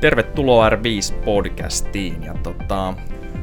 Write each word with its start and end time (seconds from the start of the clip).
Tervetuloa 0.00 0.70
R5-podcastiin. 0.70 2.24
Ja 2.24 2.34
tota, 2.42 2.94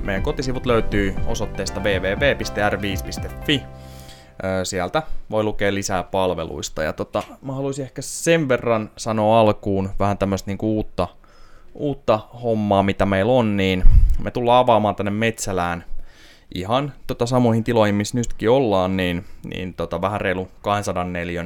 meidän 0.04 0.24
kotisivut 0.24 0.66
löytyy 0.66 1.16
osoitteesta 1.28 1.80
www.r5.fi. 1.80 3.64
Sieltä 4.64 5.04
voi 5.32 5.44
lukea 5.44 5.74
lisää 5.74 6.04
palveluista. 6.04 6.84
Ja 6.84 6.94
tota, 6.94 7.24
mä 7.42 7.54
haluaisin 7.54 7.86
ehkä 7.86 8.02
sen 8.02 8.50
verran 8.50 8.90
sanoa 8.98 9.40
alkuun 9.40 9.90
vähän 10.00 10.18
tämmöistä 10.18 10.50
niinku 10.52 10.76
uutta, 10.76 11.08
uutta 11.74 12.20
hommaa, 12.44 12.84
mitä 12.84 13.06
meillä 13.06 13.32
on, 13.32 13.58
niin 13.58 13.84
me 14.24 14.32
tullaan 14.32 14.60
avaamaan 14.60 14.96
tänne 14.96 15.12
Metsälään 15.12 15.84
ihan 16.56 16.94
tota 17.08 17.26
samoihin 17.26 17.64
tiloihin, 17.64 17.96
missä 17.96 18.18
nytkin 18.18 18.50
ollaan, 18.50 18.98
niin, 18.98 19.26
niin 19.54 19.74
tota, 19.74 20.02
vähän 20.02 20.22
reilu 20.22 20.48
204 20.62 21.46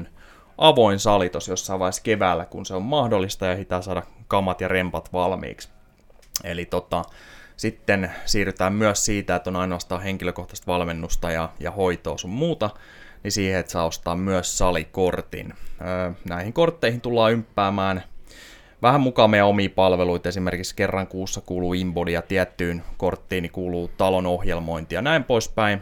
avoin 0.62 1.00
sali 1.00 1.30
tuossa 1.30 1.52
jossain 1.52 1.80
vaiheessa 1.80 2.02
keväällä, 2.02 2.46
kun 2.46 2.66
se 2.66 2.74
on 2.76 2.84
mahdollista 2.84 3.46
ja 3.46 3.56
hitää 3.56 3.82
saada 3.82 4.04
kamat 4.28 4.62
ja 4.62 4.68
rempat 4.68 5.14
valmiiksi. 5.14 5.70
Eli 6.44 6.66
tota, 6.66 7.06
sitten 7.58 8.12
siirrytään 8.26 8.74
myös 8.74 9.06
siitä, 9.06 9.36
että 9.36 9.50
on 9.50 9.56
ainoastaan 9.56 10.02
henkilökohtaista 10.02 10.72
valmennusta 10.72 11.32
ja, 11.32 11.50
ja 11.60 11.72
hoitoa 11.72 12.18
sun 12.18 12.30
muuta, 12.30 12.70
niin 13.24 13.32
siihen, 13.32 13.60
että 13.60 13.72
saa 13.72 13.86
ostaa 13.86 14.16
myös 14.16 14.58
salikortin. 14.58 15.54
Öö, 15.82 16.12
näihin 16.30 16.54
kortteihin 16.54 17.02
tullaan 17.02 17.32
ympäämään 17.32 18.04
vähän 18.82 19.02
mukaan 19.02 19.30
meidän 19.30 19.48
omia 19.48 19.70
palveluita, 19.70 20.30
esimerkiksi 20.30 20.76
kerran 20.76 21.08
kuussa 21.08 21.42
kuuluu 21.42 21.74
Inbody 21.74 22.12
ja 22.12 22.22
tiettyyn 22.22 22.84
korttiin 22.98 23.42
niin 23.42 23.52
kuuluu 23.52 23.92
talon 23.98 24.26
ohjelmointi 24.26 24.96
ja 24.96 25.02
näin 25.02 25.24
poispäin. 25.24 25.82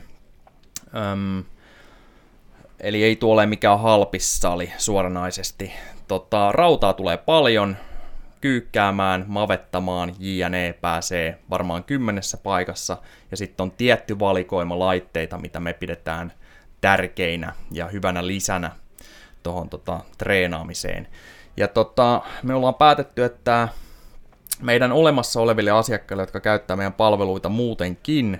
Eli 2.79 3.03
ei 3.03 3.15
tuo 3.15 3.33
ole 3.33 3.45
mikään 3.45 3.79
halpissali 3.79 4.71
suoranaisesti. 4.77 5.73
Tota, 6.07 6.51
rautaa 6.51 6.93
tulee 6.93 7.17
paljon, 7.17 7.77
kyykkäämään, 8.41 9.25
mavettamaan, 9.27 10.13
JNE 10.19 10.73
pääsee 10.81 11.39
varmaan 11.49 11.83
kymmenessä 11.83 12.37
paikassa, 12.37 12.97
ja 13.31 13.37
sitten 13.37 13.63
on 13.63 13.71
tietty 13.71 14.19
valikoima 14.19 14.79
laitteita, 14.79 15.37
mitä 15.37 15.59
me 15.59 15.73
pidetään 15.73 16.33
tärkeinä 16.81 17.53
ja 17.71 17.87
hyvänä 17.87 18.27
lisänä 18.27 18.71
tuohon 19.43 19.69
tota, 19.69 19.99
treenaamiseen. 20.17 21.07
Ja 21.57 21.67
tota, 21.67 22.21
me 22.43 22.53
ollaan 22.53 22.75
päätetty, 22.75 23.23
että 23.23 23.67
meidän 24.61 24.91
olemassa 24.91 25.41
oleville 25.41 25.71
asiakkaille, 25.71 26.23
jotka 26.23 26.39
käyttää 26.39 26.75
meidän 26.75 26.93
palveluita 26.93 27.49
muutenkin, 27.49 28.39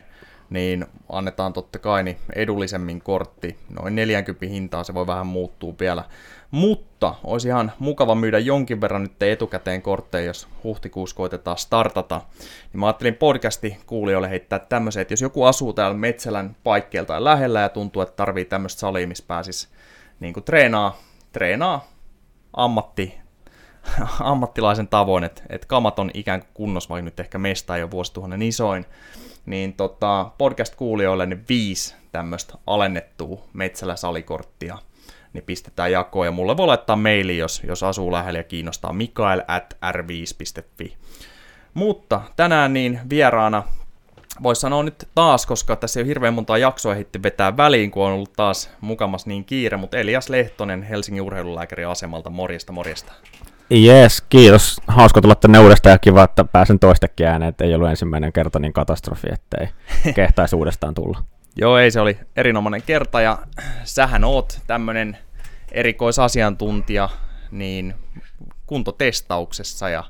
niin 0.50 0.86
annetaan 1.10 1.54
totta 1.54 1.80
kai 1.80 2.04
niin 2.04 2.18
edullisemmin 2.36 3.02
kortti. 3.02 3.58
Noin 3.70 3.96
40 3.96 4.46
hintaa 4.46 4.84
se 4.84 4.94
voi 4.94 5.08
vähän 5.08 5.28
muuttuu 5.28 5.76
vielä. 5.80 6.04
Mutta 6.52 7.16
olisi 7.24 7.48
ihan 7.48 7.72
mukava 7.80 8.16
myydä 8.16 8.40
jonkin 8.40 8.82
verran 8.82 9.04
nyt 9.04 9.24
etukäteen 9.24 9.82
kortteja, 9.82 10.26
jos 10.26 10.48
huhtikuussa 10.64 11.16
koitetaan 11.16 11.58
startata. 11.58 12.22
Niin 12.74 12.80
mä 12.80 12.86
ajattelin 12.86 13.16
podcasti 13.16 13.78
kuulijoille 13.86 14.30
heittää 14.30 14.60
tämmöisen, 14.60 15.02
että 15.02 15.14
jos 15.14 15.22
joku 15.22 15.44
asuu 15.44 15.74
täällä 15.74 15.98
Metsälän 15.98 16.56
paikkeelta 16.64 17.08
tai 17.08 17.24
lähellä 17.24 17.62
ja 17.62 17.70
tuntuu, 17.70 18.02
että 18.02 18.16
tarvii 18.16 18.46
tämmöistä 18.46 18.80
salia, 18.80 19.08
missä 19.08 19.24
pääsisi 19.28 19.68
niin 20.20 20.34
kuin 20.34 20.44
treenaa, 20.44 20.98
treenaa 21.32 21.88
ammatti, 22.54 23.18
ammattilaisen 24.20 24.88
tavoin, 24.88 25.24
että, 25.24 25.42
että 25.50 25.68
kamat 25.68 26.00
on 26.00 26.12
ikään 26.14 26.40
kuin 26.40 26.50
kunnossa, 26.54 26.90
vaikka 26.90 27.06
nyt 27.06 27.20
ehkä 27.20 27.38
mesta 27.38 27.76
ei 27.76 27.84
ole 27.84 27.92
vuosituhannen 27.92 28.42
isoin, 28.42 28.86
niin 29.46 29.74
tota, 29.74 30.32
podcast-kuulijoille 30.38 31.26
niin 31.26 31.46
viisi 31.50 31.96
tämmöistä 32.12 32.54
alennettua 32.68 33.44
Metsälä-salikorttia 33.54 34.78
niin 35.34 35.44
pistetään 35.44 35.92
jakoon. 35.92 36.26
Ja 36.26 36.32
mulle 36.32 36.58
voi 36.58 36.68
laittaa 36.68 36.96
maili, 36.96 37.38
jos, 37.38 37.64
jos 37.64 37.84
asuu 37.84 38.12
lähellä 38.12 38.40
ja 38.40 38.44
kiinnostaa 38.44 38.94
mikael 38.94 39.42
at 39.48 39.78
r5.fi. 39.86 40.96
Mutta 41.74 42.22
tänään 42.36 42.74
niin 42.74 43.00
vieraana 43.10 43.64
voisi 44.44 44.62
sanoa 44.62 44.84
nyt 44.84 45.08
taas, 45.16 45.46
koska 45.46 45.76
tässä 45.76 46.00
ei 46.00 46.02
ole 46.02 46.08
hirveän 46.08 46.34
monta 46.34 46.58
jaksoa 46.58 46.94
hitti 46.94 47.24
vetää 47.24 47.58
väliin, 47.58 47.92
kun 47.92 48.06
on 48.06 48.12
ollut 48.12 48.34
taas 48.34 48.70
mukamas 48.82 49.26
niin 49.26 49.46
kiire, 49.46 49.78
mutta 49.78 49.98
Elias 49.98 50.30
Lehtonen 50.30 50.84
Helsingin 50.84 51.22
urheilulääkärin 51.22 51.88
asemalta, 51.88 52.30
morjesta 52.30 52.72
morjesta. 52.72 53.14
Jees, 53.70 54.22
kiitos. 54.22 54.82
Hauska 54.88 55.22
tulla 55.22 55.36
tänne 55.36 55.60
uudestaan 55.60 55.92
ja 55.92 56.00
kiva, 56.00 56.24
että 56.24 56.44
pääsen 56.44 56.80
toistekin 56.80 57.28
ääneen, 57.28 57.50
että 57.50 57.64
ei 57.64 57.76
ollut 57.76 57.90
ensimmäinen 57.90 58.34
kerta 58.34 58.60
niin 58.60 58.74
katastrofi, 58.74 59.28
ettei 59.32 59.68
kehtaisi 60.16 60.56
uudestaan 60.56 60.94
tulla. 60.94 61.24
Joo, 61.56 61.78
ei 61.78 61.92
se 61.92 62.00
oli 62.00 62.18
erinomainen 62.36 62.82
kerta 62.82 63.22
ja 63.22 63.38
sähän 63.84 64.24
oot 64.24 64.60
tämmönen 64.68 65.18
erikoisasiantuntija 65.72 67.10
niin 67.52 67.96
kuntotestauksessa 68.66 69.90
ja, 69.90 70.04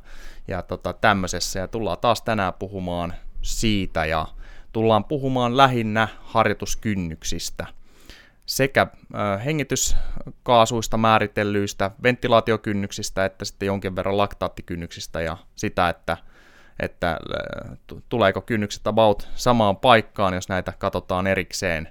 ja 0.47 0.61
tota, 0.61 0.93
tämmöisessä 0.93 1.59
ja 1.59 1.67
tullaan 1.67 1.97
taas 2.01 2.21
tänään 2.21 2.53
puhumaan 2.59 3.13
siitä 3.41 4.05
ja 4.05 4.27
tullaan 4.73 5.03
puhumaan 5.03 5.57
lähinnä 5.57 6.07
harjoituskynnyksistä 6.21 7.65
sekä 8.49 8.87
hengityskaasuista 9.45 10.97
määritellyistä 10.97 11.91
ventilaatiokynnyksistä 12.03 13.25
että 13.25 13.45
sitten 13.45 13.65
jonkin 13.65 13.95
verran 13.95 14.17
laktaattikynnyksistä 14.17 15.21
ja 15.21 15.37
sitä, 15.55 15.89
että, 15.89 16.17
että 16.79 17.19
tuleeko 18.09 18.41
kynnykset 18.41 18.87
about 18.87 19.29
samaan 19.35 19.77
paikkaan, 19.77 20.33
jos 20.33 20.49
näitä 20.49 20.73
katsotaan 20.79 21.27
erikseen 21.27 21.87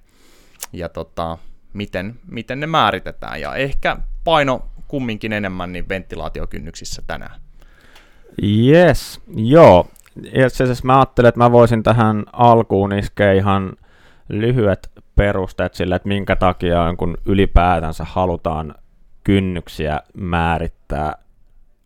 ja 0.73 0.89
tota, 0.89 1.39
miten, 1.73 2.19
miten 2.27 2.61
ne 2.61 2.67
määritetään. 2.67 3.41
Ja 3.41 3.55
ehkä 3.55 3.97
paino 4.25 4.69
kumminkin 4.89 5.33
enemmän 5.33 5.73
niin 5.73 5.89
ventilaatiokynnyksissä 5.89 7.03
tänään. 7.07 7.41
Yes, 8.43 9.21
joo. 9.37 9.89
Itse 10.17 10.65
asiassa 10.65 10.87
mä 10.87 10.97
ajattelin, 10.97 11.29
että 11.29 11.39
mä 11.41 11.53
voisin 11.53 11.83
tähän 11.83 12.25
alkuun 12.33 12.93
iskeä 12.93 13.33
ihan 13.33 13.73
lyhyet 14.29 14.91
perusteet 15.17 15.75
sille, 15.75 15.95
että 15.95 16.09
minkä 16.09 16.37
takia 16.37 16.95
kun 16.99 17.17
ylipäätänsä 17.27 18.05
halutaan 18.05 18.75
kynnyksiä 19.25 20.01
määrittää 20.15 21.13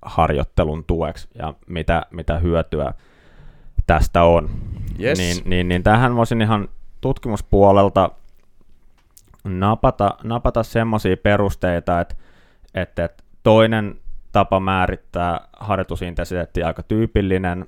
harjoittelun 0.03 0.85
tueksi 0.85 1.29
ja 1.35 1.55
mitä, 1.67 2.07
mitä 2.11 2.39
hyötyä 2.39 2.95
tästä 3.87 4.23
on. 4.23 4.51
Yes. 5.01 5.19
Niin, 5.19 5.37
niin, 5.45 5.69
niin 5.69 5.83
tähän 5.83 6.17
voisin 6.17 6.43
ihan 6.43 6.69
tutkimuspuolelta 7.01 8.11
napata, 9.45 10.17
napata 10.25 10.63
semmoisia 10.63 11.17
perusteita, 11.17 12.01
että, 12.01 12.15
että, 12.75 13.05
että 13.05 13.25
toinen 13.43 13.97
tapa 14.33 14.61
määrittää 14.61 15.41
harjoitusintensiteetti 15.61 16.63
aika 16.63 16.83
tyypillinen 16.83 17.67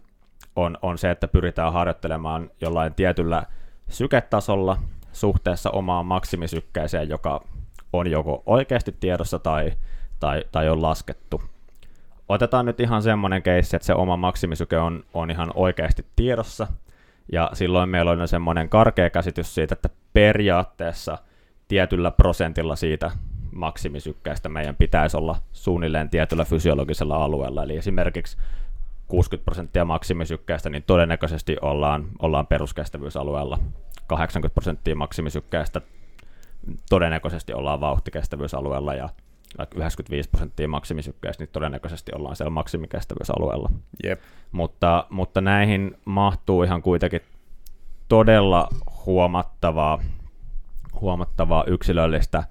on, 0.57 0.79
on 0.83 0.99
se, 0.99 1.11
että 1.11 1.29
pyritään 1.29 1.73
harjoittelemaan 1.73 2.51
jollain 2.61 2.95
tietyllä 2.95 3.43
syketasolla 3.89 4.79
suhteessa 5.13 5.71
omaan 5.71 6.07
maksimisykkäiseen, 6.07 7.09
joka 7.09 7.45
on 7.93 8.11
joko 8.11 8.43
oikeasti 8.47 8.97
tiedossa 9.01 9.39
tai, 9.39 9.73
tai, 10.21 10.45
tai 10.53 10.69
on 10.69 10.83
laskettu. 10.83 11.43
Otetaan 12.29 12.67
nyt 12.67 12.81
ihan 12.81 13.03
semmoinen 13.03 13.43
keissi, 13.43 13.77
että 13.77 13.87
se 13.87 13.95
oma 13.95 14.17
maksimisyke 14.17 14.79
on, 14.79 15.05
on 15.15 15.31
ihan 15.31 15.51
oikeasti 15.55 16.07
tiedossa, 16.17 16.67
ja 17.33 17.51
silloin 17.53 17.89
meillä 17.89 18.11
on 18.11 18.29
semmoinen 18.29 18.69
karkea 18.69 19.11
käsitys 19.11 19.55
siitä, 19.55 19.73
että 19.73 19.89
periaatteessa 20.13 21.19
tietyllä 21.69 22.11
prosentilla 22.11 22.77
siitä 22.77 23.11
maksimisykkäistä 23.53 24.49
meidän 24.49 24.77
pitäisi 24.77 25.17
olla 25.17 25.37
suunnilleen 25.53 26.11
tietyllä 26.11 26.45
fysiologisella 26.45 27.25
alueella. 27.25 27.63
Eli 27.63 27.77
esimerkiksi 27.77 28.37
60 29.09 29.45
prosenttia 29.45 29.85
maksimisykkäistä, 29.85 30.71
niin 30.71 30.83
todennäköisesti 30.87 31.57
ollaan, 31.63 32.09
ollaan 32.19 32.47
peruskestävyysalueella. 32.47 33.59
80 34.07 34.55
prosenttia 34.55 34.97
maksimisykkäistä 34.97 35.81
todennäköisesti 36.91 37.53
ollaan 37.53 37.81
vauhtikestävyysalueella 37.81 38.95
ja 38.95 39.09
95 39.75 40.31
prosenttia 40.31 40.69
maksimisykkäistä, 40.69 41.43
niin 41.43 41.53
todennäköisesti 41.53 42.13
ollaan 42.15 42.37
siellä 42.37 42.51
maksimikestävyysalueella. 42.51 43.71
Yep. 44.05 44.21
Mutta, 44.53 45.07
mutta 45.11 45.41
näihin 45.41 45.97
mahtuu 46.05 46.63
ihan 46.63 46.83
kuitenkin 46.83 47.21
todella 48.09 48.69
huomattavaa, 49.07 50.03
huomattavaa 51.01 51.65
yksilöllistä 51.67 52.45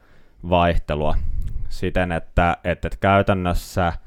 vaihtelua 0.50 1.16
siten, 1.70 2.12
että, 2.12 2.58
että 2.64 2.90
käytännössä– 3.00 3.94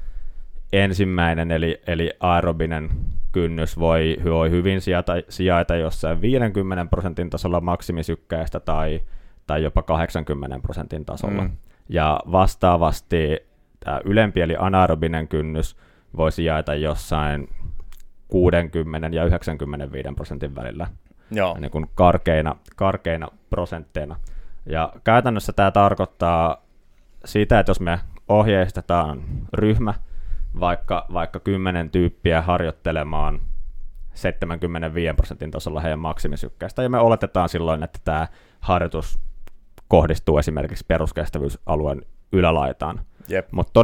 ensimmäinen, 0.73 1.51
eli, 1.51 1.81
eli 1.87 2.11
aerobinen 2.19 2.89
kynnys 3.31 3.79
voi, 3.79 4.17
voi 4.25 4.51
hyvin 4.51 4.81
sijaita, 4.81 5.13
sijaita 5.29 5.75
jossain 5.75 6.21
50 6.21 6.85
prosentin 6.89 7.29
tasolla 7.29 7.61
maksimisykkäistä 7.61 8.59
tai, 8.59 9.01
tai 9.47 9.63
jopa 9.63 9.81
80 9.81 10.59
prosentin 10.59 11.05
tasolla. 11.05 11.41
Mm. 11.41 11.51
Ja 11.89 12.19
vastaavasti 12.31 13.39
tämä 13.79 14.01
ylempi 14.05 14.41
eli 14.41 14.55
anaerobinen 14.59 15.27
kynnys 15.27 15.77
voi 16.17 16.31
sijaita 16.31 16.75
jossain 16.75 17.49
60 18.27 19.09
ja 19.11 19.25
95 19.25 20.09
prosentin 20.15 20.55
välillä 20.55 20.87
Joo. 21.31 21.57
Niin 21.59 21.71
kuin 21.71 21.85
karkeina, 21.95 22.55
karkeina 22.75 23.27
prosentteina. 23.49 24.15
Ja 24.65 24.93
käytännössä 25.03 25.53
tämä 25.53 25.71
tarkoittaa 25.71 26.63
sitä, 27.25 27.59
että 27.59 27.69
jos 27.69 27.79
me 27.79 27.99
ohjeistetaan 28.27 29.23
ryhmä 29.53 29.93
vaikka, 30.59 31.05
vaikka 31.13 31.39
10 31.39 31.89
tyyppiä 31.89 32.41
harjoittelemaan 32.41 33.41
75 34.13 35.13
prosentin 35.13 35.51
tasolla 35.51 35.81
heidän 35.81 35.99
maksimisykkäistä, 35.99 36.83
ja 36.83 36.89
me 36.89 36.99
oletetaan 36.99 37.49
silloin, 37.49 37.83
että 37.83 37.99
tämä 38.03 38.27
harjoitus 38.59 39.19
kohdistuu 39.87 40.37
esimerkiksi 40.37 40.85
peruskestävyysalueen 40.87 42.01
ylälaitaan. 42.31 42.99
Mutta 43.51 43.83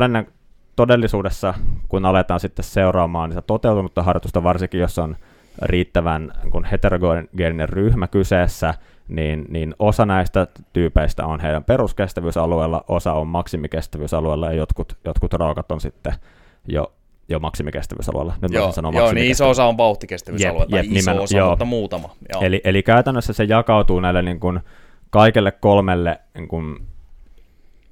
todellisuudessa, 0.75 1.53
kun 1.89 2.05
aletaan 2.05 2.39
sitten 2.39 2.65
seuraamaan 2.65 3.29
niitä 3.29 3.41
toteutunutta 3.41 4.03
harjoitusta, 4.03 4.43
varsinkin 4.43 4.79
jos 4.79 4.99
on 4.99 5.15
riittävän 5.61 6.31
kun 6.51 6.65
heterogeeninen 6.65 7.69
ryhmä 7.69 8.07
kyseessä, 8.07 8.73
niin, 9.07 9.45
niin 9.49 9.75
osa 9.79 10.05
näistä 10.05 10.47
tyypeistä 10.73 11.25
on 11.25 11.39
heidän 11.39 11.63
peruskestävyysalueella, 11.63 12.83
osa 12.87 13.13
on 13.13 13.27
maksimikestävyysalueella 13.27 14.45
ja 14.47 14.53
jotkut, 14.53 14.97
jotkut 15.05 15.33
raukat 15.33 15.71
on 15.71 15.81
sitten 15.81 16.13
jo 16.67 16.93
jo 17.29 17.39
maksimikestävyysalueella. 17.39 18.33
Nyt 18.41 18.51
joo, 18.51 18.71
sanoa 18.71 18.91
joo 18.91 19.13
niin 19.13 19.31
iso 19.31 19.49
osa 19.49 19.65
on 19.65 19.77
vauhtikestävyysalueella, 19.77 20.77
jep, 20.77 20.85
jep, 20.85 20.97
iso 20.97 21.11
nimen, 21.11 21.23
osa, 21.23 21.37
joo. 21.37 21.49
mutta 21.49 21.65
muutama. 21.65 22.09
Joo. 22.33 22.41
Eli, 22.41 22.61
eli 22.63 22.83
käytännössä 22.83 23.33
se 23.33 23.43
jakautuu 23.43 23.99
näille 23.99 24.21
niin 24.21 24.39
kuin 24.39 24.59
kaikille 25.09 25.51
kolmelle 25.51 26.19
niin 26.33 26.47
kuin 26.47 26.87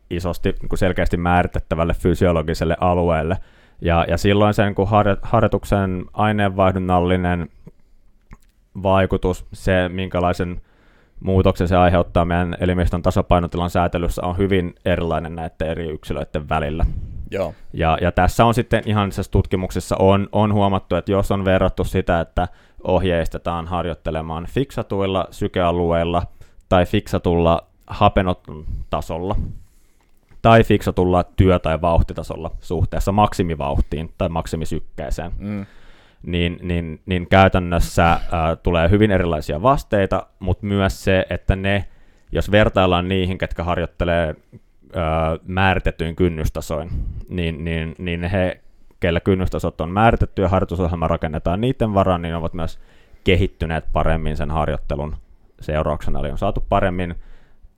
isosti 0.09 0.55
niin 0.61 0.69
kuin 0.69 0.79
selkeästi 0.79 1.17
määritettävälle 1.17 1.93
fysiologiselle 1.93 2.77
alueelle. 2.79 3.37
Ja, 3.81 4.05
ja 4.07 4.17
silloin 4.17 4.53
sen 4.53 4.75
kun 4.75 4.87
harjoituksen 5.21 6.05
aineenvaihdunnallinen 6.13 7.49
vaikutus, 8.83 9.45
se 9.53 9.89
minkälaisen 9.89 10.61
muutoksen 11.19 11.67
se 11.67 11.75
aiheuttaa 11.75 12.25
meidän 12.25 12.57
elimistön 12.59 13.01
tasapainotilan 13.01 13.69
säätelyssä 13.69 14.21
on 14.21 14.37
hyvin 14.37 14.75
erilainen 14.85 15.35
näiden 15.35 15.67
eri 15.67 15.89
yksilöiden 15.89 16.49
välillä. 16.49 16.85
Joo. 17.31 17.53
Ja, 17.73 17.97
ja 18.01 18.11
tässä 18.11 18.45
on 18.45 18.53
sitten 18.53 18.83
ihan 18.85 19.11
tutkimuksessa 19.31 19.95
on, 19.99 20.29
on 20.31 20.53
huomattu, 20.53 20.95
että 20.95 21.11
jos 21.11 21.31
on 21.31 21.45
verrattu 21.45 21.83
sitä, 21.83 22.19
että 22.19 22.47
ohjeistetaan 22.83 23.67
harjoittelemaan 23.67 24.45
fiksatuilla 24.45 25.27
sykealueilla 25.31 26.23
tai 26.69 26.85
fiksatulla 26.85 27.67
hapenoton 27.87 28.65
tasolla, 28.89 29.35
tai 30.41 30.63
fiksatulla 30.63 31.23
työ- 31.23 31.59
tai 31.59 31.81
vauhtitasolla 31.81 32.51
suhteessa 32.59 33.11
maksimivauhtiin 33.11 34.13
tai 34.17 34.29
maksimisykkeeseen, 34.29 35.31
mm. 35.39 35.65
niin, 36.23 36.59
niin, 36.61 37.01
niin 37.05 37.27
käytännössä 37.27 38.11
äh, 38.11 38.21
tulee 38.63 38.89
hyvin 38.89 39.11
erilaisia 39.11 39.61
vasteita, 39.61 40.27
mutta 40.39 40.65
myös 40.65 41.03
se, 41.03 41.25
että 41.29 41.55
ne, 41.55 41.85
jos 42.31 42.51
vertaillaan 42.51 43.07
niihin, 43.07 43.37
ketkä 43.37 43.63
harjoittelee 43.63 44.35
määritettyyn 45.43 46.15
kynnystasoin, 46.15 46.89
niin, 47.29 47.65
niin, 47.65 47.95
niin 47.97 48.23
he, 48.23 48.61
kellä 48.99 49.19
kynnystasot 49.19 49.81
on 49.81 49.91
määritetty 49.91 50.41
ja 50.41 50.49
harjoitusohjelma 50.49 51.07
rakennetaan 51.07 51.61
niiden 51.61 51.93
varaan, 51.93 52.21
niin 52.21 52.35
ovat 52.35 52.53
myös 52.53 52.79
kehittyneet 53.23 53.85
paremmin 53.93 54.37
sen 54.37 54.51
harjoittelun 54.51 55.15
seurauksena, 55.61 56.19
eli 56.19 56.31
on 56.31 56.37
saatu 56.37 56.63
paremmin 56.69 57.15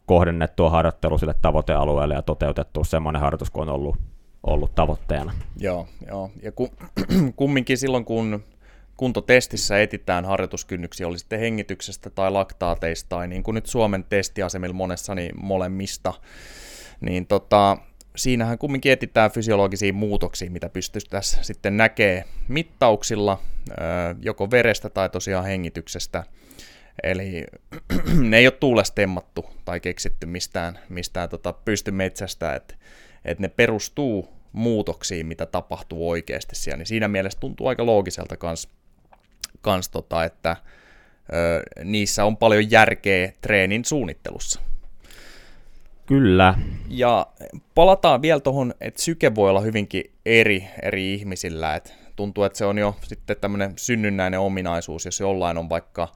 kohdennettua 0.06 0.70
harjoittelu 0.70 1.18
sille 1.18 1.36
tavoitealueelle 1.42 2.14
ja 2.14 2.22
toteutettua 2.22 2.84
semmoinen 2.84 3.22
harjoitus, 3.22 3.50
kun 3.50 3.62
on 3.62 3.76
ollut, 3.76 3.96
ollut 4.44 4.76
tavoitteena. 4.76 5.34
Joo, 5.58 5.88
joo. 6.08 6.32
ja 6.42 6.52
ku, 6.52 6.70
kumminkin 7.36 7.78
silloin, 7.78 8.06
kun 8.06 8.44
kuntotestissä 8.98 9.82
etitään 9.82 10.26
harjoituskynnyksiä, 10.26 11.08
oli 11.08 11.20
sitten 11.20 11.40
hengityksestä 11.40 12.10
tai 12.10 12.32
laktaateista, 12.32 13.10
tai 13.10 13.28
niin 13.28 13.44
kuin 13.44 13.56
nyt 13.56 13.66
Suomen 13.66 14.04
testiasemilla 14.04 14.74
monessa, 14.74 15.16
niin 15.16 15.32
molemmista, 15.42 16.14
niin 17.06 17.28
tota, 17.28 17.78
siinähän 18.16 18.58
kumminkin 18.58 18.92
etitään 18.92 19.32
fysiologisia 19.32 19.94
muutoksia, 19.94 20.52
mitä 20.52 20.70
pystyttäisiin 20.70 21.44
sitten 21.44 21.78
näkee 21.78 22.24
mittauksilla, 22.48 23.40
joko 24.22 24.52
verestä 24.52 24.90
tai 24.90 25.10
tosiaan 25.10 25.46
hengityksestä, 25.46 26.24
Eli 27.04 27.46
ne 28.30 28.38
ei 28.38 28.48
ole 28.48 28.58
tuulestemmattu 28.60 29.46
tai 29.66 29.80
keksitty 29.80 30.26
mistään, 30.26 30.80
mistään 30.90 31.30
tota 31.30 31.54
pystymetsästä, 31.54 32.56
että 32.56 32.76
et 33.26 33.40
ne 33.40 33.48
perustuu 33.48 34.34
muutoksiin, 34.52 35.26
mitä 35.26 35.46
tapahtuu 35.46 36.10
oikeasti 36.10 36.56
siellä. 36.56 36.78
Niin 36.78 36.86
siinä 36.86 37.08
mielessä 37.08 37.40
tuntuu 37.40 37.68
aika 37.68 37.86
loogiselta 37.86 38.38
kans, 38.38 38.70
kans 39.62 39.90
tota, 39.90 40.24
että 40.24 40.56
ö, 41.34 41.64
niissä 41.84 42.26
on 42.26 42.38
paljon 42.38 42.72
järkeä 42.72 43.34
treenin 43.42 43.86
suunnittelussa. 43.86 44.60
Kyllä. 46.06 46.54
Ja 46.90 47.28
palataan 47.76 48.22
vielä 48.22 48.40
tuohon, 48.40 48.74
että 48.82 49.02
syke 49.02 49.36
voi 49.36 49.50
olla 49.50 49.62
hyvinkin 49.62 50.04
eri 50.26 50.68
eri 50.82 51.14
ihmisillä. 51.14 51.76
Et 51.76 51.96
tuntuu, 52.16 52.44
että 52.44 52.58
se 52.58 52.66
on 52.66 52.78
jo 52.78 52.96
sitten 53.02 53.38
tämmöinen 53.42 53.74
synnynnäinen 53.76 54.40
ominaisuus, 54.40 55.06
jos 55.06 55.20
jollain 55.20 55.58
on 55.58 55.70
vaikka 55.70 56.08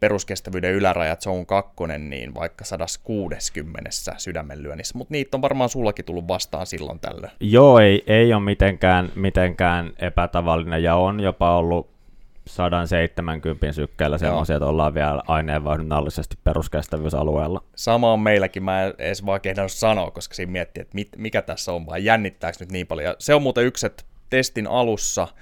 peruskestävyyden 0.00 0.74
ylärajat 0.74 1.20
Zone 1.20 1.44
2, 1.44 1.72
niin 1.98 2.34
vaikka 2.34 2.64
160 2.64 3.90
sydämenlyönnissä, 4.16 4.98
mutta 4.98 5.12
niitä 5.12 5.36
on 5.36 5.42
varmaan 5.42 5.70
sullakin 5.70 6.04
tullut 6.04 6.28
vastaan 6.28 6.66
silloin 6.66 7.00
tällöin. 7.00 7.32
Joo, 7.40 7.78
ei, 7.78 8.04
ei 8.06 8.34
ole 8.34 8.42
mitenkään, 8.42 9.12
mitenkään 9.14 9.92
epätavallinen 9.98 10.82
ja 10.82 10.94
on 10.94 11.20
jopa 11.20 11.56
ollut 11.56 11.91
170 12.46 13.72
sykkeellä 13.72 14.18
semmoisia, 14.18 14.56
että 14.56 14.66
ollaan 14.66 14.94
vielä 14.94 15.22
aineenvaihdunnallisesti 15.26 16.36
peruskestävyysalueella. 16.44 17.64
Sama 17.76 18.12
on 18.12 18.20
meilläkin, 18.20 18.62
mä 18.62 18.82
en 18.82 18.94
edes 18.98 19.26
vaan 19.26 19.40
kehdannut 19.40 19.72
sanoa, 19.72 20.10
koska 20.10 20.34
siinä 20.34 20.52
miettii, 20.52 20.80
että 20.80 20.94
mit, 20.94 21.08
mikä 21.16 21.42
tässä 21.42 21.72
on, 21.72 21.86
vai 21.86 22.04
jännittääkö 22.04 22.56
nyt 22.60 22.72
niin 22.72 22.86
paljon. 22.86 23.06
Ja 23.06 23.16
se 23.18 23.34
on 23.34 23.42
muuten 23.42 23.64
yksi, 23.64 23.86
että 23.86 24.04
testin 24.30 24.66
alussa– 24.66 25.28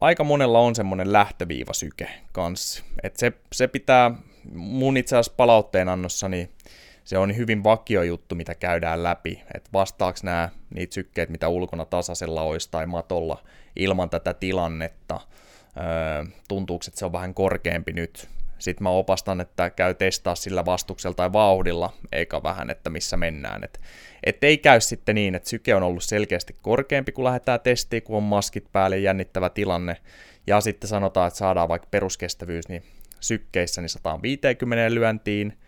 aika 0.00 0.24
monella 0.24 0.58
on 0.58 0.74
semmoinen 0.74 1.12
lähtöviivasyke 1.12 2.08
kanssa. 2.32 2.84
Et 3.02 3.16
se, 3.16 3.32
se 3.52 3.68
pitää 3.68 4.10
mun 4.54 4.96
itse 4.96 5.16
asiassa 5.16 5.36
palautteen 5.36 5.88
annossa, 5.88 6.28
niin 6.28 6.50
se 7.04 7.18
on 7.18 7.36
hyvin 7.36 7.64
vakio 7.64 8.02
juttu, 8.02 8.34
mitä 8.34 8.54
käydään 8.54 9.02
läpi. 9.02 9.42
Että 9.54 9.70
vastaako 9.72 10.18
nämä 10.22 10.48
niitä 10.74 10.94
sykkeet, 10.94 11.28
mitä 11.28 11.48
ulkona 11.48 11.84
tasaisella 11.84 12.42
olisi 12.42 12.70
tai 12.70 12.86
matolla 12.86 13.42
ilman 13.76 14.10
tätä 14.10 14.34
tilannetta. 14.34 15.20
Tuntuuko, 16.48 16.84
että 16.88 16.98
se 16.98 17.04
on 17.04 17.12
vähän 17.12 17.34
korkeampi 17.34 17.92
nyt? 17.92 18.28
Sitten 18.58 18.82
mä 18.82 18.90
opastan, 18.90 19.40
että 19.40 19.70
käy 19.70 19.94
testaa 19.94 20.34
sillä 20.34 20.64
vastuksella 20.64 21.14
tai 21.14 21.32
vauhdilla, 21.32 21.92
eikä 22.12 22.42
vähän, 22.42 22.70
että 22.70 22.90
missä 22.90 23.16
mennään. 23.16 23.64
Et, 23.64 23.80
et 24.24 24.44
ei 24.44 24.58
käy 24.58 24.80
sitten 24.80 25.14
niin, 25.14 25.34
että 25.34 25.48
syke 25.48 25.74
on 25.74 25.82
ollut 25.82 26.02
selkeästi 26.02 26.56
korkeampi, 26.62 27.12
kun 27.12 27.24
lähdetään 27.24 27.60
testiin, 27.60 28.02
kun 28.02 28.16
on 28.16 28.22
maskit 28.22 28.72
päälle, 28.72 28.98
jännittävä 28.98 29.50
tilanne, 29.50 29.96
ja 30.46 30.60
sitten 30.60 30.88
sanotaan, 30.88 31.28
että 31.28 31.38
saadaan 31.38 31.68
vaikka 31.68 31.88
peruskestävyys, 31.90 32.68
niin 32.68 32.82
sykkeissä 33.20 33.80
niin 33.80 33.88
150 33.88 34.94
lyöntiin, 34.94 35.58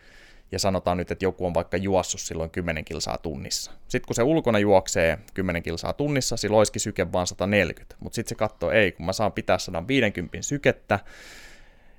ja 0.53 0.59
sanotaan 0.59 0.97
nyt, 0.97 1.11
että 1.11 1.25
joku 1.25 1.47
on 1.47 1.55
vaikka 1.55 1.77
juossut 1.77 2.21
silloin 2.21 2.51
10 2.51 2.85
kilsaa 2.85 3.19
tunnissa. 3.19 3.71
Sitten 3.89 4.07
kun 4.07 4.15
se 4.15 4.23
ulkona 4.23 4.59
juoksee 4.59 5.19
10 5.35 5.63
kilsaa 5.63 5.93
tunnissa, 5.93 6.37
silloin 6.37 6.59
olisikin 6.59 6.81
syke 6.81 7.13
vaan 7.13 7.27
140, 7.27 7.97
mutta 8.01 8.15
sitten 8.15 8.29
se 8.29 8.35
katsoo, 8.35 8.71
ei, 8.71 8.93
kun 8.93 9.07
mä 9.07 9.13
saan 9.13 9.33
pitää 9.33 9.59
150 9.59 10.43
sykettä, 10.43 10.99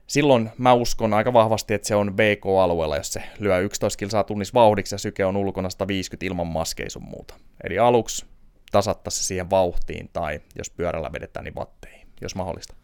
silloin 0.07 0.49
mä 0.57 0.73
uskon 0.73 1.13
aika 1.13 1.33
vahvasti, 1.33 1.73
että 1.73 1.87
se 1.87 1.95
on 1.95 2.13
BK-alueella, 2.13 2.97
jos 2.97 3.13
se 3.13 3.23
lyö 3.39 3.59
11 3.59 3.97
kilsaa 3.97 4.23
tunnissa 4.23 4.53
vauhdiksi 4.53 4.95
ja 4.95 4.99
syke 4.99 5.25
on 5.25 5.37
ulkona 5.37 5.69
150 5.69 6.25
ilman 6.25 6.47
maskeja 6.47 6.89
sun 6.89 7.03
muuta. 7.03 7.33
Eli 7.63 7.79
aluksi 7.79 8.25
tasatta 8.71 9.09
se 9.09 9.23
siihen 9.23 9.49
vauhtiin 9.49 10.09
tai 10.13 10.39
jos 10.57 10.69
pyörällä 10.69 11.11
vedetään, 11.13 11.43
niin 11.43 11.55
vatteihin, 11.55 12.07
jos 12.21 12.35
mahdollista. 12.35 12.75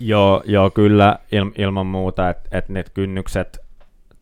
Joo, 0.00 0.42
joo 0.46 0.70
kyllä 0.70 1.18
il, 1.32 1.50
ilman 1.58 1.86
muuta, 1.86 2.30
että 2.30 2.58
et 2.58 2.68
ne 2.68 2.84
kynnykset 2.94 3.67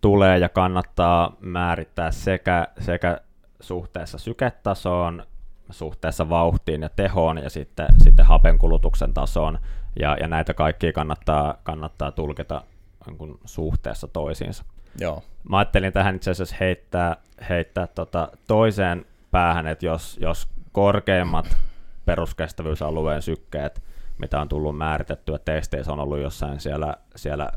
tulee 0.07 0.39
ja 0.39 0.49
kannattaa 0.49 1.37
määrittää 1.41 2.11
sekä, 2.11 2.69
sekä 2.81 3.21
suhteessa 3.61 4.19
syketasoon, 4.19 5.23
suhteessa 5.71 6.29
vauhtiin 6.29 6.83
ja 6.83 6.89
tehoon 6.89 7.39
ja 7.39 7.51
sitten, 7.51 7.87
sitten 7.99 8.27
hapenkulutuksen 8.27 9.15
tasoon. 9.15 9.59
Ja, 10.01 10.17
ja 10.21 10.29
näitä 10.29 10.55
kaikkia 10.55 10.93
kannattaa, 10.93 11.55
kannattaa 11.63 12.13
tulkita 12.13 12.63
niin 13.07 13.39
suhteessa 13.45 14.09
toisiinsa. 14.09 14.65
Joo. 15.01 15.23
Mä 15.49 15.59
ajattelin 15.59 15.93
tähän 15.93 16.17
itse 16.17 16.31
asiassa 16.31 16.57
heittää, 16.61 17.17
heittää 17.49 17.87
tota 17.87 18.29
toiseen 18.49 19.05
päähän, 19.31 19.67
että 19.67 19.87
jos, 19.87 20.19
jos 20.21 20.49
korkeimmat 20.73 21.57
peruskestävyysalueen 22.05 23.23
sykkeet, 23.23 23.83
mitä 24.19 24.41
on 24.41 24.49
tullut 24.49 24.79
määritettyä 24.79 25.39
testeissä, 25.39 25.93
on 25.93 26.01
ollut 26.01 26.21
jossain 26.21 26.61
siellä, 26.61 26.97
siellä 27.17 27.49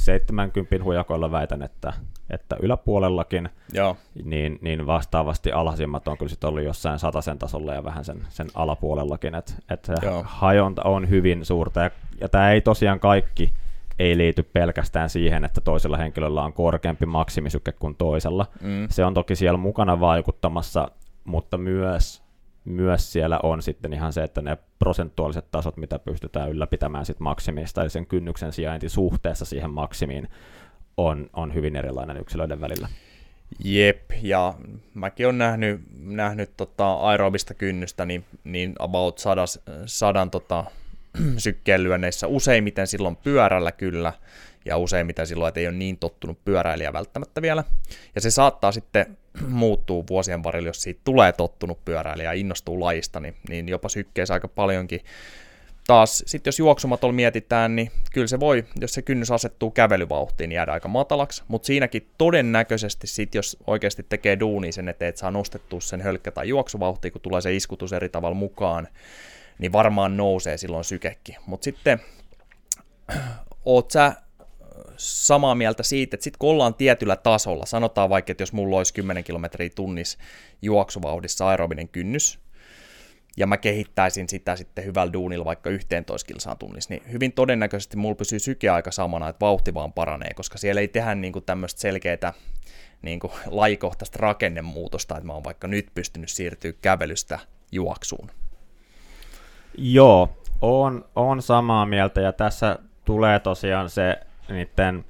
170 0.00 0.84
hujakoilla 0.84 1.30
väitän, 1.30 1.62
että 1.62 1.92
että 2.30 2.56
yläpuolellakin, 2.62 3.48
Joo. 3.72 3.96
Niin, 4.24 4.58
niin 4.60 4.86
vastaavasti 4.86 5.52
alhaisimmat 5.52 6.08
on 6.08 6.18
kyllä 6.18 6.30
sitten 6.30 6.48
ollut 6.48 6.62
jossain 6.62 6.98
sen 7.20 7.38
tasolla 7.38 7.74
ja 7.74 7.84
vähän 7.84 8.04
sen, 8.04 8.26
sen 8.28 8.46
alapuolellakin, 8.54 9.34
että 9.34 9.52
et 9.70 9.88
hajonta 10.24 10.82
on 10.82 11.08
hyvin 11.08 11.44
suurta, 11.44 11.80
ja, 11.80 11.90
ja 12.20 12.28
tämä 12.28 12.50
ei 12.50 12.60
tosiaan 12.60 13.00
kaikki 13.00 13.54
ei 13.98 14.16
liity 14.18 14.42
pelkästään 14.42 15.10
siihen, 15.10 15.44
että 15.44 15.60
toisella 15.60 15.96
henkilöllä 15.96 16.42
on 16.42 16.52
korkeampi 16.52 17.06
maksimisyke 17.06 17.72
kuin 17.72 17.96
toisella. 17.96 18.46
Mm. 18.60 18.86
Se 18.90 19.04
on 19.04 19.14
toki 19.14 19.36
siellä 19.36 19.56
mukana 19.56 20.00
vaikuttamassa, 20.00 20.90
mutta 21.24 21.58
myös 21.58 22.19
myös 22.64 23.12
siellä 23.12 23.40
on 23.42 23.62
sitten 23.62 23.92
ihan 23.92 24.12
se, 24.12 24.22
että 24.22 24.42
ne 24.42 24.58
prosentuaaliset 24.78 25.50
tasot, 25.50 25.76
mitä 25.76 25.98
pystytään 25.98 26.50
ylläpitämään 26.50 27.06
sit 27.06 27.20
maksimista, 27.20 27.82
eli 27.82 27.90
sen 27.90 28.06
kynnyksen 28.06 28.52
sijainti 28.52 28.88
suhteessa 28.88 29.44
siihen 29.44 29.70
maksimiin, 29.70 30.28
on, 30.96 31.30
on 31.32 31.54
hyvin 31.54 31.76
erilainen 31.76 32.16
yksilöiden 32.16 32.60
välillä. 32.60 32.88
Jep, 33.64 34.10
ja 34.22 34.54
mäkin 34.94 35.26
olen 35.26 35.38
nähnyt, 35.38 35.80
nähnyt 36.00 36.50
tota 36.56 36.94
aerobista 36.94 37.54
kynnystä 37.54 38.04
niin, 38.04 38.24
niin 38.44 38.74
about 38.78 39.18
sadas, 39.18 39.60
sadan 39.86 40.30
tota, 40.30 40.64
sykkeen 41.38 41.84
lyönneissä 41.84 42.26
useimmiten 42.26 42.86
silloin 42.86 43.16
pyörällä 43.16 43.72
kyllä, 43.72 44.12
ja 44.64 44.76
useimmiten 44.76 45.26
silloin, 45.26 45.48
että 45.48 45.60
ei 45.60 45.66
ole 45.66 45.76
niin 45.76 45.98
tottunut 45.98 46.44
pyöräilijä 46.44 46.92
välttämättä 46.92 47.42
vielä. 47.42 47.64
Ja 48.14 48.20
se 48.20 48.30
saattaa 48.30 48.72
sitten 48.72 49.18
muuttuu 49.48 50.04
vuosien 50.08 50.42
varrella, 50.42 50.68
jos 50.68 50.82
siitä 50.82 51.00
tulee 51.04 51.32
tottunut 51.32 51.84
pyöräilijä 51.84 52.28
ja 52.28 52.40
innostuu 52.40 52.80
lajista, 52.80 53.20
niin, 53.20 53.34
niin 53.48 53.68
jopa 53.68 53.88
sykkeessä 53.88 54.34
aika 54.34 54.48
paljonkin. 54.48 55.00
Taas 55.86 56.22
sitten 56.26 56.48
jos 56.48 56.58
juoksumatolla 56.58 57.12
mietitään, 57.12 57.76
niin 57.76 57.90
kyllä 58.12 58.26
se 58.26 58.40
voi, 58.40 58.64
jos 58.80 58.92
se 58.94 59.02
kynnys 59.02 59.30
asettuu 59.30 59.70
kävelyvauhtiin, 59.70 60.48
niin 60.48 60.54
jäädä 60.54 60.72
aika 60.72 60.88
matalaksi, 60.88 61.42
mutta 61.48 61.66
siinäkin 61.66 62.08
todennäköisesti 62.18 63.06
sitten, 63.06 63.38
jos 63.38 63.56
oikeasti 63.66 64.06
tekee 64.08 64.40
duuni 64.40 64.72
sen 64.72 64.88
eteen, 64.88 65.08
että 65.08 65.18
saa 65.18 65.30
nostettua 65.30 65.80
sen 65.80 66.00
hölkkä 66.00 66.30
tai 66.30 66.48
juoksuvauhtiin, 66.48 67.12
kun 67.12 67.20
tulee 67.20 67.40
se 67.40 67.54
iskutus 67.54 67.92
eri 67.92 68.08
tavalla 68.08 68.34
mukaan, 68.34 68.88
niin 69.60 69.72
varmaan 69.72 70.16
nousee 70.16 70.56
silloin 70.56 70.84
sykekin. 70.84 71.36
Mutta 71.46 71.64
sitten 71.64 72.00
oot 73.64 73.90
sä 73.90 74.12
samaa 74.96 75.54
mieltä 75.54 75.82
siitä, 75.82 76.16
että 76.16 76.24
sitten 76.24 76.38
kun 76.38 76.50
ollaan 76.50 76.74
tietyllä 76.74 77.16
tasolla, 77.16 77.66
sanotaan 77.66 78.10
vaikka, 78.10 78.32
että 78.32 78.42
jos 78.42 78.52
mulla 78.52 78.76
olisi 78.76 78.94
10 78.94 79.24
kilometriä 79.24 79.70
tunnissa 79.74 80.18
juoksuvauhdissa 80.62 81.48
aerobinen 81.48 81.88
kynnys, 81.88 82.38
ja 83.36 83.46
mä 83.46 83.56
kehittäisin 83.56 84.28
sitä 84.28 84.56
sitten 84.56 84.84
hyvällä 84.84 85.12
duunilla 85.12 85.44
vaikka 85.44 85.70
11 85.70 86.26
kilsaan 86.26 86.58
tunnissa, 86.58 86.94
niin 86.94 87.02
hyvin 87.12 87.32
todennäköisesti 87.32 87.96
mulla 87.96 88.14
pysyy 88.14 88.38
syke 88.38 88.68
aika 88.68 88.90
samana, 88.90 89.28
että 89.28 89.40
vauhti 89.40 89.74
vaan 89.74 89.92
paranee, 89.92 90.34
koska 90.34 90.58
siellä 90.58 90.80
ei 90.80 90.88
tehdä 90.88 91.14
niin 91.14 91.32
kuin 91.32 91.44
tämmöistä 91.44 91.80
selkeää 91.80 92.32
niin 93.02 93.20
kuin 93.20 93.32
lajikohtaista 93.46 94.18
rakennemuutosta, 94.26 95.16
että 95.16 95.26
mä 95.26 95.32
oon 95.32 95.44
vaikka 95.44 95.68
nyt 95.68 95.88
pystynyt 95.94 96.30
siirtyä 96.30 96.72
kävelystä 96.82 97.38
juoksuun. 97.72 98.30
Joo, 99.78 100.28
on, 100.60 101.04
on 101.16 101.42
samaa 101.42 101.86
mieltä 101.86 102.20
ja 102.20 102.32
tässä 102.32 102.78
tulee 103.04 103.38
tosiaan 103.38 103.90
se 103.90 104.20
niiden 104.48 105.04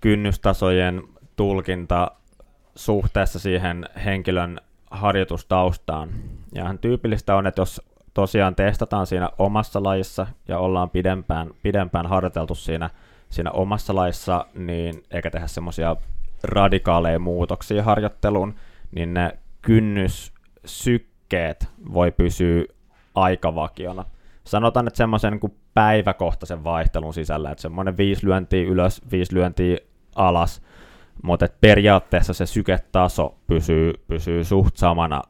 kynnystasojen 0.00 1.02
tulkinta 1.36 2.10
suhteessa 2.74 3.38
siihen 3.38 3.88
henkilön 4.04 4.60
harjoitustaustaan. 4.90 6.08
Ja 6.54 6.74
tyypillistä 6.80 7.36
on, 7.36 7.46
että 7.46 7.60
jos 7.60 7.82
tosiaan 8.14 8.54
testataan 8.54 9.06
siinä 9.06 9.30
omassa 9.38 9.82
lajissa 9.82 10.26
ja 10.48 10.58
ollaan 10.58 10.90
pidempään, 10.90 11.50
pidempään 11.62 12.06
harjoiteltu 12.06 12.54
siinä, 12.54 12.90
siinä 13.30 13.50
omassa 13.50 13.94
lajissa, 13.94 14.46
niin 14.54 15.02
eikä 15.10 15.30
tehdä 15.30 15.46
semmoisia 15.46 15.96
radikaaleja 16.42 17.18
muutoksia 17.18 17.82
harjoitteluun, 17.82 18.54
niin 18.92 19.14
ne 19.14 19.38
kynnyssykkeet 19.62 21.68
voi 21.92 22.10
pysyä 22.10 22.64
aikavakiona. 23.16 24.04
Sanotaan, 24.44 24.86
että 24.86 24.96
semmoisen 24.96 25.32
niin 25.32 25.56
päiväkohtaisen 25.74 26.64
vaihtelun 26.64 27.14
sisällä, 27.14 27.50
että 27.50 27.62
semmoinen 27.62 27.96
viisi 27.96 28.26
lyöntiä 28.26 28.62
ylös, 28.62 29.02
viisi 29.10 29.34
lyöntiä 29.34 29.78
alas, 30.14 30.62
mutta 31.22 31.46
periaatteessa 31.60 32.32
se 32.32 32.46
syketaso 32.46 33.34
pysyy, 33.46 33.92
pysyy 34.08 34.44
suht 34.44 34.76
samana 34.76 35.22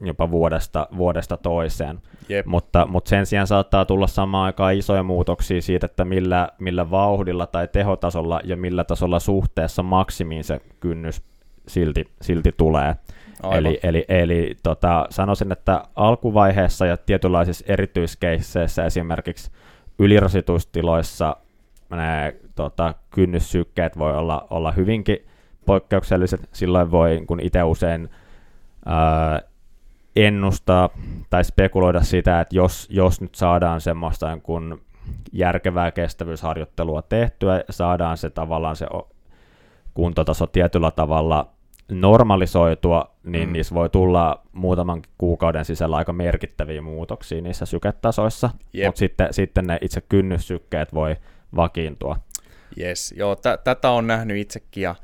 jopa 0.00 0.30
vuodesta, 0.30 0.88
vuodesta 0.96 1.36
toiseen. 1.36 2.02
Yep. 2.30 2.46
Mutta, 2.46 2.86
mutta 2.86 3.08
sen 3.08 3.26
sijaan 3.26 3.46
saattaa 3.46 3.84
tulla 3.84 4.06
samaan 4.06 4.44
aikaan 4.44 4.74
isoja 4.74 5.02
muutoksia 5.02 5.62
siitä, 5.62 5.86
että 5.86 6.04
millä, 6.04 6.48
millä 6.58 6.90
vauhdilla 6.90 7.46
tai 7.46 7.68
tehotasolla 7.68 8.40
ja 8.44 8.56
millä 8.56 8.84
tasolla 8.84 9.18
suhteessa 9.18 9.82
maksimiin 9.82 10.44
se 10.44 10.60
kynnys 10.80 11.22
silti, 11.68 12.04
silti 12.22 12.52
tulee. 12.56 12.96
Aivan. 13.42 13.58
Eli, 13.58 13.80
eli, 13.82 14.04
eli 14.08 14.56
tota, 14.62 15.06
sanoisin, 15.10 15.52
että 15.52 15.84
alkuvaiheessa 15.96 16.86
ja 16.86 16.96
tietynlaisissa 16.96 17.64
erityiskeisseissä 17.68 18.84
esimerkiksi 18.84 19.50
ylirasitustiloissa 19.98 21.36
ne 21.90 22.36
tota, 22.54 22.94
kynnyssykkeet 23.10 23.98
voi 23.98 24.16
olla, 24.16 24.46
olla 24.50 24.72
hyvinkin 24.72 25.18
poikkeukselliset. 25.66 26.48
Silloin 26.52 26.90
voi, 26.90 27.22
kun 27.26 27.40
itse 27.40 27.62
usein 27.62 28.10
ää, 28.86 29.40
ennustaa 30.16 30.88
tai 31.30 31.44
spekuloida 31.44 32.00
sitä, 32.00 32.40
että 32.40 32.56
jos, 32.56 32.88
jos 32.90 33.20
nyt 33.20 33.34
saadaan 33.34 33.80
semmoista 33.80 34.38
kun 34.42 34.82
järkevää 35.32 35.90
kestävyysharjoittelua 35.90 37.02
tehtyä, 37.02 37.64
saadaan 37.70 38.16
se 38.16 38.30
tavallaan 38.30 38.76
se 38.76 38.86
kuntotaso 39.94 40.46
tietyllä 40.46 40.90
tavalla 40.90 41.53
normalisoitua, 41.88 43.14
niin 43.24 43.48
mm. 43.48 43.52
niissä 43.52 43.74
voi 43.74 43.88
tulla 43.88 44.42
muutaman 44.52 45.02
kuukauden 45.18 45.64
sisällä 45.64 45.96
aika 45.96 46.12
merkittäviä 46.12 46.82
muutoksia 46.82 47.42
niissä 47.42 47.66
syketasoissa, 47.66 48.50
yep. 48.74 48.86
mutta 48.86 48.98
sitten, 48.98 49.28
sitten 49.34 49.66
ne 49.66 49.78
itse 49.80 50.00
kynnyssykkeet 50.00 50.94
voi 50.94 51.16
vakiintua. 51.56 52.16
Yes, 52.78 53.14
joo, 53.16 53.36
t- 53.36 53.64
tätä 53.64 53.90
on 53.90 54.06
nähnyt 54.06 54.36
itsekin 54.36 54.82
ja 54.82 54.94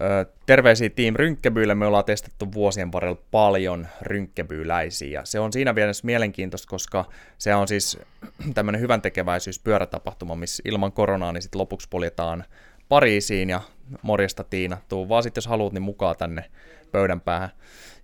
ö, 0.00 0.26
terveisiä 0.46 0.90
Team 0.90 1.14
Rynkkebyille, 1.16 1.74
me 1.74 1.86
ollaan 1.86 2.04
testattu 2.04 2.52
vuosien 2.52 2.92
varrella 2.92 3.22
paljon 3.30 3.86
rynkkebyyläisiä 4.00 5.20
ja 5.20 5.24
se 5.24 5.40
on 5.40 5.52
siinä 5.52 5.72
mielessä 5.72 6.06
mielenkiintoista, 6.06 6.70
koska 6.70 7.04
se 7.38 7.54
on 7.54 7.68
siis 7.68 7.98
tämmöinen 8.54 8.80
hyvän 8.80 9.02
tekeväisyys 9.02 9.58
pyörätapahtuma, 9.58 10.34
missä 10.34 10.62
ilman 10.66 10.92
koronaa 10.92 11.32
niin 11.32 11.42
sitten 11.42 11.60
lopuksi 11.60 11.88
poljetaan 11.90 12.44
Pariisiin 12.88 13.50
ja 13.50 13.60
morjesta 14.02 14.44
Tiina, 14.44 14.78
tuu 14.88 15.08
vaan 15.08 15.22
sitten 15.22 15.38
jos 15.40 15.46
haluat, 15.46 15.72
niin 15.72 15.82
mukaan 15.82 16.16
tänne 16.16 16.44
pöydän 16.92 17.20
päähän. 17.20 17.50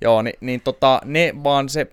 Joo, 0.01 0.23
niin, 0.23 0.35
niin 0.41 0.61
tota, 0.61 1.01
ne 1.05 1.33
vaan 1.45 1.69
se 1.69 1.87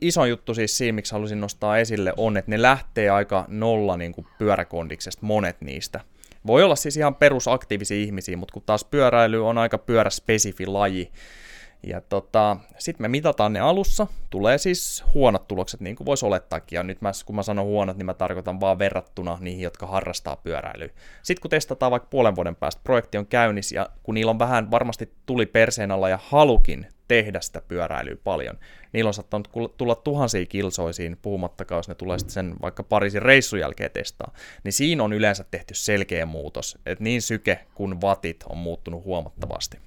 iso 0.00 0.24
juttu 0.24 0.54
siis 0.54 0.78
siinä, 0.78 0.94
miksi 0.96 1.12
halusin 1.12 1.40
nostaa 1.40 1.78
esille, 1.78 2.12
on, 2.16 2.36
että 2.36 2.50
ne 2.50 2.62
lähtee 2.62 3.10
aika 3.10 3.44
nolla 3.48 3.96
niin 3.96 4.12
kuin 4.12 4.26
pyöräkondiksesta, 4.38 5.26
monet 5.26 5.60
niistä. 5.60 6.00
Voi 6.46 6.62
olla 6.62 6.76
siis 6.76 6.96
ihan 6.96 7.14
perusaktiivisia 7.14 7.96
ihmisiä, 7.96 8.36
mutta 8.36 8.52
kun 8.52 8.62
taas 8.66 8.84
pyöräily 8.84 9.46
on 9.46 9.58
aika 9.58 9.78
pyöräspesifi 9.78 10.66
laji, 10.66 11.12
ja 11.86 12.00
tota, 12.00 12.56
sitten 12.78 13.04
me 13.04 13.08
mitataan 13.08 13.52
ne 13.52 13.60
alussa, 13.60 14.06
tulee 14.30 14.58
siis 14.58 15.04
huonot 15.14 15.48
tulokset, 15.48 15.80
niin 15.80 15.96
kuin 15.96 16.06
voisi 16.06 16.26
olettaakin, 16.26 16.76
ja 16.76 16.82
nyt 16.82 17.00
mä, 17.00 17.10
kun 17.26 17.36
mä 17.36 17.42
sanon 17.42 17.64
huonot, 17.64 17.96
niin 17.96 18.06
mä 18.06 18.14
tarkoitan 18.14 18.60
vaan 18.60 18.78
verrattuna 18.78 19.38
niihin, 19.40 19.62
jotka 19.62 19.86
harrastaa 19.86 20.36
pyöräilyä. 20.36 20.88
Sitten 21.22 21.42
kun 21.42 21.50
testataan 21.50 21.92
vaikka 21.92 22.08
puolen 22.10 22.36
vuoden 22.36 22.56
päästä, 22.56 22.80
projekti 22.84 23.18
on 23.18 23.26
käynnissä, 23.26 23.74
ja 23.76 23.88
kun 24.02 24.14
niillä 24.14 24.30
on 24.30 24.38
vähän 24.38 24.70
varmasti 24.70 25.12
tuli 25.26 25.46
perseen 25.46 25.90
alla 25.90 26.08
ja 26.08 26.18
halukin 26.22 26.86
tehdä 27.08 27.40
sitä 27.40 27.62
pyöräilyä 27.68 28.16
paljon, 28.24 28.58
niillä 28.92 29.08
on 29.08 29.14
saattanut 29.14 29.76
tulla 29.76 29.94
tuhansia 29.94 30.46
kilsoisiin, 30.46 31.16
puhumattakaan, 31.22 31.78
jos 31.78 31.88
ne 31.88 31.94
tulee 31.94 32.18
sitten 32.18 32.32
sen 32.32 32.54
vaikka 32.62 32.82
Pariisin 32.82 33.22
reissun 33.22 33.60
jälkeen 33.60 33.90
testaa, 33.90 34.34
niin 34.64 34.72
siinä 34.72 35.04
on 35.04 35.12
yleensä 35.12 35.44
tehty 35.50 35.74
selkeä 35.74 36.26
muutos, 36.26 36.78
että 36.86 37.04
niin 37.04 37.22
syke 37.22 37.60
kuin 37.74 38.00
vatit 38.00 38.44
on 38.48 38.58
muuttunut 38.58 39.04
huomattavasti 39.04 39.78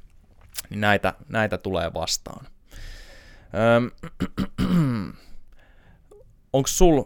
niin 0.69 0.81
näitä, 0.81 1.13
näitä 1.29 1.57
tulee 1.57 1.93
vastaan. 1.93 2.45
Onko 6.53 6.67
sul 6.67 7.03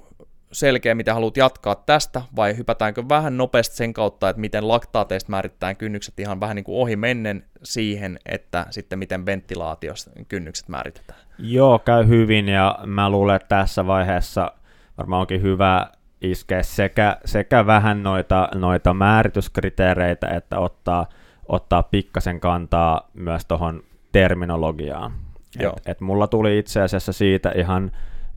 selkeä, 0.52 0.96
mitä 0.96 1.14
haluat 1.14 1.38
jatkaa 1.38 1.76
tästä, 1.76 2.22
vai 2.36 2.58
hypätäänkö 2.58 3.04
vähän 3.10 3.38
nopeasti 3.38 3.76
sen 3.76 3.94
kautta, 3.94 4.30
että 4.30 4.40
miten 4.40 4.68
laktaateista 4.68 5.30
määritetään 5.30 5.76
kynnykset 5.76 6.20
ihan 6.20 6.40
vähän 6.40 6.56
niin 6.56 6.64
kuin 6.64 6.78
ohi 6.82 6.96
mennen 6.96 7.46
siihen, 7.64 8.20
että 8.26 8.66
sitten 8.70 9.00
miten 9.00 9.26
ventilaatiosta 9.26 10.12
kynnykset 10.28 10.68
määritetään? 10.68 11.20
Joo, 11.38 11.80
käy 11.80 12.08
hyvin, 12.08 12.50
ja 12.50 12.80
mä 12.86 13.10
luulen, 13.10 13.36
että 13.36 13.48
tässä 13.48 13.88
vaiheessa 13.88 14.52
varmaan 14.98 15.22
onkin 15.22 15.42
hyvä 15.42 15.88
iskeä 16.22 16.64
sekä, 16.64 17.18
sekä 17.26 17.66
vähän 17.66 18.04
noita, 18.04 18.50
noita 18.56 18.94
määrityskriteereitä, 18.94 20.28
että 20.28 20.60
ottaa– 20.60 21.06
ottaa 21.50 21.84
pikkasen 21.84 22.40
kantaa 22.40 23.10
myös 23.14 23.46
tuohon 23.46 23.84
terminologiaan. 24.12 25.12
Et, 25.60 25.70
et 25.86 26.02
mulla 26.02 26.28
tuli 26.28 26.60
itse 26.60 26.82
asiassa 26.82 27.14
siitä 27.14 27.52
ihan, 27.56 27.92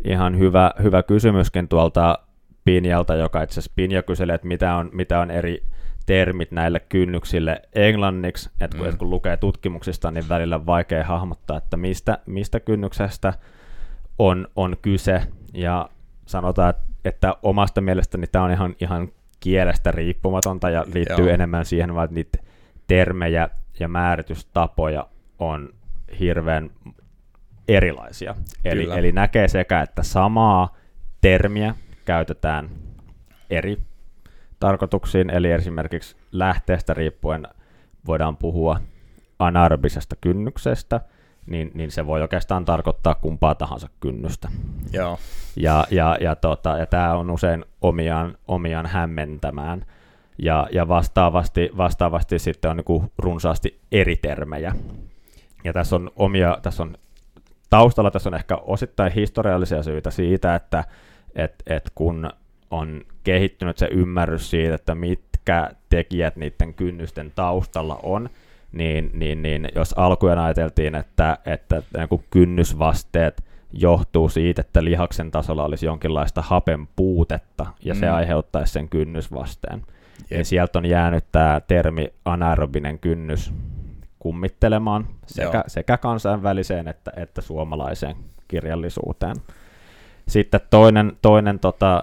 ihan 0.04 0.38
hyvä, 0.38 0.70
hyvä 0.82 1.02
kysymyskin 1.02 1.68
tuolta 1.68 2.18
Pinjalta, 2.64 3.14
joka 3.14 3.42
itse 3.42 3.52
asiassa 3.52 3.72
Pinja 3.76 4.02
kyseli, 4.02 4.32
että 4.32 4.46
mitä 4.46 4.74
on, 4.74 4.90
mitä 4.92 5.20
on 5.20 5.30
eri 5.30 5.62
termit 6.06 6.50
näille 6.52 6.80
kynnyksille 6.80 7.62
englanniksi, 7.74 8.50
että 8.60 8.76
kun, 8.76 8.86
mm. 8.86 8.92
et 8.92 8.98
kun 8.98 9.10
lukee 9.10 9.36
tutkimuksista, 9.36 10.10
niin 10.10 10.28
välillä 10.28 10.66
vaikea 10.66 11.04
hahmottaa, 11.04 11.56
että 11.56 11.76
mistä, 11.76 12.18
mistä 12.26 12.60
kynnyksestä 12.60 13.32
on, 14.18 14.48
on 14.56 14.76
kyse, 14.82 15.22
ja 15.54 15.88
sanotaan, 16.26 16.74
että 17.04 17.34
omasta 17.42 17.80
mielestäni 17.80 18.26
tämä 18.26 18.44
on 18.44 18.50
ihan, 18.50 18.74
ihan 18.80 19.08
kielestä 19.40 19.92
riippumatonta 19.92 20.70
ja 20.70 20.84
liittyy 20.94 21.24
Joo. 21.24 21.34
enemmän 21.34 21.64
siihen, 21.64 21.94
vaan 21.94 22.04
että 22.04 22.14
niitä 22.14 22.51
termejä 22.86 23.48
ja 23.80 23.88
määritystapoja 23.88 25.06
on 25.38 25.74
hirveän 26.20 26.70
erilaisia. 27.68 28.34
Eli, 28.64 28.88
eli 28.98 29.12
näkee 29.12 29.48
sekä, 29.48 29.80
että 29.80 30.02
samaa 30.02 30.76
termiä 31.20 31.74
käytetään 32.04 32.70
eri 33.50 33.78
tarkoituksiin, 34.60 35.30
eli 35.30 35.50
esimerkiksi 35.50 36.16
lähteestä 36.32 36.94
riippuen 36.94 37.48
voidaan 38.06 38.36
puhua 38.36 38.80
anaerobisesta 39.38 40.16
kynnyksestä, 40.20 41.00
niin, 41.46 41.70
niin 41.74 41.90
se 41.90 42.06
voi 42.06 42.22
oikeastaan 42.22 42.64
tarkoittaa 42.64 43.14
kumpaa 43.14 43.54
tahansa 43.54 43.88
kynnystä. 44.00 44.48
Joo. 44.92 45.18
Ja, 45.56 45.86
ja, 45.90 46.16
ja, 46.20 46.36
tota, 46.36 46.78
ja 46.78 46.86
tämä 46.86 47.14
on 47.14 47.30
usein 47.30 47.64
omiaan, 47.80 48.38
omiaan 48.48 48.86
hämmentämään. 48.86 49.86
Ja, 50.42 50.68
ja 50.72 50.88
vastaavasti, 50.88 51.70
vastaavasti 51.76 52.38
sitten 52.38 52.70
on 52.70 52.76
niin 52.76 53.12
runsaasti 53.18 53.80
eri 53.92 54.16
termejä. 54.16 54.74
Ja 55.64 55.72
tässä 55.72 55.96
on 55.96 56.10
omia, 56.16 56.58
tässä 56.62 56.82
on 56.82 56.96
taustalla 57.70 58.10
tässä 58.10 58.28
on 58.28 58.34
ehkä 58.34 58.56
osittain 58.56 59.12
historiallisia 59.12 59.82
syitä 59.82 60.10
siitä, 60.10 60.54
että 60.54 60.84
et, 61.34 61.54
et 61.66 61.90
kun 61.94 62.30
on 62.70 63.02
kehittynyt 63.24 63.78
se 63.78 63.88
ymmärrys 63.90 64.50
siitä, 64.50 64.74
että 64.74 64.94
mitkä 64.94 65.70
tekijät 65.88 66.36
niiden 66.36 66.74
kynnysten 66.74 67.32
taustalla 67.34 68.00
on, 68.02 68.30
niin, 68.72 69.10
niin, 69.14 69.42
niin 69.42 69.68
jos 69.74 69.94
alkujen 69.96 70.38
ajateltiin, 70.38 70.94
että, 70.94 71.38
että 71.46 71.82
niin 71.96 72.24
kynnysvasteet 72.30 73.44
johtuu 73.72 74.28
siitä, 74.28 74.60
että 74.60 74.84
lihaksen 74.84 75.30
tasolla 75.30 75.64
olisi 75.64 75.86
jonkinlaista 75.86 76.42
hapen 76.42 76.88
puutetta, 76.96 77.66
ja 77.84 77.94
mm. 77.94 78.00
se 78.00 78.08
aiheuttaisi 78.08 78.72
sen 78.72 78.88
kynnysvasteen. 78.88 79.82
Yep. 80.22 80.30
Niin 80.30 80.44
sieltä 80.44 80.78
on 80.78 80.86
jäänyt 80.86 81.24
tämä 81.32 81.60
termi 81.66 82.12
anaerobinen 82.24 82.98
kynnys 82.98 83.52
kummittelemaan 84.18 85.08
sekä, 85.26 85.64
sekä 85.66 85.98
kansainväliseen 85.98 86.88
että, 86.88 87.12
että 87.16 87.40
suomalaiseen 87.40 88.16
kirjallisuuteen. 88.48 89.36
Sitten 90.28 90.60
toinen, 90.70 91.12
toinen 91.22 91.58
tota, 91.58 92.02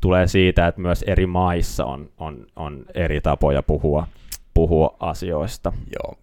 tulee 0.00 0.26
siitä, 0.26 0.66
että 0.66 0.80
myös 0.80 1.04
eri 1.06 1.26
maissa 1.26 1.84
on, 1.84 2.10
on, 2.18 2.46
on 2.56 2.84
eri 2.94 3.20
tapoja 3.20 3.62
puhua, 3.62 4.06
puhua 4.54 4.96
asioista. 5.00 5.72
Joo, 5.98 6.18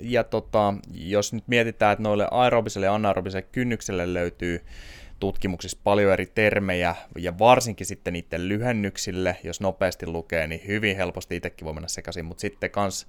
ja 0.00 0.24
tota, 0.24 0.74
jos 0.94 1.32
nyt 1.32 1.44
mietitään, 1.46 1.92
että 1.92 2.02
noille 2.02 2.28
aerobiselle 2.30 2.86
ja 2.86 2.94
anaerobiselle 2.94 3.46
kynnykselle 3.52 4.14
löytyy 4.14 4.64
tutkimuksissa 5.20 5.78
paljon 5.84 6.12
eri 6.12 6.26
termejä, 6.26 6.94
ja 7.18 7.38
varsinkin 7.38 7.86
sitten 7.86 8.12
niiden 8.12 8.48
lyhennyksille, 8.48 9.36
jos 9.44 9.60
nopeasti 9.60 10.06
lukee, 10.06 10.46
niin 10.46 10.60
hyvin 10.66 10.96
helposti 10.96 11.36
itsekin 11.36 11.64
voi 11.64 11.74
mennä 11.74 11.88
sekaisin, 11.88 12.24
mutta 12.24 12.40
sitten 12.40 12.70
kans 12.70 13.06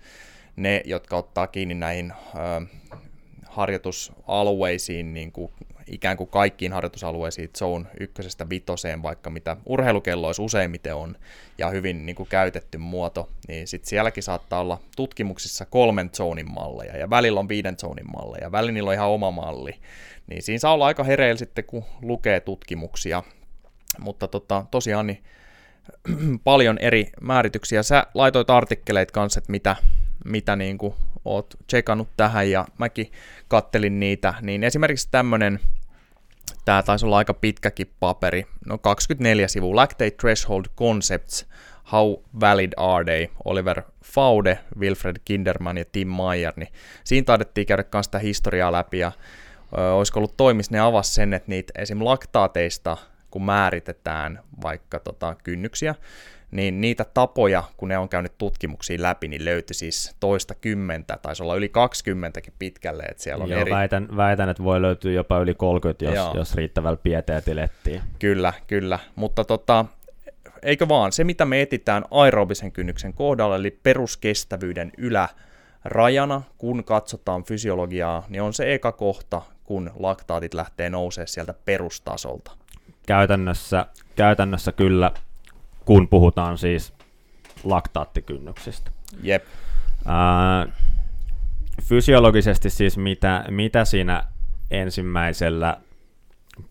ne, 0.56 0.82
jotka 0.86 1.18
ottaa 1.18 1.48
kiinni 1.48 1.74
näihin 1.74 2.12
ö, 2.12 2.78
harjoitusalueisiin, 3.46 5.14
niin 5.14 5.32
kuin 5.32 5.52
ikään 5.92 6.18
kuin 6.18 6.30
kaikkiin 6.30 6.74
harjoitusalueisiin 6.74 7.50
zone 7.58 7.86
ykkösestä 8.00 8.50
vitoseen, 8.50 9.04
vaikka 9.04 9.30
mitä 9.30 9.58
urheilukelloissa 9.66 10.44
useimmiten 10.44 10.96
on, 10.96 11.16
ja 11.58 11.70
hyvin 11.70 12.06
niin 12.06 12.16
kuin 12.16 12.30
käytetty 12.30 12.78
muoto, 12.78 13.30
niin 13.48 13.68
sitten 13.68 13.90
sielläkin 13.90 14.24
saattaa 14.24 14.60
olla 14.60 14.80
tutkimuksissa 14.96 15.66
kolmen 15.66 16.10
zonin 16.10 16.52
malleja, 16.52 16.98
ja 16.98 17.10
välillä 17.10 17.40
on 17.40 17.50
viiden 17.50 17.78
zonin 17.78 18.12
malleja, 18.18 18.44
ja 18.44 18.52
välillä 18.52 18.72
niillä 18.72 18.88
on 18.88 18.94
ihan 18.94 19.10
oma 19.10 19.32
malli, 19.32 19.76
niin 20.28 20.44
siinä 20.44 20.60
saa 20.60 20.74
olla 20.74 20.86
aika 20.86 21.04
hereillä 21.04 21.40
sitten, 21.40 21.64
kun 21.64 21.84
lukee 22.02 22.40
tutkimuksia, 22.40 23.24
mutta 24.00 24.28
tota, 24.28 24.66
tosiaan 24.72 25.08
niin 25.08 25.24
paljon 26.44 26.78
eri 26.78 27.10
määrityksiä. 27.22 27.84
Sä 27.84 28.08
laitoit 28.14 28.50
artikkeleit 28.50 29.12
kanssa, 29.12 29.38
että 29.38 29.52
mitä, 29.52 29.76
mitä 30.26 30.56
niin 30.56 30.78
kuin 30.78 30.94
oot 31.26 31.56
tsekannut 31.68 32.10
tähän 32.18 32.52
ja 32.52 32.66
mäkin 32.78 33.12
kattelin 33.48 34.00
niitä, 34.00 34.34
niin 34.42 34.64
esimerkiksi 34.64 35.08
tämmönen, 35.12 35.60
tämä 36.66 36.84
taisi 36.84 37.06
olla 37.06 37.18
aika 37.18 37.34
pitkäkin 37.34 37.94
paperi, 38.00 38.46
no 38.66 38.78
24 38.78 39.48
sivu, 39.48 39.76
Lactate 39.76 40.12
Threshold 40.12 40.66
Concepts, 40.78 41.48
How 41.92 42.14
Valid 42.40 42.72
Are 42.78 43.04
They, 43.04 43.28
Oliver 43.46 43.82
Faude, 44.04 44.60
Wilfred 44.80 45.16
Kinderman 45.26 45.78
ja 45.78 45.86
Tim 45.92 46.08
Meyer, 46.08 46.54
niin 46.56 46.70
siinä 47.04 47.26
taidettiin 47.26 47.68
käydä 47.68 47.84
myös 47.94 48.06
sitä 48.06 48.20
historiaa 48.20 48.72
läpi 48.72 49.00
ja 49.00 49.12
ö, 49.78 49.94
olisiko 49.94 50.20
ollut 50.20 50.38
toimis, 50.38 50.72
ne 50.72 50.80
avas 50.80 51.16
sen, 51.16 51.34
että 51.34 51.50
niitä 51.50 51.74
esim. 51.78 52.06
laktaateista, 52.06 52.98
kun 53.32 53.44
määritetään 53.44 54.40
vaikka 54.64 55.00
tota, 55.00 55.36
kynnyksiä, 55.44 55.96
niin 56.52 56.82
niitä 56.82 57.06
tapoja, 57.14 57.64
kun 57.78 57.90
ne 57.90 57.98
on 57.98 58.10
käynyt 58.10 58.38
tutkimuksia 58.38 59.02
läpi, 59.02 59.28
niin 59.28 59.46
löytyi 59.46 59.74
siis 59.74 60.16
toista 60.20 60.56
kymmentä, 60.56 61.18
taisi 61.22 61.44
olla 61.44 61.56
yli 61.56 61.70
20 61.70 62.42
pitkälle, 62.60 63.04
että 63.04 63.24
siellä 63.24 63.44
on 63.44 63.50
Joo, 63.50 63.62
eri... 63.62 63.72
väitän, 63.72 64.08
väitän, 64.18 64.50
että 64.50 64.64
voi 64.64 64.82
löytyä 64.82 65.12
jopa 65.12 65.40
yli 65.40 65.54
30, 65.54 66.06
jos, 66.06 66.36
jos 66.36 66.56
riittävällä 66.56 66.98
pieteetillä 67.04 67.64
etsii. 67.64 68.02
Kyllä, 68.20 68.54
kyllä, 68.68 69.00
mutta 69.16 69.44
tota, 69.44 69.86
eikö 70.64 70.88
vaan, 70.88 71.12
se 71.12 71.24
mitä 71.24 71.46
me 71.46 71.62
etitään 71.62 72.06
aerobisen 72.12 72.72
kynnyksen 72.72 73.14
kohdalla, 73.14 73.56
eli 73.56 73.80
peruskestävyyden 73.84 74.92
ylärajana, 74.98 76.42
kun 76.58 76.84
katsotaan 76.84 77.44
fysiologiaa, 77.44 78.26
niin 78.30 78.42
on 78.42 78.54
se 78.54 78.74
eka 78.74 78.92
kohta, 78.92 79.42
kun 79.64 79.92
laktaatit 80.00 80.54
lähtee 80.54 80.90
nousee 80.90 81.28
sieltä 81.28 81.54
perustasolta. 81.66 82.52
Käytännössä, 83.08 83.86
käytännössä 84.16 84.72
kyllä 84.72 85.12
kun 85.86 86.08
puhutaan 86.08 86.58
siis 86.58 86.94
laktaattikynnyksistä. 87.64 88.92
Jep. 89.24 89.44
Ää, 90.06 90.68
fysiologisesti 91.82 92.70
siis 92.70 92.98
mitä, 92.98 93.46
mitä 93.50 93.86
siinä 93.86 94.24
ensimmäisellä 94.72 95.78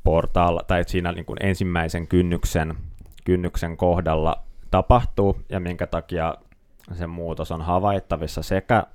portaalla, 0.04 0.62
tai 0.66 0.84
siinä 0.86 1.12
niin 1.12 1.24
kuin 1.24 1.36
ensimmäisen 1.40 2.06
kynnyksen, 2.06 2.74
kynnyksen 3.24 3.76
kohdalla 3.76 4.42
tapahtuu, 4.70 5.40
ja 5.48 5.60
minkä 5.60 5.86
takia 5.86 6.34
se 6.94 7.06
muutos 7.06 7.52
on 7.52 7.62
havaittavissa 7.62 8.42
sekä 8.42 8.86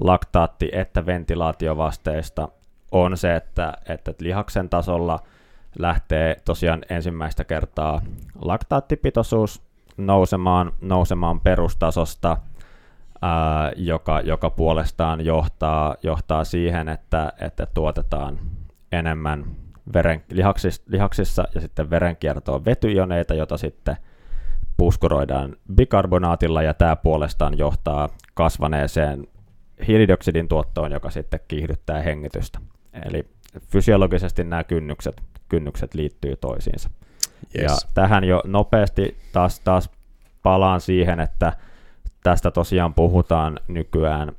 laktaatti- 0.00 0.70
että 0.72 1.06
ventilaatiovasteista, 1.06 2.48
on 2.92 3.16
se, 3.16 3.36
että, 3.36 3.72
että 3.88 4.14
lihaksen 4.20 4.68
tasolla– 4.68 5.18
lähtee 5.78 6.36
tosiaan 6.44 6.82
ensimmäistä 6.88 7.44
kertaa 7.44 8.02
laktaattipitoisuus 8.42 9.62
nousemaan, 9.96 10.72
nousemaan 10.80 11.40
perustasosta, 11.40 12.36
ää, 13.22 13.72
joka, 13.76 14.20
joka 14.20 14.50
puolestaan 14.50 15.24
johtaa, 15.24 15.96
johtaa 16.02 16.44
siihen, 16.44 16.88
että, 16.88 17.32
että 17.40 17.66
tuotetaan 17.66 18.38
enemmän 18.92 19.44
veren, 19.92 20.22
lihaksis, 20.30 20.82
lihaksissa 20.86 21.44
ja 21.54 21.60
sitten 21.60 21.90
verenkiertoon 21.90 22.64
vetyioneita, 22.64 23.34
jota 23.34 23.56
sitten 23.56 23.96
puskuroidaan 24.76 25.56
bikarbonaatilla, 25.74 26.62
ja 26.62 26.74
tämä 26.74 26.96
puolestaan 26.96 27.58
johtaa 27.58 28.08
kasvaneeseen 28.34 29.26
hiilidioksidin 29.86 30.48
tuottoon, 30.48 30.92
joka 30.92 31.10
sitten 31.10 31.40
kiihdyttää 31.48 32.02
hengitystä. 32.02 32.58
Eli 33.06 33.24
fysiologisesti 33.66 34.44
nämä 34.44 34.64
kynnykset 34.64 35.22
kynnykset 35.52 35.94
liittyy 35.94 36.36
toisiinsa. 36.36 36.90
Yes. 37.58 37.64
Ja 37.64 37.76
tähän 37.94 38.24
jo 38.24 38.42
nopeasti 38.44 39.16
taas, 39.32 39.60
taas 39.60 39.90
palaan 40.42 40.80
siihen, 40.80 41.20
että 41.20 41.52
tästä 42.22 42.50
tosiaan 42.50 42.94
puhutaan 42.94 43.60
nykyään 43.68 44.32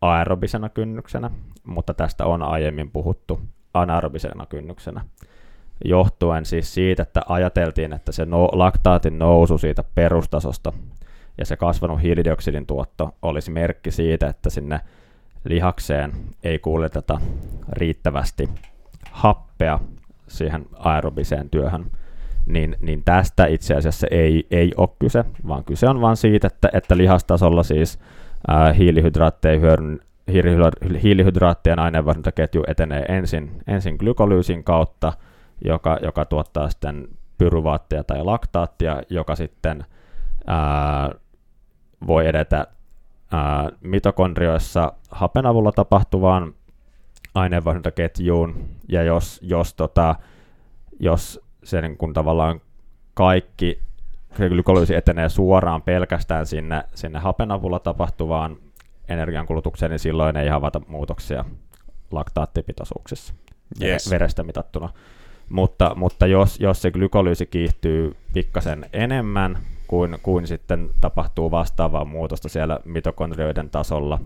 aerobisena 0.00 0.68
kynnyksenä, 0.68 1.30
mutta 1.64 1.94
tästä 1.94 2.26
on 2.26 2.42
aiemmin 2.42 2.90
puhuttu 2.90 3.40
anaerobisena 3.74 4.46
kynnyksenä. 4.46 5.04
Johtuen 5.84 6.46
siis 6.46 6.74
siitä, 6.74 7.02
että 7.02 7.20
ajateltiin, 7.28 7.92
että 7.92 8.12
se 8.12 8.26
no, 8.26 8.48
laktaatin 8.52 9.18
nousu 9.18 9.58
siitä 9.58 9.84
perustasosta 9.94 10.72
ja 11.38 11.46
se 11.46 11.56
kasvanut 11.56 12.02
hiilidioksidin 12.02 12.66
tuotto 12.66 13.14
olisi 13.22 13.50
merkki 13.50 13.90
siitä, 13.90 14.26
että 14.26 14.50
sinne 14.50 14.80
lihakseen 15.44 16.12
ei 16.42 16.58
kuljeteta 16.58 17.20
riittävästi 17.68 18.48
happea 19.10 19.78
siihen 20.28 20.66
aerobiseen 20.72 21.50
työhön, 21.50 21.90
niin, 22.46 22.76
niin 22.80 23.02
tästä 23.04 23.46
itse 23.46 23.74
asiassa 23.74 24.06
ei, 24.10 24.46
ei 24.50 24.72
ole 24.76 24.88
kyse, 24.98 25.24
vaan 25.48 25.64
kyse 25.64 25.88
on 25.88 26.00
vain 26.00 26.16
siitä, 26.16 26.46
että, 26.46 26.68
että 26.72 26.96
lihastasolla 26.96 27.62
siis 27.62 27.98
ää, 28.48 28.72
hiilihydraatteja 28.72 29.60
hyödyn, 29.60 30.00
hiilihydraattien 31.02 31.78
aineenvaihduntaketju 31.78 32.64
etenee 32.66 33.04
ensin, 33.08 33.50
ensin 33.66 33.96
glykolyysin 33.96 34.64
kautta, 34.64 35.12
joka, 35.64 35.98
joka 36.02 36.24
tuottaa 36.24 36.70
sitten 36.70 37.08
pyruvaattia 37.38 38.04
tai 38.04 38.24
laktaattia, 38.24 39.02
joka 39.10 39.36
sitten 39.36 39.84
ää, 40.46 41.10
voi 42.06 42.26
edetä 42.26 42.66
ää, 43.32 43.70
mitokondrioissa 43.80 44.92
hapen 45.10 45.46
avulla 45.46 45.72
tapahtuvaan 45.72 46.54
aineenvaihduntaketjuun, 47.36 48.68
ja 48.88 49.02
jos, 49.02 49.40
jos, 49.42 49.74
tota, 49.74 50.14
jos 51.00 51.40
se 51.64 51.80
niin 51.80 51.96
kun 51.96 52.12
tavallaan 52.12 52.60
kaikki 53.14 53.80
glykolyysi 54.36 54.94
etenee 54.94 55.28
suoraan 55.28 55.82
pelkästään 55.82 56.46
sinne, 56.46 56.84
sinne 56.94 57.18
hapen 57.18 57.50
avulla 57.50 57.78
tapahtuvaan 57.78 58.56
energiankulutukseen, 59.08 59.90
niin 59.90 59.98
silloin 59.98 60.36
ei 60.36 60.48
havaita 60.48 60.80
muutoksia 60.88 61.44
laktaattipitoisuuksissa 62.10 63.34
Yes. 63.82 64.10
verestä 64.10 64.42
mitattuna. 64.42 64.88
Mutta, 65.50 65.92
mutta 65.94 66.26
jos, 66.26 66.60
jos 66.60 66.82
se 66.82 66.90
glykolyysi 66.90 67.46
kiihtyy 67.46 68.16
pikkasen 68.32 68.86
enemmän 68.92 69.58
kuin, 69.86 70.18
kuin 70.22 70.46
sitten 70.46 70.90
tapahtuu 71.00 71.50
vastaavaa 71.50 72.04
muutosta 72.04 72.48
siellä 72.48 72.80
mitokondrioiden 72.84 73.70
tasolla, 73.70 74.18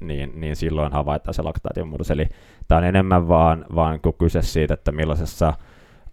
niin, 0.00 0.40
niin 0.40 0.56
silloin 0.56 0.92
havaitaan 0.92 1.34
se 1.34 1.42
laktaation 1.42 1.88
muutos. 1.88 2.10
Eli 2.10 2.28
tämä 2.68 2.78
on 2.78 2.84
enemmän 2.84 3.28
vaan, 3.28 3.66
vaan 3.74 4.00
kuin 4.00 4.16
kyse 4.18 4.42
siitä, 4.42 4.74
että 4.74 4.92
millaisessa 4.92 5.52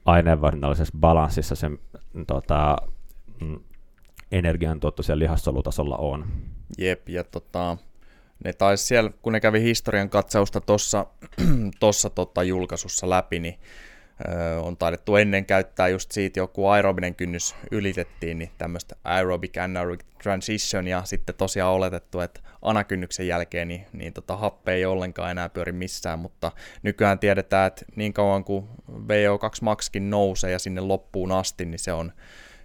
aineenvaihdonnallisessa 0.05 0.97
balanssissa 0.99 1.55
se 1.55 1.71
tota, 2.27 2.77
mm, 3.41 3.59
energiantuotto 4.31 5.03
siellä 5.03 5.23
lihassolutasolla 5.23 5.97
on. 5.97 6.25
Jep, 6.77 7.09
ja 7.09 7.23
tota, 7.23 7.77
ne 8.43 8.53
taisi 8.53 8.85
siellä, 8.85 9.11
kun 9.21 9.33
ne 9.33 9.39
kävi 9.39 9.61
historian 9.61 10.09
katsausta 10.09 10.61
tuossa 10.61 11.05
tossa, 11.79 12.09
tota, 12.09 12.43
julkaisussa 12.43 13.09
läpi, 13.09 13.39
niin 13.39 13.59
on 14.61 14.77
taidettu 14.77 15.15
ennen 15.15 15.45
käyttää 15.45 15.87
just 15.87 16.11
siitä 16.11 16.39
joku 16.39 16.67
aerobinen 16.67 17.15
kynnys 17.15 17.55
ylitettiin, 17.71 18.39
niin 18.39 18.51
tämmöistä 18.57 18.95
aerobic 19.03 19.57
anaerobic 19.57 20.05
transition, 20.23 20.87
ja 20.87 21.01
sitten 21.05 21.35
tosiaan 21.35 21.73
oletettu, 21.73 22.19
että 22.19 22.39
anakynnyksen 22.61 23.27
jälkeen 23.27 23.67
niin, 23.67 23.85
niin 23.93 24.13
tota, 24.13 24.37
happe 24.37 24.73
ei 24.73 24.85
ollenkaan 24.85 25.31
enää 25.31 25.49
pyöri 25.49 25.71
missään, 25.71 26.19
mutta 26.19 26.51
nykyään 26.83 27.19
tiedetään, 27.19 27.67
että 27.67 27.85
niin 27.95 28.13
kauan 28.13 28.43
kuin 28.43 28.65
VO2 28.89 29.57
maxkin 29.61 30.09
nousee 30.09 30.51
ja 30.51 30.59
sinne 30.59 30.81
loppuun 30.81 31.31
asti, 31.31 31.65
niin 31.65 31.79
se 31.79 31.93
on 31.93 32.11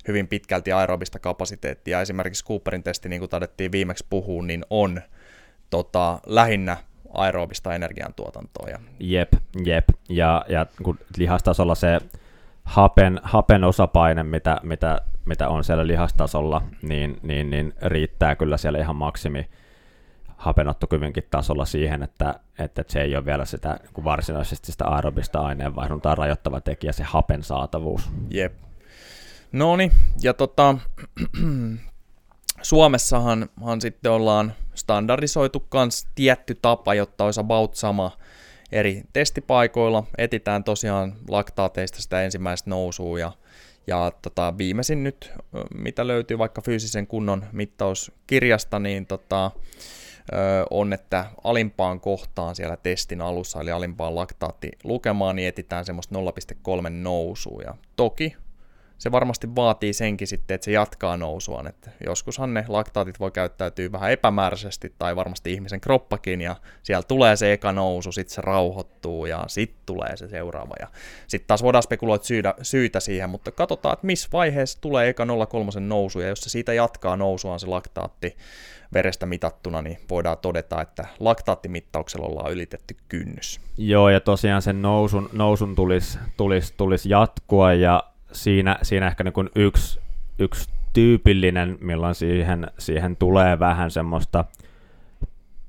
hyvin 0.08 0.28
pitkälti 0.28 0.72
aerobista 0.72 1.18
kapasiteettia. 1.18 2.00
Esimerkiksi 2.00 2.44
Cooperin 2.44 2.82
testi, 2.82 3.08
niin 3.08 3.20
kuin 3.20 3.30
taidettiin 3.30 3.72
viimeksi 3.72 4.06
puhua, 4.10 4.42
niin 4.42 4.64
on 4.70 5.00
tota, 5.70 6.20
lähinnä 6.26 6.76
aerobista 7.14 7.74
energiantuotantoa. 7.74 8.68
Ja... 8.68 8.78
Jep, 9.00 9.32
jep. 9.64 9.88
Ja, 10.08 10.44
ja 10.48 10.66
kun 10.82 10.98
lihastasolla 11.16 11.74
se 11.74 12.00
hapen, 12.64 13.20
hapen 13.22 13.64
osapaine, 13.64 14.22
mitä, 14.22 14.60
mitä, 14.62 15.00
mitä 15.24 15.48
on 15.48 15.64
siellä 15.64 15.86
lihastasolla, 15.86 16.62
niin, 16.82 17.18
niin, 17.22 17.50
niin 17.50 17.74
riittää 17.82 18.36
kyllä 18.36 18.56
siellä 18.56 18.78
ihan 18.78 18.96
maksimi 18.96 19.48
hapenottokyvynkin 20.36 21.24
tasolla 21.30 21.64
siihen, 21.64 22.02
että, 22.02 22.40
että 22.58 22.84
se 22.88 23.00
ei 23.00 23.16
ole 23.16 23.24
vielä 23.24 23.44
sitä 23.44 23.80
niin 23.82 24.04
varsinaisesti 24.04 24.72
sitä 24.72 24.84
aerobista 24.84 25.40
aineenvaihduntaa 25.40 26.14
rajoittava 26.14 26.60
tekijä, 26.60 26.92
se 26.92 27.02
hapen 27.02 27.42
saatavuus. 27.42 28.10
Jep. 28.30 28.52
No 29.52 29.76
niin, 29.76 29.92
ja 30.22 30.34
tota, 30.34 30.74
Suomessahan 32.62 33.48
sitten 33.80 34.12
ollaan 34.12 34.52
standardisoitu 34.74 35.60
kans 35.60 36.06
tietty 36.14 36.54
tapa, 36.62 36.94
jotta 36.94 37.24
olisi 37.24 37.40
about 37.40 37.74
sama 37.74 38.18
eri 38.72 39.02
testipaikoilla. 39.12 40.04
Etitään 40.18 40.64
tosiaan 40.64 41.14
laktaateista 41.28 42.02
sitä 42.02 42.22
ensimmäistä 42.22 42.70
nousua 42.70 43.18
ja, 43.18 43.32
ja 43.86 44.12
tota, 44.22 44.54
viimeisin 44.58 45.04
nyt, 45.04 45.32
mitä 45.74 46.06
löytyy 46.06 46.38
vaikka 46.38 46.62
fyysisen 46.62 47.06
kunnon 47.06 47.44
mittauskirjasta, 47.52 48.78
niin 48.78 49.06
tota, 49.06 49.50
on, 50.70 50.92
että 50.92 51.26
alimpaan 51.44 52.00
kohtaan 52.00 52.56
siellä 52.56 52.76
testin 52.76 53.20
alussa, 53.20 53.60
eli 53.60 53.70
alimpaan 53.70 54.14
laktaattilukemaan, 54.14 55.36
niin 55.36 55.48
etitään 55.48 55.84
semmoista 55.84 56.14
0,3 56.18 56.90
nousua. 56.90 57.62
Ja 57.62 57.74
toki 57.96 58.36
se 58.98 59.12
varmasti 59.12 59.54
vaatii 59.54 59.92
senkin 59.92 60.28
sitten, 60.28 60.54
että 60.54 60.64
se 60.64 60.72
jatkaa 60.72 61.16
nousuaan. 61.16 61.66
Että 61.66 61.90
joskushan 62.06 62.54
ne 62.54 62.64
laktaatit 62.68 63.20
voi 63.20 63.30
käyttäytyä 63.30 63.92
vähän 63.92 64.12
epämääräisesti 64.12 64.94
tai 64.98 65.16
varmasti 65.16 65.52
ihmisen 65.52 65.80
kroppakin 65.80 66.40
ja 66.40 66.56
siellä 66.82 67.02
tulee 67.02 67.36
se 67.36 67.52
eka 67.52 67.72
nousu, 67.72 68.12
sitten 68.12 68.34
se 68.34 68.40
rauhoittuu 68.40 69.26
ja 69.26 69.44
sitten 69.46 69.82
tulee 69.86 70.16
se 70.16 70.28
seuraava. 70.28 70.74
Ja 70.80 70.88
sitten 71.26 71.48
taas 71.48 71.62
voidaan 71.62 71.82
spekuloida 71.82 72.24
syitä, 72.24 72.54
syitä 72.62 73.00
siihen, 73.00 73.30
mutta 73.30 73.52
katsotaan, 73.52 73.92
että 73.92 74.06
missä 74.06 74.28
vaiheessa 74.32 74.80
tulee 74.80 75.08
eka 75.08 75.24
0,3 75.24 75.80
nousu 75.80 76.20
ja 76.20 76.28
jos 76.28 76.40
se 76.40 76.50
siitä 76.50 76.72
jatkaa 76.72 77.16
nousuaan 77.16 77.60
se 77.60 77.66
laktaatti 77.66 78.36
verestä 78.94 79.26
mitattuna, 79.26 79.82
niin 79.82 79.98
voidaan 80.10 80.38
todeta, 80.38 80.80
että 80.80 81.06
laktaattimittauksella 81.20 82.26
ollaan 82.26 82.52
ylitetty 82.52 82.96
kynnys. 83.08 83.60
Joo, 83.78 84.08
ja 84.08 84.20
tosiaan 84.20 84.62
sen 84.62 84.82
nousun, 84.82 85.28
nousun 85.32 85.74
tulisi, 85.74 86.18
tulisi, 86.36 86.74
tulisi 86.76 87.10
jatkua, 87.10 87.72
ja 87.72 88.02
siinä, 88.32 88.78
siinä 88.82 89.06
ehkä 89.06 89.24
niin 89.24 89.50
yksi, 89.54 90.00
yksi 90.38 90.70
tyypillinen, 90.92 91.78
milloin 91.80 92.14
siihen, 92.14 92.66
siihen 92.78 93.16
tulee 93.16 93.58
vähän 93.58 93.90
semmoista 93.90 94.44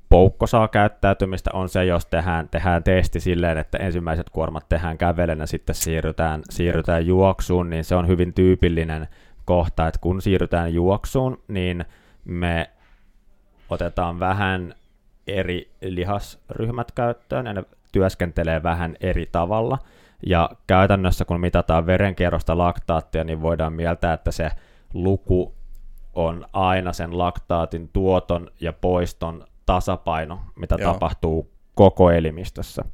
poukkosaa 0.08 0.68
käyttäytymistä 0.68 1.50
on 1.52 1.68
se, 1.68 1.84
jos 1.84 2.06
tehdään, 2.06 2.48
tehdään 2.48 2.82
testi 2.82 3.20
silleen, 3.20 3.58
että 3.58 3.78
ensimmäiset 3.78 4.30
kuormat 4.30 4.68
tehdään 4.68 4.98
kävelen 4.98 5.38
ja 5.38 5.46
sitten 5.46 5.74
siirrytään, 5.74 6.42
siirrytään 6.50 7.06
juoksuun, 7.06 7.70
niin 7.70 7.84
se 7.84 7.94
on 7.94 8.08
hyvin 8.08 8.34
tyypillinen 8.34 9.08
kohta, 9.44 9.86
että 9.86 10.00
kun 10.00 10.22
siirrytään 10.22 10.74
juoksuun, 10.74 11.42
niin 11.48 11.84
me 12.24 12.70
otetaan 13.70 14.20
vähän 14.20 14.74
eri 15.26 15.70
lihasryhmät 15.82 16.92
käyttöön 16.92 17.46
ja 17.46 17.52
ne 17.52 17.64
työskentelee 17.92 18.62
vähän 18.62 18.96
eri 19.00 19.28
tavalla– 19.32 19.78
ja 20.26 20.50
käytännössä 20.66 21.24
kun 21.24 21.40
mitataan 21.40 21.86
verenkierrosta 21.86 22.58
laktaattia, 22.58 23.24
niin 23.24 23.42
voidaan 23.42 23.72
mieltää, 23.72 24.12
että 24.12 24.30
se 24.30 24.50
luku 24.94 25.54
on 26.14 26.46
aina 26.52 26.92
sen 26.92 27.18
laktaatin 27.18 27.90
tuoton 27.92 28.50
ja 28.60 28.72
poiston 28.72 29.44
tasapaino, 29.66 30.40
mitä 30.56 30.76
Joo. 30.78 30.92
tapahtuu 30.92 31.50
koko 31.74 32.10
elimistössä. 32.10 32.84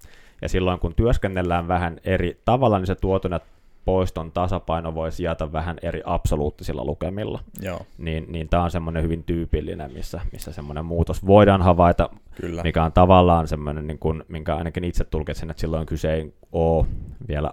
Ja 0.42 0.48
silloin 0.48 0.78
kun 0.78 0.94
työskennellään 0.94 1.68
vähän 1.68 2.00
eri 2.04 2.42
tavalla, 2.44 2.78
niin 2.78 2.86
se 2.86 2.94
tuoton 2.94 3.32
ja 3.32 3.40
poiston 3.86 4.32
tasapaino 4.32 4.94
voi 4.94 5.12
sijata 5.12 5.52
vähän 5.52 5.76
eri 5.82 6.02
absoluuttisilla 6.04 6.84
lukemilla. 6.84 7.40
Joo. 7.60 7.80
Niin, 7.98 8.26
niin 8.28 8.48
tämä 8.48 8.62
on 8.62 8.70
semmoinen 8.70 9.02
hyvin 9.02 9.24
tyypillinen, 9.24 9.92
missä, 9.92 10.20
missä 10.32 10.52
semmoinen 10.52 10.84
muutos 10.84 11.26
voidaan 11.26 11.62
havaita, 11.62 12.10
Kyllä. 12.40 12.62
mikä 12.62 12.84
on 12.84 12.92
tavallaan 12.92 13.48
semmoinen, 13.48 13.86
niin 13.86 13.98
kuin, 13.98 14.24
minkä 14.28 14.56
ainakin 14.56 14.84
itse 14.84 15.04
tulkitsen, 15.04 15.50
että 15.50 15.60
silloin 15.60 15.86
kyse 15.86 16.14
ei 16.14 16.34
ole 16.52 16.86
vielä 17.28 17.50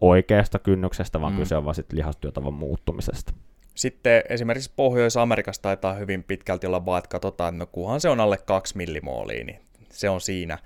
oikeasta 0.00 0.58
kynnyksestä, 0.58 1.20
vaan 1.20 1.32
mm. 1.32 1.38
kyse 1.38 1.56
on 1.56 1.64
vain 1.64 1.74
sit 1.74 1.92
lihastyötavan 1.92 2.54
muuttumisesta. 2.54 3.32
Sitten 3.74 4.22
esimerkiksi 4.28 4.72
Pohjois-Amerikassa 4.76 5.62
taitaa 5.62 5.94
hyvin 5.94 6.22
pitkälti 6.22 6.66
olla 6.66 6.86
vaan, 6.86 6.98
että 6.98 7.08
katsotaan, 7.08 7.54
että 7.54 7.58
no 7.58 7.68
kunhan 7.72 8.00
se 8.00 8.08
on 8.08 8.20
alle 8.20 8.36
2 8.36 8.76
millimoolia, 8.76 9.44
niin 9.44 9.60
se 9.90 10.10
on 10.10 10.20
siinä 10.20 10.58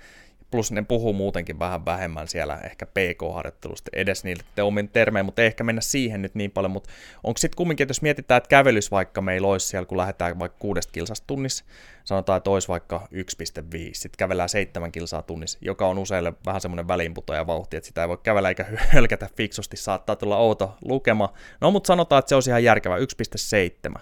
plus 0.53 0.73
ne 0.73 0.83
puhuu 0.83 1.13
muutenkin 1.13 1.59
vähän 1.59 1.85
vähemmän 1.85 2.29
siellä 2.29 2.57
ehkä 2.57 2.87
PK-harjoittelusta 2.87 3.91
edes 3.93 4.25
niille 4.25 4.43
omin 4.63 4.89
termein, 4.89 5.25
mutta 5.25 5.43
ei 5.43 5.47
ehkä 5.47 5.65
mennä 5.65 5.81
siihen 5.81 6.23
nyt 6.23 6.35
niin 6.35 6.51
paljon, 6.51 6.71
mutta 6.71 6.91
onko 7.25 7.39
sitten 7.39 7.57
kumminkin, 7.57 7.85
että 7.85 7.91
jos 7.91 8.03
mietitään, 8.03 8.37
että 8.37 8.49
kävelys 8.49 8.91
vaikka 8.91 9.21
meillä 9.21 9.49
olisi 9.49 9.69
siellä, 9.69 9.87
kun 9.87 9.99
lähdetään 9.99 10.39
vaikka 10.39 10.59
kuudesta 10.59 10.93
kilsasta 10.93 11.27
tunnissa, 11.27 11.65
sanotaan, 12.05 12.37
että 12.37 12.51
olisi 12.51 12.69
vaikka 12.69 13.09
1,5, 13.15 13.19
sitten 13.93 14.19
kävellään 14.19 14.49
seitsemän 14.49 14.93
kilsaa 14.93 15.23
tunnissa, 15.23 15.59
joka 15.61 15.87
on 15.87 15.99
useille 15.99 16.33
vähän 16.47 16.61
semmoinen 16.61 16.89
väliinputoja 16.89 17.47
vauhti, 17.47 17.77
että 17.77 17.87
sitä 17.87 18.03
ei 18.03 18.09
voi 18.09 18.19
kävellä 18.23 18.49
eikä 18.49 18.67
hölkätä 18.95 19.29
fiksusti, 19.37 19.77
saattaa 19.77 20.17
tulla 20.17 20.37
outo 20.37 20.77
lukema. 20.85 21.33
No, 21.61 21.71
mutta 21.71 21.87
sanotaan, 21.87 22.19
että 22.19 22.29
se 22.29 22.35
olisi 22.35 22.51
ihan 22.51 22.65
järkevä, 22.65 22.97
1,7. 22.99 24.01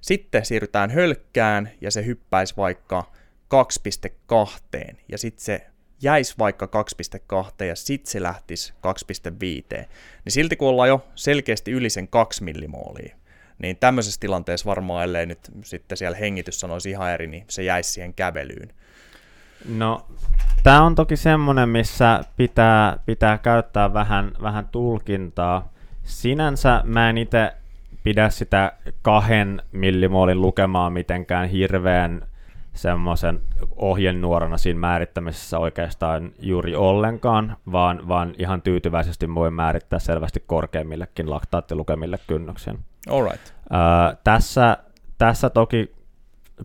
Sitten 0.00 0.44
siirrytään 0.44 0.90
hölkkään 0.90 1.70
ja 1.80 1.90
se 1.90 2.06
hyppäisi 2.06 2.56
vaikka 2.56 3.12
2,2 3.54 4.94
ja 5.08 5.18
sitten 5.18 5.44
se 5.44 5.66
jäisi 6.02 6.34
vaikka 6.38 6.68
2.2 7.62 7.64
ja 7.64 7.76
sitten 7.76 8.10
se 8.10 8.22
lähtisi 8.22 8.72
2.5, 8.72 9.76
niin 10.24 10.32
silti 10.32 10.56
kun 10.56 10.68
ollaan 10.68 10.88
jo 10.88 11.06
selkeästi 11.14 11.70
yli 11.70 11.90
sen 11.90 12.08
2 12.08 12.44
millimoolia, 12.44 13.16
niin 13.58 13.76
tämmöisessä 13.76 14.20
tilanteessa 14.20 14.66
varmaan, 14.66 15.04
ellei 15.04 15.26
nyt 15.26 15.50
sitten 15.64 15.98
siellä 15.98 16.18
hengitys 16.18 16.60
sanoisi 16.60 16.90
ihan 16.90 17.10
eri, 17.10 17.26
niin 17.26 17.44
se 17.48 17.62
jäisi 17.62 17.90
siihen 17.90 18.14
kävelyyn. 18.14 18.72
No, 19.68 20.06
tämä 20.62 20.82
on 20.82 20.94
toki 20.94 21.16
semmoinen, 21.16 21.68
missä 21.68 22.20
pitää, 22.36 22.98
pitää 23.06 23.38
käyttää 23.38 23.92
vähän, 23.92 24.32
vähän 24.42 24.68
tulkintaa. 24.68 25.72
Sinänsä 26.02 26.80
mä 26.84 27.10
en 27.10 27.18
itse 27.18 27.52
pidä 28.02 28.30
sitä 28.30 28.72
kahden 29.02 29.62
millimoolin 29.72 30.40
lukemaa 30.40 30.90
mitenkään 30.90 31.48
hirveän 31.48 32.26
semmoisen 32.74 33.40
ohjenuorana 33.76 34.58
siinä 34.58 34.80
määrittämisessä 34.80 35.58
oikeastaan 35.58 36.32
juuri 36.38 36.76
ollenkaan, 36.76 37.56
vaan, 37.72 38.08
vaan 38.08 38.34
ihan 38.38 38.62
tyytyväisesti 38.62 39.34
voi 39.34 39.50
määrittää 39.50 39.98
selvästi 39.98 40.44
korkeimmillekin 40.46 41.30
laktaattilukemille 41.30 42.18
kynnyksen. 42.26 42.78
Alright. 43.10 43.46
Öö, 43.72 44.16
tässä, 44.24 44.76
tässä 45.18 45.50
toki 45.50 45.94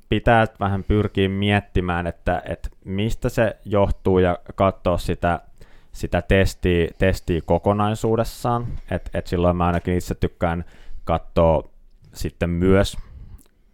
pitää 0.10 0.46
vähän 0.60 0.84
pyrkiä 0.84 1.30
miettimään, 1.30 2.08
että, 2.08 2.42
että 2.46 2.70
mistä 2.86 3.30
se 3.30 3.58
johtuu 3.66 4.20
ja 4.20 4.40
katsoa 4.56 4.98
sitä, 4.98 5.40
sitä 5.92 6.22
testiä, 6.22 6.88
testiä 6.98 7.42
kokonaisuudessaan. 7.46 8.68
Et, 8.92 9.10
et 9.14 9.28
silloin 9.28 9.58
mä 9.58 9.66
ainakin 9.66 9.98
itse 9.98 10.16
tykkään 10.16 10.66
katsoa 11.04 11.70
sitten 12.14 12.50
myös 12.50 12.98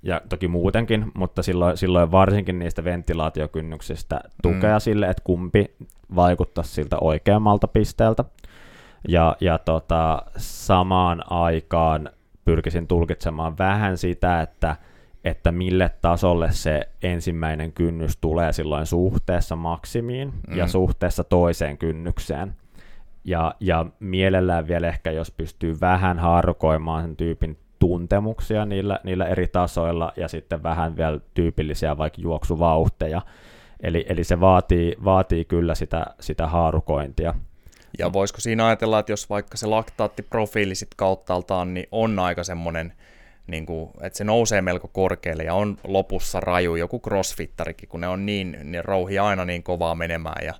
ja 0.05 0.21
toki 0.29 0.47
muutenkin, 0.47 1.11
mutta 1.13 1.43
silloin, 1.43 1.77
silloin 1.77 2.11
varsinkin 2.11 2.59
niistä 2.59 2.83
ventilaatiokynnyksistä 2.83 4.21
tukea 4.41 4.75
mm. 4.75 4.79
sille, 4.79 5.09
että 5.09 5.23
kumpi 5.23 5.75
vaikuttaisi 6.15 6.71
siltä 6.71 6.97
oikeammalta 7.01 7.67
pisteeltä. 7.67 8.25
Ja, 9.07 9.35
ja 9.41 9.57
tota, 9.57 10.23
samaan 10.37 11.31
aikaan 11.31 12.09
pyrkisin 12.45 12.87
tulkitsemaan 12.87 13.57
vähän 13.57 13.97
sitä, 13.97 14.41
että, 14.41 14.75
että 15.23 15.51
mille 15.51 15.91
tasolle 16.01 16.51
se 16.51 16.89
ensimmäinen 17.01 17.71
kynnys 17.71 18.17
tulee 18.17 18.53
silloin 18.53 18.85
suhteessa 18.85 19.55
maksimiin 19.55 20.33
mm. 20.47 20.57
ja 20.57 20.67
suhteessa 20.67 21.23
toiseen 21.23 21.77
kynnykseen. 21.77 22.55
Ja, 23.23 23.55
ja 23.59 23.85
mielellään 23.99 24.67
vielä 24.67 24.87
ehkä, 24.87 25.11
jos 25.11 25.31
pystyy 25.31 25.77
vähän 25.81 26.19
haarukoimaan 26.19 27.01
sen 27.03 27.15
tyypin 27.15 27.57
tuntemuksia 27.87 28.65
niillä, 28.65 28.99
niillä 29.03 29.25
eri 29.25 29.47
tasoilla 29.47 30.13
ja 30.17 30.27
sitten 30.27 30.63
vähän 30.63 30.97
vielä 30.97 31.19
tyypillisiä 31.33 31.97
vaikka 31.97 32.21
juoksuvauhteja. 32.21 33.21
Eli, 33.83 34.05
eli 34.09 34.23
se 34.23 34.39
vaatii, 34.39 34.95
vaatii 35.03 35.45
kyllä 35.45 35.75
sitä, 35.75 36.05
sitä 36.19 36.47
haarukointia. 36.47 37.33
Ja 37.99 38.13
voisiko 38.13 38.41
siinä 38.41 38.67
ajatella, 38.67 38.99
että 38.99 39.11
jos 39.11 39.29
vaikka 39.29 39.57
se 39.57 39.67
laktaattiprofiili 39.67 40.75
sit 40.75 40.95
kauttaaltaan, 40.95 41.73
niin 41.73 41.87
on 41.91 42.19
aika 42.19 42.43
semmoinen, 42.43 42.93
niin 43.47 43.65
kuin, 43.65 43.89
että 44.01 44.17
se 44.17 44.23
nousee 44.23 44.61
melko 44.61 44.87
korkealle 44.87 45.43
ja 45.43 45.53
on 45.53 45.77
lopussa 45.83 46.39
raju, 46.39 46.75
joku 46.75 46.99
crossfittarikin, 46.99 47.89
kun 47.89 48.01
ne 48.01 48.07
on 48.07 48.25
niin, 48.25 48.57
ne 48.63 48.81
rouhii 48.81 49.19
aina 49.19 49.45
niin 49.45 49.63
kovaa 49.63 49.95
menemään 49.95 50.45
ja, 50.45 50.53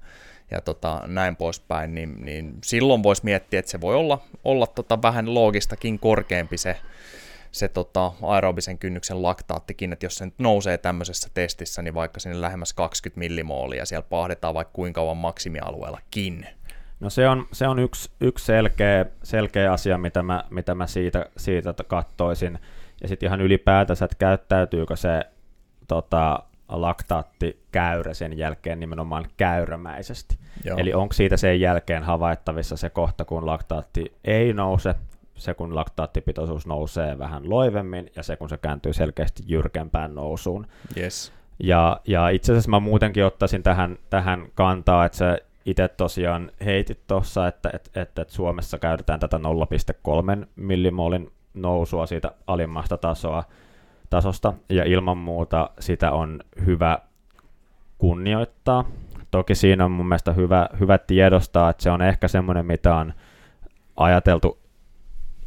ja 0.52 0.62
tota, 0.62 1.02
näin 1.08 1.36
poispäin, 1.36 1.96
niin, 1.96 2.26
niin 2.26 2.58
silloin 2.64 3.04
voisi 3.04 3.26
miettiä, 3.26 3.60
että 3.60 3.72
se 3.72 3.82
voi 3.82 3.96
olla, 3.96 4.22
olla 4.44 4.68
tota 4.68 5.02
vähän 5.02 5.34
loogistakin 5.34 6.00
korkeampi 6.00 6.58
se, 6.58 6.76
se 7.52 7.68
tota, 7.68 8.12
aerobisen 8.22 8.78
kynnyksen 8.78 9.22
laktaattikin, 9.22 9.94
että 9.94 10.06
jos 10.06 10.16
se 10.16 10.26
nyt 10.26 10.40
nousee 10.40 10.78
tämmöisessä 10.78 11.30
testissä, 11.34 11.82
niin 11.82 11.94
vaikka 11.94 12.20
sinne 12.20 12.42
lähemmäs 12.42 12.74
20 12.74 13.20
millimoolia, 13.20 13.86
siellä 13.86 14.08
pahdetaan 14.10 14.54
vaikka 14.54 14.74
kuinka 14.74 15.02
kauan 15.02 15.18
maksimialueellakin. 15.18 16.48
No 17.00 17.10
se 17.10 17.30
on, 17.30 17.48
se 17.52 17.68
on 17.68 17.80
yksi, 17.80 18.12
yksi 18.22 18.46
selkeä, 18.46 19.06
selkeä 19.24 19.74
asia, 19.74 19.98
mitä 19.98 20.24
mä, 20.24 20.44
mitä 20.50 20.76
mä 20.76 20.88
siitä, 20.88 21.26
siitä 21.38 21.74
kattoisin. 21.88 22.60
Ja 23.02 23.08
sitten 23.08 23.28
ihan 23.28 23.42
ylipäätänsä, 23.42 24.06
että 24.06 24.18
käyttäytyykö 24.18 24.96
se 24.96 25.22
tota, 25.88 26.44
laktaattikäyrä 26.70 28.14
sen 28.14 28.38
jälkeen 28.38 28.80
nimenomaan 28.80 29.26
käyrämäisesti. 29.38 30.38
Joo. 30.64 30.78
Eli 30.78 30.94
onko 30.94 31.14
siitä 31.14 31.38
sen 31.38 31.60
jälkeen 31.62 32.04
havaittavissa 32.04 32.78
se 32.78 32.90
kohta, 32.90 33.26
kun 33.26 33.46
laktaatti 33.46 34.14
ei 34.24 34.54
nouse, 34.54 34.96
se 35.36 35.54
kun 35.54 35.76
laktaattipitoisuus 35.76 36.68
nousee 36.68 37.18
vähän 37.18 37.50
loivemmin 37.50 38.12
ja 38.16 38.24
se 38.24 38.36
kun 38.36 38.50
se 38.50 38.58
kääntyy 38.58 38.94
selkeästi 38.94 39.44
jyrkempään 39.48 40.16
nousuun. 40.16 40.68
Yes. 40.98 41.34
Ja, 41.60 42.00
ja 42.08 42.30
itse 42.30 42.52
asiassa 42.52 42.70
mä 42.70 42.80
muutenkin 42.80 43.26
ottaisin 43.26 43.64
tähän, 43.64 43.98
tähän 44.10 44.48
kantaa, 44.56 45.06
että 45.06 45.18
se 45.18 45.44
itse 45.66 45.88
tosiaan 45.88 46.52
heitit 46.66 47.08
tuossa, 47.08 47.48
että, 47.48 47.70
että, 47.74 48.02
että, 48.02 48.22
että 48.22 48.34
Suomessa 48.34 48.80
käytetään 48.80 49.20
tätä 49.20 49.40
0,3 50.40 50.48
millimolin 50.56 51.32
nousua 51.54 52.06
siitä 52.06 52.32
alimmasta 52.48 52.98
tasoa, 52.98 53.44
tasosta, 54.10 54.54
ja 54.70 54.84
ilman 54.84 55.18
muuta 55.18 55.70
sitä 55.80 56.12
on 56.12 56.40
hyvä 56.66 57.00
kunnioittaa. 57.98 58.86
Toki 59.32 59.56
siinä 59.56 59.86
on 59.86 59.92
mun 59.92 60.08
mielestä 60.08 60.34
hyvä, 60.34 60.70
hyvä 60.80 60.98
tiedostaa, 60.98 61.70
että 61.70 61.84
se 61.84 61.92
on 61.92 62.02
ehkä 62.02 62.28
semmoinen, 62.28 62.66
mitä 62.66 62.96
on 62.96 63.14
ajateltu 63.98 64.60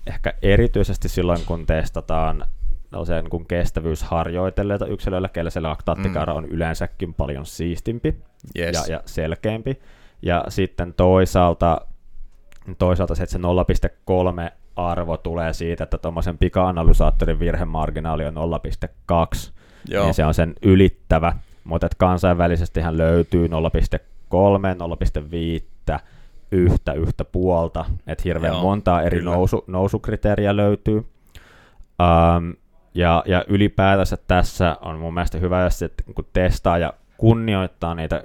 ehkä 0.06 0.34
erityisesti 0.42 1.08
silloin, 1.08 1.40
kun 1.46 1.66
testataan 1.66 2.44
niin 3.08 3.30
kuin 3.30 3.46
kestävyysharjoitelleita 3.46 4.86
yksilöillä, 4.86 5.28
kelle 5.28 5.50
se 5.50 5.60
laktaattikäyrä 5.60 6.32
mm. 6.32 6.36
on 6.36 6.44
yleensäkin 6.44 7.14
paljon 7.14 7.46
siistimpi 7.46 8.16
yes. 8.58 8.88
ja, 8.88 8.94
ja 8.94 9.02
selkeämpi. 9.06 9.80
Ja 10.22 10.44
sitten 10.48 10.94
toisaalta, 10.94 11.80
toisaalta 12.78 13.14
se, 13.14 13.22
että 13.22 13.32
se 13.32 13.38
0,3 14.48 14.52
arvo 14.78 15.16
tulee 15.16 15.52
siitä, 15.52 15.84
että 15.84 15.98
tuommoisen 15.98 16.38
pika-analysaattorin 16.38 17.38
virhemarginaali 17.38 18.26
on 18.26 18.34
0,2, 18.34 19.52
Joo. 19.88 20.04
niin 20.04 20.14
se 20.14 20.24
on 20.24 20.34
sen 20.34 20.54
ylittävä, 20.62 21.32
mutta 21.64 21.88
kansainvälisesti 21.98 22.80
hän 22.80 22.98
löytyy 22.98 23.46
0,3, 23.46 23.52
0,5, 25.92 25.98
yhtä, 26.52 26.92
yhtä 26.92 27.24
puolta, 27.24 27.84
että 28.06 28.22
hirveän 28.24 28.52
Joo, 28.52 28.62
montaa 28.62 29.02
eri 29.02 29.22
nousu, 29.22 29.64
nousukriteeriä 29.66 30.56
löytyy. 30.56 30.96
Um, 30.96 32.54
ja, 32.94 33.22
ja 33.26 33.44
ylipäätänsä 33.48 34.16
tässä 34.28 34.76
on 34.80 34.98
mun 34.98 35.14
mielestä 35.14 35.38
hyvä, 35.38 35.66
että 35.84 36.02
kun 36.14 36.26
testaa 36.32 36.78
ja 36.78 36.92
kunnioittaa 37.16 37.94
niitä 37.94 38.22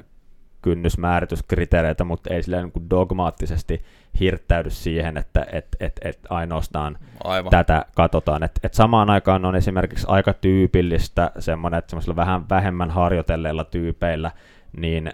kynnysmäärityskriteereitä, 0.62 2.04
mutta 2.04 2.34
ei 2.34 2.44
silleen 2.44 2.72
niin 2.76 2.90
dogmaattisesti 2.90 3.82
hirttäydy 4.20 4.70
siihen, 4.70 5.18
että 5.18 5.46
et, 5.52 5.68
et, 5.80 6.00
et 6.02 6.20
ainoastaan 6.30 6.98
Aivan. 7.24 7.50
tätä 7.50 7.86
katsotaan. 7.96 8.44
Et, 8.44 8.60
et 8.64 8.74
samaan 8.74 9.10
aikaan 9.10 9.46
on 9.46 9.56
esimerkiksi 9.56 10.06
aika 10.10 10.34
tyypillistä 10.34 11.32
semmoinen, 11.40 11.78
että 11.78 11.90
semmoisilla 11.90 12.16
vähän 12.16 12.50
vähemmän 12.50 12.92
harjoitelleilla 12.92 13.64
tyypeillä, 13.64 14.32
niin, 14.78 15.12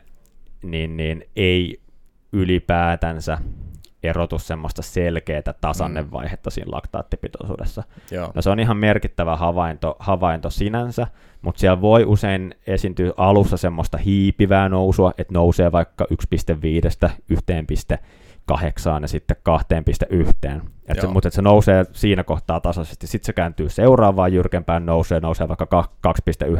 niin, 0.63 0.97
niin 0.97 1.25
ei 1.35 1.81
ylipäätänsä 2.33 3.37
erotu 4.03 4.39
semmoista 4.39 4.81
selkeää 4.81 5.53
tasannevaihetta 5.61 6.49
mm. 6.49 6.51
siinä 6.51 6.71
laktaattipitoisuudessa. 6.71 7.83
Joo. 8.11 8.31
No 8.35 8.41
se 8.41 8.49
on 8.49 8.59
ihan 8.59 8.77
merkittävä 8.77 9.35
havainto, 9.35 9.95
havainto 9.99 10.49
sinänsä, 10.49 11.07
mutta 11.41 11.59
siellä 11.59 11.81
voi 11.81 12.05
usein 12.05 12.55
esiintyä 12.67 13.13
alussa 13.17 13.57
semmoista 13.57 13.97
hiipivää 13.97 14.69
nousua, 14.69 15.13
että 15.17 15.33
nousee 15.33 15.71
vaikka 15.71 16.07
1.5 16.13 17.09
1.8 18.51 19.01
ja 19.01 19.07
sitten 19.07 19.37
2.1. 20.53 20.61
Et 20.87 21.01
se, 21.01 21.07
mutta 21.07 21.27
et 21.27 21.33
se 21.33 21.41
nousee 21.41 21.85
siinä 21.91 22.23
kohtaa 22.23 22.59
tasaisesti, 22.59 23.07
sitten 23.07 23.25
se 23.25 23.33
kääntyy 23.33 23.69
seuraavaan 23.69 24.33
jyrkempään 24.33 24.85
nousee, 24.85 25.19
nousee 25.19 25.47
vaikka 25.47 25.89
2.1, 26.07 26.13
3.1, 26.51 26.57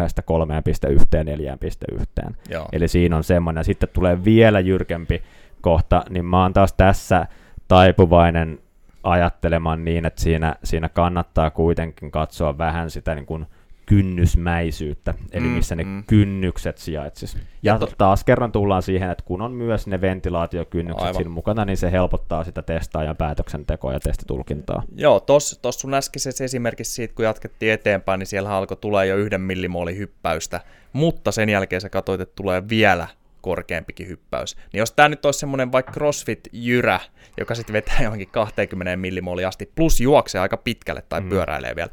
4.1. 2.24 2.34
Eli 2.72 2.88
siinä 2.88 3.18
on 3.18 3.24
semmoinen, 3.24 3.64
sitten 3.64 3.90
tulee 3.94 4.24
vielä 4.24 4.60
jyrkempi 4.60 5.24
kohta, 5.62 6.04
niin 6.10 6.26
mä 6.26 6.42
oon 6.42 6.54
taas 6.54 6.74
tässä 6.74 7.28
taipuvainen 7.68 8.60
ajattelemaan 9.04 9.86
niin, 9.86 10.06
että 10.06 10.22
siinä, 10.22 10.56
siinä 10.64 10.90
kannattaa 10.90 11.50
kuitenkin 11.50 12.12
katsoa 12.12 12.58
vähän 12.58 12.90
sitä 12.90 13.16
niin 13.16 13.26
kuin 13.26 13.46
kynnysmäisyyttä, 13.90 15.14
eli 15.32 15.46
mm, 15.46 15.52
missä 15.52 15.76
ne 15.76 15.84
mm. 15.84 16.04
kynnykset 16.08 16.78
sijaitsis. 16.78 17.38
Ja 17.64 17.78
to- 17.78 17.90
taas 17.98 18.24
kerran 18.24 18.52
tullaan 18.52 18.82
siihen, 18.82 19.12
että 19.12 19.24
kun 19.26 19.42
on 19.42 19.52
myös 19.52 19.88
ne 19.88 20.02
ventilaatiokynnykset 20.02 21.02
Aivan. 21.02 21.16
siinä 21.16 21.30
mukana, 21.30 21.66
niin 21.66 21.78
se 21.78 21.92
helpottaa 21.92 22.44
sitä 22.44 22.62
testaajan 22.62 23.18
päätöksentekoa 23.18 23.94
ja 23.94 24.00
testitulkintaa. 24.00 24.84
Joo, 24.96 25.20
tuossa 25.20 25.62
tos 25.62 25.80
sun 25.80 25.94
äskeisessä 25.94 26.44
esimerkiksi 26.44 26.94
siitä, 26.94 27.14
kun 27.14 27.26
jatkettiin 27.26 27.72
eteenpäin, 27.74 28.20
niin 28.20 28.28
siellä 28.28 28.56
alkoi 28.56 28.78
tulee 28.78 29.06
jo 29.06 29.18
yhden 29.18 29.42
millimoolin 29.42 29.98
hyppäystä, 29.98 30.62
mutta 30.94 31.32
sen 31.32 31.50
jälkeen 31.50 31.82
sä 31.82 31.90
katsoit, 31.90 32.22
että 32.22 32.36
tulee 32.36 32.70
vielä 32.70 33.08
korkeampikin 33.42 34.08
hyppäys. 34.08 34.56
Niin 34.74 34.80
jos 34.80 34.92
tämä 34.92 35.10
nyt 35.10 35.26
olisi 35.26 35.40
semmoinen 35.40 35.72
vaikka 35.72 35.92
CrossFit-jyrä, 35.92 37.00
joka 37.38 37.56
sitten 37.56 37.74
vetää 37.74 38.02
johonkin 38.02 38.30
20 38.32 38.98
millimoli 38.98 39.46
asti, 39.46 39.72
plus 39.76 40.02
juoksee 40.02 40.42
aika 40.42 40.58
pitkälle 40.58 41.04
tai 41.10 41.22
mm. 41.22 41.30
pyöräilee 41.30 41.76
vielä, 41.76 41.90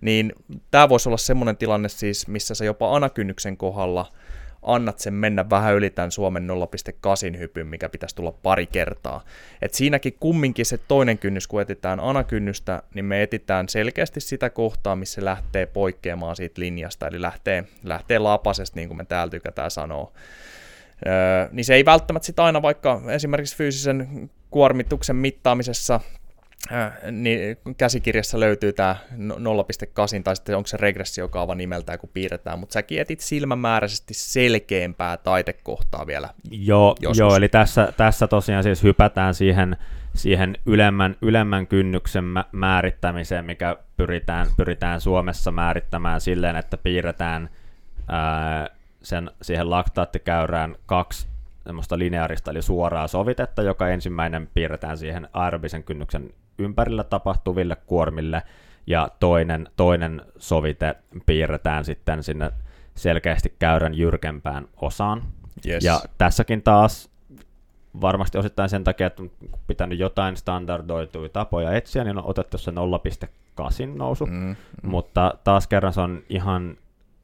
niin 0.00 0.32
tämä 0.70 0.88
voisi 0.88 1.08
olla 1.08 1.16
semmoinen 1.16 1.56
tilanne 1.56 1.88
siis, 1.88 2.28
missä 2.28 2.54
sä 2.54 2.64
jopa 2.64 2.96
anakynnyksen 2.96 3.56
kohdalla 3.56 4.12
annat 4.62 4.98
sen 4.98 5.14
mennä 5.14 5.50
vähän 5.50 5.74
yli 5.74 5.90
tämän 5.90 6.10
Suomen 6.10 6.48
0,8 7.32 7.38
hypyn, 7.38 7.66
mikä 7.66 7.88
pitäisi 7.88 8.16
tulla 8.16 8.32
pari 8.32 8.66
kertaa. 8.66 9.24
Et 9.62 9.74
siinäkin 9.74 10.16
kumminkin 10.20 10.66
se 10.66 10.78
toinen 10.78 11.18
kynnys, 11.18 11.46
kun 11.46 11.62
etitään 11.62 12.00
anakynnystä, 12.00 12.82
niin 12.94 13.04
me 13.04 13.22
etitään 13.22 13.68
selkeästi 13.68 14.20
sitä 14.20 14.50
kohtaa, 14.50 14.96
missä 14.96 15.14
se 15.14 15.24
lähtee 15.24 15.66
poikkeamaan 15.66 16.36
siitä 16.36 16.60
linjasta, 16.60 17.06
eli 17.06 17.22
lähtee, 17.22 17.64
lähtee 17.84 18.18
lapasesta, 18.18 18.76
niin 18.76 18.88
kuin 18.88 18.98
me 18.98 19.04
täällä 19.04 19.30
tykätään 19.30 19.70
sanoa. 19.70 20.12
Öö, 21.06 21.48
niin 21.52 21.64
se 21.64 21.74
ei 21.74 21.84
välttämättä 21.84 22.26
sitä 22.26 22.44
aina 22.44 22.62
vaikka 22.62 23.02
esimerkiksi 23.08 23.56
fyysisen 23.56 24.30
kuormituksen 24.50 25.16
mittaamisessa 25.16 26.00
niin 27.10 27.56
käsikirjassa 27.76 28.40
löytyy 28.40 28.72
tämä 28.72 28.96
0.8 29.12 30.22
tai 30.24 30.36
sitten 30.36 30.56
onko 30.56 30.66
se 30.66 30.76
regressiokaava 30.76 31.54
nimeltään, 31.54 31.98
kun 31.98 32.10
piirretään, 32.12 32.58
mutta 32.58 32.72
säkin 32.72 33.00
etit 33.00 33.20
silmämääräisesti 33.20 34.14
selkeämpää 34.14 35.16
taitekohtaa 35.16 36.06
vielä 36.06 36.28
Joo, 36.50 36.96
joo 37.18 37.36
eli 37.36 37.48
tässä, 37.48 37.92
tässä 37.96 38.26
tosiaan 38.26 38.62
siis 38.62 38.82
hypätään 38.82 39.34
siihen, 39.34 39.76
siihen 40.14 40.56
ylemmän, 40.66 41.16
ylemmän 41.22 41.66
kynnyksen 41.66 42.24
määrittämiseen, 42.52 43.44
mikä 43.44 43.76
pyritään, 43.96 44.46
pyritään 44.56 45.00
Suomessa 45.00 45.50
määrittämään 45.50 46.20
silleen, 46.20 46.56
että 46.56 46.76
piirretään 46.76 47.50
ää, 48.08 48.70
sen 49.02 49.30
siihen 49.42 49.70
laktaattikäyrään 49.70 50.76
kaksi 50.86 51.26
semmoista 51.66 51.98
lineaarista 51.98 52.50
eli 52.50 52.62
suoraa 52.62 53.08
sovitetta, 53.08 53.62
joka 53.62 53.88
ensimmäinen 53.88 54.48
piirretään 54.54 54.98
siihen 54.98 55.28
aerobisen 55.32 55.84
kynnyksen 55.84 56.30
ympärillä 56.60 57.04
tapahtuville 57.04 57.76
kuormille, 57.86 58.42
ja 58.86 59.08
toinen, 59.20 59.68
toinen 59.76 60.22
sovite 60.38 60.96
piirretään 61.26 61.84
sitten 61.84 62.22
sinne 62.22 62.50
selkeästi 62.94 63.54
käyrän 63.58 63.94
jyrkempään 63.94 64.68
osaan. 64.76 65.22
Yes. 65.66 65.84
Ja 65.84 66.00
tässäkin 66.18 66.62
taas 66.62 67.10
varmasti 68.00 68.38
osittain 68.38 68.68
sen 68.68 68.84
takia, 68.84 69.06
että 69.06 69.22
on 69.22 69.30
pitänyt 69.66 69.98
jotain 69.98 70.36
standardoituja 70.36 71.28
tapoja 71.28 71.72
etsiä, 71.72 72.04
niin 72.04 72.18
on 72.18 72.26
otettu 72.26 72.58
se 72.58 72.70
0,8 72.70 72.76
nousu, 73.96 74.26
mm, 74.26 74.32
mm. 74.32 74.56
mutta 74.82 75.34
taas 75.44 75.66
kerran 75.66 75.92
se 75.92 76.00
on 76.00 76.22
ihan 76.28 76.76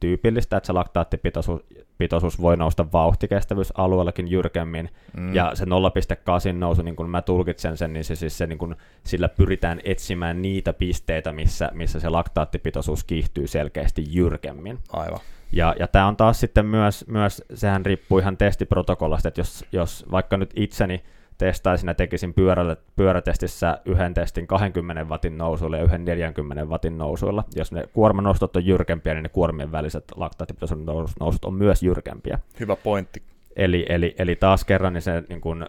tyypillistä, 0.07 0.57
että 0.57 0.66
se 0.66 0.73
laktaattipitoisuus 0.73 1.61
pitoisuus 1.99 2.40
voi 2.40 2.57
nousta 2.57 2.92
vauhtikestävyysalueellakin 2.92 4.31
jyrkemmin, 4.31 4.90
mm. 5.16 5.35
ja 5.35 5.51
se 5.55 5.64
0,8 5.64 6.53
nousu, 6.53 6.83
niin 6.83 6.97
kuin 6.97 7.11
mä 7.11 7.23
tulkitsen 7.23 7.77
sen, 7.77 7.92
niin 7.92 8.05
se, 8.05 8.14
siis 8.14 8.38
se, 8.38 8.47
niin 8.47 8.59
kuin, 8.59 8.77
sillä 9.05 9.29
pyritään 9.29 9.81
etsimään 9.85 10.42
niitä 10.42 10.73
pisteitä, 10.73 11.33
missä, 11.33 11.71
missä 11.73 12.01
se 12.01 12.09
laktaattipitoisuus 12.09 13.05
kiihtyy 13.05 13.47
selkeästi 13.47 14.05
jyrkemmin. 14.09 14.79
Aivan. 14.92 15.21
Ja, 15.53 15.75
ja 15.79 15.88
tämä 15.88 16.07
on 16.07 16.16
taas 16.16 16.40
sitten 16.40 16.66
myös, 16.66 17.07
myös, 17.07 17.45
sehän 17.55 17.87
riippuu 17.87 18.19
ihan 18.19 18.37
testiprotokollasta, 18.37 19.29
että 19.29 19.40
jos, 19.40 19.64
jos 19.73 20.07
vaikka 20.11 20.37
nyt 20.37 20.51
itseni 20.57 21.03
testaisin 21.38 21.88
ja 21.88 21.94
tekisin 21.94 22.35
pyörälle, 22.35 22.77
pyörätestissä 22.96 23.79
yhden 23.85 24.14
testin 24.14 24.46
20 24.46 25.05
watin 25.05 25.38
nousuilla 25.38 25.77
ja 25.77 25.83
yhden 25.83 26.05
40 26.05 26.64
watin 26.64 26.99
nousuilla. 26.99 27.44
Jos 27.57 27.72
ne 27.72 27.85
kuormanostot 27.92 28.57
on 28.57 28.66
jyrkempiä, 28.66 29.14
niin 29.14 29.22
ne 29.22 29.29
kuormien 29.29 29.72
väliset 29.72 30.05
laktaattipitoisuuden 30.16 30.87
nousut 31.20 31.44
on 31.44 31.55
myös 31.55 31.83
jyrkempiä. 31.83 32.38
Hyvä 32.61 32.77
pointti. 32.77 33.22
Eli, 33.57 33.87
eli, 33.88 34.14
eli 34.18 34.37
taas 34.37 34.64
kerran 34.64 34.92
niin 34.92 35.03
se 35.03 35.22
niin 35.29 35.40
kun, 35.40 35.66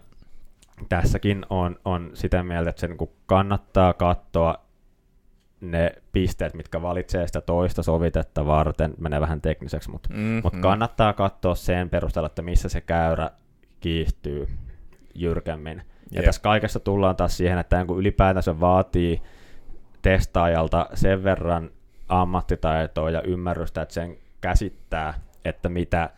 tässäkin 0.90 1.46
on, 1.50 1.76
on 1.86 2.12
sitä 2.14 2.44
mieltä, 2.44 2.70
että 2.70 2.80
se 2.80 2.88
niin 2.88 3.10
kannattaa 3.26 3.94
katsoa 3.94 4.56
ne 5.62 5.92
pisteet, 6.12 6.54
mitkä 6.54 6.82
valitsee 6.82 7.28
sitä 7.28 7.42
toista 7.42 7.84
sovitetta 7.84 8.46
varten, 8.46 8.94
menee 9.00 9.22
vähän 9.22 9.42
tekniseksi, 9.42 9.92
mutta, 9.92 10.10
mm-hmm. 10.10 10.40
mutta 10.44 10.60
kannattaa 10.60 11.14
katsoa 11.14 11.56
sen 11.56 11.90
perusteella, 11.90 12.28
että 12.28 12.42
missä 12.42 12.70
se 12.70 12.82
käyrä 12.82 13.32
kiihtyy 13.80 14.48
jyrkemmin. 15.18 15.82
Ja 16.12 16.20
yep. 16.20 16.26
tässä 16.26 16.42
kaikessa 16.42 16.80
tullaan 16.80 17.16
taas 17.16 17.38
siihen, 17.38 17.60
että 17.60 17.86
kun 17.86 18.00
ylipäätänsä 18.00 18.60
vaatii 18.60 19.22
testaajalta 20.02 20.90
sen 20.94 21.24
verran 21.24 21.70
ammattitaitoa 22.10 23.10
ja 23.10 23.22
ymmärrystä, 23.22 23.82
että 23.82 23.94
sen 23.94 24.18
käsittää, 24.42 25.14
että 25.46 25.70
mitä 25.70 26.10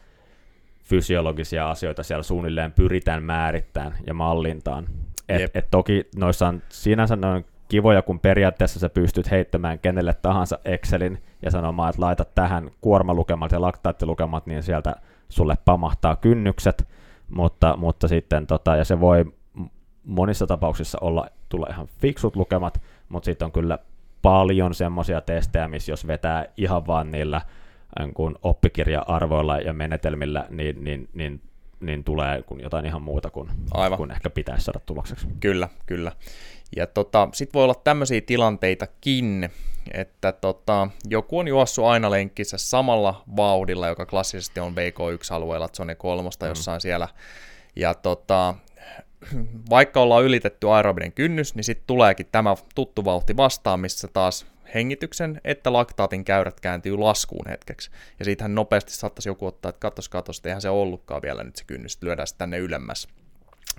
fysiologisia 0.84 1.70
asioita 1.70 2.04
siellä 2.04 2.24
suunnilleen 2.24 2.72
pyritään 2.72 3.24
määrittämään 3.24 3.96
ja 4.08 4.14
mallintaan. 4.14 4.88
Et, 5.30 5.42
yep. 5.42 5.56
et 5.56 5.68
toki 5.72 6.10
noissa 6.16 6.48
on 6.48 6.62
sinänsä 6.70 7.16
noin 7.16 7.46
kivoja, 7.68 8.02
kun 8.02 8.20
periaatteessa 8.20 8.80
sä 8.80 8.90
pystyt 8.90 9.32
heittämään 9.32 9.80
kenelle 9.80 10.14
tahansa 10.14 10.60
Excelin 10.66 11.24
ja 11.42 11.52
sanomaan, 11.52 11.90
että 11.90 12.02
laita 12.02 12.26
tähän 12.26 12.72
kuormalukemat 12.82 13.52
ja 13.52 13.62
laktaattilukemat, 13.62 14.46
niin 14.46 14.64
sieltä 14.64 14.96
sulle 15.30 15.56
pamahtaa 15.66 16.16
kynnykset, 16.16 16.88
mutta, 17.30 17.78
mutta 17.78 18.08
sitten, 18.08 18.48
tota, 18.48 18.76
ja 18.76 18.86
se 18.86 19.00
voi 19.00 19.26
monissa 20.04 20.48
tapauksissa 20.48 20.98
olla, 21.02 21.28
tulla 21.50 21.68
ihan 21.70 21.88
fiksut 21.88 22.36
lukemat, 22.36 22.82
mutta 23.10 23.26
sitten 23.26 23.46
on 23.46 23.52
kyllä 23.52 23.80
paljon 24.22 24.74
semmoisia 24.74 25.22
testejä, 25.22 25.68
missä 25.68 25.92
jos 25.92 26.08
vetää 26.08 26.46
ihan 26.58 26.88
vaan 26.88 27.12
niillä 27.12 27.42
niin 28.00 28.14
kun 28.14 28.36
oppikirja-arvoilla 28.44 29.58
ja 29.58 29.74
menetelmillä, 29.74 30.46
niin, 30.50 30.84
niin, 30.84 31.10
niin, 31.14 31.42
niin 31.80 32.04
tulee 32.04 32.42
kun 32.42 32.62
jotain 32.62 32.86
ihan 32.86 33.02
muuta 33.02 33.30
kuin, 33.30 33.50
Aivan. 33.72 33.98
kuin 33.98 34.12
ehkä 34.12 34.30
pitäisi 34.30 34.64
saada 34.66 34.80
tulokseksi. 34.86 35.28
Kyllä, 35.40 35.70
kyllä. 35.86 36.12
Ja 36.76 36.88
tota, 36.88 37.30
sitten 37.34 37.54
voi 37.54 37.64
olla 37.64 37.76
tämmöisiä 37.84 38.22
tilanteitakin, 38.22 39.50
että 39.94 40.32
tota, 40.32 40.88
joku 41.10 41.40
on 41.40 41.48
juossut 41.48 41.86
aina 41.86 42.12
lenkkissä 42.12 42.58
samalla 42.58 43.24
vauhdilla, 43.38 43.88
joka 43.88 44.06
klassisesti 44.06 44.60
on 44.60 44.74
VK1-alueella, 44.74 45.70
zone 45.78 45.96
kolmosta 45.96 46.46
mm. 46.46 46.50
jossain 46.50 46.82
siellä. 46.82 47.08
Ja 47.76 47.94
tota, 47.94 48.56
vaikka 49.70 50.02
ollaan 50.02 50.24
ylitetty 50.24 50.70
aerobinen 50.70 51.12
kynnys, 51.12 51.56
niin 51.56 51.64
sitten 51.64 51.88
tuleekin 51.88 52.28
tämä 52.32 52.56
tuttu 52.76 53.06
vauhti 53.06 53.38
vastaan, 53.38 53.80
missä 53.80 54.08
taas 54.08 54.46
hengityksen 54.74 55.42
että 55.44 55.74
laktaatin 55.74 56.26
käyrät 56.26 56.60
kääntyy 56.60 56.98
laskuun 56.98 57.50
hetkeksi. 57.50 57.92
Ja 58.20 58.26
siitähän 58.26 58.56
nopeasti 58.56 58.92
saattaisi 58.92 59.30
joku 59.30 59.46
ottaa, 59.46 59.70
että 59.70 59.80
katos, 59.80 60.10
katos, 60.10 60.42
eihän 60.46 60.62
se 60.62 60.70
ollutkaan 60.70 61.22
vielä 61.22 61.44
nyt 61.44 61.56
se 61.56 61.64
kynnys, 61.64 61.98
lyödään 62.02 62.28
tänne 62.38 62.58
ylemmäs. 62.58 63.08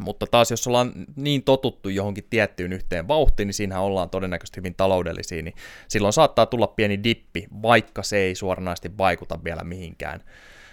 Mutta 0.00 0.26
taas 0.26 0.50
jos 0.50 0.66
ollaan 0.66 0.92
niin 1.16 1.42
totuttu 1.42 1.88
johonkin 1.88 2.26
tiettyyn 2.30 2.72
yhteen 2.72 3.08
vauhtiin, 3.08 3.46
niin 3.46 3.54
siinähän 3.54 3.84
ollaan 3.84 4.10
todennäköisesti 4.10 4.56
hyvin 4.56 4.74
taloudellisia, 4.74 5.42
niin 5.42 5.54
silloin 5.88 6.12
saattaa 6.12 6.46
tulla 6.46 6.66
pieni 6.66 7.04
dippi, 7.04 7.46
vaikka 7.62 8.02
se 8.02 8.16
ei 8.16 8.34
suoranaisesti 8.34 8.98
vaikuta 8.98 9.44
vielä 9.44 9.64
mihinkään 9.64 10.20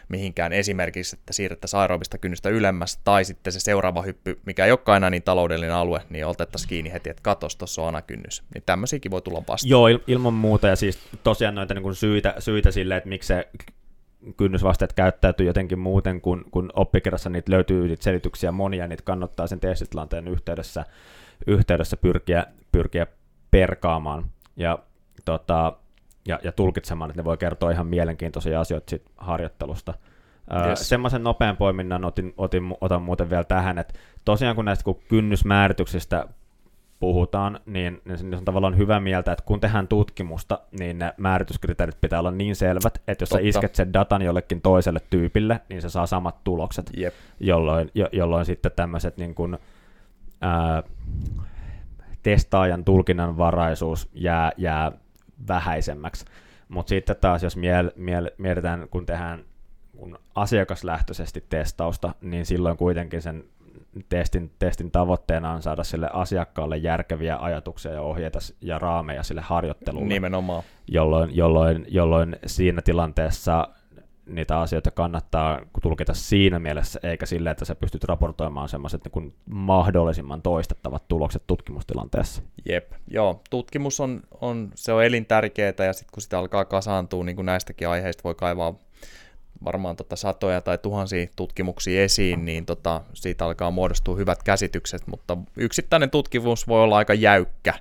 mihinkään 0.09 0.53
esimerkiksi, 0.53 1.15
että 1.15 1.33
siirrettäisiin 1.33 1.79
aerobista 1.79 2.17
kynnystä 2.17 2.49
ylemmäs, 2.49 2.99
tai 3.03 3.25
sitten 3.25 3.53
se 3.53 3.59
seuraava 3.59 4.01
hyppy, 4.01 4.39
mikä 4.45 4.65
ei 4.65 4.71
olekaan 4.71 4.97
enää 4.97 5.09
niin 5.09 5.23
taloudellinen 5.23 5.75
alue, 5.75 6.01
niin 6.09 6.25
otettaisiin 6.25 6.69
kiinni 6.69 6.91
heti, 6.91 7.09
että 7.09 7.23
katos, 7.23 7.55
tuossa 7.55 7.81
on 7.81 7.87
anakynnys. 7.87 8.43
Niin 8.53 8.63
tämmöisiäkin 8.65 9.11
voi 9.11 9.21
tulla 9.21 9.43
vastaan. 9.47 9.69
Joo, 9.69 9.89
il- 9.89 10.03
ilman 10.07 10.33
muuta, 10.33 10.67
ja 10.67 10.75
siis 10.75 10.99
tosiaan 11.23 11.55
noita 11.55 11.73
niin 11.73 11.83
kuin 11.83 11.95
syitä, 11.95 12.35
syitä 12.39 12.71
sille, 12.71 12.97
että 12.97 13.09
miksi 13.09 13.27
se 13.27 13.47
kynnysvasteet 14.37 14.93
käyttäytyy 14.93 15.47
jotenkin 15.47 15.79
muuten, 15.79 16.21
kun, 16.21 16.45
kun 16.51 16.69
oppikirjassa 16.73 17.29
niitä 17.29 17.51
löytyy 17.51 17.87
niitä 17.87 18.03
selityksiä 18.03 18.51
monia, 18.51 18.87
niitä 18.87 19.03
kannattaa 19.03 19.47
sen 19.47 19.59
testitilanteen 19.59 20.27
yhteydessä, 20.27 20.85
yhteydessä 21.47 21.97
pyrkiä, 21.97 22.45
pyrkiä 22.71 23.07
perkaamaan 23.51 24.25
ja, 24.55 24.79
tota, 25.25 25.73
ja, 26.27 26.39
ja 26.43 26.51
tulkitsemaan, 26.51 27.09
että 27.09 27.21
ne 27.21 27.25
voi 27.25 27.37
kertoa 27.37 27.71
ihan 27.71 27.87
mielenkiintoisia 27.87 28.61
asioita 28.61 28.89
siitä 28.89 29.09
harjoittelusta. 29.17 29.93
Yes. 30.67 30.89
Semmoisen 30.89 31.23
nopean 31.23 31.57
poiminnan 31.57 32.05
otin, 32.05 32.33
otin, 32.37 32.75
otan 32.81 33.01
muuten 33.01 33.29
vielä 33.29 33.43
tähän, 33.43 33.77
että 33.77 33.93
tosiaan 34.25 34.55
kun 34.55 34.65
näistä 34.65 34.83
kun 34.83 34.99
kynnysmäärityksistä 35.09 36.27
puhutaan, 36.99 37.59
niin, 37.65 38.01
niin 38.05 38.17
se 38.17 38.25
on 38.35 38.45
tavallaan 38.45 38.77
hyvä 38.77 38.99
mieltä, 38.99 39.31
että 39.31 39.45
kun 39.45 39.59
tehdään 39.59 39.87
tutkimusta, 39.87 40.59
niin 40.79 40.99
ne 40.99 41.13
määrityskriteerit 41.17 42.01
pitää 42.01 42.19
olla 42.19 42.31
niin 42.31 42.55
selvät, 42.55 43.01
että 43.07 43.21
jos 43.21 43.29
Totta. 43.29 43.43
sä 43.43 43.47
isket 43.47 43.75
sen 43.75 43.93
datan 43.93 44.21
jollekin 44.21 44.61
toiselle 44.61 44.99
tyypille, 45.09 45.61
niin 45.69 45.81
se 45.81 45.89
saa 45.89 46.05
samat 46.05 46.43
tulokset, 46.43 46.91
yep. 46.97 47.13
jolloin, 47.39 47.91
jo, 47.93 48.09
jolloin 48.11 48.45
sitten 48.45 48.71
tämmöiset 48.75 49.17
niin 49.17 49.35
kuin, 49.35 49.57
ää, 50.41 50.83
testaajan 52.23 52.85
tulkinnanvaraisuus 52.85 54.09
jää, 54.13 54.51
jää 54.57 54.91
vähäisemmäksi. 55.47 56.25
Mutta 56.67 56.89
sitten 56.89 57.15
taas, 57.21 57.43
jos 57.43 57.57
miel, 57.57 57.91
miel, 57.95 58.31
mietitään, 58.37 58.87
kun 58.89 59.05
tehdään 59.05 59.43
kun 59.97 60.19
asiakaslähtöisesti 60.35 61.45
testausta, 61.49 62.15
niin 62.21 62.45
silloin 62.45 62.77
kuitenkin 62.77 63.21
sen 63.21 63.43
testin, 64.09 64.51
testin 64.59 64.91
tavoitteena 64.91 65.51
on 65.51 65.61
saada 65.61 65.83
sille 65.83 66.09
asiakkaalle 66.13 66.77
järkeviä 66.77 67.37
ajatuksia 67.39 67.91
ja 67.91 68.01
ohjeita 68.01 68.39
ja 68.61 68.79
raameja 68.79 69.23
sille 69.23 69.41
harjoittelulle. 69.41 70.07
Nimenomaan. 70.07 70.63
Jolloin, 70.87 71.35
jolloin, 71.35 71.85
jolloin 71.87 72.35
siinä 72.45 72.81
tilanteessa 72.81 73.67
niitä 74.25 74.59
asioita 74.59 74.91
kannattaa 74.91 75.61
tulkita 75.81 76.13
siinä 76.13 76.59
mielessä, 76.59 76.99
eikä 77.03 77.25
sille, 77.25 77.49
että 77.49 77.65
sä 77.65 77.75
pystyt 77.75 78.03
raportoimaan 78.03 78.69
semmoiset 78.69 79.01
niin 79.15 79.33
mahdollisimman 79.49 80.41
toistettavat 80.41 81.07
tulokset 81.07 81.43
tutkimustilanteessa. 81.47 82.41
Jep, 82.69 82.91
joo, 83.07 83.41
tutkimus 83.49 83.99
on, 83.99 84.21
on, 84.41 84.71
se 84.75 84.93
on 84.93 85.03
elintärkeää, 85.03 85.73
ja 85.85 85.93
sitten 85.93 86.13
kun 86.13 86.21
sitä 86.21 86.39
alkaa 86.39 86.65
kasaantua, 86.65 87.23
niin 87.23 87.35
kuin 87.35 87.45
näistäkin 87.45 87.87
aiheista 87.87 88.23
voi 88.23 88.35
kaivaa 88.35 88.75
varmaan 89.65 89.95
tota 89.95 90.15
satoja 90.15 90.61
tai 90.61 90.77
tuhansia 90.77 91.27
tutkimuksia 91.35 92.03
esiin, 92.03 92.45
niin 92.45 92.65
tota, 92.65 93.01
siitä 93.13 93.45
alkaa 93.45 93.71
muodostua 93.71 94.15
hyvät 94.15 94.43
käsitykset, 94.43 95.07
mutta 95.07 95.37
yksittäinen 95.57 96.09
tutkimus 96.09 96.67
voi 96.67 96.81
olla 96.81 96.97
aika 96.97 97.13
jäykkä 97.13 97.73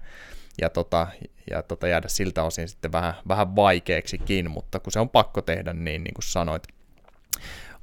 ja, 0.60 0.70
tota, 0.70 1.06
ja 1.50 1.62
tota, 1.62 1.88
jäädä 1.88 2.08
siltä 2.08 2.42
osin 2.42 2.68
sitten 2.68 2.92
vähän, 2.92 3.14
vähän 3.28 3.56
vaikeaksikin, 3.56 4.50
mutta 4.50 4.80
kun 4.80 4.92
se 4.92 5.00
on 5.00 5.08
pakko 5.08 5.42
tehdä, 5.42 5.72
niin 5.72 6.04
niin 6.04 6.14
kuin 6.14 6.24
sanoit. 6.24 6.62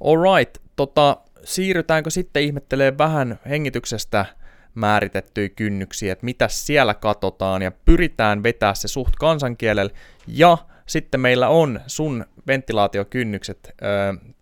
Alright, 0.04 0.58
tota, 0.76 1.16
siirrytäänkö 1.44 2.10
sitten 2.10 2.42
ihmettelee 2.42 2.98
vähän 2.98 3.38
hengityksestä 3.48 4.26
määritettyjä 4.74 5.48
kynnyksiä, 5.48 6.12
että 6.12 6.24
mitä 6.24 6.48
siellä 6.48 6.94
katsotaan 6.94 7.62
ja 7.62 7.72
pyritään 7.84 8.42
vetää 8.42 8.74
se 8.74 8.88
suht 8.88 9.16
kansankielellä 9.18 9.92
ja 10.26 10.58
sitten 10.86 11.20
meillä 11.20 11.48
on 11.48 11.80
sun 11.86 12.24
ventilaatiokynnykset 12.46 13.74
ö, 13.82 13.84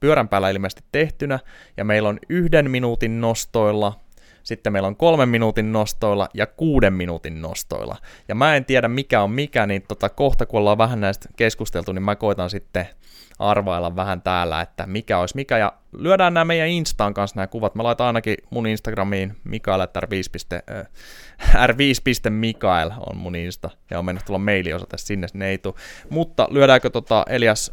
pyörän 0.01 0.29
päällä 0.29 0.51
ilmeisesti 0.51 0.85
tehtynä, 0.93 1.39
ja 1.77 1.85
meillä 1.85 2.09
on 2.09 2.19
yhden 2.29 2.71
minuutin 2.71 3.21
nostoilla 3.21 4.01
sitten 4.43 4.73
meillä 4.73 4.87
on 4.87 4.97
kolmen 4.97 5.29
minuutin 5.29 5.73
nostoilla 5.73 6.29
ja 6.35 6.47
kuuden 6.47 6.93
minuutin 6.93 7.43
nostoilla. 7.43 7.97
Ja 8.29 8.35
mä 8.35 8.57
en 8.57 8.65
tiedä 8.65 8.89
mikä 8.89 9.23
on 9.23 9.31
mikä, 9.31 9.67
niin 9.67 9.83
tota, 9.89 10.09
kohta 10.09 10.47
kun 10.47 10.61
ollaan 10.61 10.79
vähän 10.79 11.01
näistä 11.01 11.29
keskusteltu, 11.37 11.93
niin 11.93 12.03
mä 12.03 12.17
koitan 12.17 12.51
sitten 12.51 12.87
arvailla 13.39 13.97
vähän 13.97 14.23
täällä, 14.23 14.61
että 14.61 14.87
mikä 14.87 15.19
olisi 15.19 15.37
mikä, 15.37 15.59
ja 15.59 15.73
lyödään 15.93 16.35
nämä 16.35 16.45
meidän 16.45 16.69
Instaan 16.69 17.15
kanssa 17.15 17.37
nämä 17.37 17.47
kuvat. 17.47 17.75
Mä 17.75 17.83
laitan 17.83 18.07
ainakin 18.07 18.37
mun 18.51 18.67
Instagramiin 18.67 19.37
Mikael, 19.45 19.81
r5. 19.81 20.63
r5.mikael 21.55 22.91
on 23.11 23.17
mun 23.17 23.37
Insta, 23.37 23.71
ja 23.91 23.99
on 23.99 24.05
mennyt 24.05 24.25
tulla 24.25 24.39
mailiosoite 24.39 24.99
sinne, 24.99 25.29
sinne 25.29 25.49
ei 25.49 25.59
tule. 25.59 25.75
Mutta 26.11 26.49
lyödäänkö 26.51 26.91
tota 26.91 27.25
Elias 27.29 27.73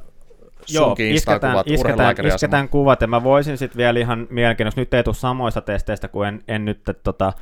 Joo, 0.73 0.95
isketään, 0.99 1.53
kuvat, 1.53 1.67
isketään, 1.67 2.15
isketään 2.25 2.69
kuvat, 2.69 3.01
ja 3.01 3.07
mä 3.07 3.23
voisin 3.23 3.57
sitten 3.57 3.77
vielä 3.77 3.99
ihan 3.99 4.27
mielenkiintoista, 4.29 4.81
nyt 4.81 4.93
ei 4.93 5.03
tule 5.03 5.15
samoista 5.15 5.61
testeistä, 5.61 6.07
kuin 6.07 6.27
en, 6.27 6.43
en 6.47 6.65
nyt 6.65 6.81
tota, 7.03 7.33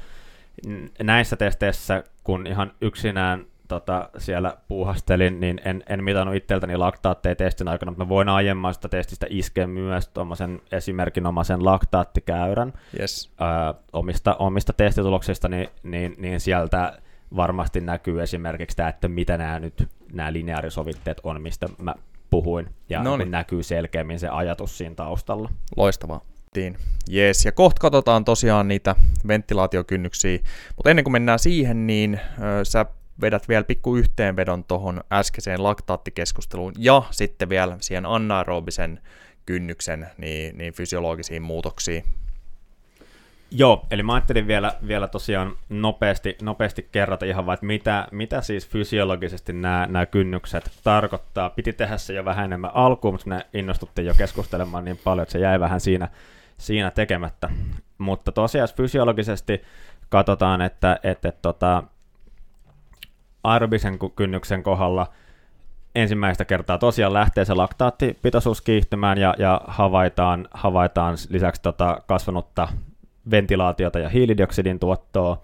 näissä 1.03 1.35
testeissä, 1.35 2.03
kun 2.23 2.47
ihan 2.47 2.71
yksinään 2.81 3.45
tota, 3.67 4.09
siellä 4.17 4.57
puuhastelin, 4.67 5.39
niin 5.39 5.61
en, 5.65 5.83
en 5.89 6.03
mitannut 6.03 6.35
itseltäni 6.35 6.77
laktaatteja 6.77 7.35
testin 7.35 7.67
aikana, 7.67 7.91
mutta 7.91 8.05
mä 8.05 8.09
voin 8.09 8.29
aiemmasta 8.29 8.89
testistä 8.89 9.27
iskeä 9.29 9.67
myös 9.67 10.07
tuommoisen 10.07 10.61
esimerkinomaisen 10.71 11.65
laktaattikäyrän 11.65 12.73
yes. 12.99 13.31
ö, 13.41 13.73
omista, 13.93 14.35
omista 14.35 14.73
testituloksista, 14.73 15.47
niin, 15.49 15.69
niin, 15.83 16.15
niin 16.17 16.39
sieltä 16.39 16.99
varmasti 17.35 17.81
näkyy 17.81 18.21
esimerkiksi 18.21 18.77
tämä, 18.77 18.89
että 18.89 19.07
mitä 19.07 19.37
nämä 19.37 19.59
nyt 19.59 19.89
nämä 20.13 20.33
lineaarisovitteet 20.33 21.21
on, 21.23 21.41
mistä 21.41 21.67
mä 21.77 21.95
puhuin, 22.29 22.69
ja 22.89 23.03
niin 23.03 23.31
näkyy 23.31 23.63
selkeämmin 23.63 24.19
se 24.19 24.27
ajatus 24.27 24.77
siinä 24.77 24.95
taustalla. 24.95 25.49
Loistavaa. 25.77 26.21
Jees, 27.09 27.45
ja 27.45 27.51
kohta 27.51 27.79
katsotaan 27.79 28.25
tosiaan 28.25 28.67
niitä 28.67 28.95
ventilaatiokynnyksiä, 29.27 30.39
mutta 30.75 30.89
ennen 30.89 31.03
kuin 31.03 31.11
mennään 31.11 31.39
siihen, 31.39 31.87
niin 31.87 32.19
ö, 32.61 32.65
sä 32.65 32.85
vedät 33.21 33.49
vielä 33.49 33.63
pikku 33.63 33.95
yhteenvedon 33.95 34.63
tuohon 34.63 35.01
äskeiseen 35.11 35.63
laktaattikeskusteluun 35.63 36.73
ja 36.77 37.03
sitten 37.11 37.49
vielä 37.49 37.77
siihen 37.81 38.05
anaerobisen 38.05 38.99
kynnyksen 39.45 40.07
niin, 40.17 40.57
niin 40.57 40.73
fysiologisiin 40.73 41.41
muutoksiin. 41.41 42.03
Joo, 43.51 43.85
eli 43.91 44.03
mä 44.03 44.13
ajattelin 44.13 44.47
vielä, 44.47 44.73
vielä 44.87 45.07
tosiaan 45.07 45.55
nopeasti, 45.69 46.37
nopeasti 46.41 46.89
kerrata 46.91 47.25
ihan 47.25 47.45
vaan, 47.45 47.53
että 47.53 47.65
mitä, 47.65 48.07
mitä 48.11 48.41
siis 48.41 48.69
fysiologisesti 48.69 49.53
nämä, 49.53 49.87
nämä 49.89 50.05
kynnykset 50.05 50.71
tarkoittaa. 50.83 51.49
Piti 51.49 51.73
tehdä 51.73 51.97
se 51.97 52.13
jo 52.13 52.25
vähän 52.25 52.45
enemmän 52.45 52.71
alkuun, 52.73 53.13
mutta 53.13 53.29
me 53.29 53.45
innostuttiin 53.53 54.05
jo 54.05 54.13
keskustelemaan 54.17 54.85
niin 54.85 54.99
paljon, 55.03 55.23
että 55.23 55.31
se 55.31 55.39
jäi 55.39 55.59
vähän 55.59 55.79
siinä, 55.79 56.09
siinä 56.57 56.91
tekemättä. 56.91 57.49
Mutta 57.97 58.31
tosiaan 58.31 58.69
fysiologisesti 58.77 59.61
katsotaan, 60.09 60.61
että, 60.61 60.99
että, 61.03 61.29
että 61.29 61.41
tota, 61.41 61.83
aerobisen 63.43 63.99
kynnyksen 64.15 64.63
kohdalla 64.63 65.07
ensimmäistä 65.95 66.45
kertaa 66.45 66.77
tosiaan 66.77 67.13
lähtee 67.13 67.45
se 67.45 67.53
laktaattipitoisuus 67.53 68.61
kiihtymään 68.61 69.17
ja, 69.17 69.33
ja 69.37 69.61
havaitaan, 69.67 70.47
havaitaan 70.51 71.17
lisäksi 71.29 71.61
tota 71.61 72.01
kasvanutta 72.07 72.67
ventilaatiota 73.31 73.99
ja 73.99 74.09
hiilidioksidin 74.09 74.79
tuottoa. 74.79 75.41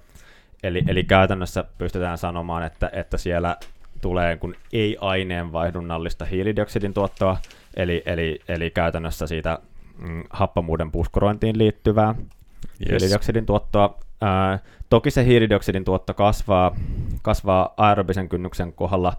Eli, 0.64 0.84
eli 0.88 1.04
käytännössä 1.04 1.64
pystytään 1.78 2.18
sanomaan, 2.18 2.64
että, 2.64 2.90
että 2.94 3.18
siellä 3.18 3.58
tulee 4.02 4.38
kun 4.38 4.56
ei-aineenvaihdunnallista 4.74 6.26
hiilidioksidin 6.26 6.94
tuottoa, 6.94 7.38
eli, 7.76 8.04
eli, 8.06 8.40
eli 8.48 8.70
käytännössä 8.70 9.28
siitä 9.28 9.60
mm, 9.98 10.24
happamuuden 10.30 10.92
puskurointiin 10.92 11.58
liittyvää 11.58 12.16
yes. 12.18 12.90
hiilidioksidin 12.90 13.46
tuottoa. 13.46 13.98
Ää, 14.22 14.60
toki 14.90 15.12
se 15.12 15.26
hiilidioksidin 15.26 15.86
tuotto 15.86 16.14
kasvaa, 16.14 16.76
kasvaa 17.22 17.74
aerobisen 17.78 18.30
kynnyksen 18.30 18.74
kohdalla 18.74 19.14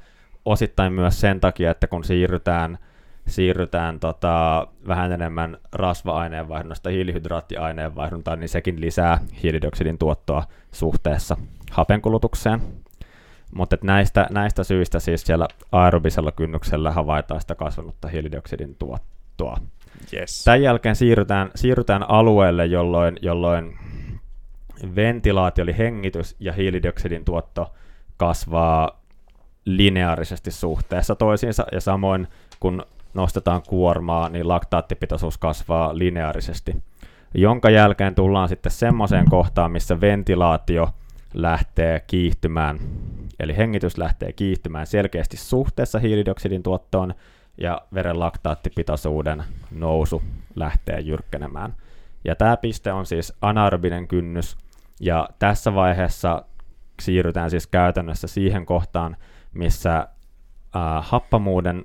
osittain 0.45 0.93
myös 0.93 1.21
sen 1.21 1.41
takia, 1.41 1.71
että 1.71 1.87
kun 1.87 2.05
siirrytään, 2.05 2.79
siirrytään 3.27 4.01
tota, 4.01 4.67
vähän 4.89 5.13
enemmän 5.13 5.59
rasva-aineenvaihdunnosta 5.73 6.91
hiilihydraattiaineenvaihduntaan, 6.91 8.41
niin 8.41 8.49
sekin 8.49 8.81
lisää 8.81 9.19
hiilidioksidin 9.43 9.99
tuottoa 9.99 10.45
suhteessa 10.73 11.37
hapenkulutukseen. 11.71 12.61
Mutta 13.55 13.77
näistä, 13.83 14.27
näistä 14.31 14.65
syistä 14.65 15.01
siis 15.01 15.23
siellä 15.23 15.49
aerobisella 15.73 16.33
kynnyksellä 16.33 16.91
havaitaan 16.91 17.41
sitä 17.41 17.55
kasvanutta 17.55 18.09
hiilidioksidin 18.09 18.77
tuottoa. 18.79 19.57
Yes. 20.13 20.45
Tämän 20.45 20.63
jälkeen 20.63 20.97
siirrytään, 20.97 21.51
siirrytään 21.55 22.11
alueelle, 22.11 22.67
jolloin, 22.67 23.17
jolloin 23.23 23.79
ventilaatio, 24.97 25.63
eli 25.63 25.79
hengitys 25.79 26.37
ja 26.41 26.53
hiilidioksidin 26.53 27.25
tuotto 27.25 27.75
kasvaa 28.17 29.01
lineaarisesti 29.65 30.51
suhteessa 30.51 31.15
toisiinsa, 31.15 31.67
ja 31.73 31.81
samoin 31.81 32.29
kun 32.61 32.83
nostetaan 33.15 33.63
kuormaa, 33.69 34.29
niin 34.29 34.49
laktaattipitoisuus 34.49 35.39
kasvaa 35.39 35.99
lineaarisesti, 35.99 36.83
jonka 37.35 37.71
jälkeen 37.71 38.15
tullaan 38.15 38.49
sitten 38.49 38.73
semmoiseen 38.73 39.31
kohtaan, 39.31 39.73
missä 39.73 40.01
ventilaatio 40.01 40.89
lähtee 41.35 42.01
kiihtymään, 42.07 42.79
eli 43.41 43.57
hengitys 43.57 43.99
lähtee 43.99 44.33
kiihtymään 44.33 44.87
selkeästi 44.87 45.37
suhteessa 45.37 45.99
hiilidioksidin 45.99 46.63
tuottoon, 46.63 47.15
ja 47.59 47.81
veren 47.95 48.21
laktaattipitoisuuden 48.21 49.45
nousu 49.71 50.23
lähtee 50.57 51.01
jyrkkenemään. 51.01 51.75
Ja 52.25 52.35
tämä 52.35 52.57
piste 52.57 52.93
on 52.93 53.07
siis 53.07 53.33
anaerobinen 53.41 54.09
kynnys, 54.09 54.57
ja 55.01 55.29
tässä 55.39 55.75
vaiheessa 55.75 56.45
siirrytään 57.03 57.51
siis 57.51 57.67
käytännössä 57.67 58.27
siihen 58.27 58.67
kohtaan, 58.67 59.17
missä 59.53 59.99
äh, 59.99 60.09
happamuuden 61.01 61.85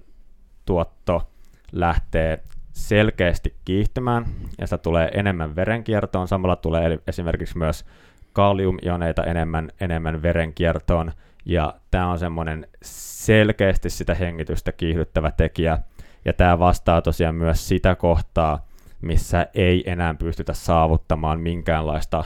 tuotto 0.69 1.29
lähtee 1.71 2.43
selkeästi 2.71 3.55
kiihtymään, 3.65 4.25
ja 4.57 4.67
sitä 4.67 4.77
tulee 4.77 5.11
enemmän 5.13 5.55
verenkiertoon. 5.55 6.27
Samalla 6.27 6.55
tulee 6.55 6.99
esimerkiksi 7.07 7.57
myös 7.57 7.85
kaliumioneita 8.33 9.23
enemmän, 9.23 9.69
enemmän 9.81 10.21
verenkiertoon, 10.21 11.11
ja 11.45 11.73
tämä 11.91 12.11
on 12.11 12.19
semmoinen 12.19 12.67
selkeästi 12.83 13.89
sitä 13.89 14.15
hengitystä 14.15 14.71
kiihdyttävä 14.71 15.31
tekijä, 15.31 15.79
ja 16.25 16.33
tämä 16.33 16.59
vastaa 16.59 17.01
tosiaan 17.01 17.35
myös 17.35 17.67
sitä 17.67 17.95
kohtaa, 17.95 18.65
missä 19.01 19.47
ei 19.53 19.83
enää 19.91 20.13
pystytä 20.13 20.53
saavuttamaan 20.53 21.39
minkäänlaista 21.39 22.23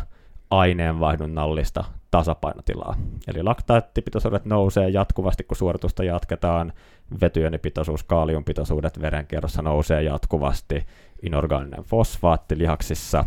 aineenvaihdunnallista 0.50 1.84
tasapainotilaa. 2.12 2.96
Eli 3.28 3.44
laktaattipitoisuudet 3.44 4.46
nousee 4.46 4.90
jatkuvasti, 4.90 5.44
kun 5.44 5.58
suoritusta 5.58 6.04
jatketaan, 6.04 6.74
vetyenipitoisuus, 7.22 8.04
kaaliumpitoisuudet 8.04 9.02
verenkierrossa 9.02 9.62
nousee 9.62 10.02
jatkuvasti, 10.02 10.86
inorgaaninen 11.22 11.84
fosfaatti 11.84 12.58
lihaksissa, 12.58 13.26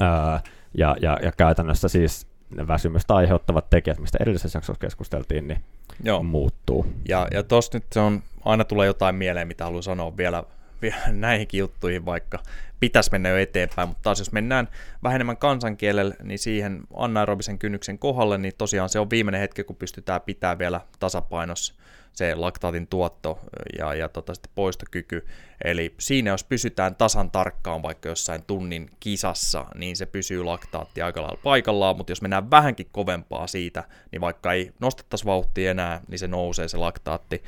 ää, 0.00 0.40
ja, 0.74 0.96
ja, 1.00 1.18
ja 1.22 1.32
käytännössä 1.32 1.88
siis 1.88 2.26
ne 2.50 2.68
väsymystä 2.68 3.14
aiheuttavat 3.14 3.70
tekijät, 3.70 3.98
mistä 3.98 4.18
edellisessä 4.20 4.56
jaksossa 4.56 4.80
keskusteltiin, 4.80 5.48
niin 5.48 5.60
Joo. 6.04 6.22
muuttuu. 6.22 6.86
Ja, 7.08 7.28
ja 7.30 7.42
tuossa 7.42 7.78
nyt 7.78 7.84
se 7.92 8.00
on, 8.00 8.22
aina 8.44 8.64
tulee 8.64 8.86
jotain 8.86 9.14
mieleen, 9.14 9.48
mitä 9.48 9.64
haluan 9.64 9.82
sanoa 9.82 10.16
vielä, 10.16 10.44
vielä 10.82 10.96
näihinkin 11.12 11.58
juttuihin, 11.58 12.04
vaikka 12.06 12.38
pitäisi 12.80 13.10
mennä 13.12 13.28
jo 13.28 13.36
eteenpäin, 13.36 13.88
mutta 13.88 14.02
taas 14.02 14.18
jos 14.18 14.32
mennään 14.32 14.68
vähän 15.02 15.16
enemmän 15.16 15.36
kansankielellä, 15.36 16.14
niin 16.22 16.38
siihen 16.38 16.80
anaerobisen 16.94 17.58
kynnyksen 17.58 17.98
kohdalle, 17.98 18.38
niin 18.38 18.52
tosiaan 18.58 18.88
se 18.88 18.98
on 18.98 19.10
viimeinen 19.10 19.40
hetki, 19.40 19.64
kun 19.64 19.76
pystytään 19.76 20.20
pitämään 20.20 20.58
vielä 20.58 20.80
tasapainossa 20.98 21.74
se 22.12 22.34
laktaatin 22.34 22.86
tuotto 22.86 23.38
ja, 23.78 23.94
ja 23.94 24.08
tota, 24.08 24.34
sitten 24.34 24.52
poistokyky. 24.54 25.26
Eli 25.64 25.94
siinä 25.98 26.30
jos 26.30 26.44
pysytään 26.44 26.94
tasan 26.94 27.30
tarkkaan 27.30 27.82
vaikka 27.82 28.08
jossain 28.08 28.42
tunnin 28.46 28.90
kisassa, 29.00 29.66
niin 29.74 29.96
se 29.96 30.06
pysyy 30.06 30.44
laktaatti 30.44 31.02
aika 31.02 31.22
lailla 31.22 31.40
paikallaan, 31.42 31.96
mutta 31.96 32.10
jos 32.10 32.22
mennään 32.22 32.50
vähänkin 32.50 32.88
kovempaa 32.92 33.46
siitä, 33.46 33.84
niin 34.12 34.20
vaikka 34.20 34.52
ei 34.52 34.72
nostettaisi 34.80 35.24
vauhtia 35.24 35.70
enää, 35.70 36.00
niin 36.08 36.18
se 36.18 36.28
nousee 36.28 36.68
se 36.68 36.76
laktaatti. 36.76 37.42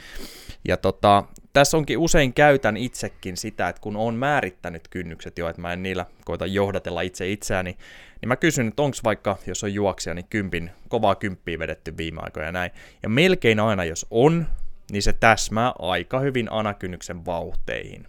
Ja 0.69 0.77
tota, 0.77 1.25
tässä 1.53 1.77
onkin 1.77 1.99
usein 1.99 2.33
käytän 2.33 2.77
itsekin 2.77 3.37
sitä, 3.37 3.69
että 3.69 3.83
kun 3.83 3.97
on 3.97 4.15
määrittänyt 4.15 4.89
kynnykset 4.89 5.39
jo, 5.39 5.49
että 5.49 5.63
mä 5.63 5.73
en 5.73 5.83
niillä 5.83 6.07
koita 6.25 6.47
johdatella 6.47 7.01
itse 7.01 7.33
itseäni, 7.33 7.77
niin 8.20 8.29
mä 8.29 8.37
kysyn, 8.37 8.68
että 8.68 8.83
onko 8.83 8.97
vaikka, 9.05 9.37
jos 9.47 9.64
on 9.64 9.75
juoksija, 9.75 10.14
niin 10.14 10.27
kympin, 10.31 10.70
kovaa 10.89 11.14
kymppiä 11.14 11.59
vedetty 11.59 11.97
viime 11.97 12.20
aikoina 12.25 12.49
ja 12.49 12.53
näin. 12.53 12.70
Ja 13.03 13.09
melkein 13.09 13.61
aina, 13.61 13.85
jos 13.85 14.07
on, 14.11 14.47
niin 14.93 15.03
se 15.03 15.12
täsmää 15.12 15.73
aika 15.79 16.20
hyvin 16.20 16.53
anakynnyksen 16.53 17.27
vauhteihin. 17.27 18.07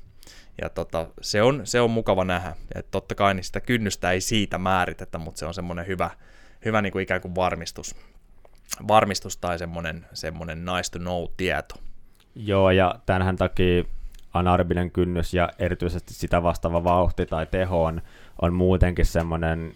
Ja 0.61 0.69
tota, 0.69 1.07
se, 1.21 1.41
on, 1.41 1.61
se 1.63 1.81
on 1.81 1.91
mukava 1.91 2.25
nähdä. 2.25 2.55
Et 2.75 2.91
totta 2.91 3.15
kai 3.15 3.33
niin 3.33 3.43
sitä 3.43 3.59
kynnystä 3.61 4.11
ei 4.11 4.21
siitä 4.21 4.57
määritetä, 4.57 5.17
mutta 5.17 5.39
se 5.39 5.45
on 5.45 5.53
semmoinen 5.53 5.87
hyvä, 5.87 6.09
hyvä 6.65 6.81
niin 6.81 6.91
kuin 6.91 7.03
ikään 7.03 7.21
kuin 7.21 7.35
varmistus, 7.35 7.95
varmistus 8.87 9.37
tai 9.37 9.59
semmoinen, 9.59 10.05
semmoinen 10.13 10.65
nice 10.65 10.91
to 10.91 10.99
know 10.99 11.23
tieto. 11.37 11.75
Joo, 12.35 12.71
ja 12.71 12.95
tämänhän 13.05 13.35
takia 13.35 13.83
anarbinen 14.33 14.91
kynnys 14.91 15.33
ja 15.33 15.49
erityisesti 15.59 16.13
sitä 16.13 16.43
vastaava 16.43 16.83
vauhti 16.83 17.25
tai 17.25 17.45
teho 17.45 17.83
on, 17.83 18.01
on 18.41 18.53
muutenkin 18.53 19.05
semmoinen 19.05 19.73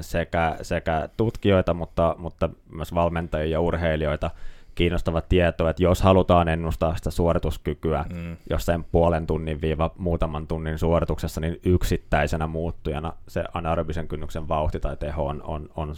sekä, 0.00 0.56
sekä 0.62 1.08
tutkijoita, 1.16 1.74
mutta, 1.74 2.14
mutta 2.18 2.48
myös 2.72 2.94
valmentajia 2.94 3.52
ja 3.52 3.60
urheilijoita 3.60 4.30
kiinnostava 4.74 5.20
tieto, 5.20 5.68
että 5.68 5.82
jos 5.82 6.02
halutaan 6.02 6.48
ennustaa 6.48 6.96
sitä 6.96 7.10
suorituskykyä 7.10 8.04
mm. 8.14 8.36
jossain 8.50 8.84
puolen 8.84 9.26
tunnin 9.26 9.60
viiva 9.60 9.90
muutaman 9.98 10.46
tunnin 10.46 10.78
suorituksessa, 10.78 11.40
niin 11.40 11.60
yksittäisenä 11.64 12.46
muuttujana 12.46 13.12
se 13.28 13.44
anaerobisen 13.54 14.08
kynnyksen 14.08 14.48
vauhti 14.48 14.80
tai 14.80 14.96
teho 14.96 15.26
on, 15.26 15.42
on, 15.42 15.70
on 15.76 15.94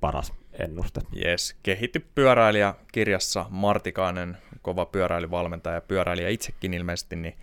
paras 0.00 0.32
ennuste. 0.58 1.00
Yes, 1.24 1.56
kehitty 1.62 2.06
pyöräilijä 2.14 2.74
kirjassa 2.92 3.46
Martikainen, 3.50 4.36
kova 4.62 4.86
pyöräilyvalmentaja 4.86 5.74
ja 5.74 5.80
pyöräilijä 5.80 6.28
itsekin 6.28 6.74
ilmeisesti, 6.74 7.16
niin 7.16 7.34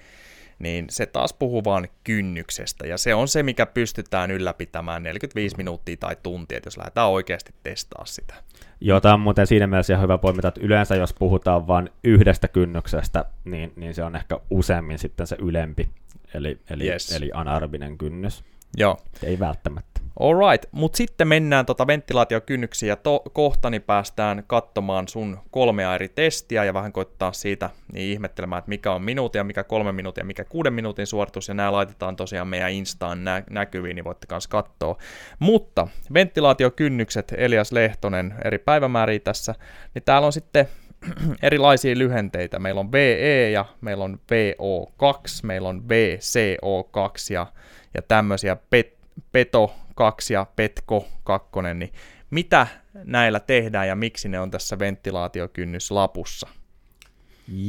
niin 0.60 0.86
se 0.90 1.06
taas 1.06 1.34
puhuu 1.34 1.64
vaan 1.64 1.88
kynnyksestä, 2.04 2.88
ja 2.88 2.98
se 2.98 3.16
on 3.16 3.28
se, 3.28 3.44
mikä 3.44 3.66
pystytään 3.66 4.32
ylläpitämään 4.32 5.04
45 5.04 5.58
minuuttia 5.58 5.98
tai 5.98 6.16
tuntia, 6.24 6.60
jos 6.66 6.78
lähdetään 6.78 7.10
oikeasti 7.10 7.54
testaa 7.64 8.06
sitä. 8.06 8.34
Joo, 8.82 9.02
tämä 9.02 9.14
on 9.14 9.20
muuten 9.20 9.48
siinä 9.48 9.68
mielessä 9.68 9.98
hyvä 9.98 10.18
poimita, 10.18 10.48
että 10.48 10.62
yleensä 10.64 10.96
jos 10.96 11.14
puhutaan 11.14 11.68
vain 11.68 11.90
yhdestä 12.04 12.48
kynnyksestä, 12.48 13.26
niin, 13.46 13.74
niin 13.76 13.94
se 13.94 14.04
on 14.04 14.16
ehkä 14.16 14.40
useammin 14.50 15.00
sitten 15.00 15.28
se 15.28 15.36
ylempi, 15.40 15.90
eli, 16.34 16.60
eli, 16.70 16.88
yes. 16.88 17.16
eli 17.16 17.32
anaerobinen 17.34 17.98
kynnys. 17.98 18.44
Joo. 18.78 18.98
Ei 19.24 19.40
välttämättä. 19.40 19.93
Alright, 20.20 20.66
mutta 20.72 20.98
sitten 20.98 21.28
mennään 21.28 21.66
tota 21.66 21.88
ventilaatiokynnyksiin 21.88 22.88
ja 22.88 22.96
to- 22.96 23.24
kohta 23.34 23.70
niin 23.70 23.82
päästään 23.82 24.44
katsomaan 24.48 25.08
sun 25.08 25.40
kolmea 25.52 25.96
eri 25.96 26.10
testiä 26.10 26.64
ja 26.64 26.74
vähän 26.74 26.94
koittaa 26.94 27.34
siitä 27.34 27.70
niin 27.94 28.12
ihmettelemään, 28.12 28.60
että 28.60 28.70
mikä 28.70 28.92
on 28.92 29.02
minuutin 29.02 29.40
ja 29.40 29.44
mikä 29.44 29.64
kolme 29.64 29.92
minuutin 29.92 30.22
ja 30.22 30.26
mikä 30.26 30.44
kuuden 30.44 30.74
minuutin 30.74 31.08
suoritus 31.08 31.48
ja 31.48 31.54
nämä 31.54 31.72
laitetaan 31.72 32.16
tosiaan 32.16 32.48
meidän 32.48 32.72
Instaan 32.72 33.24
nä- 33.24 33.44
näkyviin, 33.50 33.96
niin 33.96 34.04
voitte 34.06 34.28
myös 34.32 34.48
katsoa. 34.48 34.98
Mutta 35.40 35.88
ventilaatiokynnykset, 36.14 37.34
Elias 37.38 37.72
Lehtonen, 37.72 38.34
eri 38.46 38.58
päivämääriä 38.58 39.20
tässä, 39.20 39.56
niin 39.96 40.04
täällä 40.04 40.26
on 40.26 40.34
sitten 40.34 40.68
erilaisia 41.42 41.98
lyhenteitä. 41.98 42.60
Meillä 42.60 42.80
on 42.80 42.92
VE 42.92 43.50
ja 43.50 43.66
meillä 43.82 44.04
on 44.04 44.20
VO2, 44.32 45.40
meillä 45.44 45.70
on 45.70 45.84
VCO2 45.84 47.34
ja, 47.34 47.48
ja 47.94 48.02
tämmöisiä 48.02 48.58
pet, 48.70 48.98
PETO 49.32 49.76
2 49.96 50.34
ja 50.34 50.46
PETCO 50.56 51.08
2, 51.24 51.50
niin 51.74 51.92
mitä 52.30 52.68
näillä 52.94 53.40
tehdään 53.40 53.88
ja 53.88 53.96
miksi 53.96 54.30
ne 54.30 54.40
on 54.40 54.52
tässä 54.52 54.80
ventilaatiokynnyslapussa? 54.80 56.48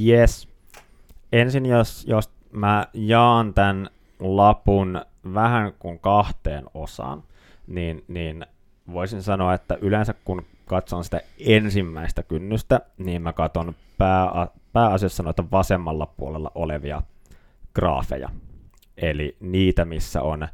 Yes. 0.07 0.49
Ensin 1.33 1.67
jos, 1.67 2.05
jos 2.09 2.31
mä 2.53 2.87
jaan 2.93 3.55
tämän 3.55 3.91
lapun 4.21 5.01
vähän 5.35 5.73
kuin 5.79 5.99
kahteen 5.99 6.65
osaan, 6.75 7.23
niin, 7.67 8.05
niin 8.09 8.47
voisin 8.93 9.23
sanoa, 9.23 9.55
että 9.55 9.79
yleensä 9.81 10.15
kun 10.25 10.47
katson 10.67 11.05
sitä 11.05 11.21
ensimmäistä 11.39 12.23
kynnystä, 12.23 12.81
niin 12.99 13.23
mä 13.23 13.33
katson 13.33 13.75
pää, 13.99 14.49
pääasiassa 14.73 15.23
noita 15.23 15.45
vasemmalla 15.51 16.07
puolella 16.07 16.51
olevia 16.55 17.03
graafeja. 17.75 18.29
Eli 18.97 19.37
niitä, 19.41 19.85
missä 19.85 20.23
on 20.23 20.49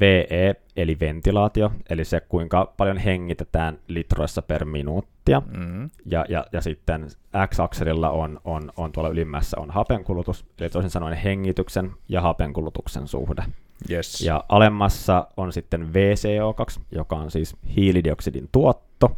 VE, 0.00 0.54
eli 0.76 0.96
ventilaatio, 1.00 1.72
eli 1.90 2.04
se 2.04 2.20
kuinka 2.20 2.74
paljon 2.76 2.96
hengitetään 2.96 3.78
litroissa 3.88 4.42
per 4.42 4.64
minuuttia. 4.64 5.40
Mm-hmm. 5.40 5.90
Ja, 6.06 6.24
ja, 6.28 6.46
ja 6.52 6.60
sitten 6.60 7.08
X-akselilla 7.46 8.10
on, 8.10 8.40
on, 8.44 8.72
on 8.76 8.92
tuolla 8.92 9.10
ylimmässä 9.10 9.60
on 9.60 9.70
hapenkulutus, 9.70 10.46
eli 10.58 10.70
toisin 10.70 10.90
sanoen 10.90 11.16
hengityksen 11.16 11.92
ja 12.08 12.20
hapenkulutuksen 12.20 13.08
suhde. 13.08 13.42
Yes. 13.90 14.20
Ja 14.20 14.44
alemmassa 14.48 15.26
on 15.36 15.52
sitten 15.52 15.82
VCO2, 15.82 16.80
joka 16.90 17.16
on 17.16 17.30
siis 17.30 17.56
hiilidioksidin 17.76 18.48
tuotto, 18.52 19.16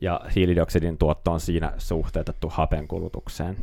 ja 0.00 0.20
hiilidioksidin 0.34 0.98
tuotto 0.98 1.32
on 1.32 1.40
siinä 1.40 1.72
suhteutettu 1.78 2.48
hapenkulutukseen. 2.48 3.56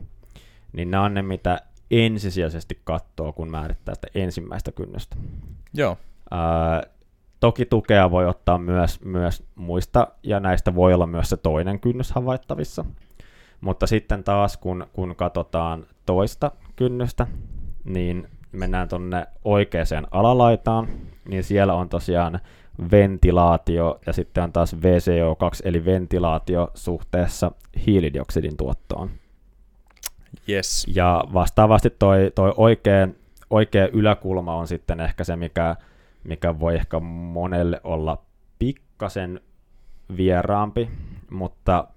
Niin 0.73 0.91
nämä 0.91 1.03
on 1.03 1.13
ne, 1.13 1.21
mitä 1.21 1.61
ensisijaisesti 1.91 2.79
katsoo, 2.83 3.33
kun 3.33 3.51
määrittää 3.51 3.95
sitä 3.95 4.07
ensimmäistä 4.15 4.71
kynnystä. 4.71 5.15
Joo. 5.73 5.97
Ää, 6.31 6.83
toki 7.39 7.65
tukea 7.65 8.11
voi 8.11 8.25
ottaa 8.27 8.57
myös, 8.57 9.01
myös 9.01 9.43
muista, 9.55 10.07
ja 10.23 10.39
näistä 10.39 10.75
voi 10.75 10.93
olla 10.93 11.07
myös 11.07 11.29
se 11.29 11.37
toinen 11.37 11.79
kynnys 11.79 12.11
havaittavissa. 12.11 12.85
Mutta 13.61 13.87
sitten 13.87 14.23
taas, 14.23 14.57
kun, 14.57 14.87
kun 14.93 15.15
katsotaan 15.15 15.85
toista 16.05 16.51
kynnystä, 16.75 17.27
niin 17.83 18.27
mennään 18.51 18.87
tuonne 18.87 19.27
oikeaan 19.43 20.07
alalaitaan, 20.11 20.87
niin 21.29 21.43
siellä 21.43 21.73
on 21.73 21.89
tosiaan 21.89 22.39
ventilaatio 22.91 23.99
ja 24.05 24.13
sitten 24.13 24.43
on 24.43 24.51
taas 24.51 24.75
VCO2 24.75 25.59
eli 25.63 25.85
ventilaatio 25.85 26.71
suhteessa 26.73 27.51
hiilidioksidin 27.85 28.57
tuottoon. 28.57 29.09
Yes. 30.49 30.85
Ja 30.95 31.23
vastaavasti 31.33 31.89
toi, 31.89 32.31
toi 32.35 32.53
oikea, 32.57 33.07
oikea 33.49 33.87
yläkulma 33.87 34.55
on 34.55 34.67
sitten 34.67 34.99
ehkä 34.99 35.23
se, 35.23 35.35
mikä, 35.35 35.75
mikä 36.25 36.59
voi 36.59 36.75
ehkä 36.75 36.99
monelle 36.99 37.81
olla 37.83 38.25
pikkasen 38.59 39.41
vieraampi, 40.17 40.89
mutta 41.29 41.87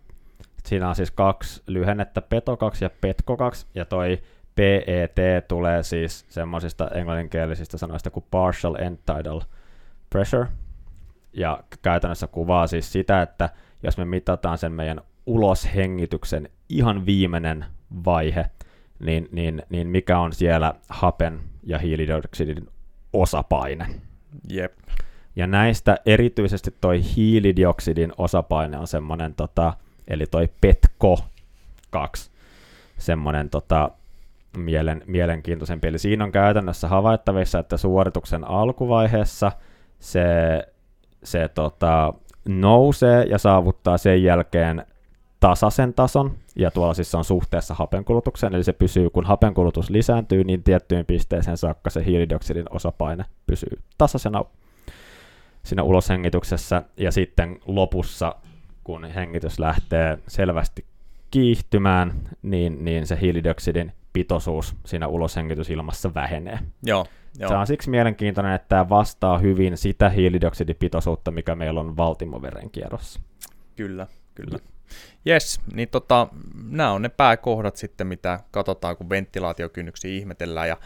siinä 0.64 0.88
on 0.88 0.94
siis 0.94 1.10
kaksi 1.10 1.62
lyhennettä, 1.66 2.22
PETO 2.22 2.56
2 2.56 2.84
ja 2.84 2.90
PETCO 3.00 3.36
2, 3.36 3.66
ja 3.74 3.84
toi 3.84 4.22
PET 4.54 5.48
tulee 5.48 5.82
siis 5.82 6.26
semmoisista 6.28 6.88
englanninkielisistä 6.88 7.78
sanoista 7.78 8.10
kuin 8.10 8.24
partial 8.30 8.74
end 8.74 8.96
tidal 8.96 9.40
pressure, 10.10 10.48
ja 11.32 11.64
käytännössä 11.82 12.26
kuvaa 12.26 12.66
siis 12.66 12.92
sitä, 12.92 13.22
että 13.22 13.50
jos 13.82 13.98
me 13.98 14.04
mitataan 14.04 14.58
sen 14.58 14.72
meidän 14.72 15.00
uloshengityksen 15.26 16.48
ihan 16.68 17.06
viimeinen 17.06 17.64
vaihe, 18.04 18.50
niin, 18.98 19.28
niin, 19.32 19.62
niin 19.70 19.86
mikä 19.86 20.18
on 20.18 20.32
siellä 20.32 20.74
hapen 20.88 21.40
ja 21.62 21.78
hiilidioksidin 21.78 22.68
osapaine. 23.12 23.86
Jep. 24.50 24.72
Ja 25.36 25.46
näistä 25.46 25.96
erityisesti 26.06 26.74
toi 26.80 27.00
hiilidioksidin 27.16 28.12
osapaine 28.18 28.78
on 28.78 28.86
semmoinen, 28.86 29.34
tota, 29.34 29.72
eli 30.08 30.26
toi 30.26 30.48
PETCO 30.60 31.18
2, 31.90 32.30
semmoinen 32.98 33.50
tota, 33.50 33.90
mielen, 34.56 35.02
mielenkiintoisempi. 35.06 35.88
Eli 35.88 35.98
siinä 35.98 36.24
on 36.24 36.32
käytännössä 36.32 36.88
havaittavissa, 36.88 37.58
että 37.58 37.76
suorituksen 37.76 38.44
alkuvaiheessa 38.44 39.52
se, 39.98 40.26
se 41.24 41.48
tota, 41.48 42.14
nousee 42.48 43.24
ja 43.24 43.38
saavuttaa 43.38 43.98
sen 43.98 44.22
jälkeen 44.22 44.86
tasaisen 45.40 45.94
tason, 45.94 46.36
ja 46.56 46.70
tuolla 46.70 46.94
siis 46.94 47.14
on 47.14 47.24
suhteessa 47.24 47.74
hapenkulutukseen, 47.74 48.54
eli 48.54 48.64
se 48.64 48.72
pysyy, 48.72 49.10
kun 49.10 49.26
hapenkulutus 49.26 49.90
lisääntyy, 49.90 50.44
niin 50.44 50.62
tiettyyn 50.62 51.06
pisteeseen 51.06 51.56
saakka 51.56 51.90
se 51.90 52.04
hiilidioksidin 52.04 52.64
osapaine 52.70 53.24
pysyy 53.46 53.78
tasaisena 53.98 54.44
siinä 55.62 55.82
uloshengityksessä, 55.82 56.82
ja 56.96 57.12
sitten 57.12 57.60
lopussa, 57.66 58.34
kun 58.84 59.04
hengitys 59.04 59.58
lähtee 59.58 60.18
selvästi 60.28 60.84
kiihtymään, 61.30 62.12
niin, 62.42 62.84
niin 62.84 63.06
se 63.06 63.18
hiilidioksidin 63.20 63.92
pitoisuus 64.12 64.76
siinä 64.86 65.06
uloshengitysilmassa 65.06 66.14
vähenee. 66.14 66.58
Joo, 66.82 67.06
joo. 67.38 67.48
Se 67.48 67.56
on 67.56 67.66
siksi 67.66 67.90
mielenkiintoinen, 67.90 68.52
että 68.52 68.68
tämä 68.68 68.88
vastaa 68.88 69.38
hyvin 69.38 69.76
sitä 69.76 70.08
hiilidioksidipitoisuutta, 70.08 71.30
mikä 71.30 71.54
meillä 71.54 71.80
on 71.80 71.96
valtimoverenkierrossa. 71.96 73.20
Kyllä, 73.76 74.06
kyllä. 74.34 74.58
Jes, 75.24 75.60
niin 75.74 75.88
tota, 75.88 76.28
nämä 76.70 76.92
on 76.92 77.02
ne 77.02 77.08
pääkohdat 77.08 77.76
sitten, 77.76 78.06
mitä 78.06 78.40
katsotaan, 78.50 78.96
kun 78.96 79.10
ventilaatiokynnyksiä 79.10 80.10
ihmetellään. 80.10 80.68
Ja 80.68 80.76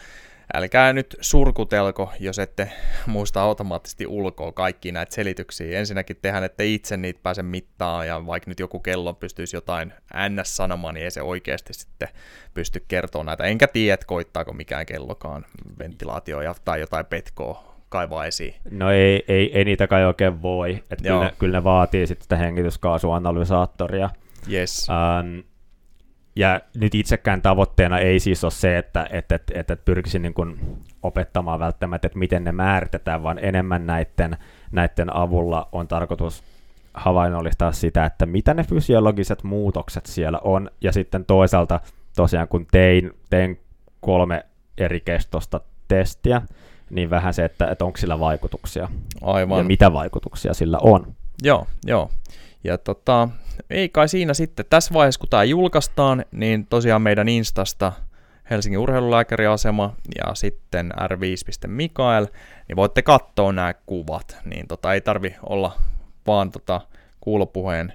älkää 0.54 0.92
nyt 0.92 1.16
surkutelko, 1.20 2.12
jos 2.20 2.38
ette 2.38 2.72
muista 3.06 3.42
automaattisesti 3.42 4.06
ulkoa 4.06 4.52
kaikki 4.52 4.92
näitä 4.92 5.14
selityksiä. 5.14 5.78
Ensinnäkin 5.78 6.18
tehän 6.22 6.44
ette 6.44 6.66
itse 6.66 6.96
niitä 6.96 7.20
pääse 7.22 7.42
mittaan, 7.42 8.06
ja 8.06 8.26
vaikka 8.26 8.50
nyt 8.50 8.60
joku 8.60 8.80
kello 8.80 9.14
pystyisi 9.14 9.56
jotain 9.56 9.92
ns. 10.28 10.56
sanomaan, 10.56 10.94
niin 10.94 11.04
ei 11.04 11.10
se 11.10 11.22
oikeasti 11.22 11.74
sitten 11.74 12.08
pysty 12.54 12.84
kertomaan 12.88 13.26
näitä. 13.26 13.44
Enkä 13.44 13.68
tiedä, 13.68 13.94
että 13.94 14.06
koittaako 14.06 14.52
mikään 14.52 14.86
kellokaan 14.86 15.46
ventilaatio 15.78 16.38
tai 16.64 16.80
jotain 16.80 17.06
petkoa 17.06 17.71
kaivaa 17.92 18.26
esiin. 18.26 18.54
No 18.70 18.90
ei, 18.90 19.24
ei, 19.28 19.58
ei 19.58 19.64
niitä 19.64 19.86
kai 19.86 20.04
oikein 20.04 20.42
voi, 20.42 20.84
että 20.90 21.02
kyllä, 21.02 21.24
ne, 21.24 21.32
kyllä 21.38 21.58
ne 21.58 21.64
vaatii 21.64 22.06
sitten 22.06 22.24
sitä 22.24 22.36
hengityskaasuanalysaattoria. 22.36 24.10
Yes. 24.52 24.88
Um, 24.88 25.42
ja 26.36 26.60
nyt 26.76 26.94
itsekään 26.94 27.42
tavoitteena 27.42 27.98
ei 27.98 28.20
siis 28.20 28.44
ole 28.44 28.52
se, 28.52 28.78
että, 28.78 29.06
että, 29.10 29.34
että, 29.34 29.52
että 29.60 29.76
pyrkisin 29.76 30.22
niin 30.22 30.34
kuin 30.34 30.60
opettamaan 31.02 31.60
välttämättä, 31.60 32.06
että 32.06 32.18
miten 32.18 32.44
ne 32.44 32.52
määritetään, 32.52 33.22
vaan 33.22 33.38
enemmän 33.42 33.86
näiden, 33.86 34.36
näiden 34.72 35.16
avulla 35.16 35.68
on 35.72 35.88
tarkoitus 35.88 36.44
havainnollistaa 36.94 37.72
sitä, 37.72 38.04
että 38.04 38.26
mitä 38.26 38.54
ne 38.54 38.64
fysiologiset 38.64 39.42
muutokset 39.42 40.06
siellä 40.06 40.38
on, 40.44 40.70
ja 40.80 40.92
sitten 40.92 41.24
toisaalta 41.24 41.80
tosiaan 42.16 42.48
kun 42.48 42.66
tein, 42.72 43.10
tein 43.30 43.60
kolme 44.00 44.46
eri 44.78 45.00
kestosta 45.00 45.60
testiä, 45.88 46.42
niin 46.92 47.10
vähän 47.10 47.34
se, 47.34 47.44
että, 47.44 47.66
että 47.66 47.84
onko 47.84 47.96
sillä 47.96 48.20
vaikutuksia. 48.20 48.88
Aivan. 49.22 49.58
Ja 49.58 49.64
mitä 49.64 49.92
vaikutuksia 49.92 50.54
sillä 50.54 50.78
on. 50.82 51.14
Joo, 51.42 51.66
joo. 51.86 52.10
Ja 52.64 52.78
tota, 52.78 53.28
ei 53.70 53.88
kai 53.88 54.08
siinä 54.08 54.34
sitten, 54.34 54.64
tässä 54.70 54.94
vaiheessa 54.94 55.20
kun 55.20 55.28
tämä 55.28 55.44
julkaistaan, 55.44 56.24
niin 56.32 56.66
tosiaan 56.66 57.02
meidän 57.02 57.28
Instasta 57.28 57.92
Helsingin 58.50 58.78
urheilulääkäriasema 58.78 59.94
ja 60.16 60.34
sitten 60.34 60.92
r5.mikael, 60.96 62.26
niin 62.68 62.76
voitte 62.76 63.02
katsoa 63.02 63.52
nämä 63.52 63.74
kuvat, 63.74 64.36
niin 64.44 64.68
tota, 64.68 64.94
ei 64.94 65.00
tarvi 65.00 65.36
olla 65.42 65.76
vaan 66.26 66.50
tota, 66.50 66.80
kuulopuheen 67.20 67.92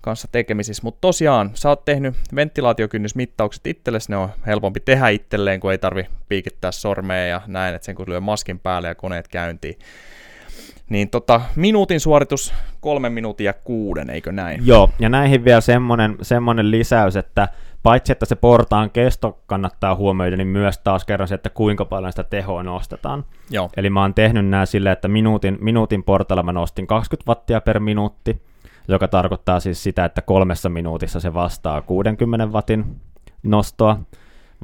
kanssa 0.00 0.28
tekemisissä. 0.32 0.82
Mutta 0.84 1.00
tosiaan, 1.00 1.50
sä 1.54 1.68
oot 1.68 1.84
tehnyt 1.84 2.14
ventilaatiokynnysmittaukset 2.34 3.66
itsellesi, 3.66 4.10
ne 4.10 4.16
on 4.16 4.28
helpompi 4.46 4.80
tehdä 4.80 5.08
itselleen, 5.08 5.60
kun 5.60 5.72
ei 5.72 5.78
tarvi 5.78 6.06
piikittää 6.28 6.72
sormea 6.72 7.26
ja 7.26 7.40
näin, 7.46 7.74
että 7.74 7.86
sen 7.86 7.94
kun 7.94 8.06
lyö 8.08 8.20
maskin 8.20 8.58
päälle 8.58 8.88
ja 8.88 8.94
koneet 8.94 9.28
käyntiin. 9.28 9.78
Niin 10.90 11.10
tota, 11.10 11.40
minuutin 11.56 12.00
suoritus 12.00 12.54
kolmen 12.80 13.12
minuutin 13.12 13.44
ja 13.44 13.52
kuuden, 13.52 14.10
eikö 14.10 14.32
näin? 14.32 14.66
Joo, 14.66 14.90
ja 14.98 15.08
näihin 15.08 15.44
vielä 15.44 15.60
semmonen, 15.60 16.16
semmonen 16.22 16.70
lisäys, 16.70 17.16
että 17.16 17.48
paitsi 17.82 18.12
että 18.12 18.26
se 18.26 18.36
portaan 18.36 18.90
kesto 18.90 19.38
kannattaa 19.46 19.94
huomioida, 19.94 20.36
niin 20.36 20.48
myös 20.48 20.78
taas 20.78 21.04
kerran 21.04 21.28
se, 21.28 21.34
että 21.34 21.50
kuinka 21.50 21.84
paljon 21.84 22.12
sitä 22.12 22.24
tehoa 22.24 22.62
nostetaan. 22.62 23.24
Joo. 23.50 23.70
Eli 23.76 23.90
mä 23.90 24.00
oon 24.00 24.14
tehnyt 24.14 24.48
nämä 24.48 24.66
silleen, 24.66 24.92
että 24.92 25.08
minuutin, 25.08 25.58
minuutin 25.60 26.02
portailla 26.02 26.42
mä 26.42 26.52
nostin 26.52 26.86
20 26.86 27.30
wattia 27.30 27.60
per 27.60 27.80
minuutti, 27.80 28.42
joka 28.90 29.08
tarkoittaa 29.08 29.60
siis 29.60 29.82
sitä, 29.82 30.04
että 30.04 30.22
kolmessa 30.22 30.68
minuutissa 30.68 31.20
se 31.20 31.34
vastaa 31.34 31.82
60 31.82 32.46
watin 32.46 33.00
nostoa. 33.42 34.00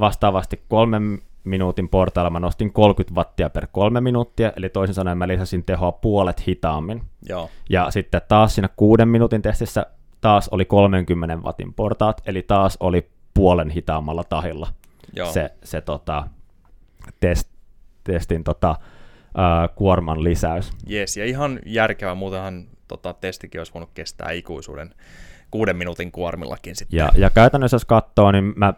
Vastaavasti 0.00 0.62
kolmen 0.68 1.18
minuutin 1.44 1.88
portailla 1.88 2.30
mä 2.30 2.40
nostin 2.40 2.72
30 2.72 3.18
wattia 3.18 3.50
per 3.50 3.66
kolme 3.72 4.00
minuuttia, 4.00 4.52
eli 4.56 4.68
toisin 4.68 4.94
sanoen 4.94 5.18
mä 5.18 5.28
lisäsin 5.28 5.64
tehoa 5.64 5.92
puolet 5.92 6.46
hitaammin. 6.46 7.02
Joo. 7.28 7.50
Ja 7.70 7.90
sitten 7.90 8.20
taas 8.28 8.54
siinä 8.54 8.68
kuuden 8.76 9.08
minuutin 9.08 9.42
testissä 9.42 9.86
taas 10.20 10.48
oli 10.48 10.64
30 10.64 11.36
watin 11.36 11.74
portaat, 11.74 12.22
eli 12.26 12.42
taas 12.42 12.76
oli 12.80 13.10
puolen 13.34 13.70
hitaammalla 13.70 14.24
tahilla 14.24 14.68
Joo. 15.16 15.32
se, 15.32 15.50
se 15.64 15.80
tota, 15.80 16.28
test, 17.20 17.48
testin 18.04 18.44
tota, 18.44 18.76
ää, 19.36 19.68
kuorman 19.68 20.24
lisäys. 20.24 20.70
Yes, 20.90 21.16
ja 21.16 21.24
ihan 21.24 21.60
järkevä, 21.66 22.14
muutenhan 22.14 22.64
tota, 22.88 23.12
testikin 23.12 23.60
olisi 23.60 23.74
voinut 23.74 23.90
kestää 23.94 24.30
ikuisuuden 24.30 24.94
kuuden 25.50 25.76
minuutin 25.76 26.12
kuormillakin 26.12 26.76
sitten. 26.76 26.98
Ja, 26.98 27.08
ja 27.16 27.30
käytännössä 27.30 27.74
jos 27.74 27.84
katsoo, 27.84 28.32
niin 28.32 28.52
mä 28.56 28.74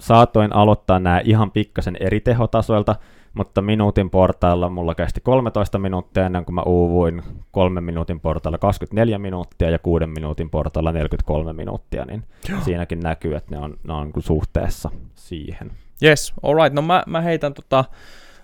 saatoin 0.00 0.52
aloittaa 0.52 0.98
nämä 0.98 1.20
ihan 1.24 1.50
pikkasen 1.50 1.96
eri 2.00 2.20
tehotasoilta, 2.20 2.96
mutta 3.34 3.62
minuutin 3.62 4.10
portailla 4.10 4.68
mulla 4.68 4.94
kesti 4.94 5.20
13 5.20 5.78
minuuttia 5.78 6.26
ennen 6.26 6.44
kuin 6.44 6.54
mä 6.54 6.62
uuvuin, 6.62 7.22
kolmen 7.50 7.84
minuutin 7.84 8.20
portailla 8.20 8.58
24 8.58 9.18
minuuttia 9.18 9.70
ja 9.70 9.78
kuuden 9.78 10.10
minuutin 10.10 10.50
portailla 10.50 10.92
43 10.92 11.52
minuuttia, 11.52 12.04
niin 12.04 12.24
Joo. 12.48 12.60
siinäkin 12.60 13.00
näkyy, 13.00 13.34
että 13.34 13.54
ne 13.54 13.62
on, 13.62 13.76
ne 13.84 13.92
on 13.92 14.10
niin 14.14 14.22
suhteessa 14.22 14.90
siihen. 15.14 15.70
Yes, 16.02 16.32
alright. 16.42 16.74
No 16.74 16.82
mä, 16.82 17.02
mä 17.06 17.20
heitän 17.20 17.54
tota 17.54 17.84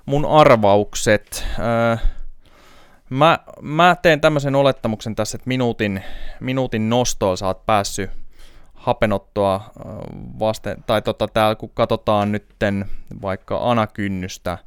mun 0.06 0.24
arvaukset. 0.24 1.46
Öö, 1.58 1.96
mä, 3.10 3.38
mä 3.62 3.96
teen 4.02 4.20
tämmöisen 4.20 4.54
olettamuksen 4.54 5.14
tässä, 5.14 5.36
että 5.36 5.48
minuutin, 5.48 6.02
minuutin 6.40 6.90
nostoa 6.90 7.36
sä 7.36 7.46
oot 7.46 7.66
päässyt 7.66 8.10
hapenottoa 8.74 9.70
vasten, 10.38 10.84
tai 10.86 11.02
tota, 11.02 11.28
täällä 11.28 11.54
kun 11.54 11.70
katsotaan 11.74 12.32
nytten 12.32 12.86
vaikka 13.22 13.70
anakynnystä, 13.70 14.58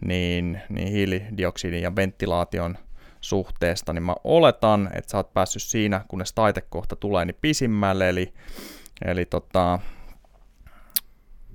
niin, 0.00 0.60
niin 0.68 0.88
hiilidioksidin 0.88 1.82
ja 1.82 1.96
ventilaation 1.96 2.78
suhteesta, 3.20 3.92
niin 3.92 4.02
mä 4.02 4.14
oletan, 4.24 4.90
että 4.94 5.10
sä 5.10 5.16
oot 5.16 5.34
päässyt 5.34 5.62
siinä, 5.62 6.04
kunnes 6.08 6.32
taitekohta 6.32 6.96
tulee, 6.96 7.24
niin 7.24 7.38
pisimmälle, 7.40 8.08
eli, 8.08 8.34
eli 9.04 9.24
tota, 9.24 9.78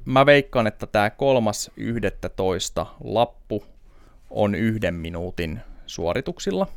mä 0.06 0.26
veikkaan, 0.26 0.68
että 0.68 0.88
tämä 0.88 1.10
kolmas 1.10 1.72
11 1.78 2.86
lappu 3.04 3.64
on 4.30 4.56
yhden 4.56 4.96
minuutin 4.96 5.62
suorituksilla. 5.90 6.68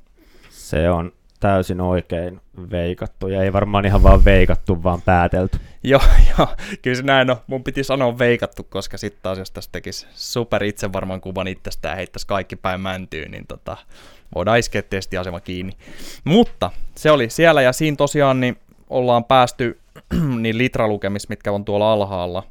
Se 0.51 0.91
on 0.91 1.13
täysin 1.41 1.81
oikein 1.81 2.41
veikattu, 2.71 3.29
ja 3.29 3.43
ei 3.43 3.53
varmaan 3.53 3.87
ihan 3.87 4.03
vaan 4.03 4.25
veikattu, 4.25 4.83
vaan 4.83 5.03
päätelty. 5.03 5.59
Joo, 5.85 6.01
joo, 6.39 6.49
kyllä 6.83 6.97
se 6.97 7.03
näin 7.03 7.31
on. 7.31 7.37
Mun 7.47 7.65
piti 7.65 7.85
sanoa 7.85 8.19
veikattu, 8.19 8.63
koska 8.71 8.99
sitten 8.99 9.23
taas 9.23 9.39
jos 9.39 9.51
tästä 9.51 9.73
tekisi 9.73 10.07
super 10.15 10.65
itsevarman 10.65 11.21
kuvan 11.21 11.49
itsestä 11.49 11.89
ja 11.89 11.95
heittäisi 11.95 12.27
kaikki 12.27 12.57
päin 12.57 12.81
mäntyyn, 12.81 13.31
niin 13.31 13.47
tota, 13.47 13.77
voidaan 14.35 14.59
iskeä 14.59 14.83
testiasema 14.83 15.41
kiinni. 15.41 15.73
Mutta 16.25 16.71
se 16.95 17.11
oli 17.11 17.31
siellä 17.31 17.63
ja 17.63 17.73
siinä 17.73 17.97
tosiaan 17.97 18.41
niin 18.41 18.57
ollaan 18.91 19.25
päästy 19.25 19.79
niin 20.43 20.59
litralukemis, 20.59 21.29
mitkä 21.29 21.53
on 21.53 21.65
tuolla 21.65 21.93
alhaalla, 21.93 22.43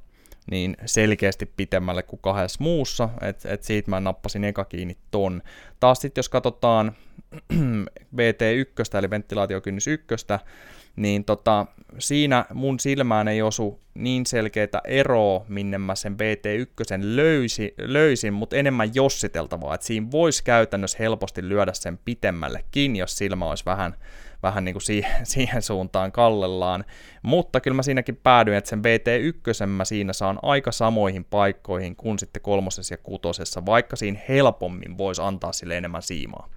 niin 0.51 0.77
selkeästi 0.85 1.45
pitemmälle 1.45 2.03
kuin 2.03 2.19
kahdessa 2.23 2.63
muussa, 2.63 3.09
että 3.21 3.53
et 3.53 3.63
siitä 3.63 3.89
mä 3.89 3.99
nappasin 3.99 4.43
eka 4.43 4.65
kiinni 4.65 4.97
ton. 5.11 5.41
Taas 5.79 5.99
sitten 5.99 6.19
jos 6.19 6.29
katsotaan 6.29 6.95
VT1, 8.17 8.97
eli 8.97 9.09
ventilaatiokynnys 9.09 9.87
1, 9.87 10.07
niin 10.95 11.25
tota, 11.25 11.65
siinä 11.99 12.45
mun 12.53 12.79
silmään 12.79 13.27
ei 13.27 13.41
osu 13.41 13.81
niin 13.93 14.25
selkeätä 14.25 14.81
eroa, 14.85 15.45
minne 15.47 15.77
mä 15.77 15.95
sen 15.95 16.13
VT1 16.13 16.99
löysi, 17.01 17.73
löysin, 17.77 18.33
mutta 18.33 18.55
enemmän 18.55 18.95
jossiteltavaa, 18.95 19.75
että 19.75 19.87
siinä 19.87 20.11
voisi 20.11 20.43
käytännössä 20.43 20.97
helposti 20.99 21.49
lyödä 21.49 21.73
sen 21.73 21.99
pitemmällekin, 22.05 22.95
jos 22.95 23.17
silmä 23.17 23.45
olisi 23.45 23.65
vähän, 23.65 23.95
vähän 24.43 24.65
niin 24.65 24.73
kuin 24.73 24.81
siihen, 24.81 25.25
siihen 25.33 25.61
suuntaan 25.61 26.11
kallellaan, 26.11 26.85
mutta 27.21 27.61
kyllä 27.61 27.75
mä 27.75 27.83
siinäkin 27.83 28.15
päädyin, 28.15 28.57
että 28.57 28.69
sen 28.69 28.81
VT1 28.81 29.65
mä 29.67 29.85
siinä 29.85 30.13
saan 30.13 30.39
aika 30.41 30.71
samoihin 30.71 31.25
paikkoihin 31.25 31.95
kuin 31.95 32.19
sitten 32.19 32.41
kolmosessa 32.41 32.93
ja 32.93 32.97
kutosessa, 32.97 33.65
vaikka 33.65 33.95
siinä 33.95 34.19
helpommin 34.29 34.97
voisi 34.97 35.21
antaa 35.21 35.53
sille 35.53 35.77
enemmän 35.77 36.01
siimaa. 36.01 36.49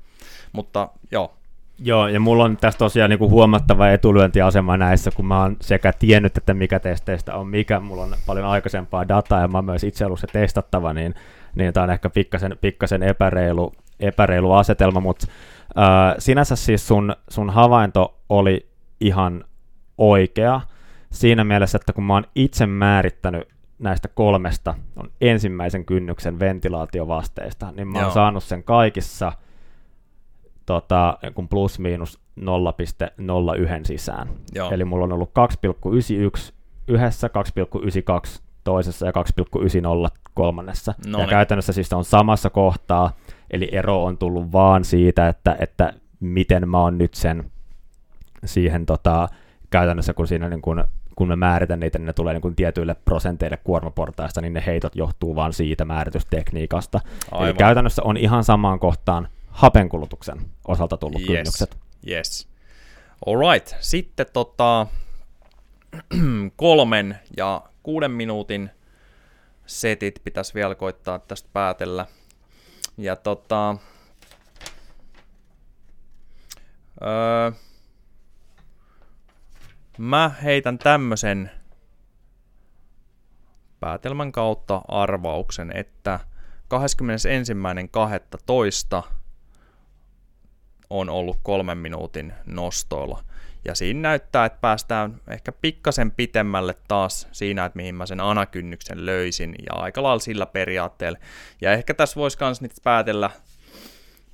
Mutta 0.53 0.89
joo, 1.11 1.35
Joo, 1.79 2.09
ja 2.09 2.21
mulla 2.21 2.45
on 2.45 2.57
tässä 2.57 2.79
tosiaan 2.79 3.11
niin 3.11 3.19
kuin 3.19 3.31
huomattava 3.31 3.91
etulyöntiasema 3.91 4.77
näissä, 4.77 5.11
kun 5.11 5.27
mä 5.27 5.41
oon 5.41 5.57
sekä 5.61 5.93
tiennyt, 5.93 6.37
että 6.37 6.55
mikä 6.55 6.81
testeistä 6.81 7.35
on 7.35 7.49
mikä, 7.49 7.81
mulla 7.81 8.03
on 8.03 8.15
paljon 8.27 8.47
aikaisempaa 8.47 9.09
dataa, 9.09 9.41
ja 9.41 9.49
mä 9.49 9.59
oon 9.59 9.65
myös 9.65 9.85
itse 9.85 10.07
ollut 10.07 10.21
se 10.21 10.27
testattava, 10.27 10.93
niin, 10.93 11.15
niin 11.55 11.73
tämä 11.73 11.85
on 11.85 11.91
ehkä 11.91 12.11
pikkasen, 12.11 12.57
pikkasen 12.61 13.03
epäreilu, 13.03 13.73
epäreilu 14.01 14.53
asetelma, 14.53 15.01
mutta 15.01 15.27
sinänsä 16.19 16.57
siis 16.57 16.89
sun, 16.89 17.17
sun 17.29 17.51
havainto 17.51 18.21
oli 18.29 18.69
ihan 19.01 19.45
oikea 19.99 20.61
siinä 21.13 21.45
mielessä, 21.45 21.77
että 21.77 21.93
kun 21.93 22.05
mä 22.05 22.15
oon 22.15 22.25
itse 22.35 22.67
määrittänyt 22.67 23.49
näistä 23.79 24.09
kolmesta 24.09 24.75
on 24.97 25.11
ensimmäisen 25.21 25.85
kynnyksen 25.85 26.41
ventilaatiovasteista, 26.41 27.73
niin 27.73 27.89
mä 27.89 27.99
oon 27.99 28.05
Joo. 28.05 28.15
saanut 28.15 28.45
sen 28.45 28.65
kaikissa– 28.65 29.33
tota, 30.67 31.19
kun 31.35 31.49
plus 31.49 31.79
miinus 31.79 32.21
0,01 32.41 32.45
sisään. 33.85 34.29
Joo. 34.55 34.71
Eli 34.71 34.85
mulla 34.85 35.05
on 35.05 35.13
ollut 35.13 35.33
2,91 36.49 36.53
yhdessä, 36.89 37.31
2,92 38.27 38.41
toisessa 38.65 39.07
ja 39.07 39.13
2,90 39.13 40.19
kolmannessa. 40.35 40.95
No 41.07 41.19
ja 41.19 41.25
niin. 41.25 41.31
käytännössä 41.31 41.73
siis 41.73 41.93
on 41.93 42.05
samassa 42.05 42.51
kohtaa, 42.51 43.13
eli 43.55 43.69
ero 43.73 44.05
on 44.05 44.19
tullut 44.19 44.53
vaan 44.53 44.85
siitä, 44.85 45.29
että, 45.29 45.57
että 45.61 45.93
miten 46.21 46.69
mä 46.69 46.81
oon 46.81 46.99
nyt 46.99 47.15
sen 47.15 47.51
siihen 48.45 48.87
tota, 48.87 49.29
käytännössä, 49.71 50.15
kun 50.15 50.29
siinä 50.29 50.49
niin 50.49 50.63
kun, 50.63 50.85
kun 51.17 51.29
me 51.29 51.37
määritän 51.37 51.81
niitä, 51.81 51.99
niin 51.99 52.07
ne 52.07 52.13
tulee 52.13 52.35
niin 52.35 52.43
kun 52.43 52.57
tietyille 52.57 52.97
prosenteille 53.05 53.57
kuormaportaista, 53.57 54.41
niin 54.41 54.53
ne 54.53 54.63
heitot 54.67 54.97
johtuu 54.97 55.37
vaan 55.37 55.53
siitä 55.53 55.85
määritystekniikasta. 55.85 57.01
Aivan. 57.31 57.49
Eli 57.49 57.55
käytännössä 57.55 58.03
on 58.03 58.17
ihan 58.17 58.45
samaan 58.45 58.79
kohtaan 58.79 59.29
hapenkulutuksen 59.49 60.39
osalta 60.69 60.97
tullut 60.97 61.21
yes. 61.21 61.27
kynnykset. 61.27 61.79
Yes. 62.09 62.49
Alright. 63.27 63.75
Sitten 63.81 64.27
tota, 64.33 64.87
kolmen 66.57 67.19
ja 67.37 67.63
kuuden 67.83 68.11
minuutin 68.11 68.71
setit 69.67 70.21
pitäisi 70.25 70.55
vielä 70.55 70.75
koittaa 70.75 71.19
tästä 71.19 71.49
päätellä. 71.53 72.07
Ja 72.97 73.17
tota, 73.17 73.77
öö, 77.03 77.53
mä 79.99 80.29
heitän 80.43 80.79
tämmösen 80.79 81.51
päätelmän 83.81 84.33
kautta 84.33 84.83
arvauksen, 84.89 85.77
että 85.77 86.21
21.12. 88.99 89.03
on 90.91 91.11
ollut 91.11 91.39
kolmen 91.43 91.79
minuutin 91.79 92.33
nostoilla. 92.47 93.25
Ja 93.65 93.75
siinä 93.75 94.01
näyttää, 94.01 94.45
että 94.45 94.59
päästään 94.61 95.21
ehkä 95.29 95.53
pikkasen 95.53 96.11
pitemmälle 96.11 96.75
taas 96.89 97.29
siinä, 97.33 97.65
että 97.65 97.77
mihin 97.77 97.95
mä 97.95 98.07
sen 98.07 98.21
anakynnyksen 98.21 99.07
löysin, 99.07 99.55
ja 99.67 99.73
aika 99.73 100.03
lailla 100.03 100.21
sillä 100.21 100.47
periaatteella. 100.47 101.19
Ja 101.61 101.73
ehkä 101.73 101.95
tässä 101.95 102.17
voisi 102.17 102.39
myös 102.41 102.61
nyt 102.61 102.73
päätellä, 102.83 103.31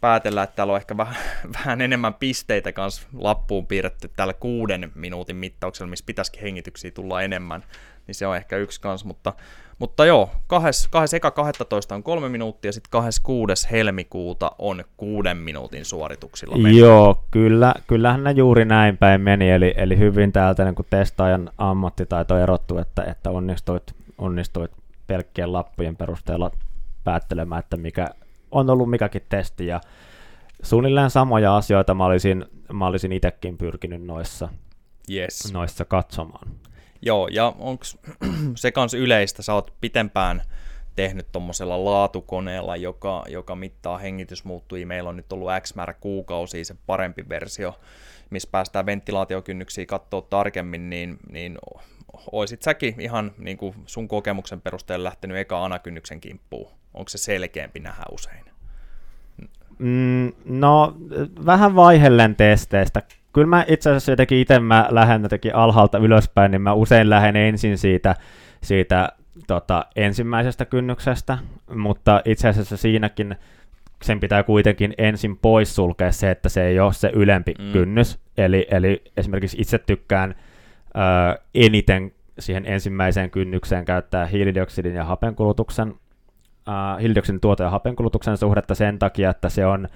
päätellä, 0.00 0.42
että 0.42 0.56
täällä 0.56 0.72
on 0.72 0.76
ehkä 0.76 0.96
vähän, 0.96 1.16
vähän 1.58 1.80
enemmän 1.80 2.14
pisteitä 2.14 2.72
kanssa 2.72 3.02
lappuun 3.14 3.66
piirretty 3.66 4.10
tällä 4.16 4.34
kuuden 4.34 4.92
minuutin 4.94 5.36
mittauksella, 5.36 5.90
missä 5.90 6.06
pitäisikin 6.06 6.42
hengityksiä 6.42 6.90
tulla 6.90 7.22
enemmän, 7.22 7.64
niin 8.10 8.14
se 8.14 8.26
on 8.26 8.36
ehkä 8.36 8.56
yksi 8.56 8.80
kanssa, 8.80 9.06
mutta, 9.06 9.32
mutta 9.78 10.06
joo, 10.06 10.30
kahdes, 10.46 10.88
kahdes 10.88 11.14
eka 11.14 11.30
12 11.30 11.94
on 11.94 12.02
kolme 12.02 12.28
minuuttia, 12.28 12.72
sitten 12.72 12.90
26. 12.90 13.68
helmikuuta 13.70 14.52
on 14.58 14.84
kuuden 14.96 15.36
minuutin 15.36 15.84
suorituksilla 15.84 16.56
mennyt. 16.56 16.80
Joo, 16.80 17.24
kyllä, 17.30 17.74
kyllähän 17.86 18.24
ne 18.24 18.30
juuri 18.30 18.64
näin 18.64 18.98
päin 18.98 19.20
meni, 19.20 19.50
eli, 19.50 19.74
eli 19.76 19.98
hyvin 19.98 20.32
täältä 20.32 20.64
niin 20.64 20.74
testaajan 20.90 21.50
ammattitaito 21.58 22.38
erottu, 22.38 22.78
että, 22.78 23.02
että 23.02 23.30
onnistuit, 23.30 23.94
onnistuit 24.18 24.70
pelkkien 25.06 25.52
lappujen 25.52 25.96
perusteella 25.96 26.50
päättelemään, 27.04 27.58
että 27.58 27.76
mikä 27.76 28.06
on 28.50 28.70
ollut 28.70 28.90
mikäkin 28.90 29.22
testi, 29.28 29.66
ja 29.66 29.80
suunnilleen 30.62 31.10
samoja 31.10 31.56
asioita 31.56 31.94
mä 31.94 32.04
olisin, 32.04 32.46
mä 32.72 32.86
olisin 32.86 33.12
itsekin 33.12 33.58
pyrkinyt 33.58 34.02
noissa, 34.02 34.48
yes. 35.10 35.52
noissa 35.52 35.84
katsomaan. 35.84 36.48
Joo, 37.02 37.28
ja 37.28 37.52
onko 37.58 37.84
se 38.56 38.72
kans 38.72 38.94
yleistä, 38.94 39.42
sä 39.42 39.54
oot 39.54 39.74
pitempään 39.80 40.42
tehnyt 40.96 41.32
tuommoisella 41.32 41.84
laatukoneella, 41.84 42.76
joka, 42.76 43.24
joka 43.28 43.54
mittaa 43.56 43.98
hengitysmuuttujia. 43.98 44.86
Meillä 44.86 45.10
on 45.10 45.16
nyt 45.16 45.32
ollut 45.32 45.50
X 45.60 45.74
määrä 45.74 45.94
kuukausia 45.94 46.64
se 46.64 46.74
parempi 46.86 47.28
versio, 47.28 47.80
missä 48.30 48.48
päästään 48.52 48.86
ventilaatiokynnyksiä 48.86 49.86
katsoa 49.86 50.22
tarkemmin, 50.22 50.90
niin, 50.90 51.18
niin 51.30 51.58
oisit 52.32 52.62
säkin 52.62 53.00
ihan 53.00 53.32
niin 53.38 53.56
kuin 53.56 53.74
sun 53.86 54.08
kokemuksen 54.08 54.60
perusteella 54.60 55.04
lähtenyt 55.04 55.36
eka 55.36 55.64
anakynnyksen 55.64 56.20
kimppuun? 56.20 56.70
Onko 56.94 57.08
se 57.08 57.18
selkeämpi 57.18 57.80
nähdä 57.80 58.02
usein? 58.12 58.44
Mm, 59.78 60.32
no, 60.44 60.96
vähän 61.46 61.74
vaihellen 61.74 62.36
testeistä 62.36 63.02
kyllä 63.32 63.46
mä 63.46 63.64
itse 63.68 63.90
asiassa 63.90 64.12
jotenkin 64.12 64.38
itse 64.38 64.58
mä 64.58 64.86
lähden 64.90 65.22
jotenkin 65.22 65.54
alhaalta 65.54 65.98
ylöspäin, 65.98 66.50
niin 66.50 66.62
mä 66.62 66.72
usein 66.72 67.10
lähden 67.10 67.36
ensin 67.36 67.78
siitä, 67.78 68.16
siitä 68.62 69.08
tota, 69.46 69.86
ensimmäisestä 69.96 70.64
kynnyksestä, 70.64 71.38
mutta 71.74 72.22
itse 72.24 72.48
asiassa 72.48 72.76
siinäkin 72.76 73.36
sen 74.02 74.20
pitää 74.20 74.42
kuitenkin 74.42 74.94
ensin 74.98 75.36
poissulkea 75.36 76.12
se, 76.12 76.30
että 76.30 76.48
se 76.48 76.66
ei 76.66 76.80
ole 76.80 76.92
se 76.92 77.10
ylempi 77.14 77.54
mm. 77.58 77.72
kynnys. 77.72 78.18
Eli, 78.36 78.66
eli 78.70 79.02
esimerkiksi 79.16 79.56
itse 79.60 79.78
tykkään 79.78 80.34
ö, 80.86 81.40
eniten 81.54 82.12
siihen 82.38 82.66
ensimmäiseen 82.66 83.30
kynnykseen 83.30 83.84
käyttää 83.84 84.26
hiilidioksidin 84.26 84.94
ja 84.94 85.04
hapenkulutuksen, 85.04 85.94
ö, 86.68 87.00
hiilidioksidin 87.00 87.40
tuote- 87.40 87.62
ja 87.62 87.70
hapenkulutuksen 87.70 88.36
suhdetta 88.36 88.74
sen 88.74 88.98
takia, 88.98 89.30
että 89.30 89.48
se 89.48 89.66
on 89.66 89.88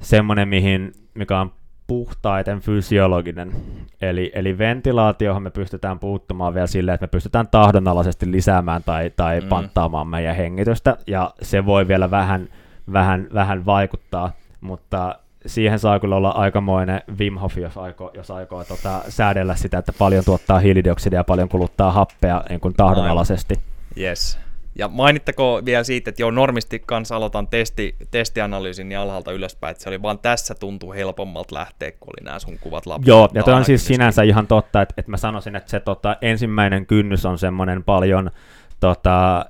semmoinen, 0.00 0.48
mihin, 0.48 0.92
mikä 1.14 1.40
on 1.40 1.52
puhtaiten 1.90 2.60
fysiologinen. 2.60 3.52
Eli, 4.00 4.32
eli 4.34 4.58
ventilaatiohan 4.58 5.42
me 5.42 5.50
pystytään 5.50 5.98
puuttumaan 5.98 6.54
vielä 6.54 6.66
silleen, 6.66 6.94
että 6.94 7.04
me 7.04 7.08
pystytään 7.08 7.48
tahdonalaisesti 7.50 8.30
lisäämään 8.30 8.82
tai, 8.86 9.10
tai 9.16 9.40
mm. 9.40 9.48
panttaamaan 9.48 10.08
meidän 10.08 10.36
hengitystä, 10.36 10.96
ja 11.06 11.34
se 11.42 11.66
voi 11.66 11.88
vielä 11.88 12.10
vähän, 12.10 12.48
vähän, 12.92 13.28
vähän 13.34 13.66
vaikuttaa, 13.66 14.32
mutta 14.60 15.18
siihen 15.46 15.78
saa 15.78 16.00
kyllä 16.00 16.16
olla 16.16 16.30
aikamoinen 16.30 17.02
Wim 17.18 17.36
Hof, 17.36 17.58
jos 17.58 17.78
aikoo, 17.78 18.10
jos 18.14 18.30
aikoo 18.30 18.64
tota, 18.64 19.00
säädellä 19.08 19.54
sitä, 19.54 19.78
että 19.78 19.92
paljon 19.98 20.24
tuottaa 20.24 20.58
hiilidioksidia 20.58 21.18
ja 21.18 21.24
paljon 21.24 21.48
kuluttaa 21.48 21.92
happea 21.92 22.44
niin 22.48 22.60
kuin 22.60 22.74
tahdonalaisesti. 22.74 23.54
Yes. 23.98 24.38
Ja 24.78 24.88
mainittako 24.88 25.62
vielä 25.64 25.84
siitä, 25.84 26.10
että 26.10 26.22
joo, 26.22 26.30
normisti 26.30 26.82
kanssa 26.86 27.16
aloitan 27.16 27.48
testi, 27.48 27.96
testianalyysin 28.10 28.88
niin 28.88 28.98
alhaalta 28.98 29.32
ylöspäin, 29.32 29.70
että 29.70 29.82
se 29.82 29.88
oli 29.88 30.02
vaan 30.02 30.18
tässä 30.18 30.54
tuntuu 30.54 30.92
helpommalta 30.92 31.54
lähteä, 31.54 31.90
kun 31.90 32.08
oli 32.08 32.24
nämä 32.24 32.38
sun 32.38 32.58
kuvat 32.58 32.86
lappuun. 32.86 33.06
Joo, 33.06 33.28
ja 33.34 33.42
toi 33.42 33.54
on 33.54 33.64
siis 33.64 33.86
sinänsä 33.86 34.22
ihan 34.22 34.46
totta, 34.46 34.82
että, 34.82 34.94
että 34.96 35.10
mä 35.10 35.16
sanoisin, 35.16 35.56
että 35.56 35.70
se 35.70 35.80
tota, 35.80 36.16
ensimmäinen 36.22 36.86
kynnys 36.86 37.26
on 37.26 37.38
semmoinen 37.38 37.84
paljon 37.84 38.30
tota, 38.80 39.46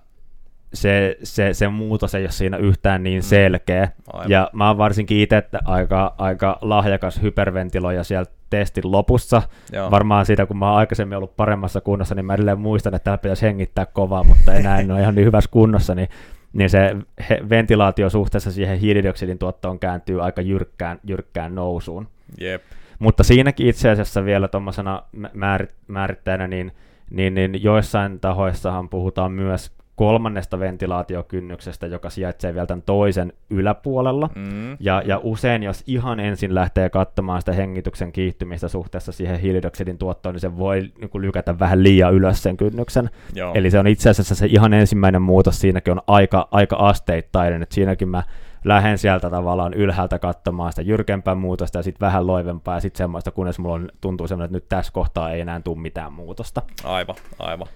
se, 0.74 1.16
se, 1.22 1.54
se 1.54 1.68
muutos 1.68 2.14
ei 2.14 2.22
ole 2.22 2.30
siinä 2.30 2.56
yhtään 2.56 3.02
niin 3.02 3.18
mm. 3.18 3.26
selkeä. 3.26 3.88
Aivan. 4.12 4.30
Ja 4.30 4.50
mä 4.52 4.68
oon 4.68 4.78
varsinkin 4.78 5.20
itse 5.20 5.42
aika, 5.64 6.14
aika 6.18 6.58
lahjakas 6.62 7.22
hyperventiloija 7.22 8.04
siellä 8.04 8.30
testin 8.50 8.92
lopussa. 8.92 9.42
Joo. 9.72 9.90
Varmaan 9.90 10.26
siitä, 10.26 10.46
kun 10.46 10.56
mä 10.56 10.68
oon 10.68 10.78
aikaisemmin 10.78 11.16
ollut 11.16 11.36
paremmassa 11.36 11.80
kunnossa, 11.80 12.14
niin 12.14 12.24
mä 12.24 12.34
edelleen 12.34 12.60
muistan, 12.60 12.94
että 12.94 13.04
täällä 13.04 13.18
pitäisi 13.18 13.46
hengittää 13.46 13.86
kovaa, 13.86 14.24
mutta 14.24 14.54
enää 14.54 14.80
en 14.80 14.90
ole 14.90 15.00
ihan 15.00 15.14
niin 15.14 15.26
hyvässä 15.26 15.50
kunnossa, 15.50 15.94
niin, 15.94 16.08
niin 16.52 16.70
se 16.70 16.96
he, 17.30 17.40
ventilaatio 17.50 18.10
suhteessa 18.10 18.52
siihen 18.52 18.78
hiilidioksidin 18.78 19.38
tuottoon 19.38 19.78
kääntyy 19.78 20.24
aika 20.24 20.40
jyrkkään, 20.40 20.98
jyrkkään 21.04 21.54
nousuun. 21.54 22.08
Jep. 22.40 22.62
Mutta 22.98 23.24
siinäkin 23.24 23.66
itse 23.66 23.90
asiassa 23.90 24.24
vielä 24.24 24.48
tuommoisena 24.48 25.02
määrit, 25.34 25.74
määrittäjänä, 25.88 26.48
niin, 26.48 26.72
niin, 27.10 27.34
niin 27.34 27.62
joissain 27.62 28.20
tahoissahan 28.20 28.88
puhutaan 28.88 29.32
myös 29.32 29.72
kolmannesta 30.00 30.58
ventilaatiokynnyksestä, 30.58 31.86
joka 31.86 32.10
sijaitsee 32.10 32.54
vielä 32.54 32.66
tämän 32.66 32.82
toisen 32.82 33.32
yläpuolella. 33.50 34.30
Mm. 34.34 34.76
Ja, 34.80 35.02
ja 35.06 35.20
usein, 35.22 35.62
jos 35.62 35.84
ihan 35.86 36.20
ensin 36.20 36.54
lähtee 36.54 36.90
katsomaan 36.90 37.40
sitä 37.40 37.52
hengityksen 37.52 38.12
kiihtymistä 38.12 38.68
suhteessa 38.68 39.12
siihen 39.12 39.40
hiilidioksidin 39.40 39.98
tuottoon, 39.98 40.34
niin 40.34 40.40
se 40.40 40.56
voi 40.56 40.92
niin 41.00 41.10
kuin, 41.10 41.22
lykätä 41.22 41.58
vähän 41.58 41.82
liian 41.82 42.14
ylös 42.14 42.42
sen 42.42 42.56
kynnyksen. 42.56 43.10
Joo. 43.34 43.54
Eli 43.54 43.70
se 43.70 43.78
on 43.78 43.86
itse 43.86 44.10
asiassa 44.10 44.34
se 44.34 44.46
ihan 44.46 44.72
ensimmäinen 44.72 45.22
muutos 45.22 45.60
siinäkin 45.60 45.92
on 45.92 46.02
aika, 46.06 46.48
aika 46.50 46.76
asteittainen, 46.76 47.62
että 47.62 47.74
siinäkin 47.74 48.08
mä 48.08 48.22
lähden 48.64 48.98
sieltä 48.98 49.30
tavallaan 49.30 49.74
ylhäältä 49.74 50.18
katsomaan 50.18 50.72
sitä 50.72 50.82
jyrkempää 50.82 51.34
muutosta 51.34 51.78
ja 51.78 51.82
sitten 51.82 52.06
vähän 52.06 52.26
loivempaa 52.26 52.74
ja 52.74 52.80
sitten 52.80 52.98
semmoista, 52.98 53.30
kunnes 53.30 53.58
mulla 53.58 53.74
on, 53.74 53.88
tuntuu 54.00 54.28
semmoinen, 54.28 54.46
että 54.46 54.56
nyt 54.56 54.68
tässä 54.68 54.92
kohtaa 54.92 55.30
ei 55.30 55.40
enää 55.40 55.60
tule 55.60 55.78
mitään 55.78 56.12
muutosta. 56.12 56.62
Aivan, 56.84 57.16
aivan. 57.38 57.66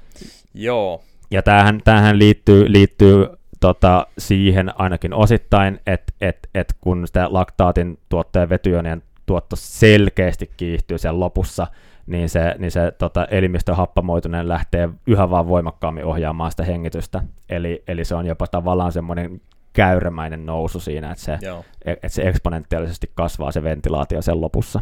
Joo, 0.54 1.02
ja 1.34 1.42
tämähän, 1.42 1.80
tämähän 1.84 2.18
liittyy, 2.18 2.72
liittyy 2.72 3.26
tota, 3.60 4.06
siihen 4.18 4.80
ainakin 4.80 5.14
osittain, 5.14 5.80
että 5.86 6.12
et, 6.20 6.48
et 6.54 6.74
kun 6.80 7.06
sitä 7.06 7.26
laktaatin 7.30 7.98
tuottajan 8.08 8.48
vetyonien 8.48 9.02
tuotto 9.26 9.56
selkeästi 9.56 10.50
kiihtyy 10.56 10.98
sen 10.98 11.20
lopussa, 11.20 11.66
niin 12.06 12.28
se, 12.28 12.54
niin 12.58 12.70
se 12.70 12.92
tota, 12.98 13.26
elimistön 13.30 13.76
happamoituneen 13.76 14.48
lähtee 14.48 14.88
yhä 15.06 15.30
vaan 15.30 15.48
voimakkaammin 15.48 16.04
ohjaamaan 16.04 16.50
sitä 16.50 16.64
hengitystä. 16.64 17.22
Eli, 17.48 17.82
eli 17.88 18.04
se 18.04 18.14
on 18.14 18.26
jopa 18.26 18.46
tavallaan 18.46 18.92
semmoinen 18.92 19.40
käyrämäinen 19.72 20.46
nousu 20.46 20.80
siinä, 20.80 21.12
että 21.12 21.24
se, 21.24 21.38
että 21.84 22.08
se 22.08 22.22
eksponentiaalisesti 22.22 23.10
kasvaa 23.14 23.52
se 23.52 23.62
ventilaatio 23.62 24.22
sen 24.22 24.40
lopussa. 24.40 24.80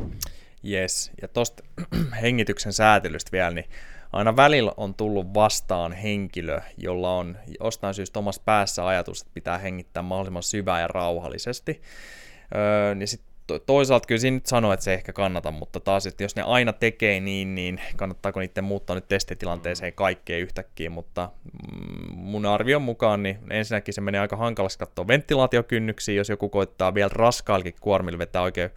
Yes, 0.70 1.12
ja 1.22 1.28
tuosta 1.28 1.62
hengityksen 2.22 2.72
säätelystä 2.72 3.32
vielä, 3.32 3.50
niin 3.50 3.66
aina 4.12 4.36
välillä 4.36 4.72
on 4.76 4.94
tullut 4.94 5.34
vastaan 5.34 5.92
henkilö, 5.92 6.60
jolla 6.78 7.16
on 7.16 7.38
jostain 7.60 7.94
syystä 7.94 8.18
omassa 8.18 8.42
päässä 8.44 8.86
ajatus, 8.86 9.20
että 9.20 9.34
pitää 9.34 9.58
hengittää 9.58 10.02
mahdollisimman 10.02 10.42
syvää 10.42 10.80
ja 10.80 10.88
rauhallisesti. 10.88 11.82
Öö, 12.54 12.94
niin 12.94 13.08
sit 13.08 13.22
toisaalta 13.66 14.06
kyllä 14.06 14.20
siinä 14.20 14.34
nyt 14.34 14.46
sanoo, 14.46 14.72
että 14.72 14.84
se 14.84 14.94
ehkä 14.94 15.12
kannata, 15.12 15.50
mutta 15.50 15.80
taas, 15.80 16.06
että 16.06 16.24
jos 16.24 16.36
ne 16.36 16.42
aina 16.42 16.72
tekee 16.72 17.20
niin, 17.20 17.54
niin 17.54 17.80
kannattaako 17.96 18.40
niiden 18.40 18.64
muuttaa 18.64 18.96
nyt 18.96 19.08
testitilanteeseen 19.08 19.92
kaikkea 19.92 20.38
yhtäkkiä, 20.38 20.90
mutta 20.90 21.30
mm, 21.44 22.16
mun 22.16 22.46
arvion 22.46 22.82
mukaan 22.82 23.22
niin 23.22 23.38
ensinnäkin 23.50 23.94
se 23.94 24.00
menee 24.00 24.20
aika 24.20 24.36
hankalaksi 24.36 24.78
katsoa 24.78 25.08
ventilaatiokynnyksiä, 25.08 26.14
jos 26.14 26.28
joku 26.28 26.48
koittaa 26.48 26.94
vielä 26.94 27.10
raskaalkin 27.12 27.74
kuormilla 27.80 28.18
vetää 28.18 28.42
oikein 28.42 28.70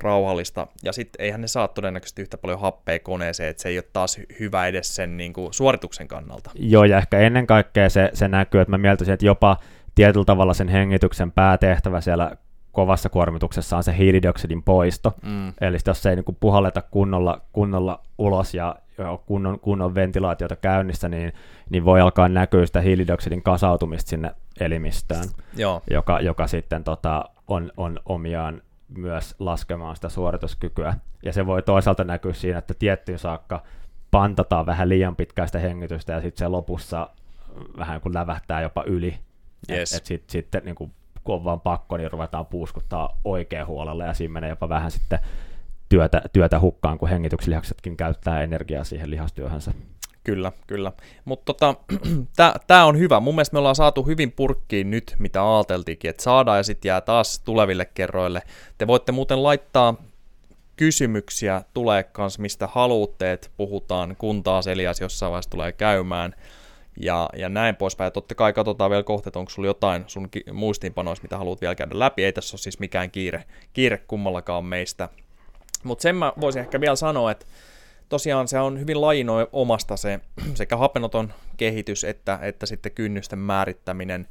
rauhallista. 0.00 0.66
Ja 0.82 0.92
sitten 0.92 1.24
eihän 1.24 1.40
ne 1.40 1.46
saa 1.46 1.68
todennäköisesti 1.68 2.22
yhtä 2.22 2.38
paljon 2.38 2.60
happea 2.60 2.98
koneeseen, 2.98 3.50
että 3.50 3.62
se 3.62 3.68
ei 3.68 3.78
ole 3.78 3.84
taas 3.92 4.20
hyvä 4.40 4.66
edes 4.66 4.94
sen 4.94 5.16
niin 5.16 5.32
kuin, 5.32 5.54
suorituksen 5.54 6.08
kannalta. 6.08 6.50
Joo, 6.54 6.84
ja 6.84 6.98
ehkä 6.98 7.18
ennen 7.18 7.46
kaikkea 7.46 7.90
se, 7.90 8.10
se 8.14 8.28
näkyy, 8.28 8.60
että 8.60 8.70
mä 8.70 8.78
mieltäisin, 8.78 9.14
että 9.14 9.26
jopa 9.26 9.56
tietyllä 9.94 10.24
tavalla 10.24 10.54
sen 10.54 10.68
hengityksen 10.68 11.32
päätehtävä 11.32 12.00
siellä 12.00 12.36
kovassa 12.72 13.08
kuormituksessa 13.08 13.76
on 13.76 13.84
se 13.84 13.96
hiilidioksidin 13.98 14.62
poisto. 14.62 15.14
Mm. 15.22 15.52
Eli 15.60 15.76
jos 15.86 16.02
se 16.02 16.10
ei 16.10 16.16
niin 16.16 16.24
kuin 16.24 16.36
puhalleta 16.40 16.82
kunnolla, 16.82 17.40
kunnolla 17.52 18.00
ulos 18.18 18.54
ja 18.54 18.76
kunnon, 19.26 19.60
kunnon 19.60 19.94
ventilaatiota 19.94 20.56
käynnissä, 20.56 21.08
niin, 21.08 21.32
niin 21.70 21.84
voi 21.84 22.00
alkaa 22.00 22.28
näkyä 22.28 22.66
sitä 22.66 22.80
hiilidioksidin 22.80 23.42
kasautumista 23.42 24.08
sinne 24.08 24.30
elimistöön, 24.60 25.24
Joo. 25.56 25.82
Joka, 25.90 26.20
joka 26.20 26.46
sitten 26.46 26.84
tota, 26.84 27.24
on, 27.48 27.72
on 27.76 28.00
omiaan 28.04 28.62
myös 28.96 29.34
laskemaan 29.38 29.96
sitä 29.96 30.08
suorituskykyä. 30.08 30.94
Ja 31.22 31.32
se 31.32 31.46
voi 31.46 31.62
toisaalta 31.62 32.04
näkyä 32.04 32.32
siinä, 32.32 32.58
että 32.58 32.74
tiettyyn 32.74 33.18
saakka 33.18 33.62
pantataan 34.10 34.66
vähän 34.66 34.88
liian 34.88 35.16
pitkäistä 35.16 35.58
hengitystä 35.58 36.12
ja 36.12 36.20
sitten 36.20 36.38
se 36.38 36.48
lopussa 36.48 37.10
vähän 37.78 38.00
kun 38.00 38.14
lävähtää 38.14 38.60
jopa 38.60 38.84
yli. 38.86 39.18
Yes. 39.70 39.92
Että 39.92 39.96
et 39.96 40.06
sitten 40.06 40.32
sit, 40.32 40.64
niin 40.64 40.74
kun 40.74 40.92
on 41.28 41.44
vaan 41.44 41.60
pakko, 41.60 41.96
niin 41.96 42.12
ruvetaan 42.12 42.46
puuskuttaa 42.46 43.20
oikein 43.24 43.66
huolella 43.66 44.04
ja 44.04 44.14
siinä 44.14 44.32
menee 44.32 44.50
jopa 44.50 44.68
vähän 44.68 44.90
sitten 44.90 45.18
työtä, 45.88 46.22
työtä 46.32 46.60
hukkaan, 46.60 46.98
kun 46.98 47.08
hengityslihaksetkin 47.08 47.96
käyttää 47.96 48.42
energiaa 48.42 48.84
siihen 48.84 49.10
lihastyöhönsä. 49.10 49.72
Kyllä, 50.24 50.52
kyllä. 50.66 50.92
Mutta 51.24 51.44
tota, 51.44 51.74
tämä 52.66 52.84
on 52.84 52.98
hyvä. 52.98 53.20
Mun 53.20 53.34
mielestä 53.34 53.54
me 53.54 53.58
ollaan 53.58 53.74
saatu 53.74 54.02
hyvin 54.02 54.32
purkkiin 54.32 54.90
nyt, 54.90 55.16
mitä 55.18 55.56
ajateltiinkin, 55.56 56.10
että 56.10 56.22
saadaan 56.22 56.58
ja 56.58 56.62
sitten 56.62 56.88
jää 56.88 57.00
taas 57.00 57.40
tuleville 57.44 57.84
kerroille. 57.84 58.42
Te 58.78 58.86
voitte 58.86 59.12
muuten 59.12 59.42
laittaa 59.42 59.94
kysymyksiä 60.76 61.62
tulee 61.74 62.02
kanssa, 62.02 62.42
mistä 62.42 62.66
haluatte, 62.66 63.32
että 63.32 63.48
puhutaan, 63.56 64.16
kun 64.16 64.42
taas 64.42 64.66
Elias 64.66 65.00
jossain 65.00 65.30
vaiheessa 65.30 65.50
tulee 65.50 65.72
käymään 65.72 66.34
ja, 67.00 67.28
ja 67.36 67.48
näin 67.48 67.76
poispäin. 67.76 68.06
Ja 68.06 68.10
totta 68.10 68.34
kai 68.34 68.52
katsotaan 68.52 68.90
vielä 68.90 69.02
kohta, 69.02 69.28
että 69.28 69.38
onko 69.38 69.50
sulla 69.50 69.68
jotain 69.68 70.04
sun 70.06 70.28
muistiinpanoissa, 70.52 71.22
mitä 71.22 71.38
haluat 71.38 71.60
vielä 71.60 71.74
käydä 71.74 71.98
läpi. 71.98 72.24
Ei 72.24 72.32
tässä 72.32 72.54
ole 72.54 72.60
siis 72.60 72.78
mikään 72.78 73.10
kiire, 73.10 73.44
kiire 73.72 73.98
kummallakaan 73.98 74.64
meistä. 74.64 75.08
Mutta 75.82 76.02
sen 76.02 76.16
mä 76.16 76.32
voisin 76.40 76.60
ehkä 76.60 76.80
vielä 76.80 76.96
sanoa, 76.96 77.30
että 77.30 77.46
tosiaan 78.12 78.48
se 78.48 78.60
on 78.60 78.80
hyvin 78.80 79.00
lajino 79.00 79.48
omasta 79.52 79.96
se 79.96 80.20
sekä 80.54 80.76
hapenoton 80.76 81.32
kehitys 81.56 82.04
että, 82.04 82.38
että 82.42 82.66
sitten 82.66 82.92
kynnysten 82.92 83.38
määrittäminen. 83.38 84.28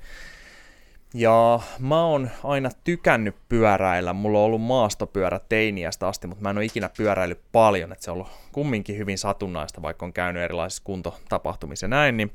Ja 1.14 1.60
mä 1.80 2.04
oon 2.06 2.30
aina 2.44 2.70
tykännyt 2.84 3.36
pyöräillä. 3.50 4.14
Mulla 4.14 4.40
on 4.40 4.46
ollut 4.46 4.62
maastopyörä 4.62 5.40
teiniästä 5.50 6.08
asti, 6.08 6.28
mutta 6.28 6.42
mä 6.42 6.50
en 6.50 6.58
ole 6.58 6.66
ikinä 6.66 6.90
pyöräillyt 6.98 7.42
paljon. 7.52 7.92
Että 7.92 8.06
se 8.06 8.12
on 8.12 8.16
ollut 8.16 8.32
kumminkin 8.52 8.98
hyvin 8.98 9.18
satunnaista, 9.18 9.82
vaikka 9.82 10.06
on 10.06 10.14
käynyt 10.14 10.44
erilaisissa 10.44 10.84
kuntotapahtumissa 10.84 11.84
ja 11.84 11.88
näin. 11.88 12.18
Niin 12.18 12.32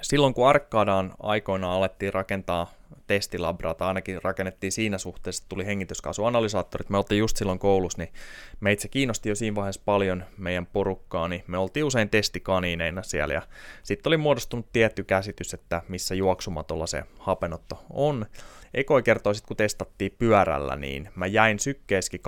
silloin 0.00 0.34
kun 0.34 0.48
Arkadaan 0.48 1.12
aikoinaan 1.22 1.76
alettiin 1.76 2.14
rakentaa 2.14 2.70
testilabraa, 3.10 3.74
tai 3.74 3.88
ainakin 3.88 4.22
rakennettiin 4.22 4.72
siinä 4.72 4.98
suhteessa, 4.98 5.42
että 5.42 5.48
tuli 5.48 5.66
hengityskaasuanalysaattorit. 5.66 6.90
Me 6.90 6.98
oltiin 6.98 7.18
just 7.18 7.36
silloin 7.36 7.58
koulussa, 7.58 7.98
niin 7.98 8.12
meitä 8.60 8.82
se 8.82 8.88
kiinnosti 8.88 9.28
jo 9.28 9.34
siinä 9.34 9.54
vaiheessa 9.54 9.82
paljon 9.84 10.24
meidän 10.38 10.66
porukkaa, 10.66 11.28
niin 11.28 11.44
me 11.46 11.58
oltiin 11.58 11.84
usein 11.84 12.10
testikaniineina 12.10 13.02
siellä, 13.02 13.34
ja 13.34 13.42
sitten 13.82 14.10
oli 14.10 14.16
muodostunut 14.16 14.72
tietty 14.72 15.04
käsitys, 15.04 15.54
että 15.54 15.82
missä 15.88 16.14
juoksumatolla 16.14 16.86
se 16.86 17.04
hapenotto 17.18 17.84
on. 17.90 18.26
Ekoi 18.74 19.02
kertoi 19.02 19.34
sitten, 19.34 19.48
kun 19.48 19.56
testattiin 19.56 20.14
pyörällä, 20.18 20.76
niin 20.76 21.08
mä 21.14 21.26
jäin 21.26 21.58
sykkeeskin 21.58 22.20
20-30 22.20 22.22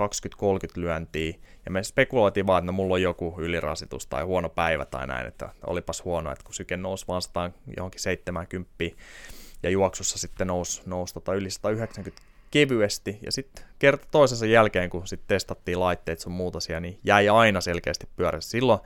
lyöntiä, 0.75 1.33
ja 1.65 1.71
me 1.71 1.83
spekuloitiin 1.83 2.47
vaan, 2.47 2.59
että 2.59 2.65
no, 2.65 2.71
mulla 2.71 2.93
on 2.93 3.01
joku 3.01 3.35
ylirasitus 3.37 4.07
tai 4.07 4.23
huono 4.23 4.49
päivä 4.49 4.85
tai 4.85 5.07
näin, 5.07 5.27
että 5.27 5.49
olipas 5.67 6.03
huono, 6.03 6.31
että 6.31 6.43
kun 6.43 6.53
syke 6.53 6.77
nousi 6.77 7.07
vaan 7.07 7.21
100, 7.21 7.51
johonkin 7.77 7.99
70, 7.99 8.73
ja 9.63 9.69
juoksussa 9.69 10.17
sitten 10.17 10.47
nousi, 10.47 10.81
nousi 10.85 11.13
tota 11.13 11.33
yli 11.33 11.49
190 11.49 12.23
kevyesti, 12.51 13.19
ja 13.21 13.31
sitten 13.31 13.65
kerta 13.79 14.07
toisensa 14.11 14.45
jälkeen, 14.45 14.89
kun 14.89 15.07
sitten 15.07 15.27
testattiin 15.27 15.79
laitteet 15.79 16.19
sun 16.19 16.33
muutasia, 16.33 16.79
niin 16.79 16.99
jäi 17.03 17.29
aina 17.29 17.61
selkeästi 17.61 18.07
pyörässä. 18.15 18.51
Silloin 18.51 18.79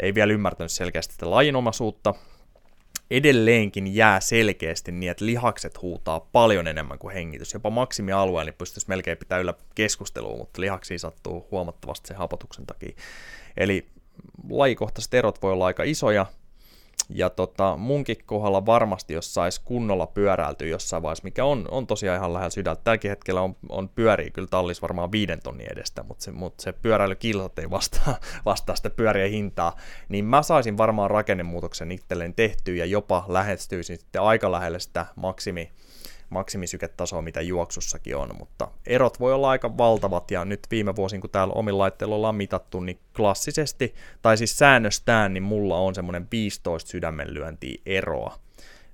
ei 0.00 0.14
vielä 0.14 0.32
ymmärtänyt 0.32 0.72
selkeästi 0.72 1.12
sitä 1.12 1.30
lajinomaisuutta, 1.30 2.14
edelleenkin 3.10 3.94
jää 3.94 4.20
selkeästi 4.20 4.92
niin, 4.92 5.10
että 5.10 5.26
lihakset 5.26 5.82
huutaa 5.82 6.20
paljon 6.20 6.66
enemmän 6.66 6.98
kuin 6.98 7.14
hengitys. 7.14 7.54
Jopa 7.54 7.70
maksimialueella 7.70 8.44
niin 8.44 8.58
pystyisi 8.58 8.88
melkein 8.88 9.18
pitää 9.18 9.38
yllä 9.38 9.54
keskustelua, 9.74 10.36
mutta 10.36 10.60
lihaksiin 10.60 11.00
sattuu 11.00 11.46
huomattavasti 11.50 12.08
sen 12.08 12.16
hapotuksen 12.16 12.66
takia. 12.66 12.92
Eli 13.56 13.86
lajikohtaiset 14.50 15.14
erot 15.14 15.42
voi 15.42 15.52
olla 15.52 15.66
aika 15.66 15.82
isoja, 15.82 16.26
ja 17.08 17.30
tota, 17.30 17.76
munkin 17.76 18.16
kohdalla 18.26 18.66
varmasti, 18.66 19.14
jos 19.14 19.34
saisi 19.34 19.60
kunnolla 19.64 20.06
pyöräiltyä 20.06 20.68
jossain 20.68 21.02
vaiheessa, 21.02 21.24
mikä 21.24 21.44
on, 21.44 21.68
on 21.70 21.86
tosiaan 21.86 22.18
ihan 22.18 22.32
lähellä 22.32 22.50
sydäntä. 22.50 22.82
Tälläkin 22.84 23.10
hetkellä 23.10 23.40
on, 23.40 23.56
on 23.68 23.88
pyöriä 23.88 24.30
kyllä 24.30 24.48
tallis 24.48 24.82
varmaan 24.82 25.12
viiden 25.12 25.40
tonnin 25.42 25.72
edestä, 25.72 26.02
mutta 26.02 26.24
se, 26.24 26.32
mutta 26.32 26.62
se 26.62 26.72
pyöräilykilsat 26.72 27.58
ei 27.58 27.70
vastaa, 27.70 28.16
vastaa 28.44 28.76
sitä 28.76 28.90
pyörien 28.90 29.30
hintaa. 29.30 29.76
Niin 30.08 30.24
mä 30.24 30.42
saisin 30.42 30.78
varmaan 30.78 31.10
rakennemuutoksen 31.10 31.92
itselleen 31.92 32.34
tehtyä 32.34 32.74
ja 32.74 32.84
jopa 32.84 33.24
lähestyisin 33.28 33.98
sitten 33.98 34.22
aika 34.22 34.52
lähelle 34.52 34.80
sitä 34.80 35.06
maksimi, 35.16 35.70
maksimisyketasoa, 36.32 37.22
mitä 37.22 37.40
juoksussakin 37.40 38.16
on, 38.16 38.30
mutta 38.38 38.68
erot 38.86 39.20
voi 39.20 39.32
olla 39.32 39.50
aika 39.50 39.76
valtavat, 39.78 40.30
ja 40.30 40.44
nyt 40.44 40.60
viime 40.70 40.96
vuosin, 40.96 41.20
kun 41.20 41.30
täällä 41.30 41.52
omilla 41.54 41.78
laitteilla 41.78 42.14
ollaan 42.14 42.34
mitattu, 42.34 42.80
niin 42.80 42.98
klassisesti, 43.16 43.94
tai 44.22 44.36
siis 44.36 44.58
säännöstään, 44.58 45.34
niin 45.34 45.42
mulla 45.42 45.78
on 45.78 45.94
semmoinen 45.94 46.26
15 46.30 46.90
sydämenlyöntiä 46.90 47.82
eroa. 47.86 48.38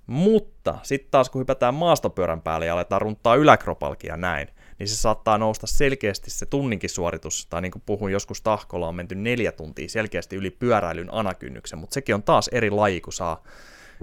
Mutta 0.06 0.78
sitten 0.82 1.10
taas 1.10 1.30
kun 1.30 1.40
hypätään 1.40 1.74
maastopyörän 1.74 2.40
päälle 2.40 2.66
ja 2.66 2.74
aletaan 2.74 3.02
runtaa 3.02 3.34
yläkropalkia 3.34 4.16
näin, 4.16 4.48
niin 4.78 4.88
se 4.88 4.96
saattaa 4.96 5.38
nousta 5.38 5.66
selkeästi 5.66 6.30
se 6.30 6.46
tunninkin 6.46 6.90
suoritus, 6.90 7.46
tai 7.50 7.62
niin 7.62 7.72
kuin 7.72 7.82
puhuin 7.86 8.12
joskus 8.12 8.42
tahkolla 8.42 8.88
on 8.88 8.94
menty 8.94 9.14
neljä 9.14 9.52
tuntia 9.52 9.88
selkeästi 9.88 10.36
yli 10.36 10.50
pyöräilyn 10.50 11.14
anakynnyksen, 11.14 11.78
mutta 11.78 11.94
sekin 11.94 12.14
on 12.14 12.22
taas 12.22 12.48
eri 12.48 12.70
laji, 12.70 13.00
kun 13.00 13.12
saa 13.12 13.42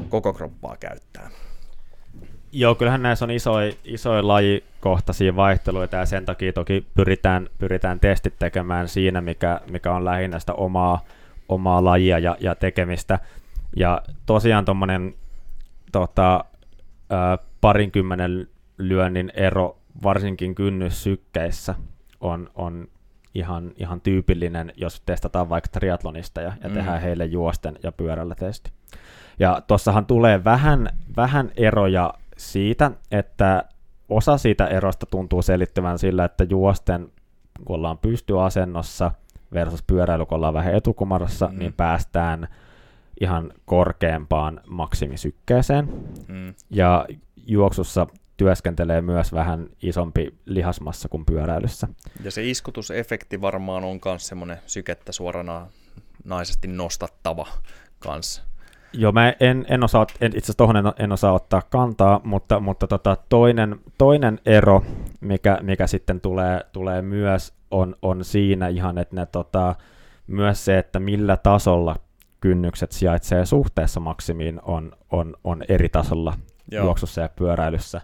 koko 0.09 0.33
kroppaa 0.33 0.77
käyttää. 0.77 1.29
Joo, 2.57 2.75
kyllähän 2.75 3.01
näissä 3.01 3.25
on 3.25 3.31
isoja, 3.31 3.73
isoja 3.83 4.27
lajikohtaisia 4.27 5.35
vaihteluita 5.35 5.95
ja 5.95 6.05
sen 6.05 6.25
takia 6.25 6.53
toki 6.53 6.85
pyritään, 6.93 7.49
pyritään 7.57 7.99
testit 7.99 8.33
tekemään 8.39 8.87
siinä, 8.87 9.21
mikä, 9.21 9.61
mikä 9.71 9.93
on 9.93 10.05
lähinnä 10.05 10.39
sitä 10.39 10.53
omaa, 10.53 11.05
omaa 11.49 11.83
lajia 11.83 12.19
ja, 12.19 12.37
ja 12.39 12.55
tekemistä. 12.55 13.19
Ja 13.75 14.01
tosiaan 14.25 14.65
tuommoinen 14.65 15.13
tota, 15.91 16.45
parinkymmenen 17.61 18.47
lyönnin 18.77 19.31
ero 19.35 19.77
varsinkin 20.03 20.55
kynnyssykkeissä 20.55 21.75
on, 22.21 22.49
on 22.55 22.87
ihan, 23.33 23.71
ihan 23.77 24.01
tyypillinen, 24.01 24.73
jos 24.77 25.01
testataan 25.05 25.49
vaikka 25.49 25.69
triatlonista 25.71 26.41
ja, 26.41 26.53
ja 26.63 26.69
mm. 26.69 26.75
tehdään 26.75 27.01
heille 27.01 27.25
juosten 27.25 27.79
ja 27.83 27.91
pyörällä 27.91 28.35
testi. 28.35 28.71
Ja 29.39 29.61
tuossahan 29.67 30.05
tulee 30.05 30.43
vähän, 30.43 30.89
vähän 31.17 31.51
eroja 31.57 32.13
siitä, 32.37 32.91
että 33.11 33.63
osa 34.09 34.37
siitä 34.37 34.67
erosta 34.67 35.05
tuntuu 35.05 35.41
selittyvän 35.41 35.99
sillä, 35.99 36.25
että 36.25 36.43
juosten, 36.43 37.11
kun 37.65 37.75
ollaan 37.75 37.97
pystyasennossa 37.97 39.11
versus 39.53 39.83
pyöräily, 39.83 40.25
kun 40.25 40.35
ollaan 40.35 40.53
vähän 40.53 40.75
etukumarassa, 40.75 41.47
mm. 41.47 41.59
niin 41.59 41.73
päästään 41.73 42.47
ihan 43.21 43.53
korkeampaan 43.65 44.61
maksimisykkeeseen. 44.67 45.85
Mm. 46.27 46.53
Ja 46.69 47.05
juoksussa 47.47 48.07
työskentelee 48.37 49.01
myös 49.01 49.33
vähän 49.33 49.69
isompi 49.81 50.39
lihasmassa 50.45 51.09
kuin 51.09 51.25
pyöräilyssä. 51.25 51.87
Ja 52.23 52.31
se 52.31 52.49
iskutusefekti 52.49 53.41
varmaan 53.41 53.83
on 53.83 53.99
myös 54.05 54.27
semmoinen 54.27 54.57
sykettä 54.65 55.11
suorana 55.11 55.67
naisesti 56.23 56.67
nostattava 56.67 57.47
kanssa. 57.99 58.43
Joo, 58.93 59.11
mä 59.11 59.33
en, 59.39 59.65
en 59.69 59.83
osaa, 59.83 60.05
en, 60.21 60.27
itse 60.27 60.37
asiassa 60.37 60.57
tuohon 60.57 60.77
en, 60.77 60.85
en, 60.99 61.11
osaa 61.11 61.33
ottaa 61.33 61.61
kantaa, 61.69 62.21
mutta, 62.23 62.59
mutta 62.59 62.87
tota, 62.87 63.17
toinen, 63.29 63.79
toinen 63.97 64.39
ero, 64.45 64.83
mikä, 65.21 65.59
mikä 65.61 65.87
sitten 65.87 66.21
tulee, 66.21 66.61
tulee 66.71 67.01
myös, 67.01 67.53
on, 67.71 67.95
on 68.01 68.23
siinä 68.23 68.67
ihan, 68.67 68.97
että 68.97 69.15
ne, 69.15 69.25
tota, 69.25 69.75
myös 70.27 70.65
se, 70.65 70.77
että 70.77 70.99
millä 70.99 71.37
tasolla 71.37 71.95
kynnykset 72.41 72.91
sijaitsee 72.91 73.45
suhteessa 73.45 73.99
maksimiin, 73.99 74.61
on, 74.63 74.91
on, 75.11 75.35
on 75.43 75.63
eri 75.69 75.89
tasolla 75.89 76.33
Joo. 76.71 76.83
juoksussa 76.83 77.21
ja 77.21 77.29
pyöräilyssä. 77.35 78.01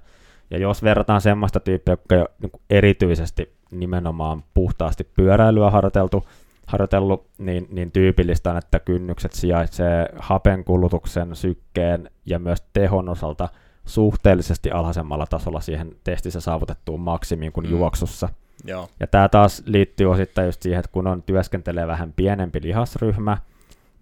Ja 0.49 0.57
jos 0.57 0.83
verrataan 0.83 1.21
semmoista 1.21 1.59
tyyppiä, 1.59 1.91
joka 1.91 2.15
on 2.15 2.27
niin 2.41 2.61
erityisesti 2.69 3.53
nimenomaan 3.71 4.43
puhtaasti 4.53 5.03
pyöräilyä 5.03 5.69
harjoiteltu, 5.69 6.25
harjoitellut, 6.71 7.27
niin, 7.37 7.67
niin 7.71 7.91
tyypillistä 7.91 8.51
on, 8.51 8.57
että 8.57 8.79
kynnykset 8.79 9.33
sijaitsee 9.33 10.09
hapenkulutuksen, 10.19 11.35
sykkeen 11.35 12.09
ja 12.25 12.39
myös 12.39 12.63
tehon 12.73 13.09
osalta 13.09 13.49
suhteellisesti 13.85 14.71
alhaisemmalla 14.71 15.25
tasolla 15.25 15.59
siihen 15.59 15.95
testissä 16.03 16.39
saavutettuun 16.39 16.99
maksimiin 16.99 17.51
kuin 17.51 17.65
mm. 17.65 17.71
juoksussa. 17.71 18.29
Joo. 18.65 18.89
Ja 18.99 19.07
tämä 19.07 19.29
taas 19.29 19.63
liittyy 19.65 20.11
osittain 20.11 20.45
just 20.45 20.61
siihen, 20.61 20.79
että 20.79 20.91
kun 20.91 21.07
on 21.07 21.23
työskentelee 21.23 21.87
vähän 21.87 22.13
pienempi 22.13 22.61
lihasryhmä, 22.61 23.37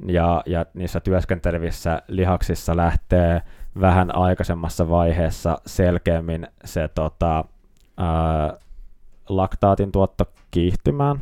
ja, 0.08 0.44
ja 0.46 0.66
niissä 0.74 1.00
työskentelevissä 1.00 2.02
lihaksissa 2.08 2.78
lähtee 2.78 3.42
vähän 3.82 4.16
aikaisemmassa 4.16 4.90
vaiheessa 4.90 5.58
selkeämmin 5.66 6.48
se 6.66 6.88
tota, 6.88 7.46
ää, 7.98 8.58
laktaatin 9.30 9.92
tuotto 9.92 10.26
kiihtymään, 10.52 11.22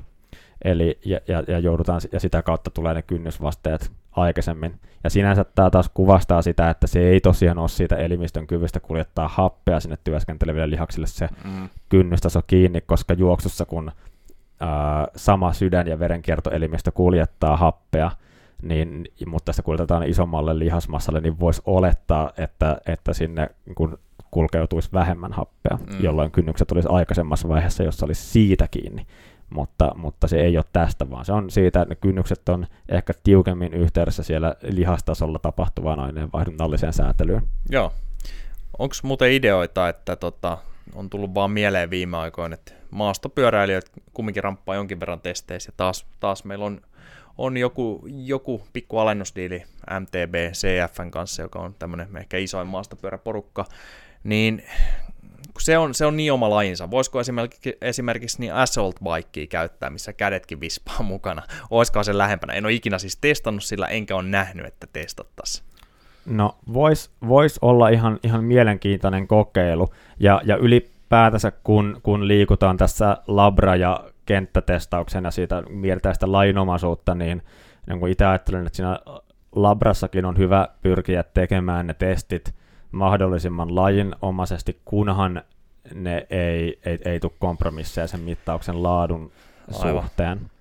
Eli, 0.63 0.99
ja, 1.05 1.19
ja, 1.27 1.43
ja, 1.47 1.59
joudutaan, 1.59 2.01
ja 2.11 2.19
sitä 2.19 2.41
kautta 2.41 2.69
tulee 2.69 2.93
ne 2.93 3.01
kynnysvasteet 3.01 3.91
aikaisemmin. 4.11 4.79
Ja 5.03 5.09
sinänsä 5.09 5.43
tämä 5.43 5.69
taas 5.69 5.89
kuvastaa 5.93 6.41
sitä, 6.41 6.69
että 6.69 6.87
se 6.87 6.99
ei 6.99 7.21
tosiaan 7.21 7.57
ole 7.57 7.69
siitä 7.69 7.95
elimistön 7.95 8.47
kyvystä 8.47 8.79
kuljettaa 8.79 9.27
happea 9.27 9.79
sinne 9.79 9.97
työskenteleville 10.03 10.69
lihaksille 10.69 11.07
se 11.07 11.29
mm. 11.43 11.69
kynnystaso 11.89 12.41
kiinni, 12.47 12.81
koska 12.81 13.13
juoksussa 13.13 13.65
kun 13.65 13.91
ää, 14.59 15.07
sama 15.15 15.53
sydän- 15.53 15.87
ja 15.87 15.99
verenkiertoelimistö 15.99 16.91
kuljettaa 16.91 17.57
happea, 17.57 18.11
niin, 18.61 19.05
mutta 19.25 19.53
sitä 19.53 19.63
kuljetetaan 19.63 20.03
isommalle 20.03 20.59
lihasmassalle, 20.59 21.21
niin 21.21 21.39
voisi 21.39 21.61
olettaa, 21.65 22.31
että, 22.37 22.77
että 22.87 23.13
sinne 23.13 23.49
kun 23.75 23.99
kulkeutuisi 24.31 24.89
vähemmän 24.93 25.33
happea, 25.33 25.77
mm. 25.77 26.03
jolloin 26.03 26.31
kynnykset 26.31 26.71
olisi 26.71 26.89
aikaisemmassa 26.91 27.47
vaiheessa, 27.47 27.83
jossa 27.83 28.05
olisi 28.05 28.21
siitä 28.21 28.67
kiinni. 28.71 29.07
Mutta, 29.49 29.91
mutta 29.95 30.27
se 30.27 30.41
ei 30.41 30.57
ole 30.57 30.65
tästä, 30.73 31.09
vaan 31.09 31.25
se 31.25 31.33
on 31.33 31.49
siitä, 31.49 31.81
että 31.81 31.91
ne 31.93 31.97
kynnykset 32.01 32.49
on 32.49 32.67
ehkä 32.89 33.13
tiukemmin 33.23 33.73
yhteydessä 33.73 34.23
siellä 34.23 34.55
lihastasolla 34.61 35.39
tapahtuvaan 35.39 35.99
aineenvaihdunnalliseen 35.99 36.93
säätelyyn. 36.93 37.41
Joo. 37.69 37.93
Onko 38.79 38.95
muuten 39.03 39.31
ideoita, 39.31 39.89
että 39.89 40.15
tota, 40.15 40.57
on 40.95 41.09
tullut 41.09 41.33
vaan 41.35 41.51
mieleen 41.51 41.89
viime 41.89 42.17
aikoina, 42.17 42.53
että 42.53 42.73
maastopyöräilijät 42.91 43.91
kumminkin 44.13 44.43
ramppaa 44.43 44.75
jonkin 44.75 44.99
verran 44.99 45.21
testeissä, 45.21 45.69
ja 45.69 45.73
taas, 45.77 46.05
taas 46.19 46.43
meillä 46.43 46.65
on, 46.65 46.81
on 47.37 47.57
joku, 47.57 48.07
joku 48.07 48.61
pikku 48.73 48.97
alennusdiili 48.97 49.63
MTB 49.99 50.35
CFN 50.51 51.11
kanssa, 51.11 51.41
joka 51.41 51.59
on 51.59 51.75
tämmöinen 51.79 52.17
ehkä 52.17 52.37
isoin 52.37 52.67
maastopyöräporukka, 52.67 53.65
niin 54.23 54.63
se 55.59 55.77
on, 55.77 55.93
se 55.93 56.05
on 56.05 56.17
niin 56.17 56.33
oma 56.33 56.49
lajinsa. 56.49 56.91
Voisiko 56.91 57.19
esimerkiksi, 57.19 57.77
esimerkiksi 57.81 58.39
niin 58.39 58.53
assault 58.53 58.95
bikea 58.99 59.47
käyttää, 59.47 59.89
missä 59.89 60.13
kädetkin 60.13 60.59
vispaa 60.59 61.03
mukana? 61.13 61.43
Olisiko 61.69 62.03
se 62.03 62.17
lähempänä? 62.17 62.53
En 62.53 62.65
ole 62.65 62.73
ikinä 62.73 62.99
siis 62.99 63.17
testannut 63.17 63.63
sillä, 63.63 63.87
enkä 63.87 64.15
ole 64.15 64.23
nähnyt, 64.23 64.65
että 64.65 64.87
testattaisiin. 64.93 65.67
No, 66.25 66.57
voisi 66.73 67.09
vois 67.27 67.59
olla 67.61 67.89
ihan, 67.89 68.19
ihan 68.23 68.43
mielenkiintoinen 68.43 69.27
kokeilu, 69.27 69.93
ja, 70.19 70.41
ja 70.45 70.57
ylipäätänsä 70.57 71.51
kun, 71.51 71.99
kun 72.03 72.27
liikutaan 72.27 72.77
tässä 72.77 73.17
labra- 73.27 73.75
ja 73.75 74.03
kenttätestauksena 74.25 75.31
siitä 75.31 75.63
mietitään 75.69 76.15
sitä 76.15 76.31
lainomaisuutta, 76.31 77.15
niin, 77.15 77.41
niin 77.87 77.99
kun 77.99 78.09
itse 78.09 78.25
ajattelen, 78.25 78.65
että 78.65 78.75
siinä 78.75 78.99
labrassakin 79.55 80.25
on 80.25 80.37
hyvä 80.37 80.67
pyrkiä 80.81 81.23
tekemään 81.23 81.87
ne 81.87 81.93
testit 81.93 82.53
mahdollisimman 82.91 83.75
lajinomaisesti, 83.75 84.81
kunhan 84.85 85.41
ne 85.93 86.27
ei, 86.29 86.79
ei, 86.85 86.99
ei 87.05 87.19
tule 87.19 87.31
kompromisseja 87.39 88.07
sen 88.07 88.19
mittauksen 88.19 88.83
laadun 88.83 89.31
Aivan. 89.73 90.03
suhteen. 90.03 90.51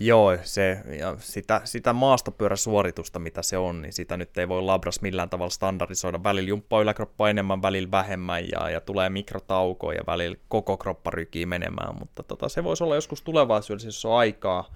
Joo, 0.00 0.38
se, 0.42 0.82
ja 0.98 1.16
sitä, 1.18 1.60
sitä 1.64 1.92
maastopyöräsuoritusta, 1.92 3.18
mitä 3.18 3.42
se 3.42 3.58
on, 3.58 3.82
niin 3.82 3.92
sitä 3.92 4.16
nyt 4.16 4.38
ei 4.38 4.48
voi 4.48 4.62
Labras 4.62 5.00
millään 5.00 5.30
tavalla 5.30 5.50
standardisoida. 5.50 6.22
Välillä 6.22 6.48
jumppaa 6.48 6.82
yläkroppa 6.82 7.30
enemmän, 7.30 7.62
välillä 7.62 7.90
vähemmän, 7.90 8.48
ja, 8.48 8.70
ja 8.70 8.80
tulee 8.80 9.10
mikrotaukoja, 9.10 9.98
ja 9.98 10.04
välillä 10.06 10.36
koko 10.48 10.76
kroppa 10.76 11.10
rykii 11.10 11.46
menemään, 11.46 11.98
mutta 11.98 12.22
tota, 12.22 12.48
se 12.48 12.64
voisi 12.64 12.84
olla 12.84 12.94
joskus 12.94 13.22
tulevaisuudessa, 13.22 13.88
jos 13.88 14.04
on 14.04 14.18
aikaa, 14.18 14.74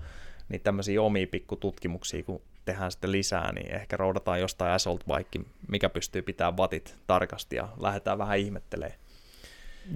niin 0.48 0.60
tämmöisiä 0.60 1.02
omia 1.02 1.26
pikkututkimuksia, 1.26 2.22
kun 2.22 2.42
tehdään 2.66 2.90
sitten 2.90 3.12
lisää, 3.12 3.52
niin 3.52 3.74
ehkä 3.74 3.96
roudataan 3.96 4.40
jostain 4.40 4.72
assault 4.72 5.04
bike, 5.04 5.48
mikä 5.68 5.88
pystyy 5.88 6.22
pitämään 6.22 6.56
vatit 6.56 6.96
tarkasti, 7.06 7.56
ja 7.56 7.68
lähdetään 7.80 8.18
vähän 8.18 8.38
ihmettelemään. 8.38 8.98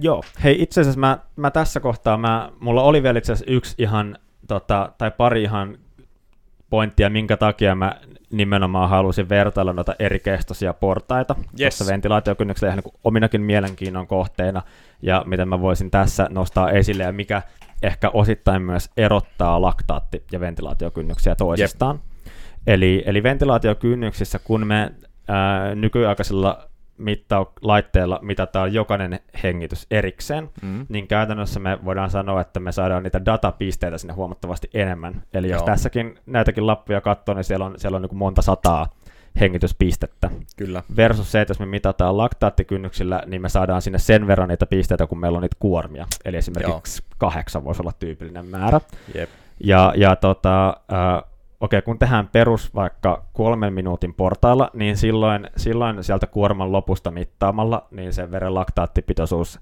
Joo, 0.01 0.23
hei 0.43 0.61
itse 0.61 0.81
asiassa 0.81 0.99
mä, 0.99 1.19
mä 1.35 1.51
tässä 1.51 1.79
kohtaa, 1.79 2.17
mä, 2.17 2.51
mulla 2.59 2.83
oli 2.83 3.03
vielä 3.03 3.17
itse 3.17 3.33
asiassa 3.33 3.51
yksi 3.51 3.75
ihan 3.77 4.17
tota, 4.47 4.91
tai 4.97 5.11
pari 5.11 5.43
ihan 5.43 5.77
pointtia, 6.69 7.09
minkä 7.09 7.37
takia 7.37 7.75
mä 7.75 7.95
nimenomaan 8.31 8.89
halusin 8.89 9.29
vertailla 9.29 9.73
noita 9.73 9.95
eri 9.99 10.19
kestoisia 10.19 10.73
portaita 10.73 11.35
yes. 11.59 11.77
tuossa 11.77 11.93
ventilaatiokynnyksellä 11.93 12.73
ihan 12.73 12.83
niin 12.85 12.99
ominakin 13.03 13.41
mielenkiinnon 13.41 14.07
kohteena, 14.07 14.61
ja 15.01 15.23
miten 15.27 15.47
mä 15.47 15.61
voisin 15.61 15.91
tässä 15.91 16.27
nostaa 16.29 16.69
esille, 16.69 17.03
ja 17.03 17.11
mikä 17.11 17.41
ehkä 17.83 18.09
osittain 18.09 18.61
myös 18.61 18.89
erottaa 18.97 19.61
laktaatti- 19.61 20.23
ja 20.31 20.39
ventilaatiokynnyksiä 20.39 21.35
toisistaan. 21.35 21.95
Yep. 21.95 22.10
Eli, 22.67 23.03
eli 23.05 23.23
ventilaatiokynnyksissä, 23.23 24.39
kun 24.39 24.67
me 24.67 24.91
ää, 25.27 25.75
nykyaikaisilla 25.75 26.67
mittau- 27.01 27.53
laitteella 27.61 28.19
mitataan 28.21 28.73
jokainen 28.73 29.19
hengitys 29.43 29.87
erikseen, 29.91 30.49
mm. 30.61 30.85
niin 30.89 31.07
käytännössä 31.07 31.59
me 31.59 31.79
voidaan 31.85 32.09
sanoa, 32.09 32.41
että 32.41 32.59
me 32.59 32.71
saadaan 32.71 33.03
niitä 33.03 33.25
datapisteitä 33.25 33.97
sinne 33.97 34.13
huomattavasti 34.13 34.69
enemmän. 34.73 35.21
Eli 35.33 35.49
Joo. 35.49 35.55
jos 35.55 35.63
tässäkin 35.63 36.19
näitäkin 36.25 36.67
lappuja 36.67 37.01
katsoo, 37.01 37.35
niin 37.35 37.43
siellä 37.43 37.65
on, 37.65 37.73
siellä 37.77 37.95
on 37.95 38.01
niin 38.01 38.17
monta 38.17 38.41
sataa 38.41 38.89
hengityspistettä. 39.39 40.29
Kyllä. 40.57 40.83
Versus 40.95 41.31
se, 41.31 41.41
että 41.41 41.51
jos 41.51 41.59
me 41.59 41.65
mitataan 41.65 42.17
laktaattikynnyksillä, 42.17 43.23
niin 43.25 43.41
me 43.41 43.49
saadaan 43.49 43.81
sinne 43.81 43.99
sen 43.99 44.27
verran 44.27 44.49
niitä 44.49 44.65
pisteitä, 44.65 45.07
kun 45.07 45.19
meillä 45.19 45.35
on 45.35 45.41
niitä 45.41 45.55
kuormia. 45.59 46.07
Eli 46.25 46.37
esimerkiksi 46.37 47.01
Joo. 47.01 47.15
kahdeksan 47.17 47.63
voisi 47.63 47.81
olla 47.81 47.91
tyypillinen 47.99 48.45
määrä. 48.45 48.81
Jep. 49.15 49.29
Ja, 49.63 49.93
ja 49.95 50.15
tota, 50.15 50.67
äh, 50.67 51.30
okei, 51.61 51.81
kun 51.81 51.99
tehdään 51.99 52.27
perus 52.27 52.75
vaikka 52.75 53.25
kolmen 53.33 53.73
minuutin 53.73 54.13
portailla, 54.13 54.69
niin 54.73 54.97
silloin, 54.97 55.49
silloin 55.57 56.03
sieltä 56.03 56.27
kuorman 56.27 56.71
lopusta 56.71 57.11
mittaamalla, 57.11 57.87
niin 57.91 58.13
se 58.13 58.31
veren 58.31 58.53
laktaattipitoisuus 58.53 59.59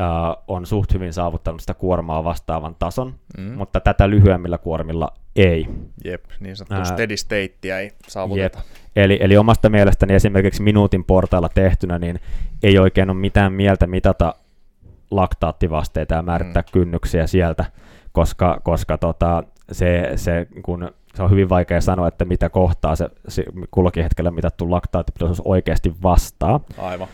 äh, 0.00 0.08
on 0.48 0.66
suht 0.66 0.94
hyvin 0.94 1.12
saavuttanut 1.12 1.60
sitä 1.60 1.74
kuormaa 1.74 2.24
vastaavan 2.24 2.76
tason, 2.78 3.14
mm. 3.38 3.52
mutta 3.52 3.80
tätä 3.80 4.10
lyhyemmillä 4.10 4.58
kuormilla 4.58 5.12
ei. 5.36 5.68
Jep, 6.04 6.24
niin 6.40 6.56
sanottu 6.56 6.74
äh, 6.74 6.94
steady 6.94 7.16
statea 7.16 7.78
ei 7.78 7.90
saavuteta. 8.08 8.58
Jep. 8.58 8.66
Eli, 8.96 9.18
eli 9.20 9.36
omasta 9.36 9.70
mielestäni 9.70 10.14
esimerkiksi 10.14 10.62
minuutin 10.62 11.04
portailla 11.04 11.48
tehtynä, 11.48 11.98
niin 11.98 12.20
ei 12.62 12.78
oikein 12.78 13.10
ole 13.10 13.18
mitään 13.18 13.52
mieltä 13.52 13.86
mitata 13.86 14.34
laktaattivasteita 15.10 16.14
ja 16.14 16.22
määrittää 16.22 16.62
mm. 16.62 16.72
kynnyksiä 16.72 17.26
sieltä, 17.26 17.64
koska, 18.12 18.60
koska 18.64 18.98
tota, 18.98 19.42
se, 19.72 20.12
se, 20.16 20.46
kun 20.62 20.90
se 21.14 21.22
on 21.22 21.30
hyvin 21.30 21.48
vaikea 21.48 21.80
sanoa, 21.80 22.08
että 22.08 22.24
mitä 22.24 22.48
kohtaa 22.48 22.96
se, 22.96 23.08
se 23.28 23.44
kullakin 23.70 24.02
hetkellä 24.02 24.30
mitattu 24.30 24.70
laktaattipitoisuus 24.70 25.42
oikeasti 25.44 25.94
vastaa. 26.02 26.60
Aivan. 26.78 27.08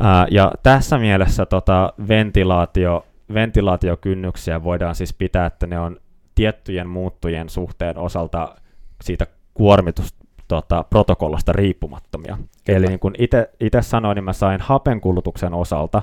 Ää, 0.00 0.26
ja 0.30 0.52
tässä 0.62 0.98
mielessä 0.98 1.46
tota, 1.46 1.92
ventilaatio, 2.08 3.06
ventilaatiokynnyksiä 3.34 4.64
voidaan 4.64 4.94
siis 4.94 5.14
pitää, 5.14 5.46
että 5.46 5.66
ne 5.66 5.78
on 5.78 5.96
tiettyjen 6.34 6.88
muuttujen 6.88 7.48
suhteen 7.48 7.98
osalta 7.98 8.54
siitä 9.02 9.26
kuormitus 9.54 10.14
tota, 10.48 10.84
protokollasta 10.90 11.52
riippumattomia. 11.52 12.38
Kyllä. 12.64 12.78
Eli 12.78 12.86
niin 12.86 13.00
kuin 13.00 13.14
itse 13.60 13.82
sanoin, 13.82 14.14
niin 14.14 14.24
mä 14.24 14.32
sain 14.32 14.60
hapenkulutuksen 14.60 15.54
osalta 15.54 16.02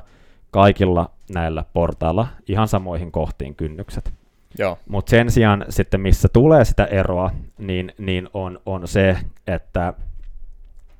kaikilla 0.52 1.10
näillä 1.34 1.66
portailla 1.74 2.28
ihan 2.48 2.68
samoihin 2.68 3.12
kohtiin 3.12 3.56
kynnykset. 3.56 4.14
Mutta 4.89 5.10
sen 5.10 5.32
sijaan 5.32 5.66
sitten, 5.70 6.01
missä 6.01 6.28
tulee 6.34 6.66
sitä 6.66 6.86
eroa, 6.86 7.32
niin, 7.58 7.93
niin 7.97 8.30
on, 8.34 8.60
on 8.66 8.88
se, 8.88 9.18
että 9.47 9.93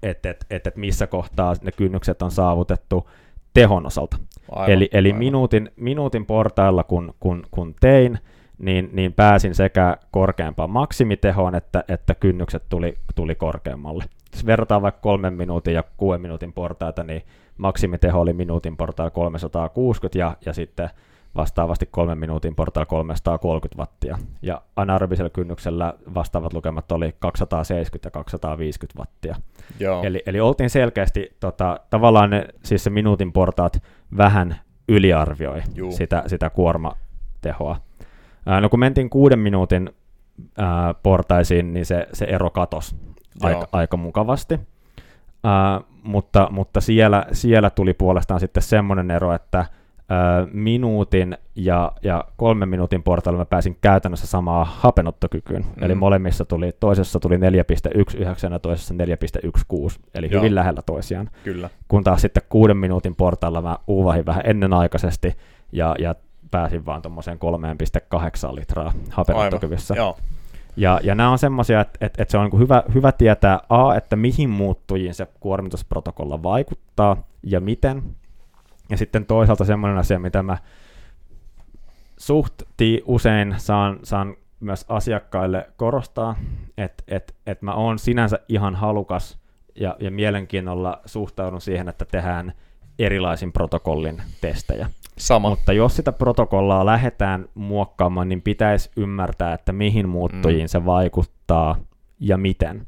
et, 0.04 0.26
et, 0.26 0.46
et, 0.50 0.68
et 0.68 0.76
missä 0.76 1.08
kohtaa 1.08 1.54
ne 1.62 1.72
kynnykset 1.72 2.22
on 2.22 2.32
saavutettu 2.32 3.10
tehon 3.54 3.86
osalta. 3.86 4.18
Aivan, 4.52 4.74
eli 4.74 4.90
eli 4.92 5.08
aivan. 5.08 5.20
Minuutin, 5.20 5.72
minuutin 5.76 6.26
portailla, 6.26 6.84
kun, 6.84 7.14
kun, 7.20 7.44
kun 7.52 7.76
tein, 7.80 8.20
niin, 8.58 8.90
niin 8.94 9.14
pääsin 9.14 9.56
sekä 9.56 9.98
korkeampaan 10.12 10.70
maksimitehoon, 10.70 11.56
että, 11.56 11.84
että 11.88 12.16
kynnykset 12.16 12.64
tuli, 12.70 12.98
tuli 13.16 13.36
korkeammalle. 13.36 14.04
Jos 14.32 14.46
verrataan 14.46 14.82
vaikka 14.82 15.02
kolmen 15.02 15.34
minuutin 15.34 15.74
ja 15.74 15.84
kuuden 15.98 16.22
minuutin 16.22 16.54
portaita, 16.54 17.04
niin 17.04 17.22
maksimiteho 17.58 18.22
oli 18.22 18.34
minuutin 18.34 18.78
portailla 18.78 19.12
360 19.12 20.20
ja, 20.20 20.38
ja 20.46 20.54
sitten 20.54 20.90
vastaavasti 21.38 21.86
kolmen 21.86 22.18
minuutin 22.18 22.56
portailla 22.56 22.86
330 22.86 23.82
wattia. 23.82 24.18
Ja 24.42 24.62
anaerobisella 24.76 25.30
kynnyksellä 25.30 25.94
vastaavat 26.14 26.54
lukemat 26.54 26.92
oli 26.92 27.16
270 27.20 28.08
ja 28.08 28.12
250 28.12 29.00
wattia. 29.00 29.36
Joo. 29.80 30.04
Eli, 30.04 30.24
eli 30.26 30.40
oltiin 30.40 30.70
selkeästi, 30.70 31.38
tota, 31.40 31.80
tavallaan 31.90 32.30
ne, 32.30 32.48
siis 32.64 32.84
se 32.84 32.90
minuutin 32.90 33.34
portaat 33.34 33.84
vähän 34.18 34.56
yliarvioi 34.88 35.62
sitä, 35.90 36.24
sitä 36.28 36.50
kuormatehoa. 36.50 37.78
Ää, 38.46 38.62
no 38.62 38.70
kun 38.70 38.80
mentiin 38.80 39.10
kuuden 39.10 39.40
minuutin 39.40 39.90
ää, 40.58 40.94
portaisiin, 40.94 41.74
niin 41.74 41.86
se, 41.86 42.08
se 42.14 42.26
ero 42.26 42.50
katosi 42.50 42.96
aika, 43.42 43.68
aika 43.72 43.98
mukavasti. 43.98 44.60
Ää, 45.44 45.82
mutta, 46.04 46.48
mutta 46.52 46.82
siellä, 46.82 47.26
siellä 47.32 47.70
tuli 47.70 47.94
puolestaan 47.94 48.40
sitten 48.40 48.64
semmoinen 48.64 49.12
ero, 49.12 49.34
että 49.34 49.66
minuutin 50.52 51.38
ja, 51.56 51.92
ja 52.04 52.26
kolmen 52.38 52.70
minuutin 52.70 53.04
portailla 53.04 53.38
mä 53.38 53.46
pääsin 53.46 53.78
käytännössä 53.82 54.28
samaa 54.28 54.66
hapenottokykyyn. 54.66 55.66
Mm. 55.76 55.84
Eli 55.84 55.96
molemmissa 55.96 56.46
tuli, 56.46 56.74
toisessa 56.80 57.20
tuli 57.20 57.38
4.19 57.38 58.54
ja 58.54 58.60
toisessa 58.60 58.94
4.16, 58.94 60.02
eli 60.16 60.30
Joo. 60.32 60.42
hyvin 60.42 60.56
lähellä 60.56 60.82
toisiaan. 60.82 61.30
Kyllä. 61.44 61.70
Kun 61.88 62.04
taas 62.04 62.22
sitten 62.22 62.44
kuuden 62.50 62.78
minuutin 62.78 63.16
portailla 63.16 63.62
mä 63.62 63.78
uuvahin 63.88 64.26
vähän 64.26 64.44
ennenaikaisesti 64.46 65.38
ja, 65.72 65.96
ja 66.00 66.16
pääsin 66.52 66.86
vaan 66.86 67.02
tuommoiseen 67.02 67.38
3,8 68.50 68.56
litraa 68.56 68.94
hapenottokyvyssä. 69.12 69.96
Joo. 69.98 70.18
Ja, 70.78 71.00
ja 71.04 71.16
nämä 71.16 71.32
on 71.32 71.40
semmoisia, 71.40 71.82
että, 71.82 72.06
että, 72.06 72.22
että 72.22 72.32
se 72.32 72.38
on 72.38 72.50
niin 72.50 72.60
hyvä, 72.60 72.84
hyvä 72.94 73.12
tietää 73.12 73.60
A, 73.70 73.96
että 73.96 74.16
mihin 74.16 74.50
muuttujiin 74.50 75.14
se 75.14 75.28
kuormitusprotokolla 75.40 76.44
vaikuttaa 76.44 77.18
ja 77.44 77.60
miten, 77.60 78.04
ja 78.90 78.98
sitten 78.98 79.26
toisaalta 79.26 79.66
semmoinen 79.66 79.98
asia, 79.98 80.20
mitä 80.20 80.44
mä 80.44 80.58
suht 82.18 82.54
usein 83.06 83.56
saan, 83.58 84.00
saan 84.04 84.36
myös 84.60 84.86
asiakkaille 84.90 85.70
korostaa, 85.78 86.36
että 86.78 87.04
et, 87.08 87.36
et 87.46 87.62
mä 87.62 87.74
oon 87.74 88.00
sinänsä 88.00 88.40
ihan 88.50 88.76
halukas 88.76 89.40
ja, 89.76 89.96
ja 90.00 90.12
mielenkiinnolla 90.12 91.02
suhtaudun 91.06 91.62
siihen, 91.62 91.90
että 91.90 92.06
tehdään 92.06 92.54
erilaisin 93.00 93.54
protokollin 93.54 94.22
testejä. 94.42 94.90
Sama. 95.18 95.50
Mutta 95.50 95.74
jos 95.74 95.96
sitä 95.96 96.12
protokollaa 96.12 96.86
lähdetään 96.86 97.46
muokkaamaan, 97.54 98.30
niin 98.30 98.42
pitäisi 98.42 98.92
ymmärtää, 98.98 99.54
että 99.54 99.72
mihin 99.72 100.10
muuttujiin 100.10 100.64
mm. 100.64 100.68
se 100.68 100.86
vaikuttaa 100.86 101.76
ja 102.20 102.38
miten. 102.38 102.88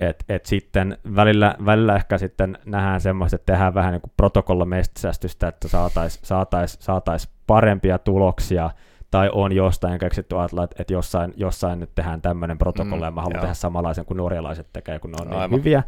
Et, 0.00 0.24
et 0.28 0.46
sitten 0.46 0.98
välillä, 1.16 1.54
välillä 1.64 1.96
ehkä 1.96 2.18
sitten 2.18 2.58
nähdään 2.64 3.00
semmoista, 3.00 3.36
että 3.36 3.52
tehdään 3.52 3.74
vähän 3.74 3.92
niin 3.92 4.00
kuin 4.00 4.12
protokollamestisästystä, 4.16 5.48
että 5.48 5.68
saataisiin 5.68 6.26
saatais, 6.26 6.76
saatais 6.80 7.28
parempia 7.46 7.98
tuloksia, 7.98 8.70
tai 9.10 9.30
on 9.32 9.52
jostain 9.52 9.98
keksitty 9.98 10.38
ajatella, 10.38 10.64
että, 10.64 10.76
että 10.78 10.92
jossain, 10.92 11.34
jossain 11.36 11.80
nyt 11.80 11.94
tehdään 11.94 12.22
tämmöinen 12.22 12.58
protokolla, 12.58 12.96
mm, 12.96 13.04
ja 13.04 13.10
mä 13.10 13.20
haluan 13.20 13.34
joo. 13.34 13.40
tehdä 13.40 13.54
samanlaisen 13.54 14.04
kuin 14.04 14.16
norjalaiset 14.16 14.66
tekee, 14.72 14.98
kun 14.98 15.10
ne 15.10 15.16
on 15.20 15.50
niin 15.50 15.60
hyviä 15.60 15.82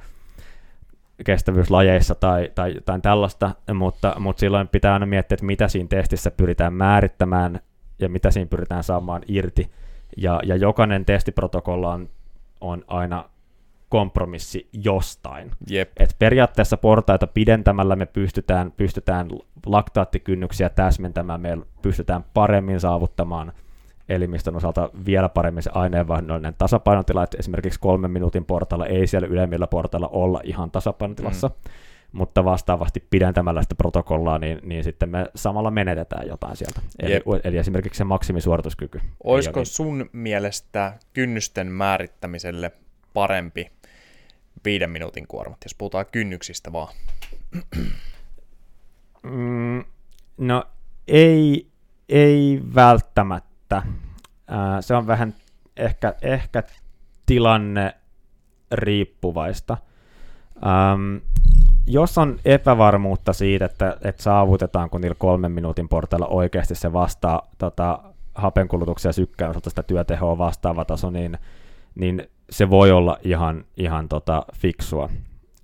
kestävyyslajeissa 1.24 2.14
tai, 2.14 2.50
tai, 2.54 2.74
tai 2.84 3.00
tällaista, 3.00 3.50
mutta, 3.74 4.14
mutta 4.18 4.40
silloin 4.40 4.68
pitää 4.68 4.92
aina 4.92 5.06
miettiä, 5.06 5.34
että 5.34 5.46
mitä 5.46 5.68
siinä 5.68 5.88
testissä 5.88 6.30
pyritään 6.30 6.72
määrittämään 6.72 7.60
ja 7.98 8.08
mitä 8.08 8.30
siinä 8.30 8.48
pyritään 8.48 8.84
saamaan 8.84 9.22
irti. 9.28 9.70
Ja, 10.16 10.40
ja 10.44 10.56
jokainen 10.56 11.04
testiprotokolla 11.04 11.92
on, 11.92 12.08
on 12.60 12.84
aina 12.88 13.24
kompromissi 13.88 14.68
jostain. 14.72 15.50
Jep. 15.70 15.92
Et 15.96 16.16
periaatteessa 16.18 16.76
portaita 16.76 17.26
pidentämällä 17.26 17.96
me 17.96 18.06
pystytään, 18.06 18.72
pystytään 18.72 19.28
laktaattikynnyksiä 19.66 20.68
täsmentämään, 20.68 21.40
me 21.40 21.58
pystytään 21.82 22.24
paremmin 22.34 22.80
saavuttamaan 22.80 23.52
elimistön 24.08 24.56
osalta 24.56 24.90
vielä 25.06 25.28
paremmin 25.28 25.62
se 25.62 25.70
aineenvaihdollinen 25.74 26.54
tasapainotila, 26.58 27.22
että 27.22 27.36
esimerkiksi 27.38 27.80
kolmen 27.80 28.10
minuutin 28.10 28.44
portailla 28.44 28.86
ei 28.86 29.06
siellä 29.06 29.28
ylemmillä 29.28 29.66
portailla 29.66 30.08
olla 30.08 30.40
ihan 30.44 30.70
tasapainotilassa, 30.70 31.48
mm. 31.48 31.54
mutta 32.12 32.44
vastaavasti 32.44 33.04
pidentämällä 33.10 33.62
sitä 33.62 33.74
protokollaa, 33.74 34.38
niin, 34.38 34.58
niin 34.62 34.84
sitten 34.84 35.08
me 35.08 35.26
samalla 35.34 35.70
menetetään 35.70 36.26
jotain 36.26 36.56
sieltä. 36.56 36.80
Eli, 37.02 37.22
eli 37.44 37.56
esimerkiksi 37.58 37.98
se 37.98 38.04
maksimisuorituskyky. 38.04 39.00
Olisiko 39.24 39.64
sun 39.64 40.10
mielestä 40.12 40.92
kynnysten 41.12 41.66
määrittämiselle 41.66 42.72
parempi 43.14 43.70
viiden 44.64 44.90
minuutin 44.90 45.26
kuormat, 45.26 45.58
jos 45.64 45.74
puhutaan 45.74 46.06
kynnyksistä 46.12 46.72
vaan? 46.72 46.94
Mm, 49.22 49.84
no 50.38 50.64
ei, 51.08 51.66
ei 52.08 52.60
välttämättä. 52.74 53.82
Se 54.80 54.94
on 54.94 55.06
vähän 55.06 55.34
ehkä, 55.76 56.14
ehkä 56.22 56.62
tilanne 57.26 57.94
riippuvaista. 58.72 59.76
Jos 61.86 62.18
on 62.18 62.38
epävarmuutta 62.44 63.32
siitä, 63.32 63.64
että, 63.64 63.96
että 64.02 64.22
saavutetaanko 64.22 64.98
niillä 64.98 65.16
kolmen 65.18 65.52
minuutin 65.52 65.88
portailla 65.88 66.26
oikeasti 66.26 66.74
se 66.74 66.92
vastaa 66.92 67.42
tota, 67.58 67.98
hapenkulutuksia 68.34 69.12
sykkään 69.12 69.50
osalta 69.50 69.70
sitä 69.70 69.82
työtehoa 69.82 70.38
vastaava 70.38 70.84
taso, 70.84 71.10
niin, 71.10 71.38
niin 71.94 72.28
se 72.50 72.70
voi 72.70 72.92
olla 72.92 73.18
ihan, 73.22 73.64
ihan 73.76 74.08
tota 74.08 74.42
fiksua. 74.54 75.08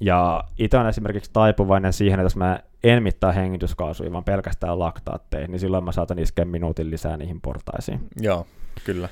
Ja 0.01 0.45
itse 0.59 0.79
on 0.79 0.89
esimerkiksi 0.89 1.31
taipuvainen 1.33 1.93
siihen, 1.93 2.21
että 2.21 2.27
jos 2.27 2.37
mä 2.37 2.61
en 2.85 3.03
mittaa 3.03 3.33
hengityskaasuja, 3.33 4.13
vaan 4.13 4.25
pelkästään 4.25 4.79
laktaatteja, 4.79 5.49
niin 5.49 5.59
silloin 5.59 5.85
mä 5.85 5.93
saatan 5.93 6.19
iskeä 6.19 6.45
minuutin 6.45 6.91
lisää 6.91 7.17
niihin 7.17 7.41
portaisiin. 7.41 8.01
Joo, 8.21 8.47
kyllä. 8.85 9.09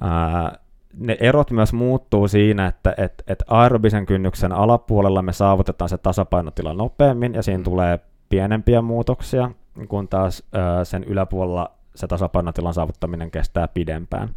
Ää, 0.00 0.58
ne 0.98 1.16
erot 1.20 1.50
myös 1.50 1.72
muuttuu 1.72 2.28
siinä, 2.28 2.66
että 2.66 2.94
et, 2.96 3.22
et 3.26 3.42
aerobisen 3.46 4.06
kynnyksen 4.06 4.52
alapuolella 4.52 5.22
me 5.22 5.32
saavutetaan 5.32 5.88
se 5.88 5.98
tasapainotila 5.98 6.72
nopeammin, 6.72 7.34
ja 7.34 7.42
siinä 7.42 7.58
mm. 7.58 7.64
tulee 7.64 7.98
pienempiä 8.28 8.82
muutoksia, 8.82 9.50
kun 9.88 10.08
taas 10.08 10.42
ää, 10.52 10.84
sen 10.84 11.04
yläpuolella 11.04 11.70
se 11.94 12.06
tasapainotilan 12.06 12.74
saavuttaminen 12.74 13.30
kestää 13.30 13.68
pidempään. 13.68 14.28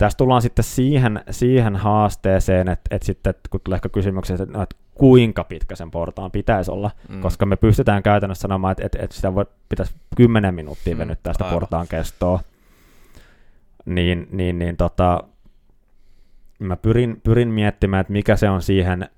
Tässä 0.00 0.16
tullaan 0.16 0.42
sitten 0.42 0.64
siihen, 0.64 1.24
siihen 1.30 1.76
haasteeseen, 1.76 2.68
että, 2.68 2.94
että 2.96 3.06
sitten 3.06 3.34
kun 3.50 3.60
tulee 3.64 3.76
ehkä 3.76 3.88
kysymyksiä, 3.88 4.34
että, 4.34 4.58
no, 4.58 4.62
että 4.62 4.76
kuinka 4.94 5.44
pitkä 5.44 5.76
sen 5.76 5.90
portaan 5.90 6.30
pitäisi 6.30 6.70
olla, 6.70 6.90
mm. 7.08 7.20
koska 7.20 7.46
me 7.46 7.56
pystytään 7.56 8.02
käytännössä 8.02 8.42
sanomaan, 8.42 8.72
että, 8.72 8.86
että, 8.86 8.98
että 9.02 9.16
sitä 9.16 9.34
voi, 9.34 9.44
pitäisi 9.68 9.94
10 10.16 10.54
minuuttia 10.54 10.94
mm, 10.94 10.98
venyttää 10.98 11.32
sitä 11.32 11.44
Aivan. 11.44 11.56
portaan 11.56 11.88
kestoa, 11.88 12.40
niin, 13.84 14.28
niin, 14.32 14.58
niin 14.58 14.76
tota, 14.76 15.24
mä 16.58 16.76
pyrin, 16.76 17.20
pyrin 17.24 17.48
miettimään, 17.48 18.00
että 18.00 18.12
mikä 18.12 18.36
se 18.36 18.50
on 18.50 18.62
siihen 18.62 19.08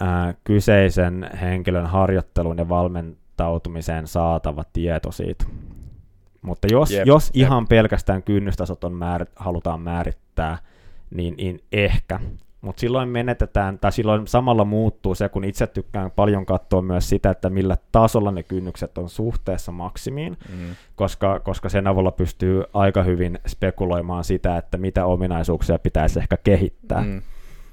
ää, 0.00 0.34
kyseisen 0.44 1.30
henkilön 1.40 1.86
harjoittelun 1.86 2.58
ja 2.58 2.68
valmentautumiseen 2.68 4.06
saatava 4.06 4.64
tieto 4.72 5.12
siitä. 5.12 5.44
Mutta 6.46 6.68
jos, 6.70 6.90
jep, 6.90 7.06
jos 7.06 7.26
jep. 7.26 7.36
ihan 7.36 7.68
pelkästään 7.68 8.22
kynnystasot 8.22 8.84
on 8.84 8.92
määr, 8.92 9.26
halutaan 9.36 9.80
määrittää, 9.80 10.58
niin, 11.10 11.34
niin 11.36 11.60
ehkä. 11.72 12.20
Mutta 12.60 12.80
silloin 12.80 13.08
menetetään, 13.08 13.78
tai 13.78 13.92
silloin 13.92 14.26
samalla 14.26 14.64
muuttuu 14.64 15.14
se, 15.14 15.28
kun 15.28 15.44
itse 15.44 15.66
tykkään 15.66 16.10
paljon 16.10 16.46
katsoa 16.46 16.82
myös 16.82 17.08
sitä, 17.08 17.30
että 17.30 17.50
millä 17.50 17.76
tasolla 17.92 18.30
ne 18.30 18.42
kynnykset 18.42 18.98
on 18.98 19.08
suhteessa 19.08 19.72
maksimiin, 19.72 20.36
mm. 20.48 20.76
koska, 20.96 21.40
koska 21.40 21.68
sen 21.68 21.86
avulla 21.86 22.10
pystyy 22.10 22.64
aika 22.72 23.02
hyvin 23.02 23.38
spekuloimaan 23.46 24.24
sitä, 24.24 24.56
että 24.56 24.78
mitä 24.78 25.06
ominaisuuksia 25.06 25.78
pitäisi 25.78 26.18
ehkä 26.18 26.36
kehittää. 26.36 27.00
Mm. 27.00 27.22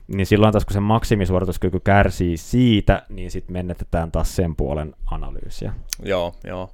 Niin 0.08 0.26
silloin 0.26 0.52
taas, 0.52 0.66
kun 0.66 0.74
se 0.74 0.80
maksimisuorituskyky 0.80 1.80
kärsii 1.80 2.38
siitä, 2.38 3.04
niin 3.10 3.32
sitten 3.32 3.54
menetetään 3.54 4.12
taas 4.12 4.36
sen 4.36 4.56
puolen 4.56 4.96
analyysiä. 5.06 5.74
Joo, 6.04 6.34
joo. 6.44 6.70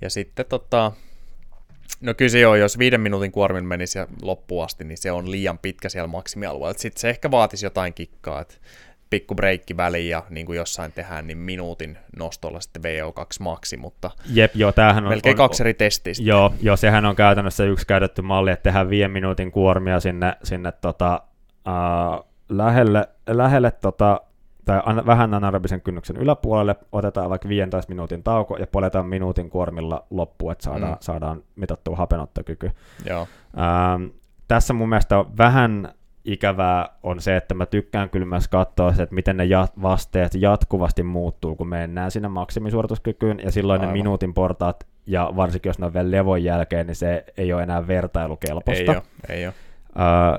Ja 0.00 0.10
sitten 0.10 0.46
tota, 0.48 0.92
No 2.00 2.14
kyllä 2.14 2.28
se 2.28 2.46
on, 2.46 2.60
jos 2.60 2.78
viiden 2.78 3.00
minuutin 3.00 3.32
kuormin 3.32 3.64
menisi 3.64 3.98
loppuun 4.22 4.64
asti, 4.64 4.84
niin 4.84 4.98
se 4.98 5.12
on 5.12 5.30
liian 5.30 5.58
pitkä 5.58 5.88
siellä 5.88 6.08
maksimialueella. 6.08 6.78
Sitten 6.78 7.00
se 7.00 7.10
ehkä 7.10 7.30
vaatisi 7.30 7.66
jotain 7.66 7.94
kikkaa, 7.94 8.40
että 8.40 8.54
pikku 9.10 9.34
breikki 9.34 9.76
väliin 9.76 10.10
ja 10.10 10.22
niin 10.30 10.46
kuin 10.46 10.56
jossain 10.56 10.92
tehdään, 10.92 11.26
niin 11.26 11.38
minuutin 11.38 11.98
nostolla 12.18 12.60
sitten 12.60 12.82
VO2 12.82 13.24
maksi, 13.40 13.76
mutta 13.76 14.10
Jep, 14.32 14.56
joo, 14.56 14.72
tämähän 14.72 15.04
on, 15.04 15.10
melkein 15.10 15.32
on, 15.32 15.36
kaksi 15.36 15.62
eri 15.62 15.74
testistä. 15.74 16.24
Joo, 16.24 16.54
joo, 16.62 16.76
sehän 16.76 17.04
on 17.04 17.16
käytännössä 17.16 17.64
yksi 17.64 17.86
käytetty 17.86 18.22
malli, 18.22 18.50
että 18.50 18.62
tehdään 18.62 18.90
viiden 18.90 19.10
minuutin 19.10 19.50
kuormia 19.50 20.00
sinne, 20.00 20.36
sinne 20.42 20.72
tota, 20.72 21.22
uh, 21.68 22.26
lähelle, 22.48 23.08
lähelle 23.26 23.70
tota, 23.70 24.20
tai 24.68 25.06
vähän 25.06 25.34
anaerobisen 25.34 25.80
kynnyksen 25.80 26.16
yläpuolelle, 26.16 26.76
otetaan 26.92 27.30
vaikka 27.30 27.48
15 27.48 27.92
minuutin 27.92 28.22
tauko 28.22 28.56
ja 28.56 28.66
poljetaan 28.66 29.06
minuutin 29.06 29.50
kuormilla 29.50 30.06
loppuun, 30.10 30.52
että 30.52 30.64
saadaan, 30.64 30.92
mm. 30.92 30.98
saadaan 31.00 31.42
mitattua 31.56 31.96
hapenottokyky. 31.96 32.70
Joo. 33.06 33.28
Ähm, 33.58 34.04
tässä 34.48 34.74
mun 34.74 34.88
mielestä 34.88 35.18
on 35.18 35.36
vähän 35.38 35.92
ikävää 36.24 36.88
on 37.02 37.20
se, 37.20 37.36
että 37.36 37.54
mä 37.54 37.66
tykkään 37.66 38.10
kyllä 38.10 38.26
myös 38.26 38.48
katsoa 38.48 38.92
se, 38.92 39.02
että 39.02 39.14
miten 39.14 39.36
ne 39.36 39.44
jat- 39.44 39.82
vasteet 39.82 40.32
jatkuvasti 40.34 41.02
muuttuu, 41.02 41.56
kun 41.56 41.68
mennään 41.68 42.10
sinne 42.10 42.28
maksimisuorituskykyyn, 42.28 43.40
ja 43.44 43.50
silloin 43.50 43.80
Aivan. 43.80 43.94
ne 43.94 43.98
minuutin 43.98 44.34
portaat, 44.34 44.86
ja 45.06 45.32
varsinkin 45.36 45.70
jos 45.70 45.78
ne 45.78 45.86
on 45.86 45.94
vielä 45.94 46.10
levon 46.10 46.44
jälkeen, 46.44 46.86
niin 46.86 46.96
se 46.96 47.24
ei 47.36 47.52
ole 47.52 47.62
enää 47.62 47.86
vertailukelpoista. 47.86 48.92
Ei 48.92 48.98
ole, 48.98 49.04
ei 49.28 49.46
ole 49.46 49.54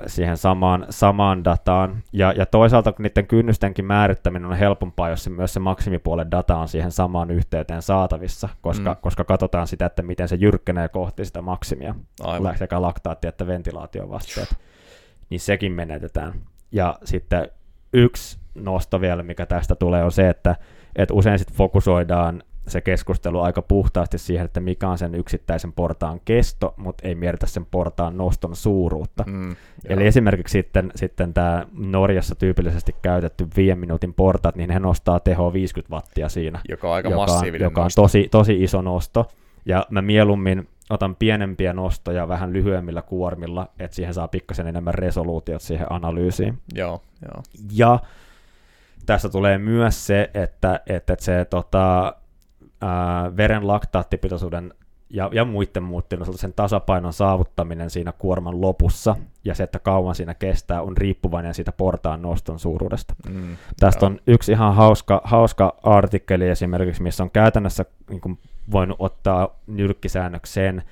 siihen 0.07 0.37
samaan, 0.37 0.85
samaan 0.89 1.43
dataan. 1.43 2.03
Ja, 2.13 2.33
ja 2.37 2.45
toisaalta 2.45 2.91
kun 2.91 3.03
niiden 3.03 3.27
kynnystenkin 3.27 3.85
määrittäminen 3.85 4.49
on 4.49 4.57
helpompaa, 4.57 5.09
jos 5.09 5.23
se 5.23 5.29
myös 5.29 5.53
se 5.53 5.59
maksimipuolen 5.59 6.31
data 6.31 6.57
on 6.57 6.67
siihen 6.67 6.91
samaan 6.91 7.31
yhteyteen 7.31 7.81
saatavissa, 7.81 8.49
koska, 8.61 8.93
mm. 8.93 8.97
koska 9.01 9.23
katsotaan 9.23 9.67
sitä, 9.67 9.85
että 9.85 10.01
miten 10.01 10.27
se 10.27 10.35
jyrkkenee 10.35 10.89
kohti 10.89 11.25
sitä 11.25 11.41
maksimia, 11.41 11.95
Aivan. 12.23 12.57
sekä 12.57 12.81
laktaatti- 12.81 13.27
että 13.27 13.47
ventilaatiovasteet, 13.47 14.55
niin 15.29 15.39
sekin 15.39 15.71
menetetään. 15.71 16.33
Ja 16.71 16.97
sitten 17.03 17.49
yksi 17.93 18.39
nosto 18.55 19.01
vielä, 19.01 19.23
mikä 19.23 19.45
tästä 19.45 19.75
tulee, 19.75 20.03
on 20.03 20.11
se, 20.11 20.29
että, 20.29 20.55
että 20.95 21.13
usein 21.13 21.39
sitten 21.39 21.57
fokusoidaan 21.57 22.43
se 22.67 22.81
keskustelu 22.81 23.41
aika 23.41 23.61
puhtaasti 23.61 24.17
siihen, 24.17 24.45
että 24.45 24.59
mikä 24.59 24.89
on 24.89 24.97
sen 24.97 25.15
yksittäisen 25.15 25.73
portaan 25.73 26.19
kesto, 26.25 26.73
mutta 26.77 27.07
ei 27.07 27.15
mietitä 27.15 27.45
sen 27.45 27.65
portaan 27.65 28.17
noston 28.17 28.55
suuruutta. 28.55 29.23
Mm, 29.27 29.55
Eli 29.85 30.07
esimerkiksi 30.07 30.51
sitten, 30.51 30.91
sitten 30.95 31.33
tämä 31.33 31.65
Norjassa 31.73 32.35
tyypillisesti 32.35 32.95
käytetty 33.01 33.47
5 33.55 33.75
minuutin 33.75 34.13
portaat, 34.13 34.55
niin 34.55 34.69
he 34.69 34.79
nostaa 34.79 35.19
tehoa 35.19 35.53
50 35.53 35.95
wattia 35.95 36.29
siinä. 36.29 36.59
Joka 36.69 36.89
on 36.89 36.93
aika 36.95 37.09
joka, 37.09 37.21
massiivinen 37.21 37.65
Joka 37.65 37.83
on 37.83 37.91
tosi, 37.95 38.27
tosi 38.31 38.63
iso 38.63 38.81
nosto. 38.81 39.31
Ja 39.65 39.85
mä 39.89 40.01
mieluummin 40.01 40.67
otan 40.89 41.15
pienempiä 41.15 41.73
nostoja 41.73 42.27
vähän 42.27 42.53
lyhyemmillä 42.53 43.01
kuormilla, 43.01 43.67
että 43.79 43.95
siihen 43.95 44.13
saa 44.13 44.27
pikkasen 44.27 44.67
enemmän 44.67 44.93
resoluutiot 44.93 45.61
siihen 45.61 45.91
analyysiin. 45.91 46.57
Joo, 46.73 47.01
joo. 47.21 47.43
Ja 47.71 47.99
tässä 49.05 49.29
tulee 49.29 49.57
myös 49.57 50.07
se, 50.07 50.29
että, 50.33 50.79
että 50.87 51.15
se 51.19 51.45
tota, 51.45 52.15
ää, 52.81 53.37
veren 53.37 53.67
laktaattipitoisuuden 53.67 54.73
ja, 55.09 55.29
ja 55.33 55.45
muiden 55.45 56.21
osalta 56.21 56.37
sen 56.37 56.53
tasapainon 56.53 57.13
saavuttaminen 57.13 57.89
siinä 57.89 58.11
kuorman 58.11 58.61
lopussa 58.61 59.15
ja 59.45 59.55
se, 59.55 59.63
että 59.63 59.79
kauan 59.79 60.15
siinä 60.15 60.33
kestää, 60.33 60.81
on 60.81 60.97
riippuvainen 60.97 61.53
siitä 61.53 61.71
portaan 61.71 62.21
noston 62.21 62.59
suuruudesta. 62.59 63.13
Mm, 63.29 63.57
Tästä 63.79 64.05
joo. 64.05 64.11
on 64.11 64.19
yksi 64.27 64.51
ihan 64.51 64.75
hauska, 64.75 65.21
hauska 65.23 65.75
artikkeli 65.83 66.49
esimerkiksi, 66.49 67.03
missä 67.03 67.23
on 67.23 67.31
käytännössä 67.31 67.85
niin 68.09 68.21
kuin 68.21 68.39
voinut 68.71 68.97
ottaa 68.99 69.59
nyrkkisäännöksi 69.67 70.53
sen, 70.53 70.83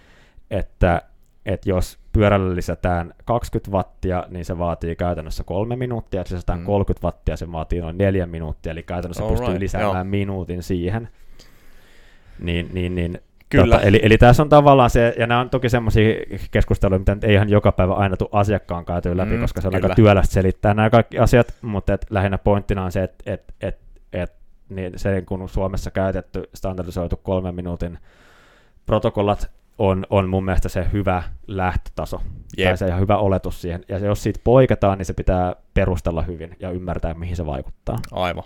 että, 0.51 1.01
että 1.45 1.69
jos 1.69 1.99
pyörällä 2.13 2.55
lisätään 2.55 3.13
20 3.25 3.71
wattia, 3.71 4.25
niin 4.29 4.45
se 4.45 4.57
vaatii 4.57 4.95
käytännössä 4.95 5.43
kolme 5.43 5.75
minuuttia, 5.75 6.21
jos 6.21 6.31
lisätään 6.31 6.59
mm. 6.59 6.65
30 6.65 7.07
wattia, 7.07 7.37
se 7.37 7.51
vaatii 7.51 7.81
noin 7.81 7.97
neljä 7.97 8.25
minuuttia, 8.25 8.71
eli 8.71 8.83
käytännössä 8.83 9.23
All 9.23 9.29
pystyy 9.29 9.47
right, 9.47 9.59
lisäämään 9.59 9.95
joo. 9.95 10.03
minuutin 10.03 10.63
siihen. 10.63 11.09
Niin, 12.39 12.69
niin, 12.73 12.95
niin 12.95 13.21
Kyllä. 13.49 13.75
Tota, 13.75 13.87
eli, 13.87 13.99
eli 14.03 14.17
tässä 14.17 14.43
on 14.43 14.49
tavallaan 14.49 14.89
se, 14.89 15.13
ja 15.19 15.27
nämä 15.27 15.41
on 15.41 15.49
toki 15.49 15.69
semmoisia 15.69 16.15
keskusteluja, 16.51 16.99
mitä 16.99 17.17
ei 17.21 17.33
ihan 17.33 17.49
joka 17.49 17.71
päivä 17.71 17.93
aina 17.93 18.17
tule 18.17 18.29
asiakkaan 18.31 18.85
käytyä 18.85 19.17
läpi, 19.17 19.35
mm, 19.35 19.41
koska 19.41 19.61
se 19.61 19.67
on 19.67 19.73
kyllä. 19.73 19.85
aika 19.85 19.95
työlästä 19.95 20.33
selittää 20.33 20.73
nämä 20.73 20.89
kaikki 20.89 21.19
asiat, 21.19 21.53
mutta 21.61 21.93
et 21.93 22.05
lähinnä 22.09 22.37
pointtina 22.37 22.83
on 22.83 22.91
se, 22.91 23.03
että 23.03 23.23
et, 23.33 23.53
et, 23.61 23.79
et, 24.13 24.33
niin 24.69 24.93
se 24.95 25.21
kun 25.21 25.49
Suomessa 25.49 25.91
käytetty 25.91 26.49
standardisoitu 26.53 27.17
kolmen 27.23 27.55
minuutin 27.55 27.97
protokollat 28.85 29.51
on, 29.77 30.05
on 30.09 30.29
mun 30.29 30.45
mielestä 30.45 30.69
se 30.69 30.85
hyvä 30.93 31.23
lähtötaso, 31.47 32.21
yep. 32.57 32.67
tai 32.67 32.77
se 32.77 32.87
ihan 32.87 32.99
hyvä 32.99 33.17
oletus 33.17 33.61
siihen, 33.61 33.83
ja 33.89 33.97
jos 33.97 34.23
siitä 34.23 34.39
poiketaan, 34.43 34.97
niin 34.97 35.05
se 35.05 35.13
pitää 35.13 35.55
perustella 35.73 36.21
hyvin 36.21 36.55
ja 36.59 36.71
ymmärtää, 36.71 37.13
mihin 37.13 37.35
se 37.35 37.45
vaikuttaa. 37.45 37.97
Aivan. 38.11 38.43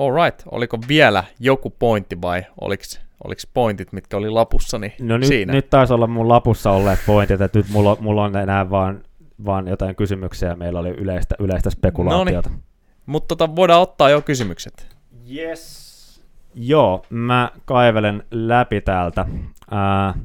All 0.00 0.24
right. 0.24 0.42
Oliko 0.50 0.78
vielä 0.88 1.24
joku 1.40 1.70
pointti 1.70 2.20
vai 2.22 2.46
oliko, 2.60 2.82
oliko 3.24 3.40
pointit, 3.54 3.92
mitkä 3.92 4.16
oli 4.16 4.30
lapussa, 4.30 4.78
niin 4.78 4.92
no 5.00 5.18
nyt, 5.18 5.28
siinä? 5.28 5.52
nyt 5.52 5.70
taisi 5.70 5.92
olla 5.92 6.06
mun 6.06 6.28
lapussa 6.28 6.70
olleet 6.70 6.98
pointit, 7.06 7.40
että 7.40 7.58
nyt 7.58 7.68
mulla, 7.68 7.96
mulla 8.00 8.24
on 8.24 8.36
enää 8.36 8.70
vaan, 8.70 9.02
vaan 9.44 9.68
jotain 9.68 9.96
kysymyksiä, 9.96 10.56
meillä 10.56 10.80
oli 10.80 10.88
yleistä, 10.90 11.34
yleistä 11.38 11.70
spekulaatiota. 11.70 12.48
Noniin. 12.48 12.64
Mutta 13.06 13.36
tota, 13.36 13.56
voidaan 13.56 13.82
ottaa 13.82 14.10
jo 14.10 14.22
kysymykset. 14.22 14.96
Yes. 15.34 16.22
Joo, 16.54 17.02
mä 17.10 17.50
kaivelen 17.64 18.22
läpi 18.30 18.80
täältä. 18.80 19.20
Äh, 19.72 20.22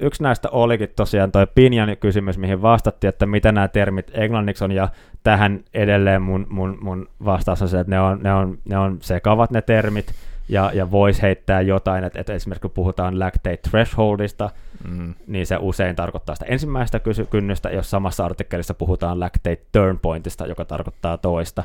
yksi 0.00 0.22
näistä 0.22 0.48
olikin 0.52 0.88
tosiaan 0.96 1.32
toi 1.32 1.46
Pinjan 1.54 1.96
kysymys, 1.96 2.38
mihin 2.38 2.62
vastattiin, 2.62 3.08
että 3.08 3.26
mitä 3.26 3.52
nämä 3.52 3.68
termit 3.68 4.10
englanniksi 4.14 4.64
on, 4.64 4.72
ja 4.72 4.88
tähän 5.22 5.60
edelleen 5.74 6.22
mun, 6.22 6.46
mun, 6.50 6.78
mun 6.80 7.08
vastaus 7.24 7.62
on 7.62 7.68
se, 7.68 7.80
että 7.80 7.90
ne 7.90 8.00
on, 8.00 8.18
ne 8.22 8.34
on, 8.34 8.58
ne 8.64 8.78
on 8.78 8.98
sekavat 9.00 9.50
ne 9.50 9.62
termit, 9.62 10.14
ja, 10.50 10.70
ja 10.74 10.90
voisi 10.90 11.22
heittää 11.22 11.60
jotain, 11.60 12.04
että, 12.04 12.20
että 12.20 12.32
esimerkiksi 12.32 12.62
kun 12.62 12.70
puhutaan 12.70 13.18
lactate 13.18 13.56
thresholdista, 13.56 14.50
mm. 14.88 15.14
niin 15.26 15.46
se 15.46 15.56
usein 15.60 15.96
tarkoittaa 15.96 16.34
sitä 16.34 16.46
ensimmäistä 16.48 17.00
kynnystä, 17.30 17.70
jos 17.70 17.90
samassa 17.90 18.24
artikkelissa 18.24 18.74
puhutaan 18.74 19.20
lactate 19.20 19.60
turn 19.72 19.98
pointista, 19.98 20.46
joka 20.46 20.64
tarkoittaa 20.64 21.18
toista. 21.18 21.64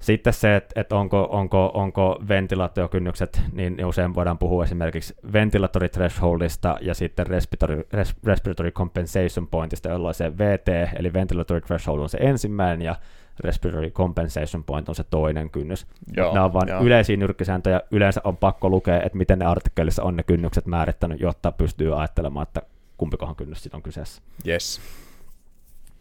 Sitten 0.00 0.32
se, 0.32 0.56
että, 0.56 0.80
että 0.80 0.96
onko, 0.96 1.28
onko, 1.30 1.70
onko 1.74 2.18
ventilaatiokynnykset, 2.28 3.42
niin 3.52 3.84
usein 3.84 4.14
voidaan 4.14 4.38
puhua 4.38 4.64
esimerkiksi 4.64 5.14
ventilatory 5.32 5.88
thresholdista 5.88 6.76
ja 6.80 6.94
sitten 6.94 7.26
respiratory, 7.26 7.86
res, 7.92 8.14
respiratory 8.24 8.70
compensation 8.70 9.46
pointista, 9.46 9.88
jolloin 9.88 10.14
se 10.14 10.38
VT, 10.38 10.68
eli 10.98 11.12
ventilatory 11.12 11.60
threshold 11.60 12.00
on 12.00 12.08
se 12.08 12.18
ensimmäinen 12.20 12.82
ja 12.82 12.96
respiratory 13.40 13.90
compensation 13.90 14.64
point 14.64 14.88
on 14.88 14.94
se 14.94 15.04
toinen 15.04 15.50
kynnys. 15.50 15.86
Joo, 16.16 16.34
Nämä 16.34 16.44
on 16.44 16.52
vain 16.52 16.68
yleisiä 16.82 17.16
nyrkkisääntöjä. 17.16 17.80
Yleensä 17.90 18.20
on 18.24 18.36
pakko 18.36 18.68
lukea, 18.68 19.02
että 19.02 19.18
miten 19.18 19.38
ne 19.38 19.44
artikkelissa 19.44 20.02
on 20.02 20.16
ne 20.16 20.22
kynnykset 20.22 20.66
määrittänyt, 20.66 21.20
jotta 21.20 21.52
pystyy 21.52 21.98
ajattelemaan, 21.98 22.42
että 22.42 22.62
kumpikohan 22.96 23.36
kynnys 23.36 23.62
sitten 23.62 23.76
on 23.76 23.82
kyseessä. 23.82 24.22
Yes. 24.46 24.80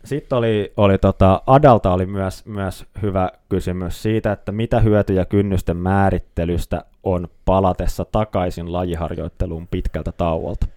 Sitten 0.06 0.38
oli, 0.38 0.74
oli 0.78 0.98
tota, 0.98 1.42
Adalta 1.48 1.94
oli 1.94 2.06
myös, 2.06 2.46
myös 2.46 2.86
hyvä 3.02 3.32
kysymys 3.50 4.04
siitä, 4.04 4.32
että 4.32 4.52
mitä 4.52 4.80
hyötyjä 4.80 5.26
kynnysten 5.26 5.78
määrittelystä 5.78 6.86
on 7.04 7.28
palatessa 7.46 8.06
takaisin 8.06 8.74
lajiharjoitteluun 8.74 9.68
pitkältä 9.68 10.12
tauolta. 10.12 10.68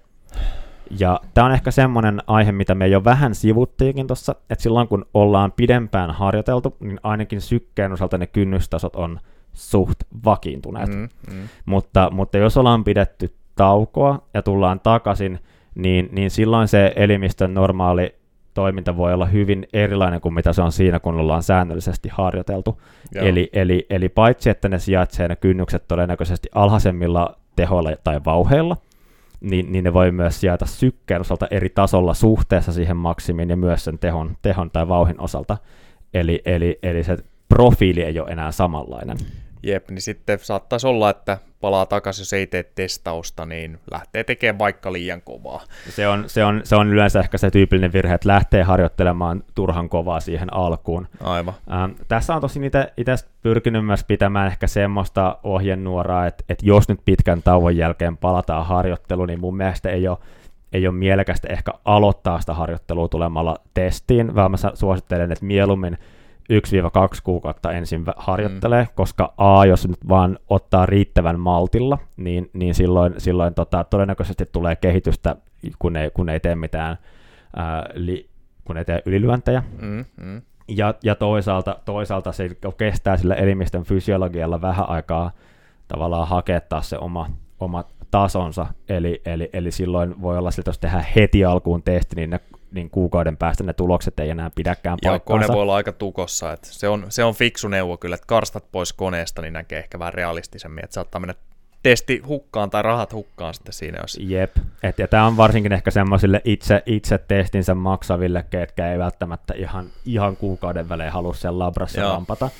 Ja 0.98 1.20
tämä 1.34 1.44
on 1.44 1.52
ehkä 1.52 1.70
semmoinen 1.70 2.22
aihe, 2.26 2.52
mitä 2.52 2.74
me 2.74 2.88
jo 2.88 3.04
vähän 3.04 3.34
sivuttiinkin 3.34 4.06
tuossa, 4.06 4.34
että 4.50 4.62
silloin 4.62 4.88
kun 4.88 5.06
ollaan 5.14 5.52
pidempään 5.52 6.10
harjoiteltu, 6.10 6.76
niin 6.80 7.00
ainakin 7.02 7.40
sykkeen 7.40 7.92
osalta 7.92 8.18
ne 8.18 8.26
kynnystasot 8.26 8.96
on 8.96 9.20
suht 9.52 9.98
vakiintuneet. 10.24 10.88
Mm, 10.88 11.08
mm. 11.32 11.48
Mutta, 11.66 12.10
mutta 12.10 12.38
jos 12.38 12.56
ollaan 12.56 12.84
pidetty 12.84 13.34
taukoa 13.56 14.22
ja 14.34 14.42
tullaan 14.42 14.80
takaisin, 14.80 15.38
niin, 15.74 16.08
niin 16.12 16.30
silloin 16.30 16.68
se 16.68 16.92
elimistön 16.96 17.54
normaali 17.54 18.14
toiminta 18.58 18.96
voi 18.96 19.14
olla 19.14 19.26
hyvin 19.26 19.68
erilainen 19.72 20.20
kuin 20.20 20.34
mitä 20.34 20.52
se 20.52 20.62
on 20.62 20.72
siinä, 20.72 21.00
kun 21.00 21.14
ollaan 21.14 21.42
säännöllisesti 21.42 22.08
harjoiteltu. 22.12 22.82
Eli, 23.14 23.50
eli, 23.52 23.86
eli 23.90 24.08
paitsi, 24.08 24.50
että 24.50 24.68
ne 24.68 24.78
sijaitsee 24.78 25.28
ne 25.28 25.36
kynnykset 25.36 25.88
todennäköisesti 25.88 26.48
alhaisemmilla 26.54 27.36
tehoilla 27.56 27.90
tai 28.04 28.20
vauheilla, 28.24 28.76
niin, 29.40 29.72
niin 29.72 29.84
ne 29.84 29.92
voi 29.92 30.12
myös 30.12 30.40
sijaita 30.40 30.66
sykkeen 30.66 31.20
osalta 31.20 31.46
eri 31.50 31.68
tasolla 31.68 32.14
suhteessa 32.14 32.72
siihen 32.72 32.96
maksimiin 32.96 33.50
ja 33.50 33.56
myös 33.56 33.84
sen 33.84 33.98
tehon, 33.98 34.36
tehon 34.42 34.70
tai 34.70 34.88
vauhin 34.88 35.20
osalta. 35.20 35.56
Eli, 36.14 36.42
eli, 36.44 36.78
eli 36.82 37.04
se 37.04 37.16
profiili 37.48 38.02
ei 38.02 38.20
ole 38.20 38.30
enää 38.30 38.52
samanlainen. 38.52 39.16
Jep, 39.62 39.90
niin 39.90 40.02
sitten 40.02 40.38
saattaisi 40.42 40.86
olla, 40.86 41.10
että 41.10 41.38
palaa 41.60 41.86
takaisin, 41.86 42.22
jos 42.22 42.32
ei 42.32 42.46
tee 42.46 42.62
testausta, 42.62 43.46
niin 43.46 43.78
lähtee 43.90 44.24
tekemään 44.24 44.58
vaikka 44.58 44.92
liian 44.92 45.22
kovaa. 45.22 45.62
Se 45.88 46.08
on, 46.08 46.24
se 46.26 46.44
on, 46.44 46.60
se 46.64 46.76
on 46.76 46.88
yleensä 46.88 47.20
ehkä 47.20 47.38
se 47.38 47.50
tyypillinen 47.50 47.92
virhe, 47.92 48.14
että 48.14 48.28
lähtee 48.28 48.62
harjoittelemaan 48.62 49.44
turhan 49.54 49.88
kovaa 49.88 50.20
siihen 50.20 50.54
alkuun. 50.54 51.08
Aivan. 51.20 51.54
Ähm, 51.72 51.92
tässä 52.08 52.34
on 52.34 52.40
tosi 52.40 52.60
itse 52.96 53.14
pyrkinyt 53.42 53.86
myös 53.86 54.04
pitämään 54.04 54.46
ehkä 54.46 54.66
semmoista 54.66 55.38
ohjenuoraa, 55.42 56.26
että, 56.26 56.44
että 56.48 56.66
jos 56.66 56.88
nyt 56.88 57.00
pitkän 57.04 57.42
tauon 57.42 57.76
jälkeen 57.76 58.16
palataan 58.16 58.66
harjoitteluun, 58.66 59.28
niin 59.28 59.40
mun 59.40 59.56
mielestä 59.56 59.90
ei 59.90 60.08
ole 60.08 60.18
ei 60.72 60.86
ole 60.86 60.94
mielekästä 60.94 61.48
ehkä 61.48 61.72
aloittaa 61.84 62.40
sitä 62.40 62.54
harjoittelua 62.54 63.08
tulemalla 63.08 63.56
testiin, 63.74 64.34
vaan 64.34 64.50
mä 64.50 64.56
suosittelen, 64.74 65.32
että 65.32 65.44
mieluummin 65.44 65.98
1-2 66.52 67.20
kuukautta 67.24 67.72
ensin 67.72 68.04
harjoittelee, 68.16 68.82
mm. 68.82 68.90
koska 68.94 69.34
A, 69.36 69.64
jos 69.64 69.88
nyt 69.88 70.08
vaan 70.08 70.38
ottaa 70.48 70.86
riittävän 70.86 71.40
maltilla, 71.40 71.98
niin, 72.16 72.50
niin 72.52 72.74
silloin, 72.74 73.14
silloin 73.18 73.54
tota, 73.54 73.84
todennäköisesti 73.84 74.44
tulee 74.52 74.76
kehitystä, 74.76 75.36
kun 75.78 75.96
ei, 75.96 76.10
kun 76.10 76.28
ei 76.28 76.40
tee 76.40 76.54
mitään, 76.54 76.98
ää, 77.56 77.86
li, 77.94 78.28
kun 78.64 78.76
ei 78.76 78.84
tee 78.84 79.02
ylilyöntejä. 79.06 79.62
Mm, 79.80 80.04
mm. 80.16 80.42
Ja, 80.68 80.94
ja 81.04 81.14
toisaalta, 81.14 81.76
toisaalta 81.84 82.32
se 82.32 82.50
kestää 82.76 83.16
sillä 83.16 83.34
elimistön 83.34 83.82
fysiologialla 83.82 84.60
vähän 84.60 84.88
aikaa 84.88 85.30
tavallaan 85.88 86.28
hakea 86.28 86.60
taas 86.60 86.90
se 86.90 86.98
oma, 86.98 87.30
oma 87.60 87.84
tasonsa, 88.10 88.66
eli, 88.88 89.22
eli, 89.24 89.50
eli 89.52 89.70
silloin 89.70 90.22
voi 90.22 90.38
olla 90.38 90.48
että 90.58 90.68
jos 90.68 90.78
tehdään 90.78 91.06
heti 91.16 91.44
alkuun 91.44 91.82
testi, 91.82 92.16
niin 92.16 92.30
ne 92.30 92.40
niin 92.72 92.90
kuukauden 92.90 93.36
päästä 93.36 93.64
ne 93.64 93.72
tulokset 93.72 94.20
ei 94.20 94.30
enää 94.30 94.50
pidäkään 94.54 94.98
paikkaansa. 95.02 95.46
kone 95.46 95.56
voi 95.56 95.62
olla 95.62 95.76
aika 95.76 95.92
tukossa. 95.92 96.52
Että 96.52 96.68
se, 96.70 96.88
on, 96.88 97.06
se 97.08 97.24
on 97.24 97.34
fiksu 97.34 97.68
neuvo 97.68 97.96
kyllä, 97.96 98.14
että 98.14 98.26
karstat 98.26 98.64
pois 98.72 98.92
koneesta, 98.92 99.42
niin 99.42 99.52
näkee 99.52 99.78
ehkä 99.78 99.98
vähän 99.98 100.14
realistisemmin, 100.14 100.84
että 100.84 100.94
saattaa 100.94 101.20
mennä 101.20 101.34
testi 101.82 102.22
hukkaan 102.26 102.70
tai 102.70 102.82
rahat 102.82 103.12
hukkaan 103.12 103.54
sitten 103.54 103.72
siinä. 103.72 103.98
Jos... 104.00 104.18
Jep, 104.20 104.56
et, 104.82 104.98
ja 104.98 105.08
tämä 105.08 105.26
on 105.26 105.36
varsinkin 105.36 105.72
ehkä 105.72 105.90
semmoisille 105.90 106.40
itse, 106.44 106.82
itse 106.86 107.18
testinsä 107.18 107.74
maksaville, 107.74 108.44
ketkä 108.50 108.92
ei 108.92 108.98
välttämättä 108.98 109.54
ihan, 109.56 109.86
ihan 110.04 110.36
kuukauden 110.36 110.88
välein 110.88 111.12
halua 111.12 111.34
sen 111.34 111.58
labrassa 111.58 112.00
Joo. 112.00 112.12
rampata. 112.12 112.50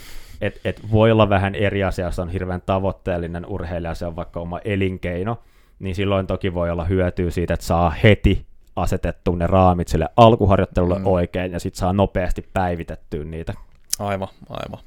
Et, 0.40 0.60
et 0.64 0.80
voi 0.90 1.12
olla 1.12 1.28
vähän 1.28 1.55
eri 1.55 1.85
asia, 1.85 2.05
jos 2.05 2.18
on 2.18 2.28
hirveän 2.28 2.62
tavoitteellinen 2.66 3.47
urheilija, 3.47 3.94
se 3.94 4.06
on 4.06 4.16
vaikka 4.16 4.40
oma 4.40 4.60
elinkeino, 4.64 5.39
niin 5.78 5.94
silloin 5.94 6.26
toki 6.26 6.55
voi 6.55 6.70
olla 6.70 6.85
hyötyä 6.85 7.30
siitä, 7.30 7.55
että 7.55 7.66
saa 7.66 7.90
heti 7.90 8.47
asetettu 8.82 9.34
ne 9.34 9.46
raamit 9.46 9.88
sille 9.88 10.09
alkuharjoittelulle 10.16 10.98
mm. 10.98 11.06
oikein, 11.06 11.52
ja 11.52 11.60
sitten 11.60 11.78
saa 11.78 11.92
nopeasti 11.92 12.48
päivitettyä 12.55 13.24
niitä. 13.24 13.55
Aivan, 13.98 14.28
aivan. 14.50 14.80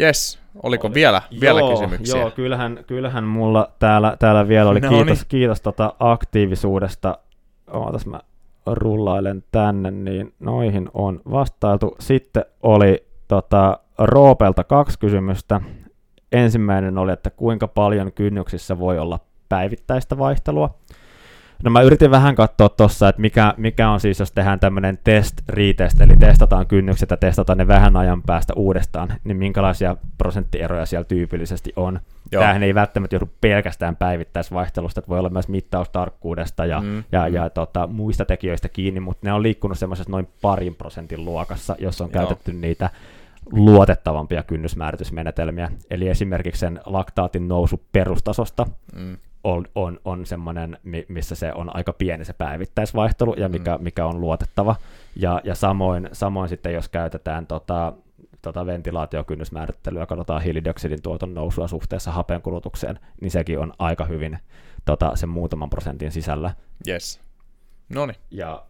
Yes, 0.00 0.38
oliko 0.62 0.86
oli. 0.86 0.94
vielä, 0.94 1.22
vielä 1.40 1.60
joo, 1.60 1.70
kysymyksiä? 1.70 2.20
Joo, 2.20 2.30
kyllähän, 2.30 2.84
kyllähän 2.86 3.24
mulla 3.24 3.72
täällä, 3.78 4.16
täällä 4.18 4.48
vielä 4.48 4.70
oli. 4.70 4.80
No 4.80 4.88
kiitos, 4.88 5.18
niin. 5.18 5.28
kiitos 5.28 5.60
tota 5.60 5.94
aktiivisuudesta. 5.98 7.18
Ootas 7.72 8.06
mä 8.06 8.20
rullailen 8.66 9.44
tänne, 9.52 9.90
niin 9.90 10.34
noihin 10.40 10.90
on 10.94 11.20
vastailtu. 11.30 11.96
Sitten 11.98 12.44
oli 12.62 13.06
tota, 13.28 13.78
Roopelta 13.98 14.64
kaksi 14.64 14.98
kysymystä. 14.98 15.60
Ensimmäinen 16.32 16.98
oli, 16.98 17.12
että 17.12 17.30
kuinka 17.30 17.68
paljon 17.68 18.12
kynnyksissä 18.12 18.78
voi 18.78 18.98
olla 18.98 19.18
päivittäistä 19.48 20.18
vaihtelua. 20.18 20.74
No 21.64 21.70
mä 21.70 21.80
yritin 21.80 22.10
vähän 22.10 22.34
katsoa 22.34 22.68
tuossa, 22.68 23.08
että 23.08 23.20
mikä, 23.20 23.54
mikä 23.56 23.90
on 23.90 24.00
siis, 24.00 24.20
jos 24.20 24.32
tehdään 24.32 24.60
tämmöinen 24.60 24.98
test 25.04 25.34
retest, 25.48 26.00
eli 26.00 26.16
testataan 26.16 26.66
kynnykset 26.66 27.10
ja 27.10 27.16
testataan 27.16 27.58
ne 27.58 27.66
vähän 27.66 27.96
ajan 27.96 28.22
päästä 28.22 28.52
uudestaan, 28.56 29.12
niin 29.24 29.36
minkälaisia 29.36 29.96
prosenttieroja 30.18 30.86
siellä 30.86 31.04
tyypillisesti 31.04 31.72
on. 31.76 32.00
Joo. 32.32 32.40
Tämähän 32.40 32.62
ei 32.62 32.74
välttämättä 32.74 33.16
johdu 33.16 33.30
pelkästään 33.40 33.96
päivittäisvaihtelusta, 33.96 35.00
että 35.00 35.08
voi 35.08 35.18
olla 35.18 35.28
myös 35.28 35.48
mittaustarkkuudesta 35.48 36.66
ja, 36.66 36.80
mm, 36.80 37.04
ja, 37.12 37.28
mm. 37.28 37.34
ja 37.34 37.50
tota, 37.50 37.86
muista 37.86 38.24
tekijöistä 38.24 38.68
kiinni, 38.68 39.00
mutta 39.00 39.26
ne 39.26 39.32
on 39.32 39.42
liikkunut 39.42 39.78
semmoisessa 39.78 40.10
noin 40.10 40.28
parin 40.42 40.74
prosentin 40.74 41.24
luokassa, 41.24 41.76
jos 41.78 42.00
on 42.00 42.10
Joo. 42.14 42.20
käytetty 42.20 42.52
niitä 42.52 42.90
luotettavampia 43.52 44.42
kynnysmääritysmenetelmiä. 44.42 45.70
Eli 45.90 46.08
esimerkiksi 46.08 46.60
sen 46.60 46.80
laktaatin 46.86 47.48
nousu 47.48 47.82
perustasosta 47.92 48.66
mm. 48.94 49.16
On, 49.44 49.64
on, 49.74 50.00
on 50.04 50.26
semmoinen, 50.26 50.78
missä 51.08 51.34
se 51.34 51.52
on 51.54 51.76
aika 51.76 51.92
pieni 51.92 52.24
se 52.24 52.32
päivittäisvaihtelu 52.32 53.34
ja 53.34 53.48
mikä, 53.48 53.76
mm. 53.76 53.84
mikä 53.84 54.06
on 54.06 54.20
luotettava. 54.20 54.76
Ja, 55.16 55.40
ja 55.44 55.54
samoin, 55.54 56.08
samoin 56.12 56.48
sitten, 56.48 56.74
jos 56.74 56.88
käytetään 56.88 57.46
tota, 57.46 57.92
tota 58.42 58.66
ventilaatiokynnysmäärittelyä, 58.66 60.06
katsotaan 60.06 60.42
hiilidioksidin 60.42 61.02
tuoton 61.02 61.34
nousua 61.34 61.68
suhteessa 61.68 62.10
hapen 62.10 62.42
kulutukseen, 62.42 62.98
niin 63.20 63.30
sekin 63.30 63.58
on 63.58 63.72
aika 63.78 64.04
hyvin 64.04 64.38
tota, 64.84 65.16
sen 65.16 65.28
muutaman 65.28 65.70
prosentin 65.70 66.12
sisällä. 66.12 66.54
Yes. 66.88 67.20
Noni. 67.88 68.12
Ja 68.30 68.64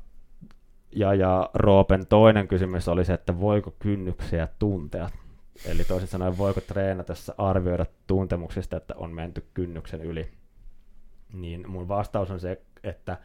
ja, 0.97 1.15
ja 1.15 1.51
Roopen 1.55 2.07
toinen 2.07 2.49
kysymys 2.49 2.89
oli 2.89 3.05
se, 3.05 3.15
että 3.15 3.41
voiko 3.41 3.75
kynnyksiä 3.79 4.49
tuntea. 4.59 5.11
Eli 5.67 5.85
toisin 5.85 6.09
sanoen, 6.09 6.39
voiko 6.39 6.61
treenatessa 6.61 7.35
arvioida 7.39 7.87
tuntemuksista, 8.07 8.77
että 8.77 8.95
on 8.97 9.15
menty 9.15 9.45
kynnyksen 9.55 10.01
yli. 10.01 10.31
Niin 11.33 11.71
mun 11.71 11.89
vastaus 11.89 12.31
on 12.31 12.41
se, 12.41 12.63
että 12.85 13.17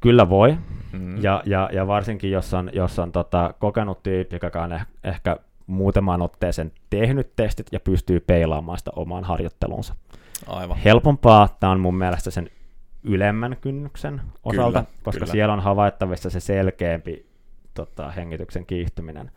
kyllä 0.00 0.28
voi. 0.28 0.56
Mm-hmm. 0.92 1.22
Ja, 1.22 1.42
ja, 1.46 1.70
ja 1.72 1.86
varsinkin, 1.86 2.30
jos 2.30 2.54
on, 2.54 2.70
jos 2.72 2.98
on 2.98 3.12
tota, 3.12 3.54
kokenut 3.58 4.02
tyyppi, 4.02 4.38
joka 4.42 4.62
on 4.62 4.72
eh, 4.72 4.86
ehkä 5.04 5.36
muutamaan 5.66 6.22
otteeseen 6.22 6.72
tehnyt 6.90 7.36
testit 7.36 7.66
ja 7.72 7.80
pystyy 7.80 8.20
peilaamaan 8.20 8.78
sitä 8.78 8.90
omaan 8.96 9.24
harjoittelunsa. 9.24 9.94
Aivan. 10.46 10.76
Helpompaa 10.76 11.56
tämä 11.60 11.72
on 11.72 11.80
mun 11.80 11.98
mielestä 11.98 12.30
sen 12.30 12.50
ylemmän 13.04 13.56
kynnyksen 13.60 14.20
osalta, 14.44 14.82
kyllä, 14.82 15.02
koska 15.02 15.20
kyllä. 15.20 15.32
siellä 15.32 15.54
on 15.54 15.60
havaittavissa 15.60 16.30
se 16.30 16.40
selkeämpi 16.40 17.26
tota, 17.74 18.10
hengityksen 18.10 18.66
kiihtyminen. 18.66 19.30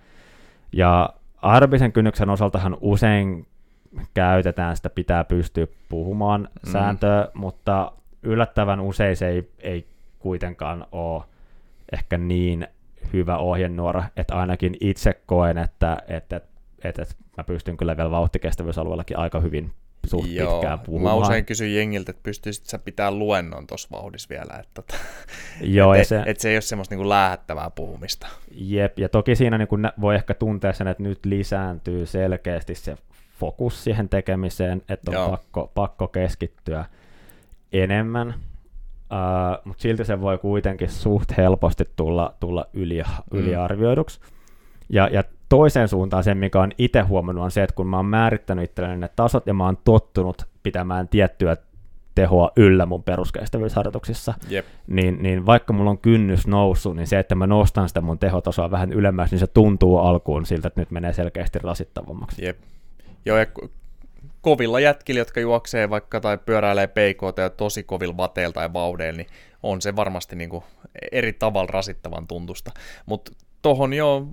Ja 0.71 1.09
aerobisen 1.41 1.91
kynnyksen 1.91 2.29
osaltahan 2.29 2.77
usein 2.81 3.47
käytetään 4.13 4.75
sitä, 4.75 4.89
pitää 4.89 5.23
pystyä 5.23 5.67
puhumaan 5.89 6.49
mm. 6.65 6.71
sääntöä, 6.71 7.27
mutta 7.33 7.91
yllättävän 8.23 8.79
usein 8.79 9.15
se 9.15 9.27
ei, 9.27 9.51
ei 9.59 9.87
kuitenkaan 10.19 10.87
ole 10.91 11.23
ehkä 11.91 12.17
niin 12.17 12.67
hyvä 13.13 13.37
ohjenuora, 13.37 14.03
että 14.17 14.35
ainakin 14.35 14.77
itse 14.79 15.21
koen, 15.25 15.57
että, 15.57 15.97
että, 16.07 16.41
että, 16.83 17.01
että 17.01 17.15
mä 17.37 17.43
pystyn 17.43 17.77
kyllä 17.77 17.97
vielä 17.97 18.11
vauhtikestävyysalueellakin 18.11 19.17
aika 19.17 19.39
hyvin 19.39 19.73
suht 20.07 20.31
Joo, 20.31 20.51
pitkään 20.51 20.79
puhumaan. 20.79 21.17
Mä 21.17 21.21
usein 21.21 21.45
kysyn 21.45 21.75
jengiltä, 21.75 22.11
että 22.11 22.23
pystyisit 22.23 22.65
sä 22.65 22.79
pitää 22.79 23.11
luennon 23.11 23.67
tuossa 23.67 23.87
vauhdissa 23.91 24.29
vielä, 24.29 24.59
että 24.59 24.71
tota, 24.73 24.95
Joo, 25.61 25.93
et, 25.93 26.07
se, 26.07 26.23
et 26.25 26.39
se 26.39 26.49
ei 26.49 26.55
ole 26.55 26.61
semmoista 26.61 26.95
niinku 26.95 27.09
läähättävää 27.09 27.69
puhumista. 27.69 28.27
Jep, 28.51 28.99
ja 28.99 29.09
toki 29.09 29.35
siinä 29.35 29.57
niinku 29.57 29.77
voi 30.01 30.15
ehkä 30.15 30.33
tuntea 30.33 30.73
sen, 30.73 30.87
että 30.87 31.03
nyt 31.03 31.25
lisääntyy 31.25 32.05
selkeästi 32.05 32.75
se 32.75 32.97
fokus 33.43 33.83
siihen 33.83 34.09
tekemiseen, 34.09 34.81
että 34.89 35.19
on 35.19 35.29
pakko, 35.29 35.71
pakko 35.75 36.07
keskittyä 36.07 36.85
enemmän, 37.73 38.27
uh, 38.27 39.65
mutta 39.65 39.81
silti 39.81 40.05
se 40.05 40.21
voi 40.21 40.37
kuitenkin 40.37 40.89
suht 40.89 41.37
helposti 41.37 41.89
tulla, 41.95 42.33
tulla 42.39 42.65
yli, 42.73 43.01
mm. 43.01 43.39
yliarvioiduksi. 43.39 44.19
Ja, 44.89 45.07
ja 45.07 45.23
toiseen 45.49 45.87
suuntaan 45.87 46.23
sen, 46.23 46.37
mikä 46.37 46.61
on 46.61 46.71
itse 46.77 47.01
huomannut, 47.01 47.43
on 47.43 47.51
se, 47.51 47.63
että 47.63 47.75
kun 47.75 47.87
mä 47.87 47.97
oon 47.97 48.05
määrittänyt 48.05 48.69
itselleni 48.69 48.97
ne 48.97 49.09
tasot 49.15 49.47
ja 49.47 49.53
mä 49.53 49.65
oon 49.65 49.77
tottunut 49.83 50.45
pitämään 50.63 51.07
tiettyä 51.07 51.57
tehoa 52.15 52.51
yllä 52.55 52.85
mun 52.85 53.03
peruskestävyysharjoituksissa, 53.03 54.33
Jep. 54.49 54.65
niin, 54.87 55.23
niin 55.23 55.45
vaikka 55.45 55.73
mulla 55.73 55.89
on 55.89 55.97
kynnys 55.97 56.47
noussut, 56.47 56.95
niin 56.95 57.07
se, 57.07 57.19
että 57.19 57.35
mä 57.35 57.47
nostan 57.47 57.87
sitä 57.87 58.01
mun 58.01 58.19
tehotasoa 58.19 58.71
vähän 58.71 58.93
ylemmäs, 58.93 59.31
niin 59.31 59.39
se 59.39 59.47
tuntuu 59.47 59.97
alkuun 59.97 60.45
siltä, 60.45 60.67
että 60.67 60.81
nyt 60.81 60.91
menee 60.91 61.13
selkeästi 61.13 61.59
rasittavammaksi. 61.59 62.45
Jep. 62.45 62.57
Joo, 63.25 63.37
ja 63.37 63.45
kovilla 64.41 64.79
jätkillä, 64.79 65.19
jotka 65.19 65.39
juoksee 65.39 65.89
vaikka 65.89 66.19
tai 66.19 66.37
pyöräilee 66.37 66.87
PKT 66.87 67.37
ja 67.37 67.49
tosi 67.49 67.83
kovilla 67.83 68.17
vateilla 68.17 68.53
tai 68.53 68.73
vaudeilla, 68.73 69.17
niin 69.17 69.27
on 69.63 69.81
se 69.81 69.95
varmasti 69.95 70.35
niin 70.35 70.49
kuin 70.49 70.63
eri 71.11 71.33
tavalla 71.33 71.69
rasittavan 71.71 72.27
tuntusta. 72.27 72.71
Mutta 73.05 73.31
tohon 73.61 73.93
jo, 73.93 74.27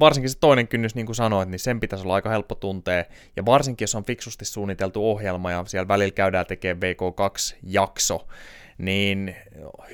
varsinkin 0.00 0.30
se 0.30 0.38
toinen 0.38 0.68
kynnys, 0.68 0.94
niin 0.94 1.06
kuin 1.06 1.16
sanoit, 1.16 1.48
niin 1.48 1.58
sen 1.58 1.80
pitäisi 1.80 2.04
olla 2.04 2.14
aika 2.14 2.30
helppo 2.30 2.54
tuntea, 2.54 3.04
ja 3.36 3.44
varsinkin 3.46 3.82
jos 3.82 3.94
on 3.94 4.04
fiksusti 4.04 4.44
suunniteltu 4.44 5.10
ohjelma, 5.10 5.50
ja 5.50 5.64
siellä 5.66 5.88
välillä 5.88 6.12
käydään 6.12 6.46
tekemään 6.46 6.80
VK2-jakso, 6.82 8.26
niin 8.78 9.36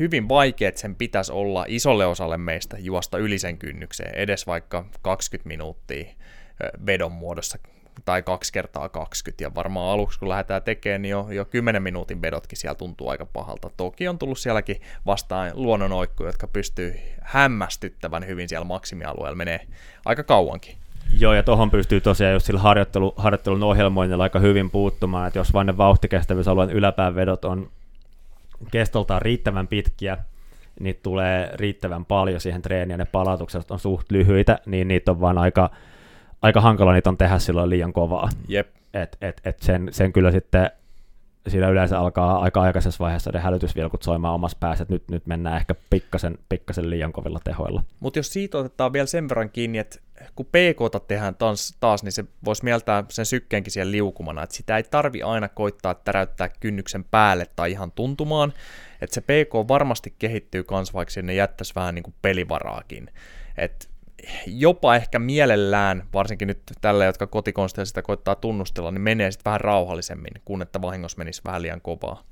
hyvin 0.00 0.28
vaikea, 0.28 0.68
että 0.68 0.80
sen 0.80 0.94
pitäisi 0.94 1.32
olla 1.32 1.64
isolle 1.68 2.06
osalle 2.06 2.36
meistä 2.36 2.76
juosta 2.78 3.18
yli 3.18 3.38
sen 3.38 3.58
kynnykseen, 3.58 4.14
edes 4.14 4.46
vaikka 4.46 4.84
20 5.02 5.48
minuuttia 5.48 6.04
vedon 6.86 7.12
muodossa 7.12 7.58
tai 8.04 8.22
kaksi 8.22 8.52
kertaa 8.52 8.88
20, 8.88 9.44
ja 9.44 9.54
varmaan 9.54 9.90
aluksi 9.90 10.18
kun 10.18 10.28
lähdetään 10.28 10.62
tekemään, 10.62 11.02
niin 11.02 11.10
jo, 11.10 11.26
jo 11.30 11.44
10 11.44 11.82
minuutin 11.82 12.22
vedotkin 12.22 12.58
siellä 12.58 12.74
tuntuu 12.74 13.08
aika 13.08 13.26
pahalta. 13.26 13.70
Toki 13.76 14.08
on 14.08 14.18
tullut 14.18 14.38
sielläkin 14.38 14.80
vastaan 15.06 15.50
luonnonoikkuja, 15.54 16.28
jotka 16.28 16.46
pystyy 16.46 16.94
hämmästyttävän 17.22 18.26
hyvin 18.26 18.48
siellä 18.48 18.64
maksimialueella, 18.64 19.36
menee 19.36 19.66
aika 20.04 20.22
kauankin. 20.22 20.76
Joo, 21.18 21.34
ja 21.34 21.42
tuohon 21.42 21.70
pystyy 21.70 22.00
tosiaan 22.00 22.32
just 22.32 22.46
sillä 22.46 22.60
harjoittelu, 22.60 23.14
harjoittelun 23.16 23.62
ohjelmoinnilla 23.62 24.22
aika 24.22 24.38
hyvin 24.38 24.70
puuttumaan, 24.70 25.26
että 25.26 25.38
jos 25.38 25.52
vain 25.52 25.66
ne 25.66 25.76
vauhtikestävyysalueen 25.76 26.70
yläpään 26.70 27.14
vedot 27.14 27.44
on 27.44 27.70
kestoltaan 28.70 29.22
riittävän 29.22 29.68
pitkiä, 29.68 30.18
niitä 30.80 31.00
tulee 31.02 31.50
riittävän 31.54 32.04
paljon 32.04 32.40
siihen 32.40 32.62
treeniin, 32.62 32.90
ja 32.90 32.96
ne 32.96 33.04
palautukset 33.04 33.70
on 33.70 33.78
suht 33.78 34.10
lyhyitä, 34.10 34.58
niin 34.66 34.88
niitä 34.88 35.10
on 35.10 35.20
vaan 35.20 35.38
aika 35.38 35.70
aika 36.42 36.60
hankala 36.60 36.92
niitä 36.92 37.10
on 37.10 37.18
tehdä 37.18 37.38
silloin 37.38 37.70
liian 37.70 37.92
kovaa. 37.92 38.28
Jep. 38.48 38.68
Et, 38.94 39.16
et, 39.20 39.40
et 39.44 39.58
sen, 39.62 39.88
sen 39.90 40.12
kyllä 40.12 40.30
sitten 40.30 40.70
siinä 41.48 41.68
yleensä 41.68 41.98
alkaa 41.98 42.38
aika 42.38 42.60
aikaisessa 42.60 43.04
vaiheessa 43.04 43.30
ne 43.34 43.40
hälytysvilkut 43.40 44.02
soimaan 44.02 44.34
omassa 44.34 44.56
päässä, 44.60 44.82
että 44.82 44.94
nyt, 44.94 45.08
nyt 45.10 45.26
mennään 45.26 45.56
ehkä 45.56 45.74
pikkasen, 45.90 46.38
pikkasen 46.48 46.90
liian 46.90 47.12
kovilla 47.12 47.40
tehoilla. 47.44 47.82
Mutta 48.00 48.18
jos 48.18 48.32
siitä 48.32 48.58
otetaan 48.58 48.92
vielä 48.92 49.06
sen 49.06 49.28
verran 49.28 49.50
kiinni, 49.50 49.78
että 49.78 49.98
kun 50.36 50.46
PK 50.46 51.06
tehdään 51.08 51.34
taas, 51.34 51.76
taas, 51.80 52.02
niin 52.02 52.12
se 52.12 52.24
voisi 52.44 52.64
mieltää 52.64 53.04
sen 53.08 53.26
sykkeenkin 53.26 53.72
siellä 53.72 53.92
liukumana, 53.92 54.42
että 54.42 54.56
sitä 54.56 54.76
ei 54.76 54.82
tarvi 54.82 55.22
aina 55.22 55.48
koittaa 55.48 55.94
täräyttää 55.94 56.48
kynnyksen 56.48 57.04
päälle 57.04 57.46
tai 57.56 57.70
ihan 57.70 57.92
tuntumaan, 57.92 58.52
että 59.00 59.14
se 59.14 59.20
PK 59.20 59.68
varmasti 59.68 60.14
kehittyy 60.18 60.64
kans, 60.64 60.94
vaikka 60.94 61.12
sinne 61.12 61.34
jättäisi 61.34 61.74
vähän 61.74 61.94
niin 61.94 62.02
kuin 62.02 62.14
pelivaraakin. 62.22 63.10
Että 63.58 63.86
jopa 64.46 64.96
ehkä 64.96 65.18
mielellään, 65.18 66.02
varsinkin 66.14 66.48
nyt 66.48 66.58
tällä, 66.80 67.04
jotka 67.04 67.26
kotikonsteilla 67.26 67.86
sitä 67.86 68.02
koittaa 68.02 68.34
tunnustella, 68.34 68.90
niin 68.90 69.02
menee 69.02 69.30
sitten 69.30 69.50
vähän 69.50 69.60
rauhallisemmin, 69.60 70.32
kun 70.44 70.62
että 70.62 70.82
vahingossa 70.82 71.18
menisi 71.18 71.42
vähän 71.44 71.62
liian 71.62 71.80
kovaa. 71.80 72.22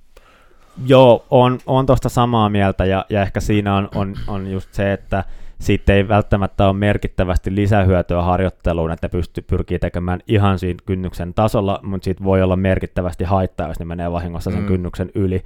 Joo, 0.87 1.25
on, 1.31 1.59
on 1.67 1.87
tuosta 1.87 2.09
samaa 2.09 2.49
mieltä, 2.49 2.85
ja, 2.85 3.07
ja 3.09 3.23
ehkä 3.23 3.41
siinä 3.41 3.77
on, 3.77 3.89
on, 3.95 4.15
on 4.27 4.51
just 4.51 4.75
se, 4.75 4.93
että 4.93 5.25
siitä 5.59 5.95
ei 5.95 6.09
välttämättä 6.09 6.67
ole 6.67 6.73
merkittävästi 6.73 7.55
lisähyötyä 7.55 8.23
harjoitteluun, 8.23 8.91
että 8.91 9.09
pystyy 9.09 9.45
pyrkii 9.47 9.79
tekemään 9.79 10.21
ihan 10.29 10.59
siinä 10.59 10.79
kynnyksen 10.87 11.35
tasolla, 11.35 11.81
mutta 11.83 12.05
siitä 12.05 12.25
voi 12.25 12.43
olla 12.43 12.57
merkittävästi 12.57 13.25
haittaa, 13.25 13.69
jos 13.69 13.79
ne 13.79 13.85
menee 13.85 14.13
vahingossa 14.13 14.51
sen 14.51 14.61
mm. 14.61 14.67
kynnyksen 14.67 15.11
yli. 15.15 15.43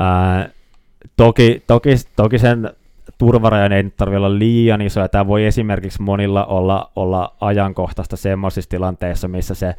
Ää, 0.00 0.48
toki, 1.16 1.62
toki, 1.66 1.94
toki 2.16 2.38
sen 2.38 2.70
turvarajan 3.18 3.72
ei 3.72 3.84
tarvitse 3.96 4.16
olla 4.16 4.38
liian 4.38 4.80
iso, 4.80 5.00
ja 5.00 5.08
tämä 5.08 5.26
voi 5.26 5.44
esimerkiksi 5.44 6.02
monilla 6.02 6.44
olla, 6.44 6.92
olla 6.96 7.36
ajankohtaista 7.40 8.16
semmoisissa 8.16 8.70
tilanteissa, 8.70 9.28
missä 9.28 9.54
se 9.54 9.74